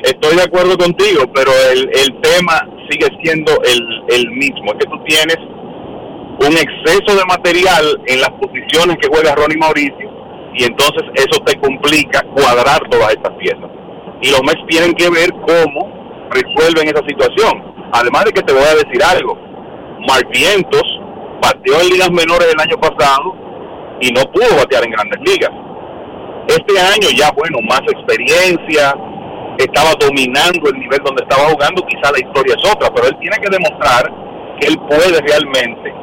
Estoy 0.04 0.36
de 0.36 0.44
acuerdo 0.44 0.78
contigo, 0.78 1.24
pero 1.34 1.52
el, 1.72 1.90
el 1.94 2.22
tema 2.22 2.68
sigue 2.94 3.08
siendo 3.24 3.52
el, 3.64 3.82
el 4.10 4.32
mismo. 4.32 4.72
Es 4.74 4.86
que 4.86 4.92
tú 4.92 5.04
tienes 5.06 5.38
un 6.40 6.54
exceso 6.54 7.18
de 7.18 7.26
material 7.26 8.02
en 8.08 8.22
las 8.22 8.30
posiciones 8.32 8.98
que 9.02 9.08
juega 9.08 9.36
Ronnie 9.36 9.58
Mauricio 9.58 10.14
y 10.56 10.66
entonces 10.66 11.04
eso 11.16 11.42
te 11.46 11.60
complica 11.60 12.22
cuadrar 12.36 12.80
todas 12.90 13.12
estas 13.12 13.34
piezas. 13.38 13.70
Y 14.22 14.32
los 14.32 14.42
Mets 14.44 14.62
tienen 14.68 14.94
que 14.94 15.10
ver 15.10 15.30
cómo 15.48 16.30
resuelven 16.30 16.88
esa 16.88 17.04
situación. 17.08 17.74
Además 17.92 18.26
de 18.26 18.32
que 18.32 18.42
te 18.42 18.54
voy 18.54 18.64
a 18.64 18.76
decir 18.76 19.04
algo, 19.04 19.38
Mark 20.08 20.28
Vientos 20.32 20.84
bateó 21.42 21.82
en 21.82 21.90
ligas 21.90 22.12
menores 22.12 22.54
el 22.54 22.60
año 22.60 22.78
pasado 22.80 23.36
y 24.00 24.12
no 24.12 24.22
pudo 24.32 24.58
batear 24.58 24.84
en 24.86 24.92
grandes 24.92 25.20
ligas. 25.26 25.52
Este 26.48 26.80
año 26.80 27.08
ya, 27.16 27.32
bueno, 27.32 27.60
más 27.68 27.82
experiencia, 27.82 28.96
estaba 29.58 29.92
dominando 30.00 30.70
el 30.70 30.80
nivel 30.80 31.00
donde 31.04 31.24
estaba 31.24 31.50
jugando, 31.50 31.86
quizá 31.86 32.12
la 32.12 32.20
historia 32.20 32.56
es 32.58 32.72
otra, 32.72 32.90
pero 32.94 33.08
él 33.08 33.18
tiene 33.20 33.38
que 33.38 33.50
demostrar 33.50 34.12
que 34.60 34.68
él 34.68 34.78
puede 34.88 35.22
realmente 35.22 35.94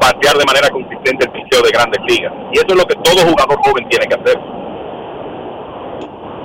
patear 0.00 0.36
de 0.36 0.44
manera 0.44 0.68
consistente 0.70 1.26
el 1.26 1.30
picheo 1.30 1.62
de 1.62 1.70
grandes 1.70 2.00
ligas. 2.08 2.32
Y 2.52 2.58
eso 2.58 2.66
es 2.68 2.76
lo 2.76 2.86
que 2.86 2.94
todo 2.96 3.26
jugador 3.28 3.58
joven 3.64 3.88
tiene 3.88 4.06
que 4.06 4.14
hacer. 4.14 4.38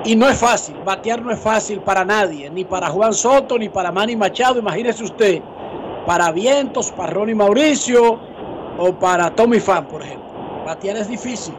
Y 0.05 0.15
no 0.15 0.29
es 0.29 0.39
fácil, 0.39 0.75
batear 0.85 1.21
no 1.21 1.31
es 1.31 1.39
fácil 1.39 1.81
para 1.81 2.05
nadie, 2.05 2.49
ni 2.49 2.63
para 2.63 2.87
Juan 2.87 3.13
Soto, 3.13 3.57
ni 3.57 3.67
para 3.67 3.91
Manny 3.91 4.15
Machado, 4.15 4.59
imagínese 4.59 5.03
usted, 5.03 5.41
para 6.05 6.31
Vientos, 6.31 6.91
para 6.91 7.11
Ronnie 7.11 7.35
Mauricio 7.35 8.19
o 8.77 8.93
para 8.93 9.31
Tommy 9.31 9.59
Fan, 9.59 9.87
por 9.87 10.01
ejemplo. 10.01 10.27
Batear 10.65 10.97
es 10.97 11.09
difícil. 11.09 11.53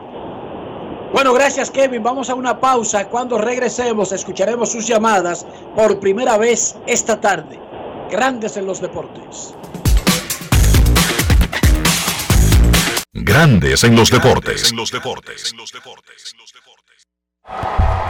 Bueno, 1.13 1.33
gracias 1.33 1.71
Kevin, 1.71 2.03
vamos 2.03 2.29
a 2.29 2.35
una 2.35 2.61
pausa. 2.61 3.09
Cuando 3.09 3.39
regresemos 3.39 4.13
escucharemos 4.13 4.71
sus 4.71 4.87
llamadas 4.87 5.47
por 5.75 5.99
primera 6.01 6.37
vez 6.37 6.77
esta 6.87 7.21
tarde. 7.21 7.59
Grandes 8.11 8.57
en 8.57 8.67
los 8.67 8.81
deportes. 8.81 9.55
Grandes 13.13 13.85
en 13.85 13.97
los 13.97 14.11
deportes. 14.11 14.75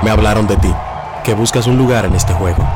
Me 0.03 0.11
hablaron 0.11 0.47
de 0.47 0.57
ti, 0.57 0.73
que 1.25 1.35
buscas 1.35 1.67
un 1.67 1.79
lugar 1.79 2.05
en 2.05 2.15
este 2.15 2.33
juego. 2.33 2.67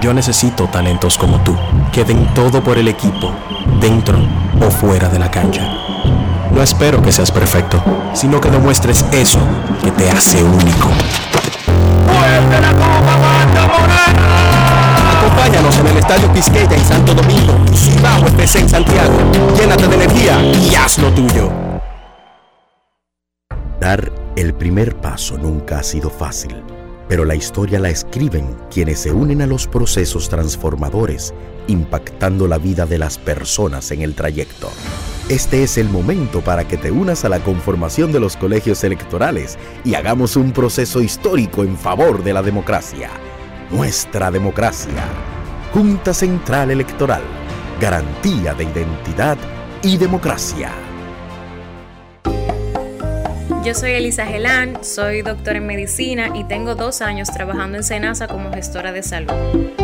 Yo 0.00 0.14
necesito 0.14 0.68
talentos 0.68 1.18
como 1.18 1.42
tú, 1.42 1.56
que 1.92 2.04
den 2.04 2.32
todo 2.34 2.62
por 2.62 2.78
el 2.78 2.88
equipo, 2.88 3.32
dentro 3.80 4.18
o 4.60 4.70
fuera 4.70 5.08
de 5.08 5.18
la 5.18 5.30
cancha. 5.30 5.93
No 6.54 6.62
espero 6.62 7.02
que 7.02 7.10
seas 7.10 7.32
perfecto, 7.32 7.82
sino 8.14 8.40
que 8.40 8.48
demuestres 8.48 9.04
eso 9.12 9.40
que 9.82 9.90
te 9.90 10.08
hace 10.08 10.42
único. 10.42 10.88
Acompáñanos 15.18 15.78
en 15.78 15.86
el 15.88 15.96
Estadio 15.96 16.32
Quisqueya 16.32 16.76
en 16.76 16.84
Santo 16.84 17.12
Domingo 17.14 17.54
Cibao 17.74 18.26
FC 18.28 18.60
en 18.60 18.68
Santiago. 18.68 19.12
Llénate 19.58 19.88
de 19.88 19.94
energía 19.96 20.40
y 20.42 20.74
haz 20.76 20.98
lo 20.98 21.10
tuyo. 21.12 21.50
Dar 23.80 24.12
el 24.36 24.54
primer 24.54 24.96
paso 24.96 25.36
nunca 25.36 25.80
ha 25.80 25.82
sido 25.82 26.08
fácil, 26.08 26.62
pero 27.08 27.24
la 27.24 27.34
historia 27.34 27.80
la 27.80 27.90
escriben 27.90 28.56
quienes 28.70 29.00
se 29.00 29.10
unen 29.10 29.42
a 29.42 29.46
los 29.46 29.66
procesos 29.66 30.28
transformadores, 30.28 31.34
impactando 31.68 32.46
la 32.46 32.58
vida 32.58 32.86
de 32.86 32.98
las 32.98 33.18
personas 33.18 33.90
en 33.90 34.02
el 34.02 34.14
trayecto. 34.14 34.70
Este 35.28 35.62
es 35.62 35.78
el 35.78 35.88
momento 35.88 36.42
para 36.42 36.68
que 36.68 36.76
te 36.76 36.90
unas 36.90 37.24
a 37.24 37.30
la 37.30 37.40
conformación 37.40 38.12
de 38.12 38.20
los 38.20 38.36
colegios 38.36 38.84
electorales 38.84 39.58
y 39.82 39.94
hagamos 39.94 40.36
un 40.36 40.52
proceso 40.52 41.00
histórico 41.00 41.64
en 41.64 41.78
favor 41.78 42.22
de 42.22 42.34
la 42.34 42.42
democracia. 42.42 43.10
Nuestra 43.70 44.30
democracia. 44.30 45.02
Junta 45.72 46.12
Central 46.12 46.70
Electoral. 46.70 47.22
Garantía 47.80 48.54
de 48.54 48.64
identidad 48.64 49.38
y 49.82 49.96
democracia. 49.96 50.72
Yo 53.64 53.72
soy 53.72 53.92
Elisa 53.92 54.26
Gelán, 54.26 54.84
soy 54.84 55.22
doctora 55.22 55.56
en 55.56 55.66
medicina 55.66 56.28
y 56.34 56.44
tengo 56.44 56.74
dos 56.74 57.00
años 57.00 57.30
trabajando 57.32 57.78
en 57.78 57.82
Senasa 57.82 58.28
como 58.28 58.52
gestora 58.52 58.92
de 58.92 59.02
salud. 59.02 59.83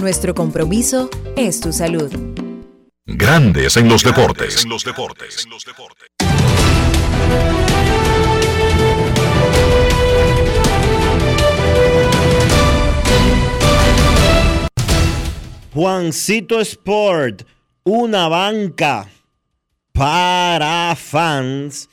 nuestro 0.00 0.34
compromiso 0.34 1.10
es 1.36 1.60
tu 1.60 1.72
salud. 1.72 2.12
Grandes 3.06 3.76
en 3.76 3.88
los 3.88 4.04
deportes. 4.04 4.66
Juancito 15.74 16.60
Sport, 16.60 17.42
una 17.84 18.28
banca 18.28 19.08
para 19.92 20.94
fans, 20.96 21.88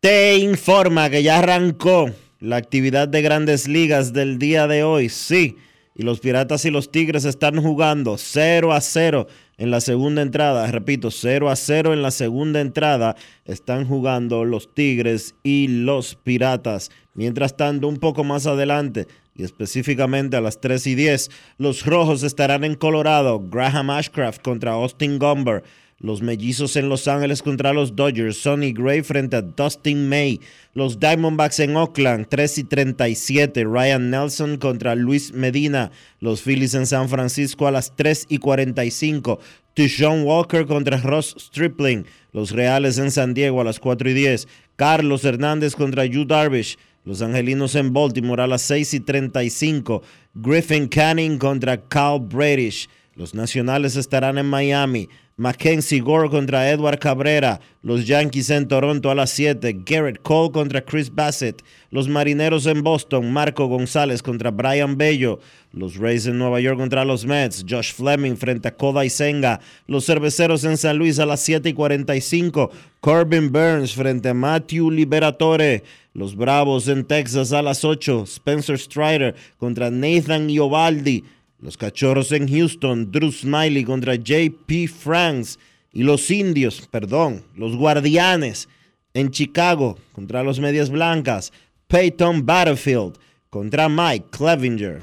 te 0.00 0.36
informa 0.38 1.10
que 1.10 1.22
ya 1.22 1.38
arrancó 1.38 2.10
la 2.40 2.56
actividad 2.56 3.08
de 3.08 3.22
grandes 3.22 3.68
ligas 3.68 4.12
del 4.12 4.38
día 4.38 4.66
de 4.66 4.82
hoy. 4.82 5.08
Sí, 5.08 5.56
y 5.94 6.02
los 6.02 6.20
Piratas 6.20 6.64
y 6.64 6.70
los 6.70 6.90
Tigres 6.90 7.24
están 7.24 7.60
jugando 7.62 8.16
0 8.18 8.72
a 8.72 8.80
0 8.80 9.26
en 9.58 9.70
la 9.70 9.80
segunda 9.80 10.22
entrada. 10.22 10.66
Repito, 10.70 11.10
0 11.10 11.50
a 11.50 11.56
0 11.56 11.92
en 11.92 12.02
la 12.02 12.10
segunda 12.10 12.60
entrada 12.60 13.16
están 13.44 13.86
jugando 13.86 14.44
los 14.44 14.74
Tigres 14.74 15.34
y 15.42 15.68
los 15.68 16.14
Piratas. 16.14 16.90
Mientras 17.14 17.56
tanto, 17.56 17.88
un 17.88 17.98
poco 17.98 18.24
más 18.24 18.46
adelante, 18.46 19.06
y 19.36 19.44
específicamente 19.44 20.36
a 20.36 20.40
las 20.40 20.60
3 20.60 20.86
y 20.88 20.94
10, 20.94 21.30
los 21.58 21.86
Rojos 21.86 22.22
estarán 22.22 22.64
en 22.64 22.74
Colorado. 22.74 23.40
Graham 23.40 23.90
Ashcraft 23.90 24.42
contra 24.42 24.72
Austin 24.72 25.18
Gomber. 25.18 25.62
Los 26.02 26.20
mellizos 26.20 26.74
en 26.74 26.88
Los 26.88 27.06
Ángeles 27.06 27.42
contra 27.42 27.72
los 27.72 27.94
Dodgers. 27.94 28.36
Sonny 28.36 28.72
Gray 28.72 29.02
frente 29.02 29.36
a 29.36 29.42
Dustin 29.42 30.08
May. 30.08 30.40
Los 30.74 30.98
Diamondbacks 30.98 31.60
en 31.60 31.76
Oakland, 31.76 32.26
3 32.28 32.58
y 32.58 32.64
37. 32.64 33.62
Ryan 33.62 34.10
Nelson 34.10 34.56
contra 34.56 34.96
Luis 34.96 35.32
Medina. 35.32 35.92
Los 36.18 36.42
Phillies 36.42 36.74
en 36.74 36.86
San 36.86 37.08
Francisco 37.08 37.68
a 37.68 37.70
las 37.70 37.94
3 37.94 38.26
y 38.28 38.38
45. 38.38 39.38
Tushon 39.74 40.24
Walker 40.24 40.66
contra 40.66 40.96
Ross 40.96 41.36
Stripling. 41.38 42.04
Los 42.32 42.50
Reales 42.50 42.98
en 42.98 43.12
San 43.12 43.32
Diego 43.32 43.60
a 43.60 43.64
las 43.64 43.78
4 43.78 44.10
y 44.10 44.14
10. 44.14 44.48
Carlos 44.74 45.24
Hernández 45.24 45.76
contra 45.76 46.04
Yu 46.04 46.24
Darvish. 46.24 46.78
Los 47.04 47.22
Angelinos 47.22 47.76
en 47.76 47.92
Baltimore 47.92 48.42
a 48.42 48.48
las 48.48 48.62
6 48.62 48.94
y 48.94 49.00
35. 49.00 50.02
Griffin 50.34 50.88
Canning 50.88 51.38
contra 51.38 51.80
Cal 51.80 52.18
Bradish. 52.18 52.88
Los 53.14 53.34
Nacionales 53.34 53.94
estarán 53.94 54.38
en 54.38 54.46
Miami. 54.46 55.08
Mackenzie 55.36 56.00
Gore 56.00 56.28
contra 56.28 56.70
Edward 56.70 56.98
Cabrera. 56.98 57.60
Los 57.82 58.06
Yankees 58.06 58.50
en 58.50 58.68
Toronto 58.68 59.10
a 59.10 59.14
las 59.14 59.30
7. 59.30 59.82
Garrett 59.84 60.20
Cole 60.22 60.52
contra 60.52 60.84
Chris 60.84 61.12
Bassett. 61.12 61.62
Los 61.90 62.08
Marineros 62.08 62.66
en 62.66 62.82
Boston. 62.82 63.32
Marco 63.32 63.66
González 63.66 64.22
contra 64.22 64.50
Brian 64.50 64.98
Bello. 64.98 65.40
Los 65.72 65.96
Rays 65.96 66.26
en 66.26 66.36
Nueva 66.36 66.60
York 66.60 66.78
contra 66.78 67.04
los 67.04 67.24
Mets. 67.24 67.64
Josh 67.68 67.94
Fleming 67.94 68.36
frente 68.36 68.68
a 68.68 68.76
Kodai 68.76 69.08
Senga. 69.08 69.60
Los 69.86 70.04
Cerveceros 70.04 70.64
en 70.64 70.76
San 70.76 70.98
Luis 70.98 71.18
a 71.18 71.24
las 71.24 71.40
7 71.40 71.70
y 71.70 71.72
45. 71.72 72.70
Corbin 73.00 73.50
Burns 73.50 73.94
frente 73.94 74.28
a 74.28 74.34
Matthew 74.34 74.90
Liberatore. 74.90 75.82
Los 76.12 76.36
Bravos 76.36 76.88
en 76.88 77.04
Texas 77.04 77.52
a 77.52 77.62
las 77.62 77.84
8. 77.86 78.24
Spencer 78.24 78.78
Strider 78.78 79.34
contra 79.56 79.90
Nathan 79.90 80.50
Iovaldi. 80.50 81.24
Los 81.62 81.76
Cachorros 81.76 82.32
en 82.32 82.48
Houston, 82.48 83.12
Drew 83.12 83.30
Smiley 83.30 83.84
contra 83.84 84.16
JP 84.16 84.88
Franks. 84.88 85.60
Y 85.92 86.02
los 86.02 86.28
Indios, 86.30 86.88
perdón, 86.90 87.44
los 87.54 87.76
Guardianes 87.76 88.68
en 89.14 89.30
Chicago 89.30 89.96
contra 90.12 90.42
los 90.42 90.58
Medias 90.58 90.90
Blancas. 90.90 91.52
Peyton 91.86 92.44
Battlefield 92.44 93.16
contra 93.48 93.88
Mike 93.88 94.26
Clevinger. 94.32 95.02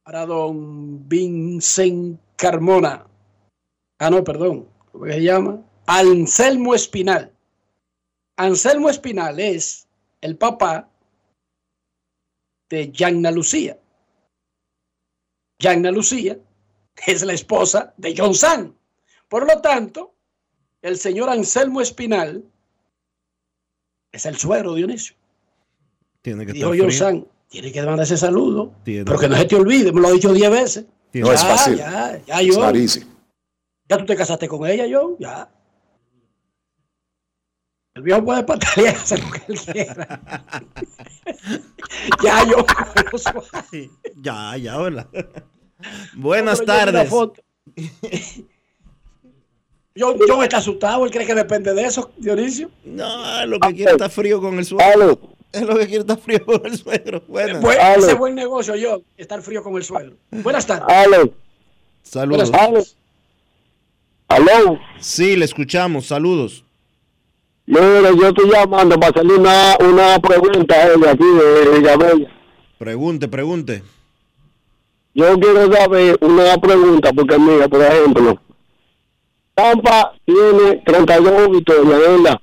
para 0.02 0.24
don 0.24 1.06
Vincent 1.08 2.18
Carmona. 2.36 3.06
Ah, 3.98 4.10
no, 4.10 4.24
perdón. 4.24 4.66
¿Cómo 4.90 5.06
se 5.06 5.22
llama? 5.22 5.62
Anselmo 5.86 6.74
Espinal. 6.74 7.32
Anselmo 8.36 8.88
Espinal 8.88 9.38
es 9.38 9.86
el 10.22 10.38
papá 10.38 10.88
de 12.70 12.90
Yanna 12.90 13.30
Lucía. 13.30 13.78
Yanna 15.58 15.90
Lucía 15.90 16.38
es 17.06 17.22
la 17.22 17.34
esposa 17.34 17.92
de 17.98 18.14
John 18.16 18.34
San. 18.34 18.74
Por 19.28 19.46
lo 19.46 19.60
tanto, 19.60 20.14
el 20.80 20.96
señor 20.96 21.28
Anselmo 21.28 21.82
Espinal 21.82 22.42
es 24.10 24.24
el 24.24 24.36
suegro 24.36 24.72
de 24.72 24.78
Dionisio. 24.78 25.21
Tiene 26.22 26.46
que 26.46 26.52
Dijo 26.52 26.72
estar 26.72 26.80
John 26.80 26.88
frío. 26.90 26.98
San, 26.98 27.26
tiene 27.48 27.72
que 27.72 27.82
mandar 27.82 28.04
ese 28.04 28.16
saludo. 28.16 28.72
Tiene- 28.84 29.04
Pero 29.04 29.18
que 29.18 29.28
no 29.28 29.36
se 29.36 29.44
te 29.44 29.56
olvide, 29.56 29.92
me 29.92 30.00
lo 30.00 30.08
ha 30.08 30.12
dicho 30.12 30.32
10 30.32 30.50
veces. 30.50 30.86
Tiene- 31.10 31.26
ya, 31.28 31.32
No 31.34 31.38
es 31.38 31.44
fácil. 31.44 31.76
Ya, 31.76 32.20
ya, 32.26 32.60
rarísimo. 32.60 33.06
Ya 33.88 33.98
tú 33.98 34.06
te 34.06 34.16
casaste 34.16 34.48
con 34.48 34.66
ella, 34.66 34.84
John. 34.90 35.16
Ya. 35.18 35.50
El 37.94 38.02
viejo 38.04 38.24
puede 38.24 38.42
patalear, 38.44 38.96
hacer 38.96 39.22
lo 39.22 39.30
que 39.32 39.42
él 39.48 39.60
quiera. 39.60 40.22
ya, 42.24 42.44
yo. 42.48 42.64
Ya, 44.22 44.56
ya, 44.56 44.78
hola. 44.78 45.08
Buenas 46.14 46.60
yo 46.60 46.64
tardes. 46.64 47.10
John, 49.94 50.16
John 50.26 50.42
está 50.42 50.56
asustado, 50.58 51.04
él 51.04 51.10
cree 51.10 51.26
que 51.26 51.34
depende 51.34 51.74
de 51.74 51.82
eso, 51.82 52.10
Dionisio. 52.16 52.70
No, 52.84 53.44
lo 53.44 53.60
que 53.60 53.74
quiere 53.74 53.92
está 53.92 54.08
frío 54.08 54.40
con 54.40 54.58
el 54.58 54.64
suegro. 54.64 55.18
Es 55.52 55.62
lo 55.62 55.76
que 55.76 55.86
quiere 55.86 56.00
está 56.00 56.16
frío 56.16 56.44
con 56.46 56.64
el 56.64 56.76
suegro. 56.78 57.22
Buenas. 57.28 57.60
Buen- 57.60 57.78
ese 57.98 58.12
es 58.12 58.18
buen 58.18 58.34
negocio, 58.34 58.74
yo, 58.74 59.02
estar 59.16 59.42
frío 59.42 59.62
con 59.62 59.76
el 59.76 59.84
suegro. 59.84 60.16
Buenas 60.30 60.66
tardes. 60.66 60.86
Aló. 60.96 61.30
Saludos. 62.02 62.50
Buenas 62.50 62.96
¿Aló? 64.28 64.78
Sí, 64.98 65.36
le 65.36 65.44
escuchamos. 65.44 66.06
Saludos. 66.06 66.64
Mira, 67.66 68.10
yo 68.18 68.28
estoy 68.28 68.50
llamando 68.50 68.98
para 68.98 69.10
hacerle 69.10 69.34
una, 69.34 69.76
una 69.80 70.18
pregunta 70.18 70.74
a 70.74 70.86
él 70.88 71.00
de 71.00 71.10
aquí 71.10 71.24
de 71.24 71.78
Villamella. 71.78 72.30
Pregunte, 72.78 73.28
pregunte. 73.28 73.82
Yo 75.14 75.38
quiero 75.38 75.70
saber 75.72 76.18
una 76.22 76.56
pregunta, 76.56 77.12
porque 77.12 77.38
mira, 77.38 77.68
por 77.68 77.82
ejemplo, 77.82 78.40
Tampa 79.54 80.14
tiene 80.24 80.82
32 80.86 81.50
victorias, 81.50 81.86
¿verdad? 81.86 82.40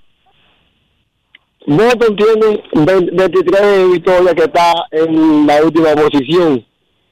Boston 1.68 2.15
tiene 2.15 2.64
20 2.73 3.11
23 3.15 3.91
victorias 3.91 4.34
que 4.36 4.44
está 4.44 4.73
en 4.91 5.45
la 5.48 5.64
última 5.64 5.94
posición. 5.95 6.65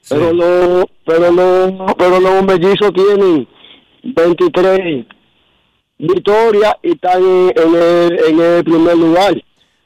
Pero 0.08 0.32
los 0.32 0.84
pero 1.04 1.30
los 1.30 1.94
pero 1.98 2.20
los 2.20 2.44
mellizos 2.44 2.92
tienen 2.94 3.46
23 4.02 5.06
victorias 5.98 6.74
y 6.82 6.92
están 6.92 7.22
en, 7.22 7.52
en 7.56 7.74
el, 7.74 8.18
en 8.28 8.40
el 8.40 8.64
primer 8.64 8.96
lugar. 8.96 9.42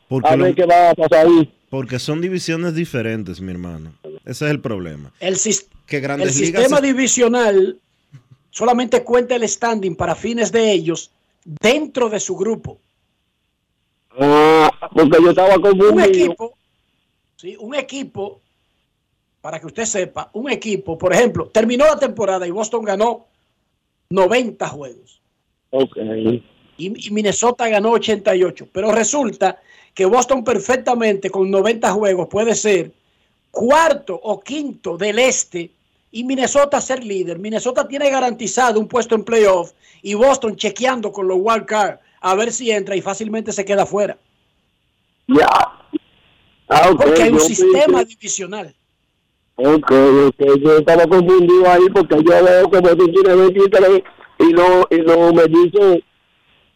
Porque 0.08 0.28
a 0.28 0.36
lo- 0.36 0.44
ver 0.44 0.54
qué 0.54 0.66
va 0.66 0.90
a 0.90 0.94
pasar 0.94 1.26
ahí. 1.26 1.52
Porque 1.70 1.98
son 1.98 2.20
divisiones 2.20 2.74
diferentes, 2.74 3.40
mi 3.40 3.50
hermano. 3.50 3.94
Ese 4.26 4.44
es 4.44 4.50
el 4.50 4.60
problema. 4.60 5.10
El, 5.20 5.34
Que 5.86 6.28
sistema 6.30 6.80
divisional 6.82 7.78
solamente 8.50 9.02
cuenta 9.02 9.34
el 9.36 9.48
standing 9.48 9.96
para 9.96 10.14
fines 10.14 10.52
de 10.52 10.70
ellos 10.70 11.10
dentro 11.44 12.10
de 12.10 12.20
su 12.20 12.36
grupo. 12.36 12.78
Ah, 14.18 14.70
porque 14.94 15.22
yo 15.22 15.30
estaba 15.30 15.56
Un 15.56 16.00
equipo, 16.00 16.54
¿sí? 17.36 17.56
un 17.58 17.74
equipo, 17.74 18.40
para 19.40 19.58
que 19.58 19.66
usted 19.66 19.84
sepa, 19.84 20.30
un 20.34 20.50
equipo, 20.50 20.98
por 20.98 21.12
ejemplo, 21.12 21.48
terminó 21.48 21.84
la 21.86 21.98
temporada 21.98 22.46
y 22.46 22.50
Boston 22.50 22.84
ganó 22.84 23.26
90 24.10 24.68
juegos. 24.68 25.20
Ok. 25.70 25.96
y, 25.96 27.08
y 27.08 27.10
Minnesota 27.10 27.68
ganó 27.68 27.92
88. 27.92 28.68
Pero 28.72 28.92
resulta 28.92 29.60
que 29.94 30.04
Boston 30.06 30.44
perfectamente 30.44 31.30
con 31.30 31.50
90 31.50 31.90
juegos 31.92 32.28
puede 32.28 32.54
ser 32.54 32.92
cuarto 33.50 34.18
o 34.22 34.40
quinto 34.40 34.96
del 34.96 35.18
este 35.18 35.70
y 36.10 36.24
Minnesota 36.24 36.80
ser 36.80 37.04
líder. 37.04 37.38
Minnesota 37.38 37.86
tiene 37.86 38.10
garantizado 38.10 38.80
un 38.80 38.88
puesto 38.88 39.14
en 39.14 39.24
playoff 39.24 39.72
y 40.02 40.14
Boston 40.14 40.56
chequeando 40.56 41.12
con 41.12 41.28
los 41.28 41.38
wild 41.40 41.66
card 41.66 41.98
a 42.22 42.34
ver 42.34 42.52
si 42.52 42.70
entra 42.70 42.96
y 42.96 43.02
fácilmente 43.02 43.52
se 43.52 43.64
queda 43.64 43.84
fuera. 43.86 44.16
Ya. 45.26 45.48
Ah, 46.68 46.88
ok, 46.90 47.02
Porque 47.04 47.22
hay 47.22 47.30
un 47.32 47.40
sistema 47.40 48.00
pensé- 48.00 48.08
divisional. 48.16 48.74
Ok, 49.56 49.90
ok, 50.28 50.60
yo 50.62 50.78
estaba 50.78 51.06
confundido 51.06 51.70
ahí 51.70 51.84
porque 51.92 52.16
yo 52.16 52.44
veo 52.44 52.70
que 52.70 52.78
Boston 52.80 53.12
tiene 53.12 53.34
23 53.34 54.02
y 54.38 54.52
los 54.52 54.86
y 54.90 54.96
los 54.96 55.34
mellizos 55.34 55.98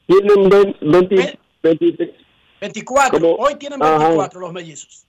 tienen 0.07 0.49
20, 0.49 0.77
20 0.83 1.39
23. 1.63 2.11
24. 2.61 3.19
Como- 3.21 3.35
Hoy 3.37 3.55
tienen 3.57 3.83
Ajá. 3.83 3.99
24 3.99 4.41
los 4.41 4.53
mellizos. 4.53 5.07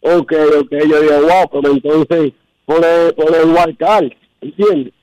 Ok, 0.00 0.32
ok, 0.60 0.70
yo 0.88 1.00
digo, 1.02 1.20
wow, 1.20 1.50
pero 1.60 1.72
entonces 1.74 2.32
por 2.64 2.82
el, 2.84 3.14
por 3.14 3.34
el 3.36 3.46
wild 3.48 3.76
card, 3.78 4.10
¿entiendes? 4.40 4.94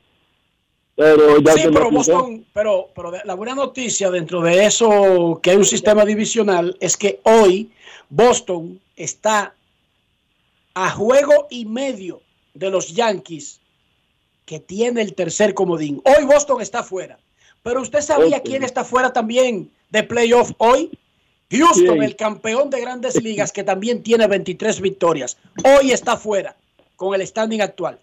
Pero 0.98 1.40
ya 1.41 1.53
Sí, 1.53 1.61
pero. 1.72 1.91
Boston, 1.91 2.45
pero, 2.52 2.90
pero 2.95 3.14
la 3.24 3.36
buena 3.36 3.53
noticia 3.53 4.10
dentro 4.10 4.41
de 4.41 4.65
eso 4.65 5.40
que 5.41 5.52
hay 5.52 5.57
un 5.57 5.65
sistema 5.65 6.03
divisional 6.03 6.76
es 6.80 6.98
que 6.98 7.22
hoy 7.24 7.72
Boston 8.10 8.82
está 8.95 9.53
a 10.74 10.90
juego 10.90 11.48
y 11.52 11.65
medio 11.65 12.22
de 12.56 12.72
los 12.72 12.95
Yankees 12.95 13.61
que 14.45 14.60
tiene 14.60 15.03
el 15.03 15.14
tercer 15.14 15.53
comodín. 15.53 16.02
Hoy 16.03 16.26
Boston 16.26 16.61
está 16.61 16.82
fuera. 16.82 17.19
Pero 17.61 17.82
usted 17.82 18.02
sabía 18.02 18.40
quién 18.40 18.64
está 18.64 18.84
fuera 18.84 19.14
también 19.14 19.69
de 19.91 20.02
playoff 20.02 20.52
hoy? 20.57 20.90
Houston, 21.52 22.02
el 22.02 22.15
campeón 22.15 22.69
de 22.69 22.82
grandes 22.82 23.22
ligas 23.22 23.52
que 23.52 23.64
también 23.64 24.02
tiene 24.02 24.26
23 24.28 24.82
victorias. 24.82 25.38
Hoy 25.64 25.91
está 25.91 26.18
fuera 26.18 26.56
con 26.95 27.14
el 27.14 27.26
standing 27.26 27.61
actual. 27.61 27.99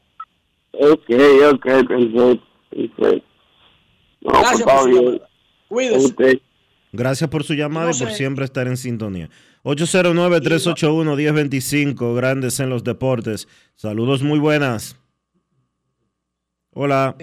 Ok, 0.72 1.10
ok, 1.52 1.66
perfecto. 1.88 2.53
No, 2.74 2.88
pues 2.96 3.22
Gracias 4.20 4.62
por 4.62 4.82
su. 4.82 5.20
Cuídese. 5.68 6.06
Ok. 6.06 6.22
Gracias 6.92 7.28
por 7.28 7.42
su 7.42 7.54
llamada 7.54 7.90
No 7.90 7.96
y 7.96 7.98
por 7.98 8.12
siempre 8.12 8.44
estar 8.44 8.68
en 8.68 8.76
sintonía. 8.76 9.28
809-381-1025, 9.64 12.14
grandes 12.14 12.60
en 12.60 12.70
los 12.70 12.84
deportes. 12.84 13.48
Saludos 13.74 14.22
muy 14.22 14.38
buenas. 14.38 14.96
Hola. 16.72 17.16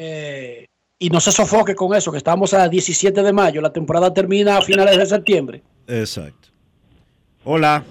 y 0.97 1.09
no 1.09 1.19
se 1.19 1.31
sofoque 1.31 1.75
con 1.75 1.93
eso, 1.95 2.11
que 2.11 2.17
estamos 2.17 2.53
a 2.53 2.67
17 2.69 3.23
de 3.23 3.33
mayo, 3.33 3.61
la 3.61 3.73
temporada 3.73 4.13
termina 4.13 4.57
a 4.57 4.61
finales 4.61 4.97
de 4.97 5.05
septiembre. 5.05 5.61
Exacto. 5.87 6.49
Hola. 7.43 7.83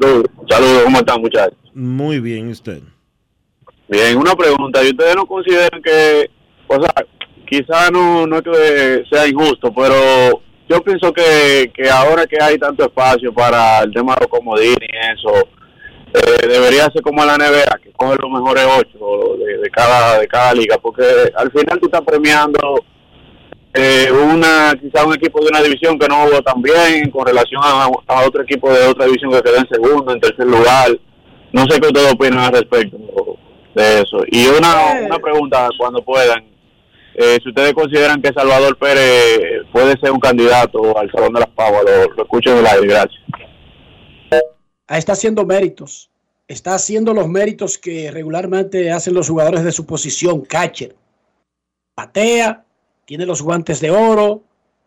Saludos, 0.00 0.30
saludos, 0.48 0.82
¿cómo 0.84 0.98
están 0.98 1.20
muchachos? 1.20 1.58
Muy 1.74 2.20
bien, 2.20 2.48
¿y 2.48 2.52
usted? 2.52 2.80
Bien, 3.88 4.16
una 4.16 4.34
pregunta, 4.34 4.82
¿y 4.82 4.90
ustedes 4.90 5.14
no 5.14 5.26
consideran 5.26 5.82
que, 5.82 6.30
o 6.66 6.74
sea, 6.74 7.06
quizá 7.46 7.90
no, 7.90 8.26
no 8.26 8.36
es 8.36 8.42
que 8.42 9.04
sea 9.10 9.26
injusto, 9.26 9.72
pero 9.74 10.42
yo 10.68 10.80
pienso 10.82 11.12
que, 11.12 11.70
que 11.74 11.88
ahora 11.90 12.26
que 12.26 12.42
hay 12.42 12.58
tanto 12.58 12.84
espacio 12.84 13.32
para 13.32 13.80
el 13.82 13.92
tema 13.92 14.14
de 14.14 14.20
los 14.22 14.28
comodines 14.28 14.78
y 14.80 15.12
eso, 15.12 15.48
eh, 16.14 16.46
debería 16.48 16.90
ser 16.90 17.02
como 17.02 17.24
la 17.24 17.36
NBA, 17.36 17.78
que 17.82 17.92
coge 17.92 18.16
los 18.20 18.30
mejores 18.30 18.64
ocho 18.78 19.36
de, 19.38 19.58
de 19.58 19.70
cada 19.70 20.18
de 20.20 20.26
cada 20.26 20.54
liga, 20.54 20.78
porque 20.78 21.04
al 21.36 21.50
final 21.50 21.78
tú 21.80 21.86
estás 21.86 22.02
premiando 22.02 22.84
eh, 23.74 24.08
una 24.12 24.72
quizá 24.80 25.04
un 25.04 25.14
equipo 25.14 25.40
de 25.40 25.48
una 25.48 25.60
división 25.60 25.98
que 25.98 26.06
no 26.06 26.26
jugó 26.26 26.40
tan 26.42 26.62
bien 26.62 27.10
con 27.10 27.26
relación 27.26 27.60
a, 27.64 27.86
a 28.06 28.24
otro 28.24 28.42
equipo 28.42 28.72
de 28.72 28.86
otra 28.86 29.06
división 29.06 29.32
que 29.32 29.42
quedó 29.42 29.56
en 29.56 29.68
segundo, 29.68 30.12
en 30.12 30.20
tercer 30.20 30.46
lugar. 30.46 30.96
No 31.52 31.62
sé 31.68 31.80
qué 31.80 31.88
ustedes 31.88 32.12
opinan 32.12 32.38
al 32.38 32.52
respecto 32.52 32.96
de 33.74 34.00
eso. 34.00 34.18
Y 34.30 34.46
una, 34.46 35.06
una 35.06 35.18
pregunta, 35.18 35.68
cuando 35.76 36.02
puedan, 36.02 36.44
eh, 37.16 37.38
si 37.42 37.48
ustedes 37.48 37.74
consideran 37.74 38.20
que 38.20 38.32
Salvador 38.32 38.76
Pérez 38.76 39.66
puede 39.72 39.98
ser 40.00 40.10
un 40.10 40.18
candidato 40.18 40.96
al 40.98 41.10
Salón 41.12 41.32
de 41.32 41.40
las 41.40 41.50
Pavas, 41.50 41.82
lo, 41.84 42.22
escucho 42.22 42.58
en 42.58 42.66
aire, 42.66 42.86
gracias. 42.86 43.22
Ah, 44.88 44.98
Está 44.98 45.12
haciendo 45.12 45.44
méritos. 45.46 46.10
Está 46.48 46.74
haciendo 46.74 47.14
los 47.14 47.28
méritos 47.28 47.78
que 47.78 48.10
regularmente 48.10 48.90
hacen 48.90 49.14
los 49.14 49.28
jugadores 49.28 49.64
de 49.64 49.72
su 49.72 49.86
posición, 49.86 50.42
catcher. 50.42 50.94
Patea, 51.94 52.64
tiene 53.04 53.24
los 53.24 53.40
guantes 53.40 53.80
de 53.80 53.90
oro, 53.90 54.42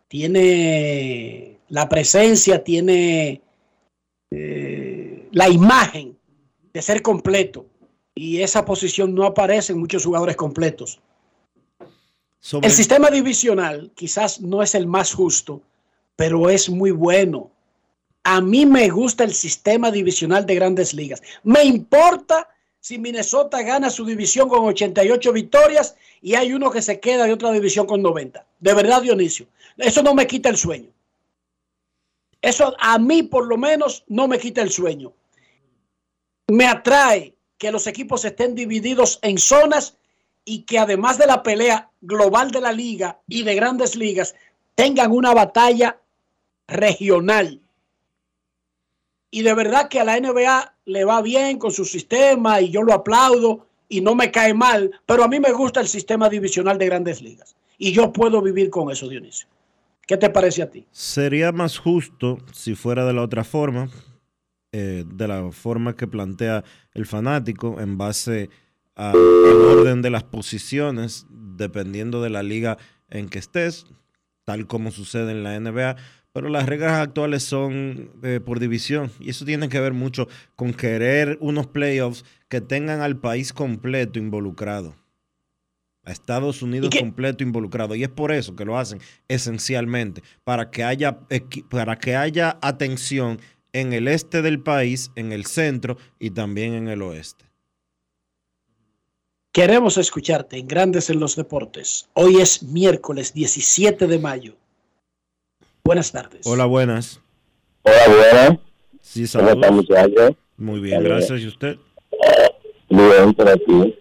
tiene 0.08 1.60
la 1.70 1.90
presencia, 1.90 2.64
tiene 2.64 3.42
eh, 4.32 5.28
la 5.32 5.50
imagen 5.50 6.18
de 6.74 6.82
ser 6.82 7.02
completo. 7.02 7.66
Y 8.14 8.42
esa 8.42 8.66
posición 8.66 9.16
no 9.16 9.24
aparece 9.24 9.74
en 9.74 9.80
muchos 9.80 10.04
jugadores 10.04 10.36
completos. 10.36 11.00
Sobre- 12.48 12.68
El 12.68 12.74
sistema 12.74 13.10
divisional 13.10 13.92
quizás 13.94 14.40
no 14.40 14.64
es 14.64 14.74
el 14.74 14.88
más 14.88 15.14
justo, 15.14 15.62
pero 16.16 16.50
es 16.50 16.70
muy 16.70 16.92
bueno. 16.92 17.52
A 18.24 18.40
mí 18.40 18.66
me 18.66 18.88
gusta 18.90 19.26
el 19.26 19.34
sistema 19.34 19.92
divisional 19.92 20.46
de 20.46 20.56
grandes 20.56 20.94
ligas. 20.94 21.22
Me 21.44 21.66
importa 21.66 22.48
si 22.80 23.00
Minnesota 23.00 23.62
gana 23.64 23.90
su 23.90 24.06
división 24.06 24.48
con 24.48 24.64
88 24.66 25.34
victorias 25.34 25.98
y 26.22 26.36
hay 26.36 26.54
uno 26.54 26.72
que 26.72 26.82
se 26.82 27.02
queda 27.02 27.26
de 27.26 27.34
otra 27.34 27.52
división 27.52 27.86
con 27.86 28.02
90. 28.02 28.46
De 28.62 28.74
verdad, 28.74 29.02
Dionisio. 29.02 29.48
Eso 29.76 30.02
no 30.02 30.14
me 30.14 30.26
quita 30.26 30.48
el 30.48 30.56
sueño. 30.56 30.90
Eso 32.42 32.74
a 32.80 32.98
mí 32.98 33.24
por 33.24 33.46
lo 33.46 33.58
menos 33.58 34.06
no 34.08 34.26
me 34.30 34.40
quita 34.40 34.62
el 34.62 34.72
sueño. 34.72 35.12
Me 36.48 36.66
atrae 36.66 37.34
que 37.58 37.74
los 37.74 37.88
equipos 37.88 38.24
estén 38.24 38.56
divididos 38.56 39.20
en 39.22 39.38
zonas 39.38 39.97
y 40.50 40.62
que 40.64 40.80
además 40.80 41.18
de 41.18 41.28
la 41.28 41.44
pelea 41.44 41.92
global 42.00 42.52
de 42.52 42.62
la 42.62 42.72
liga 42.72 43.20
y 43.28 43.44
de 43.44 43.54
grandes 43.54 43.98
ligas, 43.98 44.34
tengan 44.76 45.12
una 45.12 45.34
batalla 45.34 46.00
regional. 46.70 47.60
Y 49.30 49.42
de 49.42 49.54
verdad 49.54 49.90
que 49.90 50.00
a 50.00 50.06
la 50.06 50.16
NBA 50.18 50.74
le 50.86 51.04
va 51.04 51.22
bien 51.22 51.60
con 51.60 51.74
su 51.74 51.84
sistema 51.84 52.62
y 52.62 52.70
yo 52.70 52.82
lo 52.82 52.94
aplaudo 52.94 53.68
y 53.90 54.00
no 54.00 54.16
me 54.16 54.32
cae 54.32 54.54
mal, 54.54 54.90
pero 55.06 55.26
a 55.26 55.28
mí 55.28 55.38
me 55.42 55.52
gusta 55.52 55.82
el 55.82 55.88
sistema 55.90 56.30
divisional 56.30 56.78
de 56.78 56.86
grandes 56.86 57.22
ligas. 57.22 57.58
Y 57.78 57.92
yo 57.92 58.14
puedo 58.14 58.42
vivir 58.42 58.70
con 58.70 58.90
eso, 58.90 59.10
Dionisio. 59.10 59.50
¿Qué 60.06 60.16
te 60.16 60.30
parece 60.30 60.62
a 60.62 60.72
ti? 60.72 60.86
Sería 60.92 61.52
más 61.52 61.78
justo 61.78 62.38
si 62.54 62.74
fuera 62.74 63.06
de 63.06 63.12
la 63.12 63.22
otra 63.22 63.44
forma, 63.44 63.90
eh, 64.72 65.04
de 65.06 65.28
la 65.28 65.52
forma 65.52 65.94
que 65.94 66.08
plantea 66.08 66.64
el 66.94 67.06
fanático 67.06 67.82
en 67.82 67.98
base 67.98 68.50
a- 68.50 68.67
al 68.98 69.16
orden 69.16 70.02
de 70.02 70.10
las 70.10 70.24
posiciones, 70.24 71.28
dependiendo 71.30 72.22
de 72.22 72.32
la 72.32 72.44
liga 72.44 72.78
en 73.10 73.30
que 73.30 73.40
estés, 73.40 73.86
tal 74.44 74.68
como 74.68 74.92
sucede 74.92 75.32
en 75.32 75.44
la 75.44 75.60
NBA. 75.60 75.96
Pero 76.34 76.50
las 76.50 76.66
reglas 76.68 76.94
actuales 76.94 77.44
son 77.44 78.12
eh, 78.24 78.40
por 78.44 78.60
división 78.60 79.12
y 79.20 79.30
eso 79.30 79.46
tiene 79.46 79.70
que 79.70 79.80
ver 79.80 79.94
mucho 79.94 80.28
con 80.56 80.74
querer 80.74 81.38
unos 81.42 81.68
playoffs 81.68 82.26
que 82.48 82.60
tengan 82.62 83.02
al 83.02 83.18
país 83.18 83.54
completo 83.54 84.20
involucrado 84.20 84.96
a 86.08 86.12
Estados 86.12 86.62
Unidos 86.62 86.96
completo 86.98 87.44
involucrado. 87.44 87.94
Y 87.94 88.04
es 88.04 88.10
por 88.10 88.32
eso 88.32 88.56
que 88.56 88.66
lo 88.66 88.78
hacen 88.78 89.00
esencialmente, 89.28 90.24
para 90.44 90.72
que 90.72 90.84
haya, 90.84 91.20
para 91.70 92.00
que 92.00 92.16
haya 92.16 92.58
atención 92.62 93.40
en 93.74 93.92
el 93.92 94.08
este 94.08 94.42
del 94.42 94.62
país, 94.62 95.12
en 95.16 95.34
el 95.34 95.46
centro 95.46 95.98
y 96.18 96.30
también 96.30 96.74
en 96.74 96.88
el 96.88 97.02
oeste. 97.02 97.47
Queremos 99.58 99.98
escucharte 99.98 100.60
en 100.60 100.68
Grandes 100.68 101.10
en 101.10 101.20
los 101.20 101.36
Deportes. 101.36 102.08
Hoy 102.14 102.36
es 102.36 102.62
miércoles 102.62 103.34
17 103.34 104.06
de 104.06 104.20
mayo. 104.20 104.54
Buenas 105.84 106.12
tardes. 106.12 106.46
Hola, 106.46 106.66
buenas. 106.66 107.20
Hola, 107.82 108.04
buenas. 108.08 108.60
Sí, 109.02 109.26
¿Cómo 109.32 109.50
está, 109.50 109.96
saludos. 109.96 110.36
Muy 110.58 110.80
bien, 110.80 111.04
gracias. 111.04 111.42
¿Y 111.42 111.48
usted? 111.48 111.76
Bien, 112.88 113.34
por 113.34 113.50
aquí. 113.50 113.96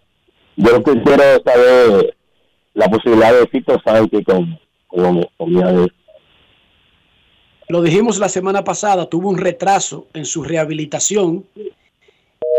Yo 0.57 0.73
lo 0.73 0.83
que 0.83 1.03
quiero 1.03 1.23
saber 1.43 2.17
la 2.75 2.91
posibilidad 2.91 3.33
de 3.33 3.47
Tito 3.47 3.81
Sánchez 3.83 4.27
con, 4.27 4.59
con, 4.89 5.27
con 5.39 5.55
mi 5.55 5.63
ave. 5.63 5.91
Lo 7.71 7.81
dijimos 7.81 8.19
la 8.19 8.29
semana 8.29 8.63
pasada, 8.63 9.09
tuvo 9.09 9.31
un 9.31 9.39
retraso 9.39 10.07
en 10.13 10.27
su 10.27 10.43
rehabilitación 10.43 11.47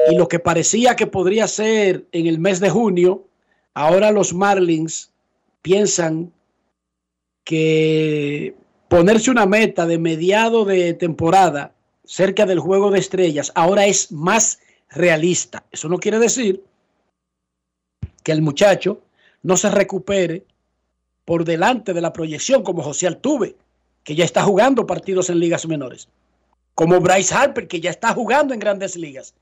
y 0.10 0.16
lo 0.16 0.28
que 0.28 0.40
parecía 0.40 0.96
que 0.96 1.08
podría 1.08 1.48
ser 1.48 2.08
en 2.12 2.28
el 2.28 2.40
mes 2.40 2.60
de 2.60 2.70
junio, 2.70 3.28
ahora 3.74 4.12
los 4.12 4.34
Marlins 4.34 5.12
piensan 5.62 6.32
que 7.44 8.56
ponerse 8.88 9.32
una 9.32 9.46
meta 9.46 9.86
de 9.86 9.98
mediado 9.98 10.66
de 10.66 10.94
temporada 10.94 11.74
cerca 12.06 12.46
del 12.46 12.60
juego 12.60 12.90
de 12.90 13.00
estrellas 13.00 13.52
ahora 13.56 13.86
es 13.86 14.12
más 14.12 14.60
realista. 14.90 15.66
Eso 15.72 15.90
no 15.90 15.98
quiere 15.98 16.20
decir 16.20 16.64
que 18.24 18.32
el 18.32 18.42
muchacho 18.42 19.02
no 19.44 19.58
se 19.58 19.70
recupere 19.70 20.46
por 21.26 21.44
delante 21.44 21.94
de 21.94 22.02
la 22.02 22.14
proyección 22.14 22.64
como 22.64 22.82
José 22.82 23.08
Altuve, 23.08 23.56
que 24.04 24.16
ya 24.16 24.24
está 24.24 24.44
jugando 24.44 24.88
partidos 24.88 25.30
en 25.30 25.40
ligas 25.40 25.68
menores, 25.68 26.08
como 26.74 27.02
Bryce 27.02 27.36
Harper, 27.36 27.68
que 27.68 27.82
ya 27.82 27.90
está 27.90 28.14
jugando 28.14 28.54
en 28.54 28.62
grandes 28.62 28.96
ligas. 28.96 29.34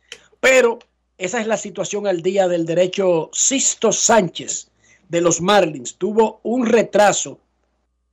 Pero 0.45 0.77
esa 1.17 1.41
es 1.41 1.47
la 1.47 1.57
situación 1.57 2.05
al 2.05 2.21
día 2.21 2.47
del 2.47 2.67
derecho 2.67 3.31
Sisto 3.33 3.91
Sánchez 3.91 4.69
de 5.09 5.19
los 5.19 5.41
Marlins. 5.41 5.95
Tuvo 5.97 6.39
un 6.43 6.67
retraso 6.67 7.39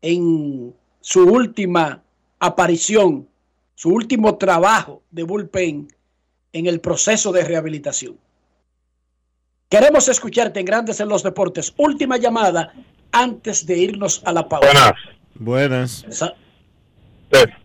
en 0.00 0.74
su 1.02 1.24
última 1.24 2.02
aparición, 2.38 3.28
su 3.74 3.90
último 3.90 4.38
trabajo 4.38 5.02
de 5.10 5.24
bullpen 5.24 5.88
en 6.54 6.66
el 6.66 6.80
proceso 6.80 7.32
de 7.32 7.44
rehabilitación. 7.44 8.16
Queremos 9.68 10.08
escucharte 10.08 10.58
en 10.60 10.64
Grandes 10.64 11.00
en 11.00 11.10
los 11.10 11.22
Deportes. 11.22 11.74
Última 11.76 12.16
llamada 12.16 12.72
antes 13.10 13.66
de 13.66 13.76
irnos 13.76 14.22
a 14.24 14.32
la 14.32 14.48
pausa. 14.48 14.94
Buenas. 15.34 16.06
Sa- 16.08 16.34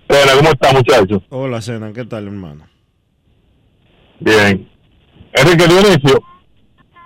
Hola, 0.10 0.34
¿cómo 0.36 0.50
está, 0.50 0.74
muchachos? 0.74 1.24
Hola, 1.30 1.62
Sena, 1.62 1.94
¿qué 1.94 2.04
tal, 2.04 2.26
hermano? 2.28 2.68
Bien. 4.20 4.70
Enrique 5.34 5.68
Dionisio. 5.68 6.20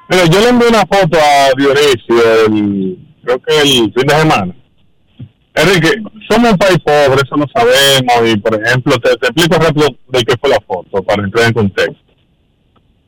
Mira, 0.09 0.25
yo 0.25 0.39
le 0.39 0.49
envié 0.49 0.67
una 0.67 0.81
foto 0.81 1.17
a 1.17 1.51
Dionisio, 1.57 2.45
el, 2.45 2.97
creo 3.23 3.39
que 3.39 3.59
el 3.59 3.93
fin 3.93 4.07
de 4.07 4.15
semana. 4.15 4.55
Enrique, 5.53 6.01
somos 6.29 6.51
un 6.51 6.57
país 6.57 6.79
pobre, 6.79 7.21
eso 7.23 7.35
lo 7.35 7.45
sabemos, 7.53 8.29
y 8.29 8.37
por 8.37 8.61
ejemplo, 8.61 8.97
te, 8.99 9.15
te 9.17 9.27
explico 9.27 9.55
rápido 9.61 9.87
de 10.07 10.23
qué 10.23 10.35
fue 10.39 10.49
la 10.49 10.59
foto, 10.65 11.03
para 11.03 11.23
entrar 11.23 11.47
en 11.47 11.53
contexto. 11.53 12.11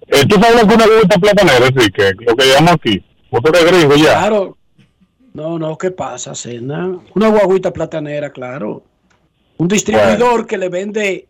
Eh, 0.07 0.25
¿Tú 0.27 0.35
sabes 0.35 0.61
lo 0.61 0.67
que 0.67 0.75
una 0.75 0.87
galleta 0.87 1.17
platanera, 1.17 1.67
Enrique? 1.67 2.11
Lo 2.19 2.35
que 2.35 2.45
llamamos 2.45 2.73
aquí. 2.73 3.03
Motor 3.31 3.57
de 3.57 3.63
gringo 3.65 3.95
ya. 3.95 4.19
Claro. 4.19 4.57
No, 5.33 5.57
no, 5.57 5.77
¿qué 5.77 5.89
pasa, 5.91 6.35
Cena? 6.35 6.99
Una 7.15 7.29
guaguita 7.29 7.73
platanera, 7.73 8.31
claro. 8.31 8.83
Un 9.57 9.67
distribuidor 9.67 10.45
que 10.45 10.57
le 10.57 10.69
vende 10.69 11.27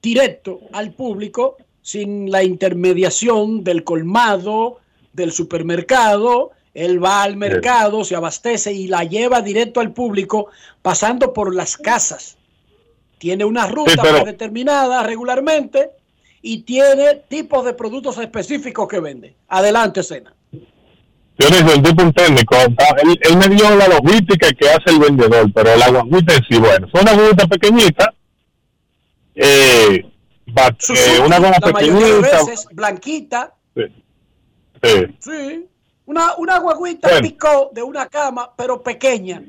directo 0.00 0.60
al 0.72 0.92
público 0.92 1.56
sin 1.82 2.30
la 2.30 2.42
intermediación 2.44 3.64
del 3.64 3.84
colmado, 3.84 4.78
del 5.12 5.32
supermercado. 5.32 6.52
Él 6.74 7.04
va 7.04 7.22
al 7.22 7.36
mercado, 7.36 8.02
se 8.04 8.16
abastece 8.16 8.72
y 8.72 8.86
la 8.86 9.04
lleva 9.04 9.42
directo 9.42 9.80
al 9.80 9.92
público 9.92 10.46
pasando 10.80 11.34
por 11.34 11.54
las 11.54 11.76
casas. 11.76 12.38
Tiene 13.18 13.44
una 13.44 13.66
ruta 13.66 14.00
pero- 14.00 14.22
predeterminada 14.22 15.02
regularmente 15.02 15.90
y 16.40 16.62
tiene 16.62 17.22
tipos 17.28 17.64
de 17.64 17.74
productos 17.74 18.16
específicos 18.18 18.88
que 18.88 19.00
vende. 19.00 19.34
Adelante, 19.48 20.02
Cena. 20.02 20.32
Dionisio, 21.38 21.74
el 21.74 21.82
tipo 21.82 22.02
un 22.02 22.12
técnico, 22.12 22.54
ah, 22.56 22.96
él, 23.02 23.18
él 23.22 23.36
me 23.36 23.48
dio 23.48 23.74
la 23.74 23.88
logística 23.88 24.50
que 24.52 24.68
hace 24.68 24.90
el 24.90 24.98
vendedor, 24.98 25.50
pero 25.52 25.74
la 25.76 25.88
guaguita 25.88 26.34
en 26.34 26.44
sí, 26.48 26.58
bueno, 26.58 26.86
fue 26.90 27.00
una 27.00 27.14
guaguita 27.14 27.46
pequeñita, 27.46 28.14
eh, 29.34 30.04
ba- 30.46 30.68
eh, 30.68 31.20
una 31.24 31.38
goma 31.38 31.56
la 31.60 31.70
mayoría 31.72 31.92
de 32.06 32.12
pequeñita. 32.22 32.44
veces 32.44 32.66
blanquita, 32.72 33.54
Sí. 34.82 35.06
sí, 35.20 35.66
una, 36.06 36.34
una 36.36 36.58
guaguita 36.58 37.08
Bueno. 37.08 37.22
picó 37.22 37.70
de 37.72 37.82
una 37.82 38.06
cama, 38.08 38.50
pero 38.56 38.82
pequeña, 38.82 39.42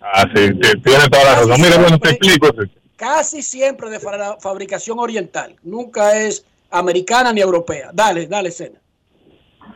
Ah, 0.00 0.24
sí, 0.32 0.46
sí, 0.46 0.80
tiene 0.84 1.08
toda 1.10 1.24
la 1.24 1.34
razón. 1.40 1.60
Mira, 1.60 1.76
bueno, 1.76 1.98
te 1.98 2.10
explico. 2.10 2.48
casi 2.94 3.42
siempre 3.42 3.90
de 3.90 3.98
fa- 3.98 4.36
fabricación 4.40 5.00
oriental, 5.00 5.56
nunca 5.64 6.16
es 6.20 6.44
americana 6.70 7.32
ni 7.32 7.40
europea. 7.40 7.90
Dale, 7.92 8.28
dale, 8.28 8.52
Cena. 8.52 8.78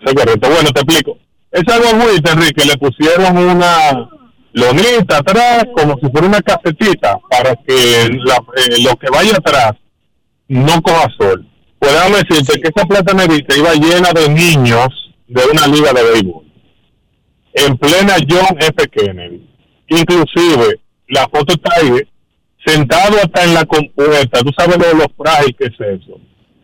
Sí, 0.06 0.14
correcto. 0.14 0.48
Bueno, 0.48 0.70
te 0.72 0.80
explico. 0.80 1.18
Esa 1.50 1.76
guaguita, 1.78 2.32
Enrique, 2.32 2.64
le 2.64 2.76
pusieron 2.78 3.36
una 3.36 4.08
lonita 4.52 5.18
atrás, 5.18 5.64
como 5.74 5.98
si 5.98 6.08
fuera 6.10 6.28
una 6.28 6.40
casetita, 6.40 7.18
para 7.28 7.56
que 7.56 8.08
la- 8.24 8.44
eh, 8.56 8.80
lo 8.82 8.94
que 8.96 9.10
vaya 9.10 9.36
atrás 9.36 9.72
no 10.48 10.80
coja 10.82 11.08
sol. 11.18 11.46
Pues 11.78 11.92
decirte 12.28 12.60
que 12.60 12.70
esa 12.74 12.86
platanerita 12.86 13.56
iba 13.56 13.72
llena 13.74 14.12
de 14.12 14.28
niños 14.28 14.88
de 15.26 15.42
una 15.52 15.66
liga 15.66 15.92
de 15.92 16.02
béisbol. 16.02 16.44
En 17.54 17.76
plena 17.76 18.14
John 18.28 18.56
F. 18.60 18.88
Kennedy. 18.88 19.48
Inclusive, 19.88 20.80
la 21.08 21.22
foto 21.28 21.54
está 21.54 21.74
ahí, 21.80 22.00
sentado 22.64 23.16
hasta 23.16 23.44
en 23.44 23.54
la 23.54 23.64
compuerta. 23.64 24.40
Tú 24.40 24.50
sabes 24.56 24.78
lo, 24.78 24.98
lo 24.98 25.06
frágil 25.16 25.56
que 25.56 25.64
es 25.64 25.74
eso. 25.74 26.20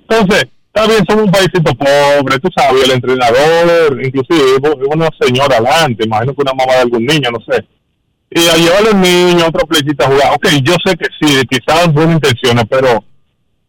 Entonces, 0.09 0.47
está 0.67 0.87
bien, 0.87 1.05
somos 1.09 1.25
un 1.25 1.31
paísito 1.33 1.75
pobre, 1.75 2.39
tú 2.39 2.49
sabes, 2.57 2.85
el 2.85 2.93
entrenador, 2.93 4.01
inclusive 4.03 4.57
una 4.89 5.09
señora 5.21 5.57
adelante, 5.57 6.05
imagino 6.05 6.35
que 6.35 6.43
una 6.43 6.55
mamá 6.55 6.75
de 6.75 6.81
algún 6.81 7.05
niño, 7.05 7.31
no 7.31 7.41
sé. 7.41 7.67
Y 8.31 8.47
a 8.47 8.57
llevarle 8.57 8.91
al 8.91 9.01
niño 9.01 9.45
a 9.45 9.49
otro 9.49 9.67
playcita 9.67 10.07
a 10.07 10.11
jugar. 10.11 10.35
Ok, 10.35 10.47
yo 10.63 10.75
sé 10.85 10.97
que 10.97 11.07
sí, 11.21 11.43
quizás 11.49 11.93
buenas 11.93 12.17
intenciones, 12.17 12.65
pero 12.71 13.05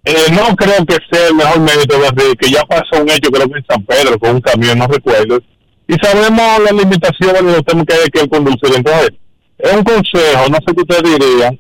eh, 0.06 0.32
no 0.32 0.56
creo 0.56 0.86
que 0.86 0.98
sea 1.12 1.28
el 1.28 1.36
mejor 1.36 1.60
mérito 1.60 2.00
de 2.00 2.08
Enrique. 2.08 2.52
Ya 2.52 2.64
pasó 2.64 3.02
un 3.02 3.10
hecho, 3.10 3.30
creo 3.32 3.48
que 3.50 3.58
en 3.60 3.66
San 3.70 3.84
Pedro, 3.84 4.18
con 4.20 4.36
un 4.36 4.42
camión, 4.42 4.80
no 4.80 4.88
recuerdo. 4.88 5.40
Y 5.88 5.96
sabemos 6.02 6.60
las 6.64 6.74
limitaciones 6.74 7.46
de 7.46 7.52
los 7.52 7.66
temas 7.66 7.86
que 7.86 7.94
hay 7.96 8.10
que 8.10 8.22
el 8.22 8.30
conducir. 8.30 8.76
Entonces, 8.76 9.10
es 9.58 9.74
un 9.74 9.84
consejo, 9.84 10.50
no 10.50 10.58
sé 10.66 10.76
qué 10.76 10.82
ustedes 10.82 11.20
dirían, 11.20 11.60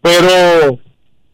pero 0.00 0.78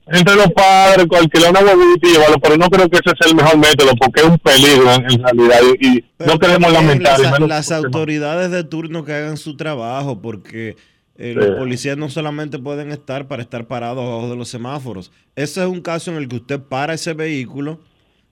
entre 0.06 0.34
los 0.34 0.50
padres, 0.50 1.06
alquilar 1.10 1.50
una 1.50 1.60
huevita 1.60 2.08
y 2.08 2.12
llevarlo, 2.12 2.38
pero 2.40 2.56
no 2.56 2.68
creo 2.68 2.88
que 2.88 2.98
ese 2.98 3.16
sea 3.16 3.30
el 3.30 3.36
mejor 3.36 3.56
método, 3.56 3.92
porque 4.00 4.20
es 4.20 4.26
un 4.26 4.38
peligro 4.38 4.92
en, 4.92 5.12
en 5.12 5.22
realidad 5.22 5.60
y, 5.80 6.04
no 6.18 6.38
queremos 6.38 6.72
lamentar. 6.72 7.20
Las, 7.20 7.40
las 7.40 7.72
autoridades 7.72 8.50
de 8.50 8.64
turno 8.64 9.04
que 9.04 9.12
hagan 9.12 9.36
su 9.36 9.56
trabajo, 9.56 10.20
porque 10.20 10.76
eh, 11.18 11.34
los 11.34 11.58
policías 11.58 11.96
no 11.96 12.08
solamente 12.08 12.58
pueden 12.58 12.90
estar 12.90 13.28
para 13.28 13.42
estar 13.42 13.66
parados 13.66 14.04
abajo 14.04 14.30
de 14.30 14.36
los 14.36 14.48
semáforos. 14.48 15.12
Ese 15.36 15.62
es 15.62 15.66
un 15.66 15.80
caso 15.80 16.10
en 16.10 16.16
el 16.16 16.28
que 16.28 16.36
usted 16.36 16.60
para 16.60 16.94
ese 16.94 17.12
vehículo, 17.12 17.80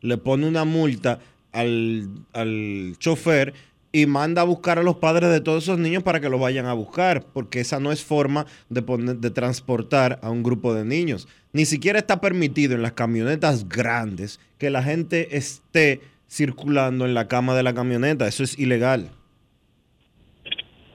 le 0.01 0.17
pone 0.17 0.47
una 0.49 0.65
multa 0.65 1.21
al, 1.53 2.09
al 2.33 2.95
chofer 2.99 3.53
y 3.93 4.07
manda 4.07 4.43
a 4.43 4.45
buscar 4.45 4.79
a 4.79 4.83
los 4.83 4.97
padres 4.97 5.31
de 5.31 5.41
todos 5.41 5.65
esos 5.65 5.79
niños 5.79 6.03
para 6.03 6.21
que 6.21 6.29
los 6.29 6.41
vayan 6.41 6.67
a 6.67 6.73
buscar, 6.73 7.25
porque 7.33 7.61
esa 7.61 7.81
no 7.81 7.93
es 7.93 8.03
forma 8.05 8.47
de, 8.69 8.83
poner, 8.83 9.17
de 9.17 9.31
transportar 9.31 10.19
a 10.23 10.31
un 10.31 10.43
grupo 10.43 10.73
de 10.75 10.85
niños. 10.85 11.29
Ni 11.53 11.67
siquiera 11.67 11.99
está 11.99 12.21
permitido 12.21 12.75
en 12.75 12.83
las 12.83 12.93
camionetas 12.93 13.69
grandes 13.69 14.39
que 14.59 14.71
la 14.71 14.83
gente 14.83 15.37
esté 15.37 16.01
circulando 16.31 17.05
en 17.05 17.15
la 17.15 17.27
cama 17.27 17.55
de 17.57 17.65
la 17.65 17.75
camioneta. 17.75 18.29
Eso 18.29 18.45
es 18.45 18.59
ilegal. 18.59 19.11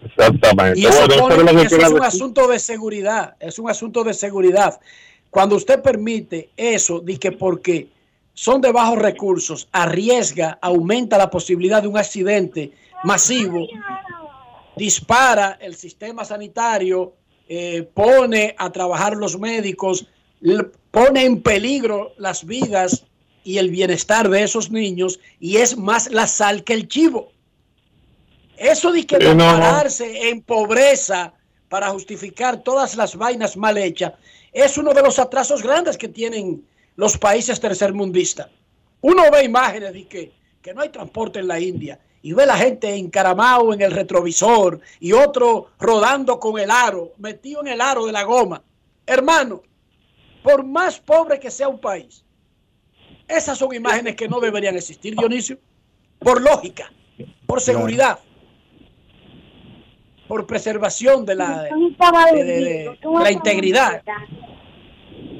Exactamente. 0.05 0.79
Y 0.79 0.85
eso, 0.85 0.99
Bueno, 1.07 1.27
pone- 1.27 1.41
eso 1.63 1.75
es 1.77 1.83
un 1.91 2.03
asunto 2.03 2.47
de 2.47 2.59
seguridad, 2.59 3.35
es 3.39 3.59
un 3.59 3.69
asunto 3.69 4.03
de 4.03 4.13
seguridad. 4.13 4.79
Cuando 5.29 5.55
usted 5.55 5.81
permite 5.81 6.49
eso, 6.55 7.03
que 7.19 7.31
porque 7.31 7.89
son 8.33 8.61
de 8.61 8.71
bajos 8.71 8.99
recursos, 8.99 9.67
arriesga, 9.71 10.57
aumenta 10.61 11.17
la 11.17 11.29
posibilidad 11.29 11.81
de 11.81 11.87
un 11.87 11.97
accidente 11.97 12.71
masivo, 13.03 13.67
dispara 14.75 15.57
el 15.61 15.75
sistema 15.75 16.25
sanitario, 16.25 17.13
eh, 17.47 17.87
pone 17.93 18.55
a 18.57 18.71
trabajar 18.71 19.15
los 19.15 19.39
médicos, 19.39 20.07
pone 20.91 21.25
en 21.25 21.41
peligro 21.41 22.13
las 22.17 22.45
vidas 22.45 23.05
y 23.43 23.57
el 23.57 23.69
bienestar 23.69 24.29
de 24.29 24.43
esos 24.43 24.71
niños 24.71 25.19
y 25.39 25.57
es 25.57 25.77
más 25.77 26.11
la 26.11 26.27
sal 26.27 26.63
que 26.63 26.73
el 26.73 26.87
chivo. 26.87 27.31
Eso 28.57 28.91
de 28.91 29.05
que 29.05 29.17
no. 29.19 29.43
pararse 29.43 30.29
en 30.29 30.41
pobreza 30.41 31.33
para 31.69 31.89
justificar 31.89 32.63
todas 32.63 32.95
las 32.95 33.15
vainas 33.15 33.57
mal 33.57 33.77
hechas 33.77 34.13
es 34.51 34.77
uno 34.77 34.93
de 34.93 35.01
los 35.01 35.19
atrasos 35.19 35.61
grandes 35.61 35.97
que 35.97 36.07
tienen 36.07 36.65
los 36.95 37.17
países 37.17 37.59
tercermundistas. 37.59 38.47
Uno 39.01 39.29
ve 39.31 39.43
imágenes 39.43 39.93
de 39.93 40.07
que, 40.07 40.31
que 40.61 40.73
no 40.73 40.81
hay 40.81 40.89
transporte 40.89 41.39
en 41.39 41.47
la 41.47 41.59
India 41.59 41.99
y 42.21 42.33
ve 42.33 42.45
la 42.45 42.57
gente 42.57 42.95
encaramado 42.95 43.73
en 43.73 43.81
el 43.81 43.91
retrovisor 43.91 44.79
y 44.99 45.11
otro 45.11 45.71
rodando 45.77 46.39
con 46.39 46.57
el 46.59 46.71
aro, 46.71 47.11
metido 47.17 47.61
en 47.61 47.67
el 47.67 47.81
aro 47.81 48.05
de 48.05 48.11
la 48.11 48.23
goma. 48.23 48.63
Hermano, 49.05 49.61
por 50.41 50.63
más 50.63 50.99
pobre 50.99 51.39
que 51.39 51.51
sea 51.51 51.67
un 51.67 51.79
país, 51.79 52.23
esas 53.27 53.57
son 53.57 53.75
imágenes 53.75 54.15
que 54.15 54.27
no 54.27 54.39
deberían 54.39 54.75
existir, 54.75 55.15
Dionisio, 55.15 55.59
por 56.19 56.41
lógica, 56.41 56.91
por 57.45 57.61
seguridad, 57.61 58.19
por 60.27 60.45
preservación 60.47 61.25
de 61.25 61.35
la, 61.35 61.63
de- 61.63 62.43
de- 62.43 62.43
de 62.43 62.99
la 63.23 63.31
integridad. 63.31 64.03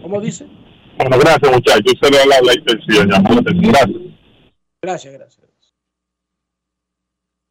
¿Cómo 0.02 0.22
dice? 0.22 0.46
Bueno, 0.98 1.18
gracias, 1.20 1.52
muchachos. 1.52 1.94
Esa 2.02 2.08
era 2.08 2.26
la, 2.26 2.42
la 2.42 2.54
intención. 2.54 3.08
Gracias. 3.08 4.02
Gracias, 4.82 5.14
gracias. 5.14 5.46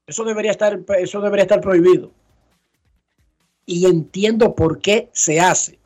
Eso 0.06 0.24
debería 0.24 0.50
estar, 0.50 0.78
eso 0.98 1.20
debería 1.20 1.42
estar 1.44 1.60
prohibido. 1.60 2.10
Y 3.66 3.86
entiendo 3.86 4.54
por 4.54 4.80
qué 4.80 5.08
se 5.12 5.40
hace. 5.40 5.78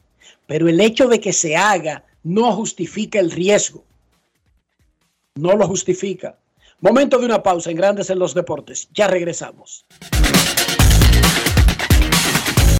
Pero 0.47 0.69
el 0.69 0.81
hecho 0.81 1.09
de 1.09 1.21
que 1.21 1.33
se 1.33 1.57
haga 1.57 2.05
no 2.25 2.53
justifica 2.53 3.19
el 3.21 3.31
riesgo. 3.31 3.85
No 5.37 5.55
lo 5.57 5.67
justifica. 5.69 6.37
Momento 6.81 7.19
de 7.19 7.27
una 7.27 7.43
pausa 7.43 7.71
en 7.71 7.77
Grandes 7.77 8.11
en 8.11 8.19
los 8.19 8.35
Deportes. 8.35 8.89
Ya 8.93 9.07
regresamos. 9.07 9.87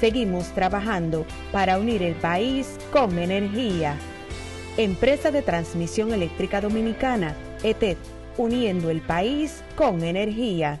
Seguimos 0.00 0.48
trabajando 0.48 1.24
para 1.52 1.78
unir 1.78 2.02
el 2.02 2.14
país 2.16 2.76
con 2.92 3.18
energía. 3.18 3.96
Empresa 4.76 5.30
de 5.30 5.40
Transmisión 5.40 6.12
Eléctrica 6.12 6.60
Dominicana, 6.60 7.34
ETED, 7.62 7.96
uniendo 8.36 8.90
el 8.90 9.00
país 9.00 9.62
con 9.74 10.04
energía. 10.04 10.80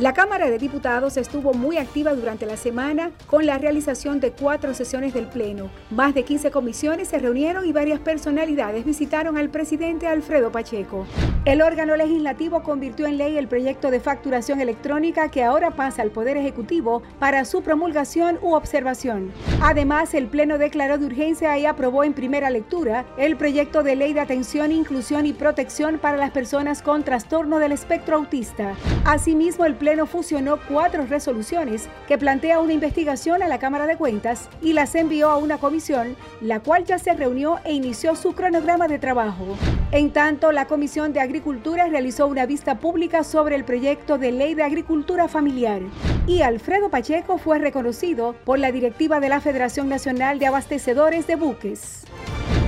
La 0.00 0.14
Cámara 0.14 0.48
de 0.48 0.56
Diputados 0.56 1.18
estuvo 1.18 1.52
muy 1.52 1.76
activa 1.76 2.14
durante 2.14 2.46
la 2.46 2.56
semana 2.56 3.10
con 3.26 3.44
la 3.44 3.58
realización 3.58 4.18
de 4.18 4.32
cuatro 4.32 4.72
sesiones 4.72 5.12
del 5.12 5.26
Pleno. 5.26 5.68
Más 5.90 6.14
de 6.14 6.22
15 6.22 6.50
comisiones 6.50 7.08
se 7.08 7.18
reunieron 7.18 7.66
y 7.66 7.72
varias 7.72 8.00
personalidades 8.00 8.86
visitaron 8.86 9.36
al 9.36 9.50
presidente 9.50 10.06
Alfredo 10.06 10.50
Pacheco. 10.50 11.04
El 11.44 11.60
órgano 11.60 11.96
legislativo 11.96 12.62
convirtió 12.62 13.06
en 13.06 13.18
ley 13.18 13.36
el 13.36 13.46
proyecto 13.46 13.90
de 13.90 14.00
facturación 14.00 14.62
electrónica 14.62 15.30
que 15.30 15.44
ahora 15.44 15.72
pasa 15.72 16.00
al 16.00 16.10
Poder 16.10 16.38
Ejecutivo 16.38 17.02
para 17.18 17.44
su 17.44 17.60
promulgación 17.60 18.38
u 18.40 18.54
observación. 18.54 19.32
Además, 19.60 20.14
el 20.14 20.28
Pleno 20.28 20.56
declaró 20.56 20.96
de 20.96 21.04
urgencia 21.04 21.58
y 21.58 21.66
aprobó 21.66 22.04
en 22.04 22.14
primera 22.14 22.48
lectura 22.48 23.04
el 23.18 23.36
proyecto 23.36 23.82
de 23.82 23.96
ley 23.96 24.14
de 24.14 24.20
atención, 24.20 24.72
inclusión 24.72 25.26
y 25.26 25.34
protección 25.34 25.98
para 25.98 26.16
las 26.16 26.30
personas 26.30 26.80
con 26.80 27.02
trastorno 27.02 27.58
del 27.58 27.72
espectro 27.72 28.16
autista. 28.16 28.74
Asimismo, 29.04 29.66
el 29.66 29.74
Pleno 29.74 29.89
fusionó 30.06 30.58
cuatro 30.68 31.06
resoluciones 31.06 31.88
que 32.06 32.18
plantea 32.18 32.60
una 32.60 32.72
investigación 32.72 33.42
a 33.42 33.48
la 33.48 33.58
Cámara 33.58 33.86
de 33.86 33.96
Cuentas 33.96 34.48
y 34.62 34.72
las 34.72 34.94
envió 34.94 35.30
a 35.30 35.36
una 35.36 35.58
comisión, 35.58 36.16
la 36.40 36.60
cual 36.60 36.84
ya 36.84 36.98
se 36.98 37.14
reunió 37.14 37.58
e 37.64 37.72
inició 37.72 38.14
su 38.16 38.32
cronograma 38.32 38.88
de 38.88 38.98
trabajo. 38.98 39.56
En 39.92 40.12
tanto, 40.12 40.52
la 40.52 40.66
Comisión 40.66 41.12
de 41.12 41.20
Agricultura 41.20 41.88
realizó 41.88 42.26
una 42.26 42.46
vista 42.46 42.78
pública 42.78 43.24
sobre 43.24 43.56
el 43.56 43.64
proyecto 43.64 44.18
de 44.18 44.32
ley 44.32 44.54
de 44.54 44.62
agricultura 44.62 45.28
familiar. 45.28 45.80
Y 46.26 46.42
Alfredo 46.42 46.90
Pacheco 46.90 47.38
fue 47.38 47.58
reconocido 47.58 48.34
por 48.44 48.58
la 48.58 48.72
directiva 48.72 49.20
de 49.20 49.28
la 49.28 49.40
Federación 49.40 49.88
Nacional 49.88 50.38
de 50.38 50.46
Abastecedores 50.46 51.26
de 51.26 51.36
Buques. 51.36 52.04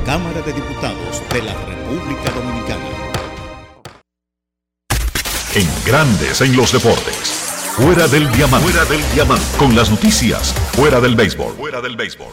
Cámara 0.04 0.42
de 0.42 0.52
Diputados 0.52 1.22
de 1.32 1.42
la 1.42 1.54
República 1.54 2.30
Dominicana. 2.32 3.11
En 5.54 5.68
Grandes 5.84 6.40
en 6.40 6.56
los 6.56 6.72
Deportes. 6.72 7.28
Fuera 7.76 8.08
del 8.08 8.30
diamante. 8.32 8.70
Fuera 8.70 8.86
del 8.86 9.02
diamante. 9.12 9.44
Con 9.58 9.76
las 9.76 9.90
noticias. 9.90 10.54
Fuera 10.72 10.98
del 10.98 11.14
béisbol. 11.14 11.52
Fuera 11.56 11.82
del 11.82 11.94
béisbol. 11.94 12.28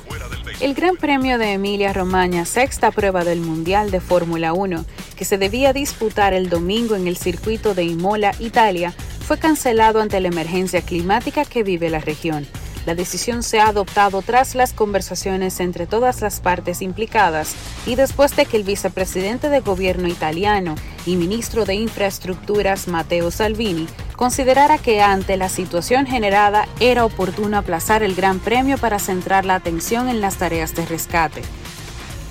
El 0.62 0.74
Gran 0.74 0.96
Premio 0.96 1.38
de 1.38 1.52
Emilia 1.52 1.91
Romagna, 1.91 2.46
sexta 2.46 2.91
prueba 2.91 3.26
del 3.26 3.41
Mundial 3.41 3.91
de 3.91 4.00
Fórmula 4.00 4.54
1, 4.54 4.86
que 5.18 5.26
se 5.26 5.38
debía 5.38 5.74
disputar 5.74 6.34
el 6.34 6.50
domingo 6.50 6.96
en 6.96 7.08
el 7.08 7.18
circuito 7.18 7.74
de 7.74 7.84
Imola, 7.84 8.32
Italia, 8.40 8.94
fue 9.28 9.38
cancelado 9.38 10.00
ante 10.00 10.22
la 10.22 10.30
emergencia 10.30 10.82
climática 10.82 11.44
que 11.44 11.64
vive 11.64 11.90
la 11.90 12.00
región. 12.00 12.48
La 12.90 12.95
decisión 12.95 13.44
se 13.44 13.60
ha 13.60 13.68
adoptado 13.68 14.24
tras 14.24 14.56
las 14.56 14.74
conversaciones 14.74 15.60
entre 15.60 15.86
todas 15.86 16.22
las 16.22 16.40
partes 16.40 16.82
implicadas 16.82 17.53
y 17.86 17.94
después 17.94 18.36
de 18.36 18.48
que 18.48 18.57
el 18.57 18.64
vicepresidente 18.64 19.49
de 19.49 19.60
gobierno 19.60 20.07
italiano 20.07 20.74
y 21.06 21.16
ministro 21.16 21.66
de 21.66 21.76
Infraestructuras 21.76 22.88
Matteo 22.88 23.30
Salvini 23.30 23.86
considerara 24.16 24.80
que 24.80 25.03
ante 25.03 25.38
la 25.38 25.49
situación 25.49 26.07
generada 26.07 26.68
era 26.80 27.06
oportuno 27.06 27.60
aplazar 27.60 28.02
el 28.02 28.16
Gran 28.16 28.40
Premio 28.40 28.80
para 28.80 28.98
centrar 28.98 29.45
la 29.45 29.53
atención 29.53 30.10
en 30.10 30.20
las 30.20 30.38
tareas 30.38 30.74
de 30.74 30.88
rescate. 30.88 31.44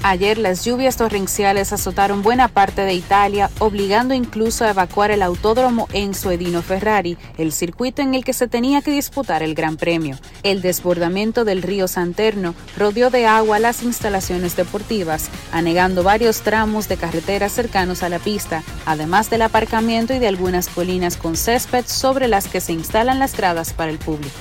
Ayer 0.03 0.39
las 0.39 0.65
lluvias 0.65 0.97
torrenciales 0.97 1.73
azotaron 1.73 2.23
buena 2.23 2.47
parte 2.47 2.83
de 2.83 2.95
Italia, 2.95 3.51
obligando 3.59 4.15
incluso 4.15 4.65
a 4.65 4.71
evacuar 4.71 5.11
el 5.11 5.23
autódromo 5.23 5.89
Enzo 5.93 6.31
Edino 6.31 6.63
Ferrari, 6.63 7.19
el 7.37 7.53
circuito 7.53 8.01
en 8.01 8.15
el 8.15 8.25
que 8.25 8.33
se 8.33 8.47
tenía 8.47 8.81
que 8.81 8.93
disputar 8.93 9.43
el 9.43 9.55
Gran 9.55 9.77
Premio. 9.77 10.17
El 10.45 10.63
desbordamiento 10.63 11.45
del 11.45 11.63
río 11.63 11.89
Santerno 11.89 12.55
rodeó 12.77 13.11
de 13.11 13.27
agua 13.27 13.59
las 13.59 13.83
instalaciones 13.83 14.57
deportivas, 14.57 15.31
anegando 15.53 16.05
varios 16.05 16.43
tramos 16.43 16.89
de 16.89 16.97
carreteras 16.97 17.53
cercanos 17.53 18.05
a 18.05 18.09
la 18.09 18.21
pista, 18.21 18.63
además 18.87 19.31
del 19.31 19.43
aparcamiento 19.43 20.15
y 20.15 20.21
de 20.21 20.29
algunas 20.29 20.69
colinas 20.69 21.17
con 21.17 21.37
césped 21.37 21.85
sobre 21.87 22.29
las 22.29 22.47
que 22.47 22.61
se 22.61 22.73
instalan 22.73 23.19
las 23.19 23.37
gradas 23.37 23.73
para 23.73 23.91
el 23.91 23.99
público. 23.99 24.37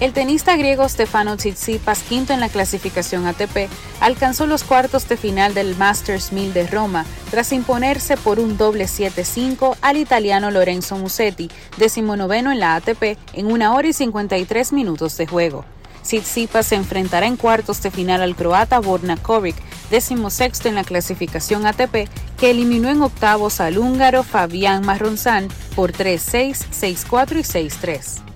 El 0.00 0.12
tenista 0.12 0.56
griego 0.56 0.88
Stefano 0.88 1.36
Tsitsipas, 1.36 2.02
quinto 2.02 2.32
en 2.32 2.40
la 2.40 2.48
clasificación 2.48 3.26
ATP, 3.26 3.68
alcanzó 4.00 4.46
los 4.46 4.64
cuartos 4.64 5.08
de 5.08 5.16
final 5.16 5.54
del 5.54 5.76
Masters 5.76 6.32
1000 6.32 6.52
de 6.52 6.66
Roma 6.66 7.06
tras 7.30 7.52
imponerse 7.52 8.16
por 8.16 8.40
un 8.40 8.56
doble 8.56 8.86
7-5 8.86 9.76
al 9.80 9.96
italiano 9.96 10.50
Lorenzo 10.50 10.96
Musetti, 10.96 11.48
decimonoveno 11.78 12.50
en 12.50 12.58
la 12.58 12.74
ATP, 12.74 13.16
en 13.34 13.46
una 13.46 13.72
hora 13.72 13.86
y 13.86 13.92
53 13.92 14.72
minutos 14.72 15.16
de 15.16 15.28
juego. 15.28 15.64
Tsitsipas 16.02 16.66
se 16.66 16.74
enfrentará 16.74 17.26
en 17.26 17.36
cuartos 17.36 17.80
de 17.80 17.92
final 17.92 18.20
al 18.20 18.34
croata 18.34 18.80
Borna 18.80 19.16
Kovic, 19.16 19.56
decimosexto 19.90 20.68
en 20.68 20.74
la 20.74 20.84
clasificación 20.84 21.66
ATP, 21.66 22.08
que 22.38 22.50
eliminó 22.50 22.90
en 22.90 23.00
octavos 23.00 23.60
al 23.60 23.78
húngaro 23.78 24.24
Fabián 24.24 24.84
Marronzán 24.84 25.48
por 25.76 25.92
3-6, 25.92 26.66
6-4 26.72 27.38
y 27.38 27.68
6-3. 27.68 28.33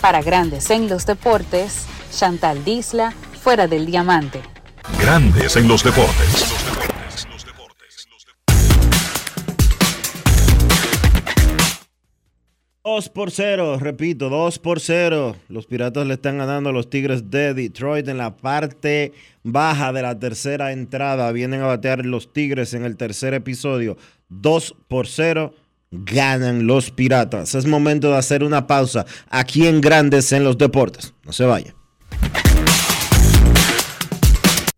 Para 0.00 0.22
Grandes 0.22 0.70
en 0.70 0.88
los 0.88 1.04
Deportes, 1.04 1.86
Chantal 2.10 2.64
Disla, 2.64 3.12
fuera 3.42 3.66
del 3.66 3.84
diamante. 3.84 4.40
Grandes 4.98 5.56
en 5.56 5.68
los 5.68 5.84
deportes. 5.84 6.60
2 12.82 13.08
por 13.10 13.30
0, 13.30 13.78
repito, 13.78 14.30
2 14.30 14.58
por 14.58 14.80
0. 14.80 15.36
Los 15.48 15.66
Piratas 15.66 16.06
le 16.06 16.14
están 16.14 16.38
ganando 16.38 16.70
a 16.70 16.72
los 16.72 16.88
Tigres 16.88 17.30
de 17.30 17.52
Detroit 17.52 18.08
en 18.08 18.16
la 18.16 18.36
parte 18.36 19.12
baja 19.42 19.92
de 19.92 20.02
la 20.02 20.18
tercera 20.18 20.72
entrada. 20.72 21.30
Vienen 21.30 21.60
a 21.60 21.66
batear 21.66 22.06
los 22.06 22.32
Tigres 22.32 22.72
en 22.72 22.84
el 22.84 22.96
tercer 22.96 23.34
episodio. 23.34 23.98
2 24.30 24.76
por 24.88 25.06
0. 25.06 25.54
Ganan 25.92 26.68
los 26.68 26.92
Piratas. 26.92 27.54
Es 27.56 27.66
momento 27.66 28.10
de 28.10 28.18
hacer 28.18 28.44
una 28.44 28.66
pausa 28.66 29.06
aquí 29.28 29.66
en 29.66 29.80
Grandes 29.80 30.30
en 30.32 30.44
los 30.44 30.56
Deportes. 30.56 31.14
No 31.24 31.32
se 31.32 31.44
vaya. 31.44 31.74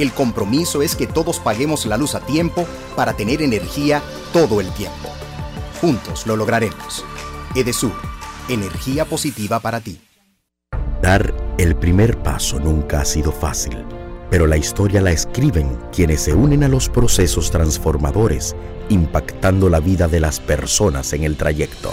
El 0.00 0.12
compromiso 0.14 0.80
es 0.80 0.96
que 0.96 1.06
todos 1.06 1.40
paguemos 1.40 1.84
la 1.84 1.98
luz 1.98 2.14
a 2.14 2.20
tiempo 2.20 2.66
para 2.96 3.12
tener 3.12 3.42
energía 3.42 4.00
todo 4.32 4.62
el 4.62 4.70
tiempo. 4.72 5.10
Juntos 5.78 6.26
lo 6.26 6.36
lograremos. 6.36 7.04
Edesur, 7.54 7.92
energía 8.48 9.04
positiva 9.04 9.60
para 9.60 9.78
ti. 9.80 10.00
Dar 11.02 11.34
el 11.58 11.76
primer 11.76 12.16
paso 12.22 12.58
nunca 12.58 13.02
ha 13.02 13.04
sido 13.04 13.30
fácil, 13.30 13.84
pero 14.30 14.46
la 14.46 14.56
historia 14.56 15.02
la 15.02 15.10
escriben 15.10 15.78
quienes 15.92 16.22
se 16.22 16.32
unen 16.32 16.64
a 16.64 16.68
los 16.68 16.88
procesos 16.88 17.50
transformadores, 17.50 18.56
impactando 18.88 19.68
la 19.68 19.80
vida 19.80 20.08
de 20.08 20.20
las 20.20 20.40
personas 20.40 21.12
en 21.12 21.24
el 21.24 21.36
trayecto. 21.36 21.92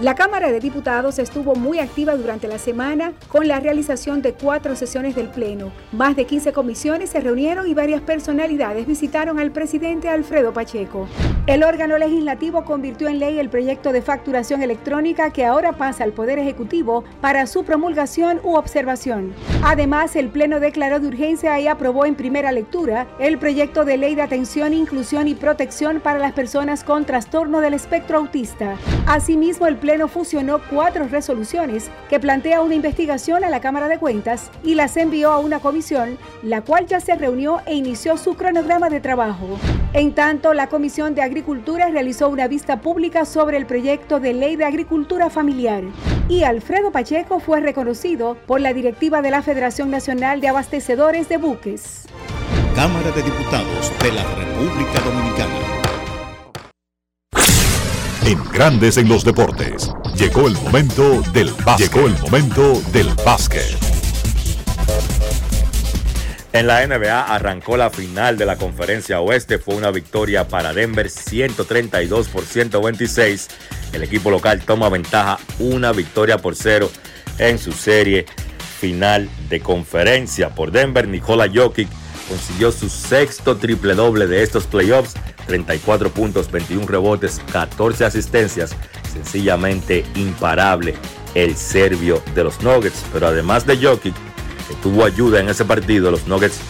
La 0.00 0.14
Cámara 0.14 0.50
de 0.50 0.60
Diputados 0.60 1.18
estuvo 1.18 1.54
muy 1.54 1.78
activa 1.78 2.16
durante 2.16 2.48
la 2.48 2.56
semana 2.56 3.12
con 3.28 3.46
la 3.46 3.60
realización 3.60 4.22
de 4.22 4.32
cuatro 4.32 4.74
sesiones 4.74 5.14
del 5.14 5.28
Pleno. 5.28 5.72
Más 5.92 6.16
de 6.16 6.24
15 6.24 6.54
comisiones 6.54 7.10
se 7.10 7.20
reunieron 7.20 7.66
y 7.66 7.74
varias 7.74 8.00
personalidades 8.00 8.86
visitaron 8.86 9.38
al 9.38 9.50
presidente 9.50 10.08
Alfredo 10.08 10.54
Pacheco. 10.54 11.06
El 11.46 11.62
órgano 11.64 11.98
legislativo 11.98 12.64
convirtió 12.64 13.08
en 13.08 13.18
ley 13.18 13.38
el 13.38 13.50
proyecto 13.50 13.92
de 13.92 14.00
facturación 14.00 14.62
electrónica 14.62 15.34
que 15.34 15.44
ahora 15.44 15.72
pasa 15.72 16.04
al 16.04 16.12
Poder 16.12 16.38
Ejecutivo 16.38 17.04
para 17.20 17.46
su 17.46 17.64
promulgación 17.64 18.40
u 18.42 18.54
observación. 18.54 19.34
Además, 19.62 20.16
el 20.16 20.30
Pleno 20.30 20.60
declaró 20.60 21.00
de 21.00 21.08
urgencia 21.08 21.60
y 21.60 21.66
aprobó 21.68 22.06
en 22.06 22.14
primera 22.14 22.52
lectura 22.52 23.06
el 23.18 23.36
proyecto 23.36 23.84
de 23.84 23.98
ley 23.98 24.14
de 24.14 24.22
atención, 24.22 24.72
inclusión 24.72 25.28
y 25.28 25.34
protección 25.34 26.00
para 26.00 26.18
las 26.18 26.32
personas 26.32 26.84
con 26.84 27.04
trastorno 27.04 27.60
del 27.60 27.74
espectro 27.74 28.16
autista. 28.16 28.76
Asimismo, 29.06 29.66
el 29.66 29.76
Pleno 29.76 29.89
fusionó 30.08 30.60
cuatro 30.70 31.06
resoluciones 31.08 31.90
que 32.08 32.20
plantea 32.20 32.62
una 32.62 32.74
investigación 32.74 33.44
a 33.44 33.50
la 33.50 33.60
Cámara 33.60 33.88
de 33.88 33.98
Cuentas 33.98 34.50
y 34.62 34.74
las 34.74 34.96
envió 34.96 35.32
a 35.32 35.38
una 35.38 35.60
comisión, 35.60 36.18
la 36.42 36.62
cual 36.62 36.86
ya 36.86 37.00
se 37.00 37.16
reunió 37.16 37.60
e 37.66 37.74
inició 37.74 38.16
su 38.16 38.34
cronograma 38.34 38.88
de 38.88 39.00
trabajo. 39.00 39.58
En 39.92 40.14
tanto, 40.14 40.54
la 40.54 40.68
Comisión 40.68 41.14
de 41.14 41.22
Agricultura 41.22 41.88
realizó 41.88 42.28
una 42.28 42.46
vista 42.46 42.80
pública 42.80 43.24
sobre 43.24 43.56
el 43.56 43.66
proyecto 43.66 44.20
de 44.20 44.32
ley 44.32 44.56
de 44.56 44.64
agricultura 44.64 45.30
familiar. 45.30 45.82
Y 46.28 46.44
Alfredo 46.44 46.92
Pacheco 46.92 47.40
fue 47.40 47.60
reconocido 47.60 48.36
por 48.46 48.60
la 48.60 48.72
directiva 48.72 49.22
de 49.22 49.30
la 49.30 49.42
Federación 49.42 49.90
Nacional 49.90 50.40
de 50.40 50.48
Abastecedores 50.48 51.28
de 51.28 51.38
Buques. 51.38 52.06
Cámara 52.74 53.10
de 53.10 53.22
Diputados 53.22 53.92
de 54.00 54.12
la 54.12 54.22
República 54.22 55.00
Dominicana. 55.00 55.79
En 58.26 58.44
Grandes 58.52 58.98
en 58.98 59.08
los 59.08 59.24
Deportes. 59.24 59.90
Llegó 60.14 60.46
el 60.46 60.54
momento 60.54 61.22
del 61.32 61.50
básquet. 61.64 61.92
Llegó 61.92 62.06
el 62.06 62.18
momento 62.18 62.82
del 62.92 63.08
básquet. 63.24 63.76
En 66.52 66.66
la 66.66 66.86
NBA 66.86 67.22
arrancó 67.34 67.76
la 67.76 67.90
final 67.90 68.36
de 68.36 68.44
la 68.44 68.56
conferencia 68.56 69.20
oeste. 69.20 69.58
Fue 69.58 69.74
una 69.74 69.90
victoria 69.90 70.48
para 70.48 70.74
Denver 70.74 71.08
132 71.08 72.28
por 72.28 72.44
126. 72.44 73.48
El 73.94 74.02
equipo 74.02 74.30
local 74.30 74.60
toma 74.60 74.90
ventaja 74.90 75.38
una 75.58 75.92
victoria 75.92 76.38
por 76.38 76.56
cero 76.56 76.90
en 77.38 77.58
su 77.58 77.72
serie 77.72 78.26
final 78.80 79.30
de 79.48 79.60
conferencia. 79.60 80.50
Por 80.54 80.72
Denver, 80.72 81.08
Nikola 81.08 81.48
Jokic 81.52 81.88
consiguió 82.30 82.70
su 82.70 82.88
sexto 82.88 83.56
triple 83.56 83.94
doble 83.94 84.26
de 84.28 84.42
estos 84.42 84.66
playoffs. 84.66 85.14
34 85.46 86.10
puntos, 86.10 86.50
21 86.50 86.86
rebotes, 86.86 87.40
14 87.52 88.04
asistencias. 88.04 88.76
Sencillamente 89.12 90.04
imparable 90.14 90.94
el 91.34 91.56
serbio 91.56 92.22
de 92.34 92.44
los 92.44 92.62
Nuggets. 92.62 93.04
Pero 93.12 93.26
además 93.26 93.66
de 93.66 93.76
Jokic, 93.76 94.14
que 94.14 94.74
tuvo 94.80 95.04
ayuda 95.04 95.40
en 95.40 95.48
ese 95.48 95.64
partido, 95.64 96.12
los 96.12 96.28
Nuggets 96.28 96.60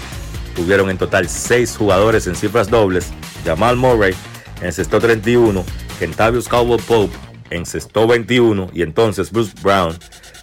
tuvieron 0.56 0.88
en 0.88 0.96
total 0.96 1.28
6 1.28 1.76
jugadores 1.76 2.26
en 2.26 2.34
cifras 2.34 2.70
dobles. 2.70 3.08
Jamal 3.44 3.76
Murray 3.76 4.14
encestó 4.62 4.98
31, 4.98 5.64
Kentavious 5.98 6.48
Caldwell 6.48 6.82
Pope 6.82 7.14
encestó 7.50 8.06
21 8.06 8.70
y 8.72 8.82
entonces 8.82 9.30
Bruce 9.30 9.52
Brown 9.62 9.96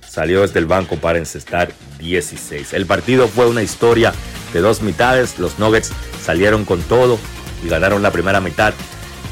salió 0.07 0.41
desde 0.41 0.60
el 0.60 0.65
banco 0.65 0.98
para 0.98 1.18
encestar 1.18 1.72
16. 1.99 2.73
El 2.73 2.85
partido 2.85 3.27
fue 3.27 3.48
una 3.48 3.64
historia 3.64 4.14
de 4.53 4.61
dos 4.61 4.82
mitades. 4.82 5.40
Los 5.40 5.60
Nuggets 5.60 5.91
salieron 6.24 6.65
con 6.65 6.82
todo 6.82 7.19
y 7.64 7.69
ganaron 7.69 8.02
la 8.02 8.11
primera 8.11 8.40
mitad. 8.40 8.74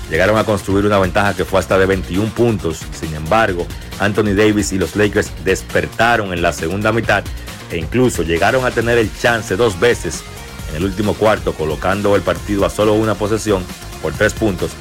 Llegaron 0.10 0.38
a 0.38 0.44
construir 0.44 0.86
una 0.86 1.00
ventaja 1.00 1.36
que 1.36 1.46
fue 1.46 1.60
hasta 1.60 1.78
de 1.78 1.86
21 1.86 2.30
puntos. 2.30 2.82
Sin 2.92 3.14
embargo, 3.16 3.66
Anthony 4.00 4.36
Davis 4.36 4.72
y 4.72 4.78
los 4.78 4.96
Lakers 4.96 5.32
despertaron 5.44 6.32
en 6.34 6.42
la 6.42 6.54
segunda 6.54 6.92
mitad 6.92 7.24
e 7.72 7.78
incluso 7.78 8.24
llegaron 8.24 8.66
a 8.66 8.72
tener 8.72 8.98
el 8.98 9.10
chance 9.18 9.56
dos 9.56 9.80
veces 9.80 10.24
en 10.70 10.76
el 10.78 10.86
último 10.86 11.14
cuarto, 11.14 11.54
colocando 11.54 12.16
el 12.16 12.22
partido 12.22 12.66
a 12.66 12.70
solo 12.70 12.94
una 12.94 13.16
posesión 13.16 13.64
por 14.02 14.14
tres 14.14 14.34
puntos, 14.34 14.72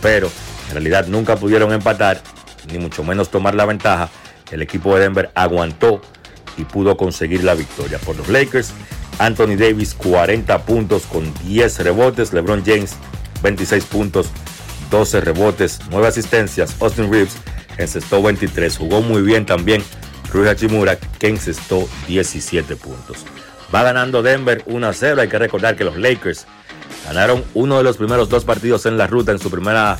pero 0.00 0.30
en 0.68 0.72
realidad 0.72 1.06
nunca 1.06 1.36
pudieron 1.36 1.72
empatar, 1.72 2.22
ni 2.72 2.78
mucho 2.78 3.04
menos 3.04 3.30
tomar 3.30 3.54
la 3.54 3.64
ventaja. 3.64 4.08
El 4.50 4.62
equipo 4.62 4.94
de 4.94 5.02
Denver 5.02 5.30
aguantó 5.34 6.02
y 6.56 6.64
pudo 6.64 6.96
conseguir 6.96 7.44
la 7.44 7.54
victoria. 7.54 7.98
Por 7.98 8.16
los 8.16 8.28
Lakers, 8.28 8.72
Anthony 9.22 9.54
Davis 9.56 9.94
40 9.94 10.64
puntos 10.64 11.04
con 11.06 11.32
10 11.44 11.78
rebotes, 11.84 12.32
LeBron 12.32 12.64
James 12.66 12.96
26 13.44 13.84
puntos, 13.84 14.26
12 14.90 15.20
rebotes, 15.20 15.78
9 15.90 16.08
asistencias, 16.08 16.74
Austin 16.80 17.10
Reeves 17.10 17.36
encestó 17.78 18.20
23, 18.20 18.76
jugó 18.76 19.00
muy 19.00 19.22
bien 19.22 19.46
también 19.46 19.80
Rui 20.32 20.48
Hachimura 20.48 20.96
que 20.96 21.28
encestó 21.28 21.88
17 22.08 22.74
puntos. 22.74 23.18
Va 23.72 23.84
ganando 23.84 24.22
Denver 24.22 24.64
1 24.66 24.88
a 24.88 24.92
0, 24.92 25.20
hay 25.20 25.28
que 25.28 25.38
recordar 25.38 25.76
que 25.76 25.84
los 25.84 25.96
Lakers 25.96 26.46
ganaron 27.06 27.44
uno 27.54 27.78
de 27.78 27.84
los 27.84 27.98
primeros 27.98 28.28
dos 28.28 28.44
partidos 28.44 28.86
en 28.86 28.98
la 28.98 29.06
ruta 29.06 29.30
en 29.30 29.38
su 29.38 29.52
primera 29.52 29.98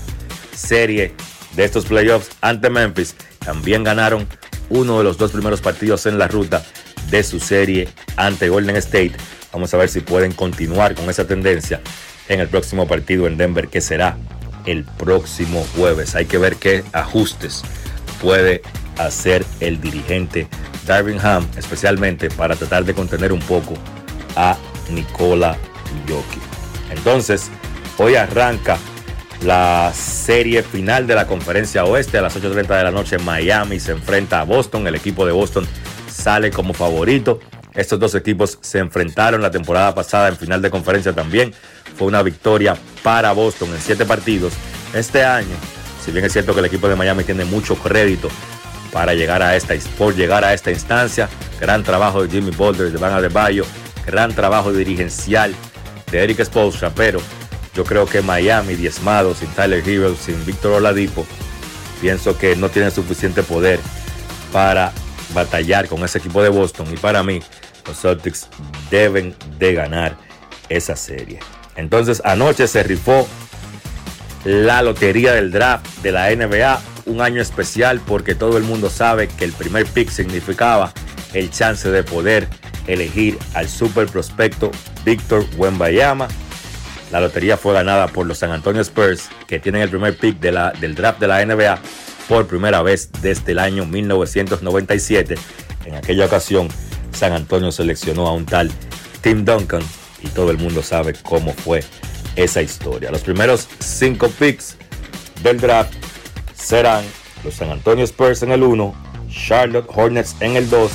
serie 0.52 1.14
de 1.54 1.64
estos 1.64 1.84
playoffs 1.84 2.30
ante 2.40 2.70
Memphis. 2.70 3.14
También 3.38 3.84
ganaron 3.84 4.26
uno 4.68 4.98
de 4.98 5.04
los 5.04 5.16
dos 5.16 5.30
primeros 5.30 5.60
partidos 5.60 6.06
en 6.06 6.18
la 6.18 6.26
ruta 6.26 6.64
de 7.10 7.22
su 7.22 7.40
serie 7.40 7.88
ante 8.16 8.48
Golden 8.48 8.76
State. 8.76 9.12
Vamos 9.52 9.72
a 9.74 9.76
ver 9.76 9.88
si 9.88 10.00
pueden 10.00 10.32
continuar 10.32 10.94
con 10.94 11.08
esa 11.10 11.26
tendencia 11.26 11.80
en 12.28 12.40
el 12.40 12.48
próximo 12.48 12.86
partido 12.86 13.26
en 13.26 13.36
Denver, 13.36 13.68
que 13.68 13.80
será 13.80 14.16
el 14.66 14.84
próximo 14.84 15.66
jueves. 15.76 16.14
Hay 16.14 16.26
que 16.26 16.38
ver 16.38 16.56
qué 16.56 16.84
ajustes 16.92 17.62
puede 18.20 18.62
hacer 18.98 19.44
el 19.60 19.80
dirigente 19.80 20.46
Darvin 20.86 21.18
Ham, 21.20 21.46
especialmente 21.56 22.30
para 22.30 22.56
tratar 22.56 22.84
de 22.84 22.94
contener 22.94 23.32
un 23.32 23.40
poco 23.40 23.74
a 24.36 24.56
Nikola 24.90 25.56
Jokic. 26.08 26.42
Entonces, 26.90 27.50
hoy 27.98 28.14
arranca 28.14 28.78
la 29.42 29.92
serie 29.94 30.62
final 30.62 31.06
de 31.06 31.14
la 31.14 31.26
conferencia 31.26 31.84
oeste 31.84 32.18
a 32.18 32.22
las 32.22 32.36
8.30 32.36 32.76
de 32.76 32.84
la 32.84 32.90
noche 32.90 33.18
Miami. 33.18 33.80
Se 33.80 33.92
enfrenta 33.92 34.40
a 34.40 34.44
Boston. 34.44 34.86
El 34.86 34.94
equipo 34.94 35.26
de 35.26 35.32
Boston 35.32 35.66
sale 36.12 36.50
como 36.50 36.74
favorito. 36.74 37.40
Estos 37.74 37.98
dos 37.98 38.14
equipos 38.14 38.58
se 38.60 38.78
enfrentaron 38.78 39.40
la 39.40 39.50
temporada 39.50 39.94
pasada 39.94 40.28
en 40.28 40.36
final 40.36 40.60
de 40.60 40.70
conferencia 40.70 41.12
también. 41.12 41.54
Fue 41.96 42.06
una 42.06 42.22
victoria 42.22 42.76
para 43.02 43.32
Boston 43.32 43.70
en 43.70 43.80
siete 43.80 44.04
partidos. 44.04 44.52
Este 44.92 45.24
año, 45.24 45.56
si 46.04 46.12
bien 46.12 46.24
es 46.24 46.32
cierto 46.32 46.52
que 46.52 46.60
el 46.60 46.66
equipo 46.66 46.88
de 46.88 46.96
Miami 46.96 47.24
tiene 47.24 47.44
mucho 47.44 47.76
crédito 47.76 48.28
para 48.92 49.14
llegar 49.14 49.42
a 49.42 49.56
esta, 49.56 49.74
por 49.96 50.14
llegar 50.14 50.44
a 50.44 50.52
esta 50.52 50.70
instancia, 50.70 51.28
gran 51.58 51.82
trabajo 51.82 52.22
de 52.22 52.28
Jimmy 52.28 52.50
Boulder, 52.50 52.92
de 52.92 52.98
Van 52.98 53.14
Adebayo, 53.14 53.64
gran 54.06 54.34
trabajo 54.34 54.72
dirigencial 54.72 55.54
de 56.10 56.22
Eric 56.22 56.44
Spoelstra, 56.44 56.90
pero 56.90 57.20
yo 57.74 57.84
creo 57.84 58.04
que 58.04 58.20
Miami, 58.20 58.74
diezmado, 58.74 59.34
sin 59.34 59.48
Tyler 59.48 59.82
Hero, 59.88 60.14
sin 60.14 60.44
Víctor 60.44 60.72
Oladipo, 60.72 61.26
pienso 62.02 62.36
que 62.36 62.54
no 62.54 62.68
tiene 62.68 62.90
suficiente 62.90 63.42
poder 63.42 63.80
para 64.52 64.92
batallar 65.34 65.88
con 65.88 66.02
ese 66.04 66.18
equipo 66.18 66.42
de 66.42 66.48
Boston. 66.48 66.86
Y 66.92 66.96
para 66.96 67.22
mí, 67.22 67.40
los 67.86 68.00
Celtics 68.00 68.48
deben 68.90 69.34
de 69.58 69.74
ganar 69.74 70.16
esa 70.68 70.96
serie. 70.96 71.40
Entonces, 71.76 72.22
anoche 72.24 72.66
se 72.66 72.82
rifó 72.82 73.26
la 74.44 74.82
lotería 74.82 75.32
del 75.32 75.50
draft 75.50 75.86
de 76.02 76.12
la 76.12 76.34
NBA. 76.34 76.80
Un 77.06 77.20
año 77.20 77.42
especial 77.42 78.00
porque 78.06 78.34
todo 78.34 78.58
el 78.58 78.64
mundo 78.64 78.88
sabe 78.88 79.28
que 79.28 79.44
el 79.44 79.52
primer 79.52 79.86
pick 79.86 80.08
significaba 80.08 80.92
el 81.32 81.50
chance 81.50 81.90
de 81.90 82.02
poder 82.02 82.48
elegir 82.86 83.38
al 83.54 83.68
super 83.68 84.06
prospecto 84.06 84.70
Víctor 85.04 85.44
Wembayama. 85.56 86.28
La 87.10 87.20
lotería 87.20 87.56
fue 87.56 87.74
ganada 87.74 88.08
por 88.08 88.26
los 88.26 88.38
San 88.38 88.52
Antonio 88.52 88.80
Spurs, 88.82 89.28
que 89.46 89.58
tienen 89.58 89.82
el 89.82 89.90
primer 89.90 90.16
pick 90.16 90.38
de 90.40 90.52
la, 90.52 90.70
del 90.72 90.94
draft 90.94 91.20
de 91.20 91.26
la 91.26 91.44
NBA 91.44 91.78
por 92.28 92.46
primera 92.46 92.82
vez 92.82 93.10
desde 93.20 93.52
el 93.52 93.58
año 93.58 93.86
1997. 93.86 95.36
En 95.84 95.94
aquella 95.94 96.26
ocasión, 96.26 96.68
San 97.12 97.32
Antonio 97.32 97.72
seleccionó 97.72 98.26
a 98.26 98.32
un 98.32 98.46
tal 98.46 98.70
Tim 99.20 99.44
Duncan 99.44 99.82
y 100.22 100.28
todo 100.28 100.50
el 100.50 100.58
mundo 100.58 100.82
sabe 100.82 101.14
cómo 101.22 101.52
fue 101.52 101.84
esa 102.36 102.62
historia. 102.62 103.10
Los 103.10 103.22
primeros 103.22 103.68
cinco 103.80 104.28
picks 104.28 104.76
del 105.42 105.60
draft 105.60 105.92
serán 106.54 107.04
los 107.44 107.54
San 107.54 107.70
Antonio 107.70 108.04
Spurs 108.04 108.42
en 108.42 108.52
el 108.52 108.62
1, 108.62 108.94
Charlotte 109.28 109.88
Hornets 109.88 110.36
en 110.40 110.56
el 110.56 110.68
2, 110.70 110.92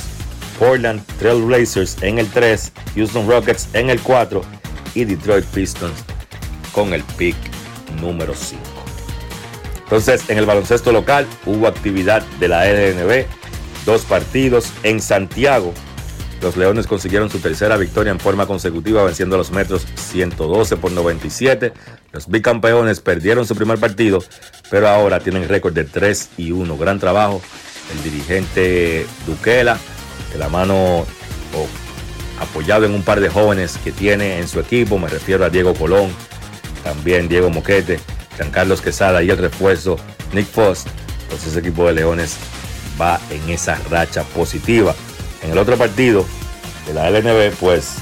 Portland 0.58 1.04
Trail 1.18 1.42
Blazers 1.42 2.02
en 2.02 2.18
el 2.18 2.28
3, 2.30 2.72
Houston 2.94 3.28
Rockets 3.28 3.68
en 3.74 3.90
el 3.90 4.00
4 4.00 4.42
y 4.94 5.04
Detroit 5.04 5.44
Pistons 5.46 6.04
con 6.72 6.92
el 6.94 7.02
pick 7.16 7.36
número 8.00 8.34
5. 8.34 8.67
Entonces, 9.88 10.28
en 10.28 10.36
el 10.36 10.44
baloncesto 10.44 10.92
local 10.92 11.26
hubo 11.46 11.66
actividad 11.66 12.22
de 12.38 12.48
la 12.48 12.66
LNB, 12.70 13.24
dos 13.86 14.02
partidos 14.02 14.70
en 14.82 15.00
Santiago. 15.00 15.72
Los 16.42 16.58
Leones 16.58 16.86
consiguieron 16.86 17.30
su 17.30 17.38
tercera 17.38 17.78
victoria 17.78 18.12
en 18.12 18.20
forma 18.20 18.46
consecutiva 18.46 19.02
venciendo 19.02 19.38
los 19.38 19.50
Metros 19.50 19.86
112 19.94 20.76
por 20.76 20.92
97. 20.92 21.72
Los 22.12 22.28
bicampeones 22.28 23.00
perdieron 23.00 23.46
su 23.46 23.56
primer 23.56 23.78
partido, 23.78 24.22
pero 24.70 24.88
ahora 24.88 25.20
tienen 25.20 25.48
récord 25.48 25.72
de 25.72 25.84
3 25.84 26.32
y 26.36 26.52
1. 26.52 26.76
Gran 26.76 27.00
trabajo. 27.00 27.40
El 27.90 28.02
dirigente 28.02 29.06
Duquela, 29.26 29.78
de 30.30 30.38
la 30.38 30.50
mano 30.50 31.06
apoyado 32.38 32.84
en 32.84 32.92
un 32.92 33.02
par 33.02 33.20
de 33.20 33.30
jóvenes 33.30 33.78
que 33.82 33.90
tiene 33.90 34.38
en 34.38 34.48
su 34.48 34.60
equipo, 34.60 34.98
me 34.98 35.08
refiero 35.08 35.46
a 35.46 35.50
Diego 35.50 35.72
Colón, 35.72 36.10
también 36.84 37.26
Diego 37.26 37.48
Moquete, 37.48 37.98
Carlos 38.50 38.80
Quesada 38.80 39.22
y 39.22 39.30
el 39.30 39.38
refuerzo 39.38 39.96
Nick 40.32 40.46
Foss. 40.46 40.84
Entonces 41.22 41.48
ese 41.48 41.60
equipo 41.60 41.86
de 41.86 41.94
Leones 41.94 42.36
va 43.00 43.20
en 43.30 43.48
esa 43.50 43.78
racha 43.90 44.22
positiva. 44.22 44.94
En 45.42 45.50
el 45.50 45.58
otro 45.58 45.76
partido 45.76 46.24
de 46.86 46.94
la 46.94 47.10
LNB, 47.10 47.54
pues 47.60 47.96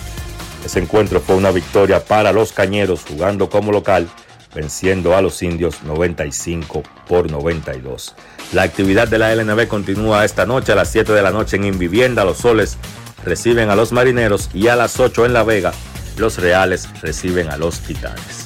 ese 0.64 0.78
encuentro 0.78 1.20
fue 1.20 1.36
una 1.36 1.50
victoria 1.50 2.04
para 2.04 2.32
los 2.32 2.52
Cañeros 2.52 3.04
jugando 3.08 3.50
como 3.50 3.72
local, 3.72 4.08
venciendo 4.54 5.16
a 5.16 5.22
los 5.22 5.42
indios 5.42 5.82
95 5.82 6.82
por 7.08 7.30
92. 7.30 8.14
La 8.52 8.62
actividad 8.62 9.08
de 9.08 9.18
la 9.18 9.34
LNB 9.34 9.66
continúa 9.66 10.24
esta 10.24 10.46
noche 10.46 10.72
a 10.72 10.76
las 10.76 10.90
7 10.90 11.12
de 11.12 11.22
la 11.22 11.30
noche 11.30 11.56
en 11.56 11.64
Invivienda. 11.64 12.24
Los 12.24 12.38
Soles 12.38 12.78
reciben 13.24 13.70
a 13.70 13.76
los 13.76 13.92
Marineros 13.92 14.50
y 14.54 14.68
a 14.68 14.76
las 14.76 15.00
8 15.00 15.26
en 15.26 15.32
La 15.32 15.42
Vega 15.42 15.72
los 16.18 16.38
Reales 16.38 16.88
reciben 17.02 17.50
a 17.50 17.56
los 17.56 17.80
Titanes. 17.80 18.45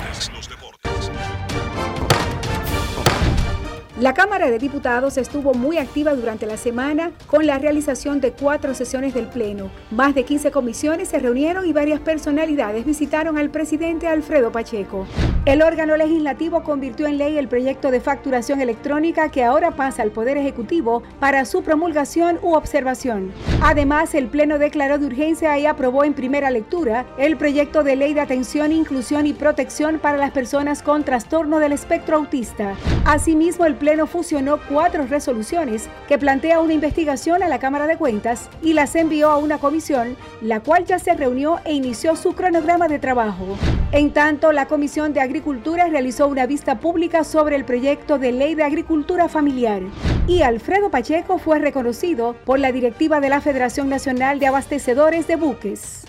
La 4.01 4.15
Cámara 4.15 4.49
de 4.49 4.57
Diputados 4.57 5.19
estuvo 5.19 5.53
muy 5.53 5.77
activa 5.77 6.15
durante 6.15 6.47
la 6.47 6.57
semana 6.57 7.11
con 7.27 7.45
la 7.45 7.59
realización 7.59 8.19
de 8.19 8.31
cuatro 8.31 8.73
sesiones 8.73 9.13
del 9.13 9.27
Pleno. 9.27 9.69
Más 9.91 10.15
de 10.15 10.25
15 10.25 10.49
comisiones 10.49 11.09
se 11.09 11.19
reunieron 11.19 11.67
y 11.67 11.71
varias 11.71 11.99
personalidades 11.99 12.83
visitaron 12.83 13.37
al 13.37 13.51
presidente 13.51 14.07
Alfredo 14.07 14.51
Pacheco. 14.51 15.05
El 15.45 15.61
órgano 15.61 15.95
legislativo 15.97 16.63
convirtió 16.63 17.05
en 17.05 17.19
ley 17.19 17.37
el 17.37 17.47
proyecto 17.47 17.91
de 17.91 18.01
facturación 18.01 18.59
electrónica 18.59 19.29
que 19.29 19.43
ahora 19.43 19.75
pasa 19.75 20.01
al 20.01 20.09
Poder 20.09 20.35
Ejecutivo 20.35 21.03
para 21.19 21.45
su 21.45 21.61
promulgación 21.61 22.39
u 22.41 22.55
observación. 22.55 23.31
Además, 23.61 24.15
el 24.15 24.29
Pleno 24.29 24.57
declaró 24.57 24.97
de 24.97 25.05
urgencia 25.05 25.59
y 25.59 25.67
aprobó 25.67 26.03
en 26.03 26.15
primera 26.15 26.49
lectura 26.49 27.05
el 27.19 27.37
proyecto 27.37 27.83
de 27.83 27.95
ley 27.95 28.15
de 28.15 28.21
atención, 28.21 28.71
inclusión 28.71 29.27
y 29.27 29.33
protección 29.33 29.99
para 29.99 30.17
las 30.17 30.31
personas 30.31 30.81
con 30.81 31.03
trastorno 31.03 31.59
del 31.59 31.71
espectro 31.71 32.17
autista. 32.17 32.75
Asimismo, 33.05 33.65
el 33.65 33.75
Pleno 33.75 33.90
Pleno 33.91 34.07
fusionó 34.07 34.57
cuatro 34.69 35.05
resoluciones 35.05 35.89
que 36.07 36.17
plantea 36.17 36.61
una 36.61 36.71
investigación 36.71 37.43
a 37.43 37.49
la 37.49 37.59
Cámara 37.59 37.87
de 37.87 37.97
Cuentas 37.97 38.49
y 38.61 38.71
las 38.71 38.95
envió 38.95 39.29
a 39.29 39.37
una 39.37 39.57
comisión, 39.57 40.15
la 40.41 40.61
cual 40.61 40.85
ya 40.85 40.97
se 40.97 41.13
reunió 41.13 41.59
e 41.65 41.73
inició 41.73 42.15
su 42.15 42.31
cronograma 42.31 42.87
de 42.87 42.99
trabajo. 42.99 43.57
En 43.91 44.13
tanto, 44.13 44.53
la 44.53 44.67
Comisión 44.67 45.11
de 45.11 45.19
Agricultura 45.19 45.87
realizó 45.87 46.29
una 46.29 46.45
vista 46.45 46.79
pública 46.79 47.25
sobre 47.25 47.57
el 47.57 47.65
proyecto 47.65 48.17
de 48.17 48.31
ley 48.31 48.55
de 48.55 48.63
agricultura 48.63 49.27
familiar. 49.27 49.81
Y 50.25 50.41
Alfredo 50.41 50.89
Pacheco 50.89 51.37
fue 51.37 51.59
reconocido 51.59 52.37
por 52.45 52.59
la 52.59 52.71
directiva 52.71 53.19
de 53.19 53.27
la 53.27 53.41
Federación 53.41 53.89
Nacional 53.89 54.39
de 54.39 54.47
Abastecedores 54.47 55.27
de 55.27 55.35
Buques. 55.35 56.05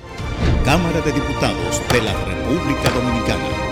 Cámara 0.64 1.00
de 1.00 1.10
Diputados 1.10 1.82
de 1.92 2.00
la 2.00 2.12
República 2.12 2.90
Dominicana. 2.90 3.71